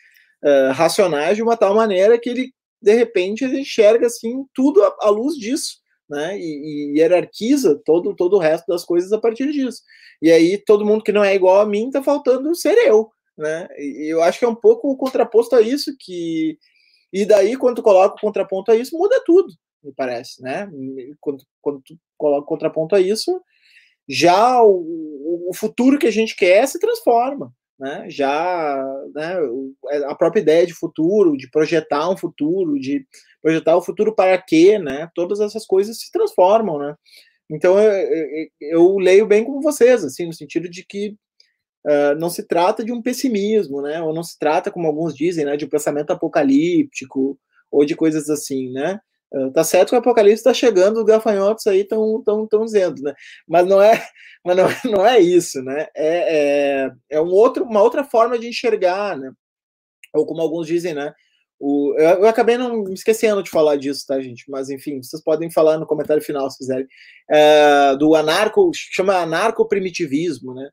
uh, 0.43 0.73
racionais 0.73 1.37
de 1.37 1.43
uma 1.43 1.57
tal 1.57 1.75
maneira 1.75 2.19
que 2.19 2.29
ele, 2.29 2.53
de 2.81 2.95
repente, 2.95 3.45
ele 3.45 3.61
enxerga 3.61 4.07
assim 4.07 4.45
tudo 4.55 4.83
à, 4.83 4.97
à 5.01 5.11
luz 5.11 5.35
disso. 5.37 5.81
Né, 6.11 6.39
e, 6.39 6.43
e, 6.43 6.99
hierarquiza 6.99 7.81
todo, 7.87 8.15
todo 8.15 8.37
o 8.37 8.39
resto 8.39 8.67
das 8.67 8.85
coisas 8.85 9.13
a 9.13 9.19
partir 9.19 9.51
disso. 9.51 9.81
E 10.21 10.31
aí 10.31 10.59
todo 10.59 10.85
mundo 10.85 11.03
que 11.03 11.13
não 11.13 11.25
é 11.25 11.35
igual 11.35 11.61
a 11.61 11.65
mim 11.65 11.91
tá 11.91 12.03
faltando 12.03 12.55
ser 12.55 12.77
eu, 12.87 13.11
né? 13.39 13.67
E 13.79 14.13
eu 14.13 14.23
acho 14.23 14.39
que 14.39 14.45
é 14.45 14.49
um 14.49 14.55
pouco 14.55 14.91
o 14.91 14.97
contraposto 14.97 15.57
a 15.57 15.63
isso 15.63 15.97
que 15.99 16.59
e 17.11 17.25
daí 17.25 17.57
quando 17.57 17.77
tu 17.77 17.83
coloca 17.83 18.17
o 18.17 18.21
contraponto 18.21 18.71
a 18.71 18.77
isso 18.77 18.95
muda 18.97 19.23
tudo, 19.25 19.55
me 19.83 19.93
parece, 19.93 20.43
né? 20.43 20.69
Quando, 21.21 21.45
quando 21.63 21.81
tu 21.81 21.97
coloca 22.19 22.43
o 22.43 22.49
contraponto 22.49 22.95
a 22.95 23.01
isso, 23.01 23.41
já 24.09 24.63
o, 24.63 25.49
o 25.49 25.55
futuro 25.55 25.99
que 25.99 26.07
a 26.07 26.13
gente 26.13 26.37
quer 26.37 26.67
se 26.67 26.79
transforma, 26.79 27.53
né? 27.83 28.07
Já 28.09 28.81
né, 29.13 29.37
é, 29.91 29.97
a 30.05 30.15
própria 30.15 30.41
ideia 30.41 30.65
de 30.65 30.73
futuro, 30.73 31.37
de 31.37 31.51
projetar 31.51 32.09
um 32.09 32.17
futuro, 32.17 32.79
de 32.79 33.05
projetar 33.43 33.77
o 33.77 33.83
futuro 33.83 34.15
para 34.15 34.41
quê, 34.41 34.79
né? 34.79 35.11
Todas 35.17 35.41
essas 35.41 35.67
coisas 35.67 35.99
se 35.99 36.13
transformam, 36.13 36.79
né? 36.79 36.95
Então 37.51 37.77
eu, 37.81 37.91
eu, 37.91 38.49
eu 38.61 38.99
leio 38.99 39.27
bem 39.27 39.45
como 39.45 39.61
vocês, 39.61 40.05
assim, 40.05 40.27
no 40.27 40.33
sentido 40.33 40.71
de 40.71 40.87
que 40.87 41.17
uh, 41.85 42.15
não 42.21 42.31
se 42.31 42.47
trata 42.47 42.85
de 42.85 42.93
um 42.93 43.03
pessimismo, 43.03 43.83
né? 43.83 44.01
Ou 44.01 44.15
não 44.15 44.23
se 44.23 44.39
trata, 44.39 44.71
como 44.71 44.87
alguns 44.87 45.13
dizem, 45.13 45.45
né, 45.45 45.57
de 45.57 45.65
um 45.65 45.69
pensamento 45.69 46.13
apocalíptico 46.13 47.37
ou 47.69 47.85
de 47.85 47.97
coisas 47.97 48.31
assim, 48.31 48.71
né? 48.71 49.01
Uh, 49.33 49.51
tá 49.51 49.65
certo 49.65 49.91
que 49.91 49.95
o 49.95 49.99
apocalipse 49.99 50.41
está 50.41 50.53
chegando, 50.53 50.99
os 50.99 51.07
gafanhotos 51.07 51.67
aí 51.67 51.81
estão 51.81 52.23
tão, 52.23 52.47
tão 52.47 52.65
dizendo, 52.65 53.01
né? 53.03 53.15
Mas 53.49 53.67
não 53.67 53.81
é, 53.81 53.93
mas 54.45 54.57
não, 54.57 54.93
não 54.93 55.07
é 55.07 55.19
isso, 55.19 55.63
né? 55.63 55.87
É, 55.97 56.85
é, 56.87 56.91
é 57.11 57.21
um 57.21 57.31
outro, 57.31 57.65
uma 57.65 57.83
outra 57.83 58.05
forma 58.05 58.39
de 58.39 58.49
enxergar, 58.49 59.17
né? 59.17 59.33
Ou 60.15 60.27
como 60.27 60.43
alguns 60.43 60.67
dizem, 60.67 60.93
né? 60.95 61.15
O, 61.59 61.95
eu, 61.97 62.23
eu, 62.23 62.27
acabei 62.27 62.59
não 62.59 62.83
me 62.83 62.93
esquecendo 62.93 63.43
de 63.43 63.49
falar 63.49 63.77
disso, 63.77 64.05
tá, 64.07 64.21
gente? 64.21 64.51
Mas 64.51 64.69
enfim, 64.69 65.01
vocês 65.03 65.23
podem 65.23 65.51
falar 65.51 65.79
no 65.79 65.87
comentário 65.87 66.23
final 66.23 66.51
se 66.51 66.59
quiserem. 66.59 66.87
É, 67.31 67.97
do 67.97 68.15
anarco, 68.17 68.71
chama 68.75 69.17
anarco-primitivismo, 69.19 70.55
né? 70.55 70.69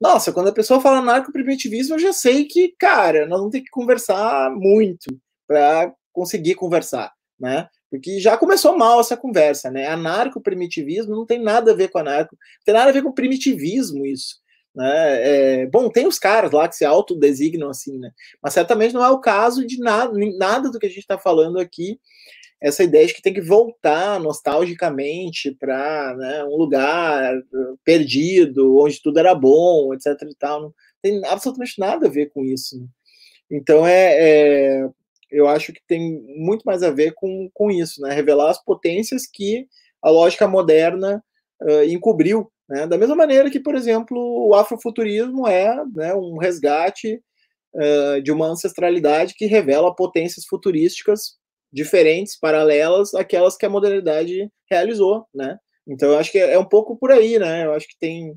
Nossa, 0.00 0.32
quando 0.32 0.48
a 0.48 0.52
pessoa 0.52 0.80
fala 0.80 0.98
anarco-primitivismo, 0.98 1.94
eu 1.94 1.98
já 2.00 2.12
sei 2.12 2.46
que, 2.46 2.74
cara, 2.78 3.26
nós 3.26 3.38
vamos 3.38 3.52
ter 3.52 3.60
que 3.60 3.70
conversar 3.70 4.50
muito 4.50 5.06
para 5.46 5.94
conseguir 6.12 6.54
conversar, 6.56 7.12
né? 7.38 7.68
Porque 7.92 8.18
já 8.18 8.38
começou 8.38 8.74
mal 8.74 9.00
essa 9.00 9.18
conversa, 9.18 9.70
né? 9.70 9.86
Anarco-primitivismo 9.86 11.14
não 11.14 11.26
tem 11.26 11.38
nada 11.38 11.72
a 11.72 11.74
ver 11.74 11.88
com 11.88 11.98
anarco, 11.98 12.34
não 12.40 12.64
tem 12.64 12.72
nada 12.72 12.88
a 12.88 12.92
ver 12.92 13.02
com 13.02 13.12
primitivismo 13.12 14.06
isso. 14.06 14.36
Né? 14.74 15.60
É, 15.60 15.66
bom, 15.66 15.90
tem 15.90 16.06
os 16.06 16.18
caras 16.18 16.52
lá 16.52 16.66
que 16.66 16.74
se 16.74 16.86
autodesignam 16.86 17.68
assim, 17.68 17.98
né? 17.98 18.10
Mas 18.42 18.54
certamente 18.54 18.94
não 18.94 19.04
é 19.04 19.10
o 19.10 19.20
caso 19.20 19.66
de 19.66 19.78
nada, 19.78 20.10
nada 20.38 20.70
do 20.70 20.78
que 20.78 20.86
a 20.86 20.88
gente 20.88 21.00
está 21.00 21.18
falando 21.18 21.58
aqui. 21.58 22.00
Essa 22.58 22.82
ideia 22.82 23.06
de 23.06 23.12
que 23.12 23.20
tem 23.20 23.34
que 23.34 23.42
voltar 23.42 24.18
nostalgicamente 24.18 25.54
para 25.54 26.16
né, 26.16 26.44
um 26.44 26.56
lugar 26.56 27.34
perdido, 27.84 28.78
onde 28.78 29.02
tudo 29.02 29.18
era 29.18 29.34
bom, 29.34 29.92
etc. 29.92 30.06
e 30.30 30.34
tal. 30.34 30.62
Não 30.62 30.74
tem 31.02 31.22
absolutamente 31.26 31.78
nada 31.78 32.06
a 32.06 32.10
ver 32.10 32.30
com 32.30 32.42
isso. 32.42 32.80
Né? 32.80 32.86
Então 33.50 33.86
é, 33.86 34.14
é 34.16 34.88
eu 35.32 35.48
acho 35.48 35.72
que 35.72 35.80
tem 35.88 36.22
muito 36.36 36.62
mais 36.64 36.82
a 36.82 36.90
ver 36.90 37.12
com, 37.14 37.50
com 37.52 37.70
isso, 37.70 38.00
né? 38.02 38.14
Revelar 38.14 38.50
as 38.50 38.62
potências 38.62 39.22
que 39.26 39.66
a 40.02 40.10
lógica 40.10 40.46
moderna 40.46 41.22
uh, 41.62 41.84
encobriu, 41.84 42.50
né? 42.68 42.86
Da 42.86 42.98
mesma 42.98 43.16
maneira 43.16 43.50
que, 43.50 43.60
por 43.60 43.74
exemplo, 43.74 44.18
o 44.18 44.54
afrofuturismo 44.54 45.46
é 45.46 45.74
né, 45.94 46.14
um 46.14 46.38
resgate 46.38 47.20
uh, 47.74 48.22
de 48.22 48.30
uma 48.30 48.46
ancestralidade 48.46 49.34
que 49.34 49.46
revela 49.46 49.94
potências 49.94 50.44
futurísticas 50.46 51.36
diferentes, 51.72 52.38
paralelas 52.38 53.14
àquelas 53.14 53.56
que 53.56 53.64
a 53.64 53.70
modernidade 53.70 54.50
realizou, 54.70 55.26
né? 55.34 55.56
Então, 55.86 56.10
eu 56.12 56.18
acho 56.18 56.30
que 56.30 56.38
é, 56.38 56.52
é 56.52 56.58
um 56.58 56.68
pouco 56.68 56.96
por 56.96 57.10
aí, 57.10 57.38
né? 57.38 57.64
Eu 57.64 57.72
acho 57.72 57.88
que 57.88 57.96
tem 57.98 58.36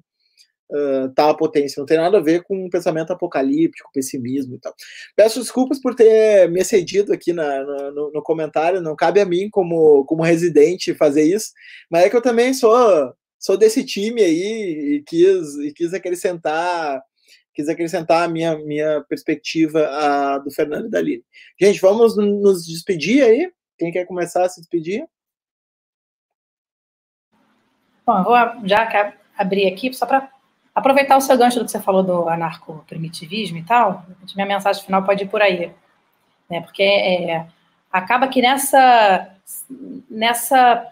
uh, 0.72 1.10
tá 1.14 1.34
potência, 1.34 1.80
não 1.80 1.86
tem 1.86 1.98
nada 1.98 2.18
a 2.18 2.22
ver 2.22 2.44
com 2.44 2.66
um 2.66 2.70
pensamento 2.70 3.12
apocalíptico, 3.12 3.92
pessimismo 3.94 4.56
e 4.56 4.60
tal. 4.60 4.74
Peço 5.16 5.40
desculpas 5.40 5.80
por 5.80 5.96
ter 5.96 6.50
me 6.50 6.62
excedido 6.62 7.14
aqui 7.14 7.34
na, 7.34 7.64
no, 7.92 8.12
no, 8.12 8.22
comentário, 8.22 8.82
não 8.82 8.96
cabe 8.96 9.20
a 9.20 9.26
mim, 9.26 9.50
como, 9.50 10.06
como 10.06 10.24
residente, 10.24 10.94
fazer 10.94 11.24
isso, 11.24 11.52
mas 11.90 12.06
é 12.06 12.10
que 12.10 12.16
eu 12.16 12.22
também 12.22 12.54
sou, 12.54 13.14
sou 13.40 13.58
desse 13.58 13.84
time 13.84 14.22
aí 14.22 14.96
e 14.96 15.04
quis, 15.06 15.56
e 15.58 15.74
quis 15.74 15.94
acrescentar 15.94 17.02
quis 17.54 17.70
acrescentar 17.70 18.24
a 18.24 18.28
minha, 18.28 18.58
minha 18.58 19.02
perspectiva 19.08 19.88
a, 19.88 20.38
do 20.40 20.52
Fernando 20.52 20.90
da 20.90 21.00
Aline. 21.00 21.24
Gente, 21.58 21.80
vamos 21.80 22.18
nos 22.18 22.66
despedir 22.66 23.24
aí? 23.24 23.50
Quem 23.78 23.94
quer 23.94 24.06
começar 24.06 24.44
a 24.44 24.50
se 24.50 24.60
despedir? 24.60 25.08
Bom, 28.06 28.18
eu 28.20 28.24
vou 28.26 28.68
já 28.68 29.16
abrir 29.38 29.68
aqui 29.68 29.92
só 29.94 30.06
para 30.06 30.30
aproveitar 30.76 31.16
o 31.16 31.22
seu 31.22 31.38
gancho 31.38 31.58
do 31.58 31.66
que 31.66 31.72
você 31.72 31.80
falou 31.80 32.04
do 32.04 32.28
anarco-primitivismo 32.28 33.58
e 33.58 33.64
tal. 33.64 34.06
Minha 34.36 34.46
mensagem 34.46 34.84
final 34.84 35.04
pode 35.04 35.24
ir 35.24 35.30
por 35.30 35.42
aí. 35.42 35.72
Né? 36.50 36.60
Porque 36.60 36.84
é, 36.84 37.48
acaba 37.92 38.28
que 38.28 38.42
nessa, 38.42 39.30
nessa, 40.10 40.86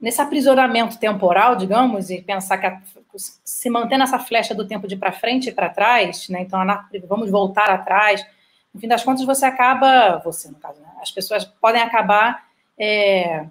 nesse 0.00 0.22
aprisionamento 0.22 0.96
temporal, 0.98 1.56
digamos, 1.56 2.08
e 2.08 2.22
pensar 2.22 2.58
que 2.58 2.66
a, 2.66 2.80
se 3.16 3.68
manter 3.68 3.98
nessa 3.98 4.18
flecha 4.20 4.54
do 4.54 4.66
tempo 4.66 4.86
de 4.86 4.96
para 4.96 5.10
frente 5.10 5.48
e 5.48 5.52
para 5.52 5.70
trás, 5.70 6.28
né? 6.28 6.42
então 6.42 6.60
vamos 7.08 7.30
voltar 7.30 7.70
atrás, 7.70 8.24
no 8.72 8.80
fim 8.80 8.86
das 8.86 9.02
contas 9.02 9.24
você 9.24 9.46
acaba, 9.46 10.18
você 10.18 10.48
no 10.48 10.56
caso, 10.56 10.80
né? 10.80 10.88
as 11.00 11.10
pessoas 11.10 11.44
podem 11.44 11.80
acabar 11.80 12.44
é, 12.78 13.46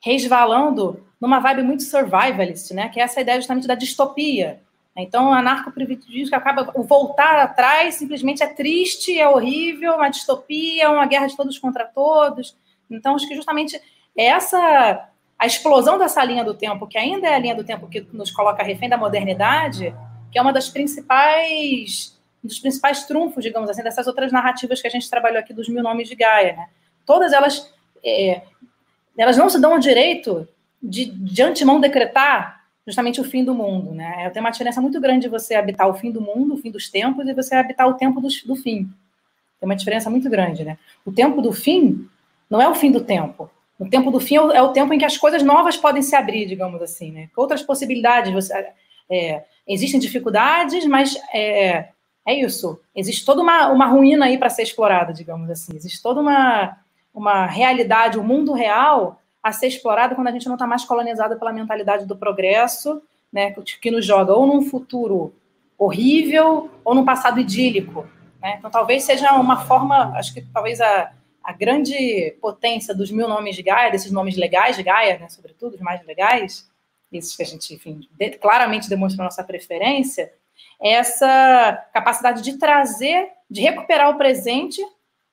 resvalando 0.00 1.04
numa 1.20 1.40
vibe 1.40 1.62
muito 1.62 1.82
survivalist, 1.82 2.70
né? 2.72 2.88
Que 2.90 3.00
é 3.00 3.02
essa 3.02 3.20
ideia 3.20 3.40
justamente 3.40 3.66
da 3.66 3.74
distopia. 3.74 4.60
Então, 4.98 5.30
o 5.30 5.32
anarco-primitivismo 5.32 6.34
acaba 6.34 6.72
voltar 6.82 7.38
atrás 7.40 7.94
simplesmente 7.94 8.42
é 8.42 8.46
triste, 8.46 9.18
é 9.18 9.28
horrível, 9.28 9.94
uma 9.94 10.08
distopia, 10.08 10.90
uma 10.90 11.06
guerra 11.06 11.28
de 11.28 11.36
todos 11.36 11.58
contra 11.58 11.84
todos. 11.84 12.56
Então, 12.90 13.14
acho 13.14 13.28
que 13.28 13.36
justamente 13.36 13.80
essa 14.16 15.08
a 15.38 15.46
explosão 15.46 15.98
dessa 15.98 16.24
linha 16.24 16.44
do 16.44 16.52
tempo, 16.52 16.88
que 16.88 16.98
ainda 16.98 17.28
é 17.28 17.34
a 17.34 17.38
linha 17.38 17.54
do 17.54 17.62
tempo 17.62 17.86
que 17.86 18.04
nos 18.12 18.32
coloca 18.32 18.60
refém 18.60 18.88
da 18.88 18.96
modernidade, 18.96 19.94
que 20.32 20.38
é 20.38 20.42
uma 20.42 20.52
das 20.52 20.68
principais 20.68 22.18
um 22.42 22.48
dos 22.48 22.58
principais 22.58 23.04
trunfos, 23.04 23.42
digamos 23.42 23.68
assim, 23.68 23.82
dessas 23.82 24.06
outras 24.06 24.32
narrativas 24.32 24.80
que 24.80 24.86
a 24.86 24.90
gente 24.90 25.08
trabalhou 25.08 25.38
aqui 25.38 25.52
dos 25.52 25.68
mil 25.68 25.82
nomes 25.82 26.08
de 26.08 26.14
Gaia, 26.16 26.54
né? 26.54 26.68
Todas 27.06 27.32
elas 27.32 27.72
é, 28.04 28.42
elas 29.16 29.36
não 29.36 29.48
se 29.48 29.60
dão 29.60 29.74
o 29.74 29.78
direito 29.78 30.46
de, 30.82 31.06
de 31.06 31.42
antemão 31.42 31.80
decretar 31.80 32.57
justamente 32.88 33.20
o 33.20 33.24
fim 33.24 33.44
do 33.44 33.54
mundo, 33.54 33.92
né? 33.92 34.30
Tem 34.30 34.40
uma 34.40 34.48
diferença 34.48 34.80
muito 34.80 34.98
grande 34.98 35.26
de 35.26 35.28
você 35.28 35.54
habitar 35.54 35.86
o 35.86 35.92
fim 35.92 36.10
do 36.10 36.22
mundo, 36.22 36.54
o 36.54 36.56
fim 36.56 36.70
dos 36.70 36.88
tempos, 36.88 37.28
e 37.28 37.34
você 37.34 37.54
habitar 37.54 37.86
o 37.86 37.92
tempo 37.92 38.18
do, 38.18 38.28
do 38.46 38.56
fim. 38.56 38.88
Tem 39.60 39.68
uma 39.68 39.76
diferença 39.76 40.08
muito 40.08 40.30
grande, 40.30 40.64
né? 40.64 40.78
O 41.04 41.12
tempo 41.12 41.42
do 41.42 41.52
fim 41.52 42.08
não 42.48 42.62
é 42.62 42.66
o 42.66 42.74
fim 42.74 42.90
do 42.90 43.02
tempo. 43.04 43.50
O 43.78 43.86
tempo 43.86 44.10
do 44.10 44.18
fim 44.18 44.36
é 44.36 44.40
o, 44.40 44.70
é 44.70 44.72
tempo 44.72 44.94
em 44.94 44.98
que 44.98 45.04
as 45.04 45.18
coisas 45.18 45.42
novas 45.42 45.76
podem 45.76 46.00
se 46.00 46.16
abrir, 46.16 46.46
digamos 46.46 46.80
assim, 46.80 47.12
né? 47.12 47.28
Outras 47.36 47.62
possibilidades. 47.62 48.32
Você, 48.32 48.72
é, 49.10 49.44
existem 49.66 50.00
dificuldades, 50.00 50.86
mas 50.86 51.14
é, 51.34 51.88
é 52.26 52.34
isso. 52.34 52.80
Existe 52.96 53.22
toda 53.22 53.42
uma, 53.42 53.68
uma 53.68 53.84
ruína 53.84 54.24
aí 54.24 54.38
para 54.38 54.48
ser 54.48 54.62
explorada, 54.62 55.12
digamos 55.12 55.50
assim. 55.50 55.76
Existe 55.76 56.02
toda 56.02 56.22
uma, 56.22 56.74
uma 57.12 57.44
realidade, 57.44 58.16
o 58.16 58.22
um 58.22 58.26
mundo 58.26 58.54
real 58.54 59.20
a 59.48 59.52
ser 59.52 59.68
explorado 59.68 60.14
quando 60.14 60.28
a 60.28 60.30
gente 60.30 60.46
não 60.46 60.54
está 60.54 60.66
mais 60.66 60.84
colonizado 60.84 61.38
pela 61.38 61.52
mentalidade 61.52 62.04
do 62.06 62.16
progresso, 62.16 63.02
né, 63.32 63.54
que 63.80 63.90
nos 63.90 64.04
joga 64.04 64.34
ou 64.34 64.46
num 64.46 64.62
futuro 64.62 65.34
horrível 65.76 66.70
ou 66.84 66.94
num 66.94 67.04
passado 67.04 67.40
idílico. 67.40 68.06
Né? 68.40 68.56
Então, 68.58 68.70
talvez 68.70 69.04
seja 69.04 69.32
uma 69.34 69.64
forma, 69.64 70.12
acho 70.16 70.34
que 70.34 70.42
talvez 70.52 70.80
a, 70.80 71.12
a 71.42 71.52
grande 71.52 72.36
potência 72.40 72.94
dos 72.94 73.10
mil 73.10 73.28
nomes 73.28 73.56
de 73.56 73.62
Gaia, 73.62 73.90
desses 73.90 74.12
nomes 74.12 74.36
legais 74.36 74.76
de 74.76 74.82
Gaia, 74.82 75.18
né, 75.18 75.28
sobretudo 75.28 75.74
os 75.74 75.80
mais 75.80 76.04
legais, 76.04 76.68
esses 77.10 77.34
que 77.34 77.42
a 77.42 77.46
gente, 77.46 77.72
enfim, 77.74 78.00
de, 78.18 78.30
claramente 78.32 78.88
demonstra 78.88 79.24
nossa 79.24 79.42
preferência, 79.42 80.30
é 80.80 80.92
essa 80.92 81.86
capacidade 81.92 82.42
de 82.42 82.58
trazer, 82.58 83.30
de 83.50 83.62
recuperar 83.62 84.10
o 84.10 84.18
presente 84.18 84.82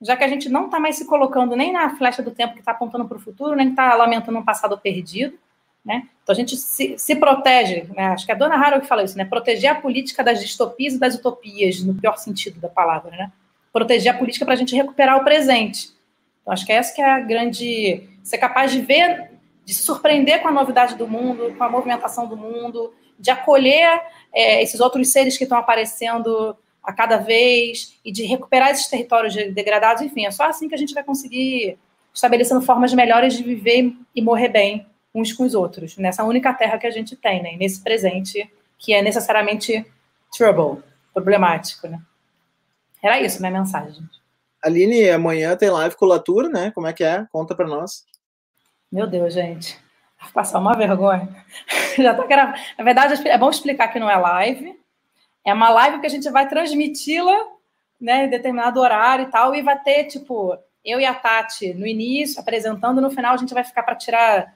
já 0.02 0.16
que 0.16 0.24
a 0.24 0.28
gente 0.28 0.50
não 0.50 0.66
está 0.66 0.80
mais 0.80 0.96
se 0.98 1.06
colocando 1.06 1.56
nem 1.56 1.72
na 1.72 1.96
flecha 1.96 2.22
do 2.22 2.32
tempo 2.32 2.54
que 2.54 2.60
está 2.60 2.72
apontando 2.72 3.06
para 3.06 3.18
o 3.18 3.22
futuro, 3.22 3.56
nem 3.56 3.70
está 3.70 3.96
lamentando 3.96 4.38
um 4.38 4.44
passado 4.44 4.78
perdido, 4.78 5.38
né? 5.84 6.08
Então 6.24 6.34
a 6.34 6.36
gente 6.36 6.58
se, 6.58 6.98
se 6.98 7.16
protege, 7.16 7.88
né? 7.96 8.08
acho 8.08 8.26
que 8.26 8.32
é 8.32 8.36
a 8.36 8.38
Dona 8.38 8.56
Haraway 8.56 8.82
que 8.82 8.88
fala 8.88 9.04
isso, 9.04 9.18
né? 9.18 9.24
Proteger 9.24 9.72
a 9.72 9.76
política 9.76 10.24
das 10.24 10.42
distopias 10.42 10.96
e 10.96 11.00
das 11.00 11.16
utopias, 11.16 11.82
no 11.82 11.94
pior 11.94 12.18
sentido 12.18 12.60
da 12.60 12.68
palavra, 12.68 13.12
né? 13.12 13.32
Proteger 13.72 14.14
a 14.14 14.18
política 14.18 14.46
para 14.46 14.56
a 14.56 14.58
gente 14.58 14.76
recuperar 14.76 15.18
o 15.18 15.24
presente. 15.24 15.92
Então 16.42 16.54
acho 16.54 16.66
que 16.66 16.74
essa 16.74 16.94
que 16.94 17.02
é 17.02 17.10
a 17.10 17.20
grande... 17.20 18.10
Ser 18.24 18.40
capaz 18.40 18.72
de 18.72 18.82
ver, 18.82 19.30
de 19.64 19.72
se 19.72 19.84
surpreender 19.84 20.42
com 20.42 20.48
a 20.48 20.52
novidade 20.52 20.96
do 20.96 21.08
mundo, 21.08 21.54
com 21.56 21.64
a 21.64 21.70
movimentação 21.70 22.28
do 22.28 22.36
mundo, 22.36 22.92
de 23.20 23.30
acolher 23.30 24.02
é, 24.34 24.64
esses 24.64 24.80
outros 24.80 25.12
seres 25.12 25.38
que 25.38 25.44
estão 25.44 25.60
aparecendo 25.60 26.58
a 26.86 26.94
cada 26.94 27.18
vez 27.18 27.98
e 28.04 28.12
de 28.12 28.24
recuperar 28.26 28.70
esses 28.70 28.88
territórios 28.88 29.34
degradados, 29.34 30.02
enfim, 30.02 30.26
é 30.26 30.32
só 30.32 30.46
assim 30.46 30.68
que 30.68 30.76
a 30.76 30.78
gente 30.78 30.94
vai 30.94 31.04
conseguir 31.04 31.78
estabelecendo 32.14 32.62
formas 32.62 32.94
melhores 32.94 33.36
de 33.36 33.44
viver 33.44 33.94
e 34.16 34.22
morrer 34.22 34.50
bem 34.50 34.86
uns 35.14 35.32
com 35.34 35.44
os 35.44 35.56
outros, 35.56 35.98
nessa 35.98 36.24
única 36.24 36.54
terra 36.54 36.78
que 36.78 36.88
a 36.88 36.92
gente 36.92 37.16
tem, 37.16 37.42
né, 37.42 37.56
nesse 37.58 37.82
presente 37.82 38.52
que 38.78 38.94
é 38.94 39.02
necessariamente 39.02 39.86
trouble, 40.32 40.84
problemático, 41.14 41.88
né. 41.88 42.00
Era 43.02 43.22
isso 43.22 43.40
minha 43.40 43.52
mensagem, 43.52 43.94
gente. 43.94 44.26
Aline, 44.64 45.12
amanhã 45.12 45.56
tem 45.56 45.70
live 45.70 45.96
com 45.96 46.06
o 46.06 46.08
Latour, 46.08 46.50
né? 46.50 46.72
Como 46.72 46.88
é 46.88 46.94
que 46.94 47.04
é? 47.04 47.24
Conta 47.32 47.54
para 47.54 47.68
nós. 47.68 48.04
Meu 48.92 49.06
Deus, 49.06 49.32
gente. 49.32 49.80
Vou 50.20 50.32
passar 50.32 50.58
uma 50.58 50.76
vergonha. 50.76 51.30
Já 52.00 52.16
tô 52.16 52.28
gravando. 52.28 52.58
Na 52.76 52.84
verdade, 52.84 53.28
é 53.28 53.38
bom 53.38 53.52
explicar 53.52 53.90
que 53.90 54.00
não 54.00 54.10
é 54.10 54.16
live, 54.16 54.76
é 55.46 55.54
uma 55.54 55.70
live 55.70 56.00
que 56.00 56.08
a 56.08 56.10
gente 56.10 56.30
vai 56.30 56.50
transmiti-la, 56.50 57.46
né, 58.02 58.26
em 58.26 58.30
determinado 58.30 58.80
horário 58.80 59.28
e 59.28 59.32
tal, 59.32 59.56
e 59.56 59.62
vai 59.62 59.80
ter, 59.80 60.06
tipo, 60.06 60.58
eu 60.84 61.00
e 61.00 61.06
a 61.06 61.14
Tati 61.14 61.74
no 61.74 61.88
início, 61.88 62.42
apresentando, 62.42 63.00
no 63.00 63.12
final 63.12 63.34
a 63.34 63.38
gente 63.38 63.54
vai 63.54 63.64
ficar 63.64 63.84
para 63.84 63.96
tirar 63.96 64.54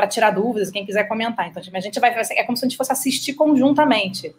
para 0.00 0.06
tirar 0.06 0.30
dúvidas, 0.30 0.70
quem 0.70 0.86
quiser 0.86 1.04
comentar. 1.04 1.46
Então, 1.46 1.62
a 1.74 1.80
gente 1.80 2.00
vai 2.00 2.10
é 2.10 2.44
como 2.44 2.56
se 2.56 2.64
a 2.64 2.68
gente 2.68 2.78
fosse 2.78 2.90
assistir 2.90 3.34
conjuntamente. 3.34 4.34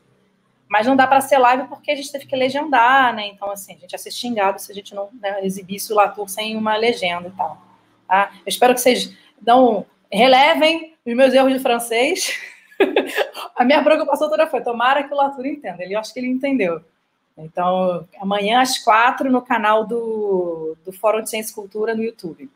Mas 0.67 0.87
não 0.87 0.95
dá 0.95 1.05
para 1.05 1.21
ser 1.21 1.37
live 1.37 1.67
porque 1.67 1.91
a 1.91 1.95
gente 1.95 2.11
teve 2.11 2.25
que 2.25 2.35
legendar, 2.35 3.13
né? 3.13 3.27
Então, 3.27 3.51
assim, 3.51 3.75
a 3.75 3.77
gente 3.77 3.91
ia 3.91 3.97
ser 3.99 4.09
xingado 4.09 4.59
se 4.59 4.71
a 4.71 4.73
gente 4.73 4.95
não 4.95 5.09
né, 5.21 5.45
exibisse 5.45 5.93
o 5.93 5.95
Latour 5.95 6.27
sem 6.27 6.57
uma 6.57 6.75
legenda 6.77 7.27
e 7.27 7.31
tal. 7.31 7.61
Tá? 8.07 8.31
Eu 8.37 8.49
espero 8.49 8.73
que 8.73 8.81
vocês 8.81 9.15
não 9.45 9.85
relevem 10.11 10.95
os 11.05 11.13
meus 11.13 11.31
erros 11.31 11.53
de 11.53 11.59
francês. 11.59 12.35
a 13.55 13.63
minha 13.63 13.83
preocupação 13.83 14.29
toda 14.29 14.47
foi: 14.47 14.61
tomara 14.61 15.03
que 15.03 15.13
o 15.13 15.17
Latour 15.17 15.45
entenda. 15.45 15.83
Ele, 15.83 15.95
eu 15.95 15.99
acho 15.99 16.13
que 16.13 16.19
ele 16.19 16.27
entendeu. 16.27 16.81
Então, 17.37 18.07
amanhã 18.19 18.61
às 18.61 18.77
quatro 18.77 19.31
no 19.31 19.41
canal 19.41 19.85
do, 19.85 20.75
do 20.85 20.91
Fórum 20.91 21.21
de 21.21 21.29
Ciência 21.29 21.51
e 21.51 21.55
Cultura 21.55 21.95
no 21.95 22.03
YouTube. 22.03 22.49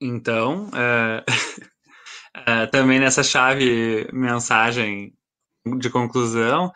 Então, 0.00 0.70
é, 0.74 1.24
é, 2.62 2.66
também 2.66 3.00
nessa 3.00 3.22
chave 3.22 4.08
mensagem 4.12 5.12
de 5.78 5.90
conclusão, 5.90 6.70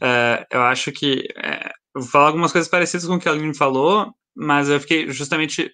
é, 0.00 0.46
eu 0.50 0.62
acho 0.62 0.90
que 0.92 1.28
vou 1.94 2.04
falar 2.04 2.28
algumas 2.28 2.52
coisas 2.52 2.70
parecidas 2.70 3.06
com 3.06 3.14
o 3.16 3.20
que 3.20 3.28
a 3.28 3.32
Aline 3.32 3.54
falou, 3.54 4.14
mas 4.34 4.68
eu 4.68 4.80
fiquei 4.80 5.10
justamente 5.10 5.70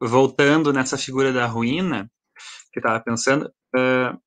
voltando 0.00 0.72
nessa 0.72 0.96
figura 0.96 1.32
da 1.32 1.46
ruína, 1.46 2.10
que 2.72 2.78
estava 2.78 3.00
pensando, 3.00 3.50
uh, 3.76 4.18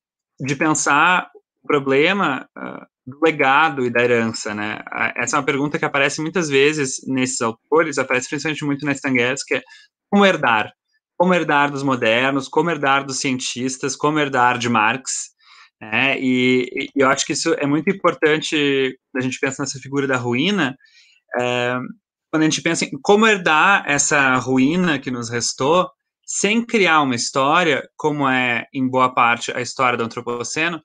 de 0.44 0.54
pensar 0.56 1.30
o 1.62 1.66
problema 1.66 2.48
uh, 2.56 2.86
do 3.06 3.18
legado 3.22 3.84
e 3.84 3.90
da 3.90 4.02
herança, 4.02 4.54
né? 4.54 4.80
Essa 5.16 5.36
é 5.36 5.38
uma 5.38 5.46
pergunta 5.46 5.78
que 5.78 5.84
aparece 5.84 6.20
muitas 6.20 6.48
vezes 6.48 6.96
nesses 7.06 7.40
autores, 7.40 7.98
aparece 7.98 8.28
principalmente 8.28 8.64
muito 8.64 8.86
na 8.86 8.92
Stangueres, 8.92 9.44
que 9.44 9.56
é 9.56 9.62
como 10.10 10.24
herdar? 10.24 10.72
Como 11.16 11.34
herdar 11.34 11.70
dos 11.70 11.82
modernos, 11.82 12.48
como 12.48 12.70
herdar 12.70 13.04
dos 13.04 13.20
cientistas, 13.20 13.94
como 13.94 14.18
herdar 14.18 14.58
de 14.58 14.68
Marx, 14.68 15.34
né? 15.80 16.18
E, 16.18 16.90
e 16.94 17.02
eu 17.02 17.08
acho 17.08 17.26
que 17.26 17.32
isso 17.32 17.54
é 17.54 17.66
muito 17.66 17.90
importante, 17.90 18.98
a 19.14 19.20
gente 19.20 19.38
pensa 19.38 19.62
nessa 19.62 19.78
figura 19.78 20.06
da 20.06 20.16
ruína, 20.16 20.76
é, 21.38 21.78
quando 22.34 22.42
a 22.42 22.46
gente 22.46 22.62
pensa 22.62 22.84
em 22.84 23.00
como 23.00 23.28
herdar 23.28 23.84
essa 23.86 24.34
ruína 24.38 24.98
que 24.98 25.08
nos 25.08 25.30
restou, 25.30 25.88
sem 26.26 26.66
criar 26.66 27.00
uma 27.00 27.14
história, 27.14 27.88
como 27.96 28.28
é 28.28 28.66
em 28.74 28.88
boa 28.88 29.14
parte 29.14 29.52
a 29.52 29.60
história 29.60 29.96
do 29.96 30.02
antropoceno, 30.02 30.82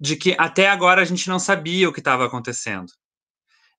de 0.00 0.16
que 0.16 0.34
até 0.38 0.70
agora 0.70 1.02
a 1.02 1.04
gente 1.04 1.28
não 1.28 1.38
sabia 1.38 1.86
o 1.86 1.92
que 1.92 1.98
estava 1.98 2.24
acontecendo. 2.24 2.86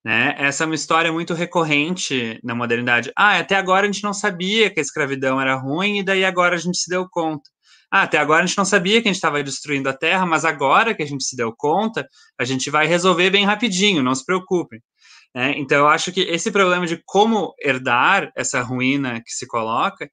Né? 0.04 0.32
Essa 0.38 0.62
é 0.62 0.66
uma 0.66 0.76
história 0.76 1.12
muito 1.12 1.34
recorrente 1.34 2.38
na 2.44 2.54
modernidade. 2.54 3.10
Ah, 3.16 3.36
até 3.38 3.56
agora 3.56 3.88
a 3.88 3.90
gente 3.90 4.04
não 4.04 4.14
sabia 4.14 4.70
que 4.70 4.78
a 4.78 4.82
escravidão 4.82 5.40
era 5.40 5.56
ruim 5.56 5.98
e 5.98 6.04
daí 6.04 6.24
agora 6.24 6.54
a 6.54 6.58
gente 6.58 6.78
se 6.78 6.88
deu 6.88 7.08
conta. 7.10 7.50
Ah, 7.90 8.02
até 8.02 8.18
agora 8.18 8.44
a 8.44 8.46
gente 8.46 8.58
não 8.58 8.64
sabia 8.64 9.02
que 9.02 9.08
a 9.08 9.10
gente 9.10 9.16
estava 9.16 9.42
destruindo 9.42 9.88
a 9.88 9.92
terra, 9.92 10.24
mas 10.24 10.44
agora 10.44 10.94
que 10.94 11.02
a 11.02 11.06
gente 11.06 11.24
se 11.24 11.34
deu 11.34 11.52
conta, 11.52 12.08
a 12.38 12.44
gente 12.44 12.70
vai 12.70 12.86
resolver 12.86 13.30
bem 13.30 13.44
rapidinho, 13.44 14.04
não 14.04 14.14
se 14.14 14.24
preocupem. 14.24 14.80
É, 15.34 15.50
então, 15.58 15.78
eu 15.78 15.88
acho 15.88 16.10
que 16.10 16.22
esse 16.22 16.50
problema 16.50 16.86
de 16.86 17.02
como 17.04 17.54
herdar 17.60 18.32
essa 18.36 18.62
ruína 18.62 19.22
que 19.22 19.30
se 19.30 19.46
coloca 19.46 20.04
é 20.04 20.08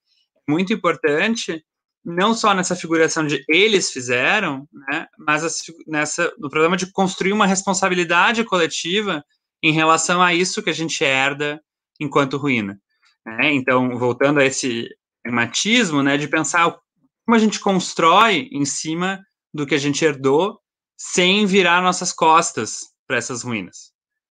muito 0.48 0.74
importante, 0.74 1.64
não 2.04 2.34
só 2.34 2.54
nessa 2.54 2.76
figuração 2.76 3.26
de 3.26 3.44
eles 3.50 3.92
fizeram, 3.92 4.68
né, 4.72 5.08
mas 5.18 5.44
nessa, 5.88 6.32
no 6.38 6.50
problema 6.50 6.78
de 6.78 6.92
construir 6.92 7.34
uma 7.34 7.48
responsabilidade 7.48 8.44
coletiva 8.44 9.24
em 9.64 9.72
relação 9.72 10.22
a 10.22 10.34
isso 10.34 10.62
que 10.62 10.70
a 10.70 10.74
gente 10.74 11.04
herda 11.04 11.60
enquanto 12.00 12.38
ruína. 12.38 12.80
Né? 13.26 13.54
Então, 13.54 13.98
voltando 13.98 14.40
a 14.40 14.46
esse 14.46 14.88
pragmatismo, 15.24 16.04
né, 16.04 16.18
de 16.18 16.28
pensar 16.28 16.78
como 17.26 17.36
a 17.36 17.40
gente 17.40 17.60
constrói 17.60 18.48
em 18.52 18.66
cima 18.66 19.26
do 19.52 19.66
que 19.66 19.74
a 19.74 19.80
gente 19.80 20.06
herdou 20.06 20.60
sem 20.96 21.46
virar 21.48 21.82
nossas 21.82 22.14
costas 22.14 22.82
para 23.08 23.18
essas 23.18 23.42
ruínas, 23.44 23.92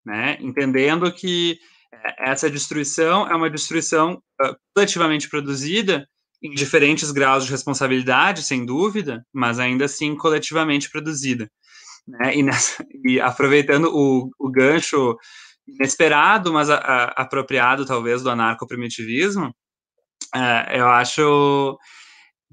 né? 0.10 0.38
Entendendo 0.42 1.12
que 1.12 1.60
é, 1.94 2.32
essa 2.32 2.50
destruição 2.50 3.28
é 3.28 3.36
uma 3.36 3.50
destruição 3.50 4.20
coletivamente 4.76 5.30
produzida 5.30 6.08
em 6.42 6.52
diferentes 6.52 7.12
graus 7.12 7.46
de 7.46 7.52
responsabilidade, 7.52 8.44
sem 8.44 8.66
dúvida, 8.66 9.24
mas 9.32 9.60
ainda 9.60 9.86
assim 9.86 10.16
coletivamente 10.16 10.90
produzida. 10.90 11.50
Né? 12.08 12.38
E, 12.38 12.44
nessa, 12.44 12.84
e, 13.06 13.20
aproveitando 13.20 13.92
o, 13.94 14.32
o, 14.40 14.50
gancho 14.50 15.16
inesperado, 15.68 16.52
mas 16.52 16.70
a, 16.70 16.78
a, 16.78 17.04
apropriado 17.22 17.86
talvez 17.86 18.24
do 18.24 18.32
anarcoprimitivismo, 18.32 19.54
uh, 20.36 20.72
eu 20.72 20.88
acho 20.88 21.78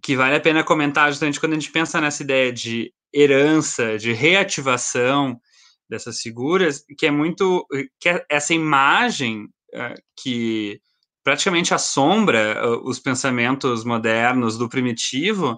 que 0.03 0.15
vale 0.15 0.37
a 0.37 0.41
pena 0.41 0.62
comentar 0.62 1.09
justamente 1.11 1.41
quando 1.41 1.53
a 1.53 1.59
gente 1.59 1.73
pensa 1.73 2.01
nessa 2.01 2.23
ideia 2.23 2.53
de 2.53 2.93
herança, 3.15 3.97
de 3.97 4.12
reativação 4.12 5.41
dessas 5.88 6.20
figuras, 6.20 6.84
que 6.98 7.06
é 7.06 7.10
muito 7.10 7.66
que 8.00 8.08
é 8.08 8.24
essa 8.28 8.54
imagem 8.54 9.44
uh, 9.74 9.94
que 10.20 10.80
praticamente 11.24 11.74
assombra 11.74 12.62
uh, 12.64 12.88
os 12.88 12.98
pensamentos 12.98 13.84
modernos 13.84 14.56
do 14.56 14.68
primitivo, 14.68 15.52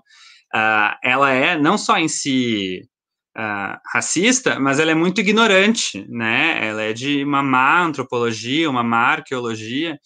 uh, 0.54 0.96
ela 1.02 1.30
é 1.30 1.58
não 1.58 1.76
só 1.78 1.98
em 1.98 2.08
si 2.08 2.82
racista, 3.94 4.58
mas 4.58 4.80
ela 4.80 4.90
é 4.90 4.94
muito 4.96 5.20
ignorante, 5.20 6.04
né? 6.08 6.58
Ela 6.66 6.82
é 6.82 6.92
de 6.92 7.22
uma 7.22 7.40
má 7.40 7.84
antropologia, 7.84 8.68
uma 8.68 8.82
má 8.82 9.12
arqueologia, 9.12 9.96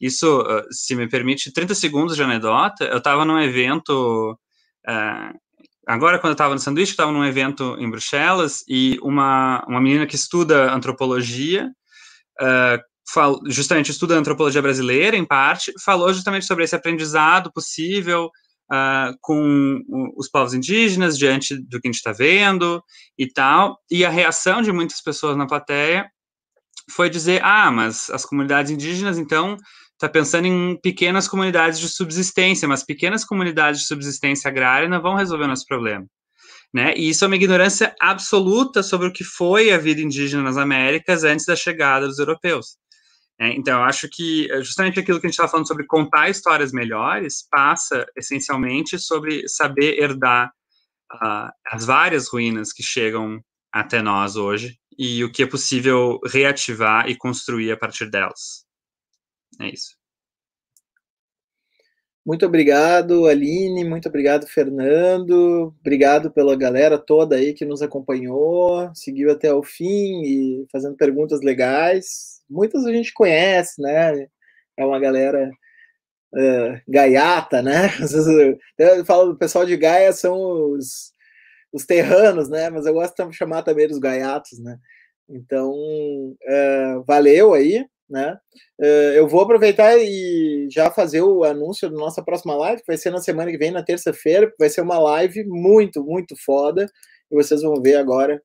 isso, 0.00 0.40
ah, 0.40 0.64
se 0.70 0.96
me 0.96 1.08
permite, 1.08 1.52
30 1.52 1.74
segundos 1.74 2.16
de 2.16 2.22
anedota. 2.22 2.84
Eu 2.84 2.98
estava 2.98 3.24
num 3.24 3.38
evento. 3.38 4.32
Uh, 4.88 5.38
agora, 5.90 6.18
quando 6.18 6.30
eu 6.30 6.34
estava 6.34 6.54
no 6.54 6.60
sanduíche, 6.60 6.92
estava 6.92 7.10
num 7.10 7.24
evento 7.24 7.76
em 7.78 7.90
Bruxelas 7.90 8.62
e 8.68 8.98
uma, 9.02 9.64
uma 9.66 9.80
menina 9.80 10.06
que 10.06 10.14
estuda 10.14 10.72
antropologia, 10.72 11.68
uh, 12.40 12.80
fal, 13.12 13.40
justamente 13.46 13.90
estuda 13.90 14.16
antropologia 14.16 14.62
brasileira, 14.62 15.16
em 15.16 15.24
parte, 15.24 15.72
falou 15.84 16.12
justamente 16.14 16.46
sobre 16.46 16.64
esse 16.64 16.76
aprendizado 16.76 17.52
possível 17.52 18.30
Uh, 18.72 19.18
com 19.20 19.80
os 20.16 20.30
povos 20.30 20.54
indígenas 20.54 21.18
diante 21.18 21.56
do 21.56 21.80
que 21.80 21.88
a 21.88 21.90
gente 21.90 21.96
está 21.96 22.12
vendo 22.12 22.80
e 23.18 23.26
tal. 23.26 23.76
E 23.90 24.04
a 24.04 24.08
reação 24.08 24.62
de 24.62 24.70
muitas 24.70 25.02
pessoas 25.02 25.36
na 25.36 25.44
plateia 25.44 26.08
foi 26.88 27.10
dizer: 27.10 27.42
ah, 27.42 27.68
mas 27.72 28.08
as 28.10 28.24
comunidades 28.24 28.70
indígenas, 28.70 29.18
então, 29.18 29.56
está 30.00 30.08
pensando 30.08 30.46
em 30.46 30.80
pequenas 30.80 31.28
comunidades 31.28 31.78
de 31.78 31.86
subsistência, 31.86 32.66
mas 32.66 32.82
pequenas 32.82 33.22
comunidades 33.22 33.82
de 33.82 33.86
subsistência 33.86 34.48
agrária 34.48 34.88
não 34.88 35.02
vão 35.02 35.14
resolver 35.14 35.44
o 35.44 35.48
nosso 35.48 35.66
problema. 35.66 36.06
Né? 36.72 36.94
E 36.96 37.10
isso 37.10 37.22
é 37.22 37.26
uma 37.26 37.36
ignorância 37.36 37.94
absoluta 38.00 38.82
sobre 38.82 39.08
o 39.08 39.12
que 39.12 39.22
foi 39.22 39.70
a 39.70 39.76
vida 39.76 40.00
indígena 40.00 40.42
nas 40.42 40.56
Américas 40.56 41.22
antes 41.22 41.44
da 41.44 41.54
chegada 41.54 42.06
dos 42.06 42.18
europeus. 42.18 42.78
É, 43.38 43.52
então, 43.52 43.80
eu 43.80 43.84
acho 43.84 44.08
que 44.10 44.50
é 44.50 44.62
justamente 44.62 44.98
aquilo 44.98 45.20
que 45.20 45.26
a 45.26 45.28
gente 45.28 45.34
estava 45.34 45.50
falando 45.50 45.68
sobre 45.68 45.86
contar 45.86 46.30
histórias 46.30 46.72
melhores 46.72 47.46
passa 47.50 48.06
essencialmente 48.16 48.98
sobre 48.98 49.46
saber 49.48 49.98
herdar 49.98 50.50
uh, 51.12 51.50
as 51.66 51.84
várias 51.84 52.28
ruínas 52.28 52.72
que 52.72 52.82
chegam 52.82 53.38
até 53.70 54.00
nós 54.00 54.36
hoje 54.36 54.78
e 54.98 55.22
o 55.24 55.30
que 55.30 55.42
é 55.42 55.46
possível 55.46 56.18
reativar 56.26 57.08
e 57.08 57.16
construir 57.16 57.72
a 57.72 57.76
partir 57.76 58.08
delas. 58.10 58.69
É 59.60 59.68
isso. 59.68 60.00
Muito 62.24 62.46
obrigado, 62.46 63.26
Aline. 63.26 63.84
Muito 63.84 64.08
obrigado, 64.08 64.46
Fernando. 64.46 65.74
Obrigado 65.80 66.30
pela 66.30 66.56
galera 66.56 66.98
toda 66.98 67.36
aí 67.36 67.54
que 67.54 67.64
nos 67.64 67.82
acompanhou, 67.82 68.90
seguiu 68.94 69.30
até 69.30 69.52
o 69.52 69.62
fim 69.62 70.22
e 70.22 70.66
fazendo 70.70 70.96
perguntas 70.96 71.40
legais. 71.42 72.42
Muitas 72.48 72.86
a 72.86 72.92
gente 72.92 73.12
conhece, 73.12 73.80
né? 73.80 74.28
É 74.76 74.84
uma 74.84 75.00
galera 75.00 75.50
uh, 76.34 76.80
gaiata, 76.88 77.62
né? 77.62 77.88
Eu 78.78 79.04
falo 79.04 79.32
do 79.32 79.38
pessoal 79.38 79.66
de 79.66 79.76
Gaia 79.76 80.12
são 80.12 80.36
os, 80.72 81.12
os 81.72 81.86
terranos, 81.86 82.48
né? 82.48 82.70
Mas 82.70 82.86
eu 82.86 82.94
gosto 82.94 83.28
de 83.28 83.36
chamar 83.36 83.62
também 83.62 83.88
dos 83.88 83.98
gaiatos, 83.98 84.58
né? 84.58 84.78
Então, 85.28 85.72
uh, 85.72 87.04
valeu 87.06 87.54
aí 87.54 87.86
né? 88.10 88.36
Uh, 88.80 89.14
eu 89.14 89.28
vou 89.28 89.42
aproveitar 89.42 89.96
e 89.96 90.66
já 90.70 90.90
fazer 90.90 91.22
o 91.22 91.44
anúncio 91.44 91.88
da 91.88 91.96
nossa 91.96 92.22
próxima 92.22 92.56
live, 92.56 92.80
que 92.80 92.88
vai 92.88 92.96
ser 92.96 93.10
na 93.10 93.20
semana 93.20 93.50
que 93.50 93.58
vem, 93.58 93.70
na 93.70 93.84
terça-feira, 93.84 94.52
vai 94.58 94.68
ser 94.68 94.80
uma 94.80 94.98
live 94.98 95.44
muito, 95.44 96.02
muito 96.02 96.34
foda, 96.44 96.86
e 97.30 97.34
vocês 97.34 97.62
vão 97.62 97.80
ver 97.80 97.96
agora. 97.96 98.42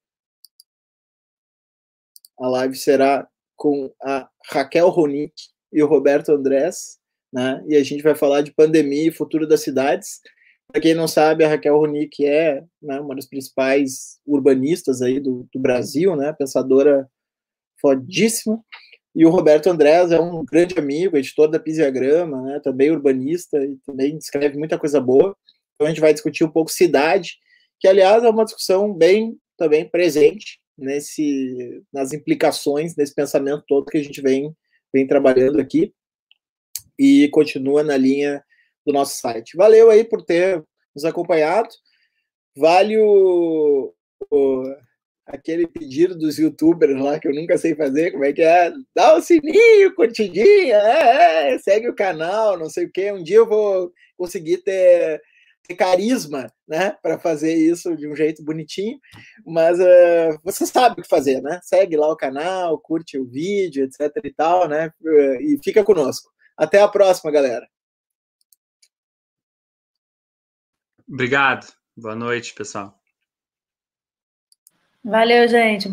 A 2.40 2.48
live 2.48 2.76
será 2.76 3.28
com 3.56 3.92
a 4.04 4.30
Raquel 4.52 4.90
Ronick 4.90 5.34
e 5.74 5.82
o 5.82 5.88
Roberto 5.88 6.32
Andrés, 6.32 7.00
né? 7.34 7.64
E 7.68 7.76
a 7.76 7.84
gente 7.84 8.04
vai 8.04 8.14
falar 8.14 8.42
de 8.42 8.54
pandemia 8.54 9.08
e 9.08 9.12
futuro 9.12 9.48
das 9.48 9.62
cidades. 9.62 10.20
Para 10.68 10.82
quem 10.82 10.94
não 10.94 11.08
sabe, 11.08 11.44
a 11.44 11.50
Raquel 11.50 11.78
Ronick 11.78 12.26
é 12.26 12.62
né, 12.82 13.00
uma 13.00 13.16
das 13.16 13.28
principais 13.28 14.20
urbanistas 14.26 15.02
aí 15.02 15.20
do, 15.20 15.48
do 15.54 15.60
Brasil, 15.60 16.16
né? 16.16 16.34
Pensadora 16.34 17.10
fodíssima. 17.82 18.60
E 19.16 19.26
o 19.26 19.30
Roberto 19.30 19.68
Andrés 19.68 20.12
é 20.12 20.20
um 20.20 20.44
grande 20.44 20.78
amigo, 20.78 21.16
editor 21.16 21.50
da 21.50 21.60
Pisiagrama, 21.60 22.42
né, 22.42 22.60
também 22.60 22.92
urbanista 22.92 23.58
e 23.64 23.78
também 23.86 24.18
escreve 24.18 24.58
muita 24.58 24.78
coisa 24.78 25.00
boa. 25.00 25.36
Então 25.74 25.88
a 25.88 25.90
gente 25.90 26.02
vai 26.02 26.14
discutir 26.14 26.44
um 26.44 26.52
pouco 26.52 26.70
cidade, 26.70 27.38
que 27.80 27.88
aliás 27.88 28.24
é 28.24 28.30
uma 28.30 28.44
discussão 28.44 28.94
bem 28.94 29.38
também 29.58 29.90
presente 29.90 30.60
nesse 30.78 31.82
nas 31.94 32.12
implicações 32.12 32.94
desse 32.94 33.16
pensamento 33.16 33.64
todo 33.66 33.86
que 33.86 33.98
a 33.98 34.04
gente 34.04 34.22
vem 34.22 34.54
vem 34.94 35.08
trabalhando 35.08 35.62
aqui 35.62 35.94
e 37.00 37.30
continua 37.30 37.84
na 37.84 37.96
linha 37.96 38.44
do 38.86 38.94
nosso 38.94 39.20
site. 39.20 39.56
Valeu 39.56 39.90
aí 39.90 40.04
por 40.04 40.24
ter 40.24 40.64
nos 40.94 41.06
acompanhado. 41.06 41.70
Vale 42.56 42.98
o, 42.98 43.94
o 44.30 44.64
aquele 45.26 45.68
pedido 45.68 46.16
dos 46.16 46.38
youtubers 46.38 47.00
lá 47.00 47.20
que 47.20 47.28
eu 47.28 47.34
nunca 47.34 47.58
sei 47.58 47.76
fazer, 47.76 48.12
como 48.12 48.24
é 48.26 48.32
que 48.32 48.42
é? 48.42 48.72
Dá 48.94 49.16
o 49.16 49.22
sininho, 49.22 49.96
curtidinha, 49.96 50.78
é, 50.78 51.54
é, 51.54 51.58
segue 51.58 51.90
o 51.90 51.96
canal, 51.96 52.58
não 52.58 52.70
sei 52.70 52.86
o 52.86 52.92
quê. 52.92 53.12
Um 53.12 53.24
dia 53.24 53.38
eu 53.38 53.48
vou 53.48 53.92
conseguir 54.18 54.58
ter, 54.58 55.22
ter 55.68 55.76
carisma, 55.76 56.48
né, 56.68 56.92
para 57.02 57.18
fazer 57.18 57.54
isso 57.56 57.96
de 57.96 58.08
um 58.08 58.16
jeito 58.16 58.44
bonitinho, 58.44 59.00
mas 59.46 59.80
uh, 59.80 60.40
você 60.44 60.66
sabe 60.66 61.00
o 61.00 61.04
que 61.04 61.10
fazer, 61.10 61.42
né? 61.42 61.60
Segue 61.64 61.98
lá 61.98 62.12
o 62.12 62.18
canal, 62.18 62.80
curte 62.80 63.18
o 63.18 63.26
vídeo, 63.26 63.84
etc 63.86 64.12
e 64.24 64.32
tal, 64.32 64.68
né? 64.68 64.92
E 65.42 65.60
fica 65.64 65.84
conosco. 65.84 66.32
Até 66.58 66.82
a 66.82 66.88
próxima, 66.88 67.32
galera. 67.32 67.68
Obrigado. 71.08 71.68
Boa 71.96 72.16
noite, 72.16 72.54
pessoal. 72.54 73.05
Valeu, 75.06 75.48
gente. 75.48 75.84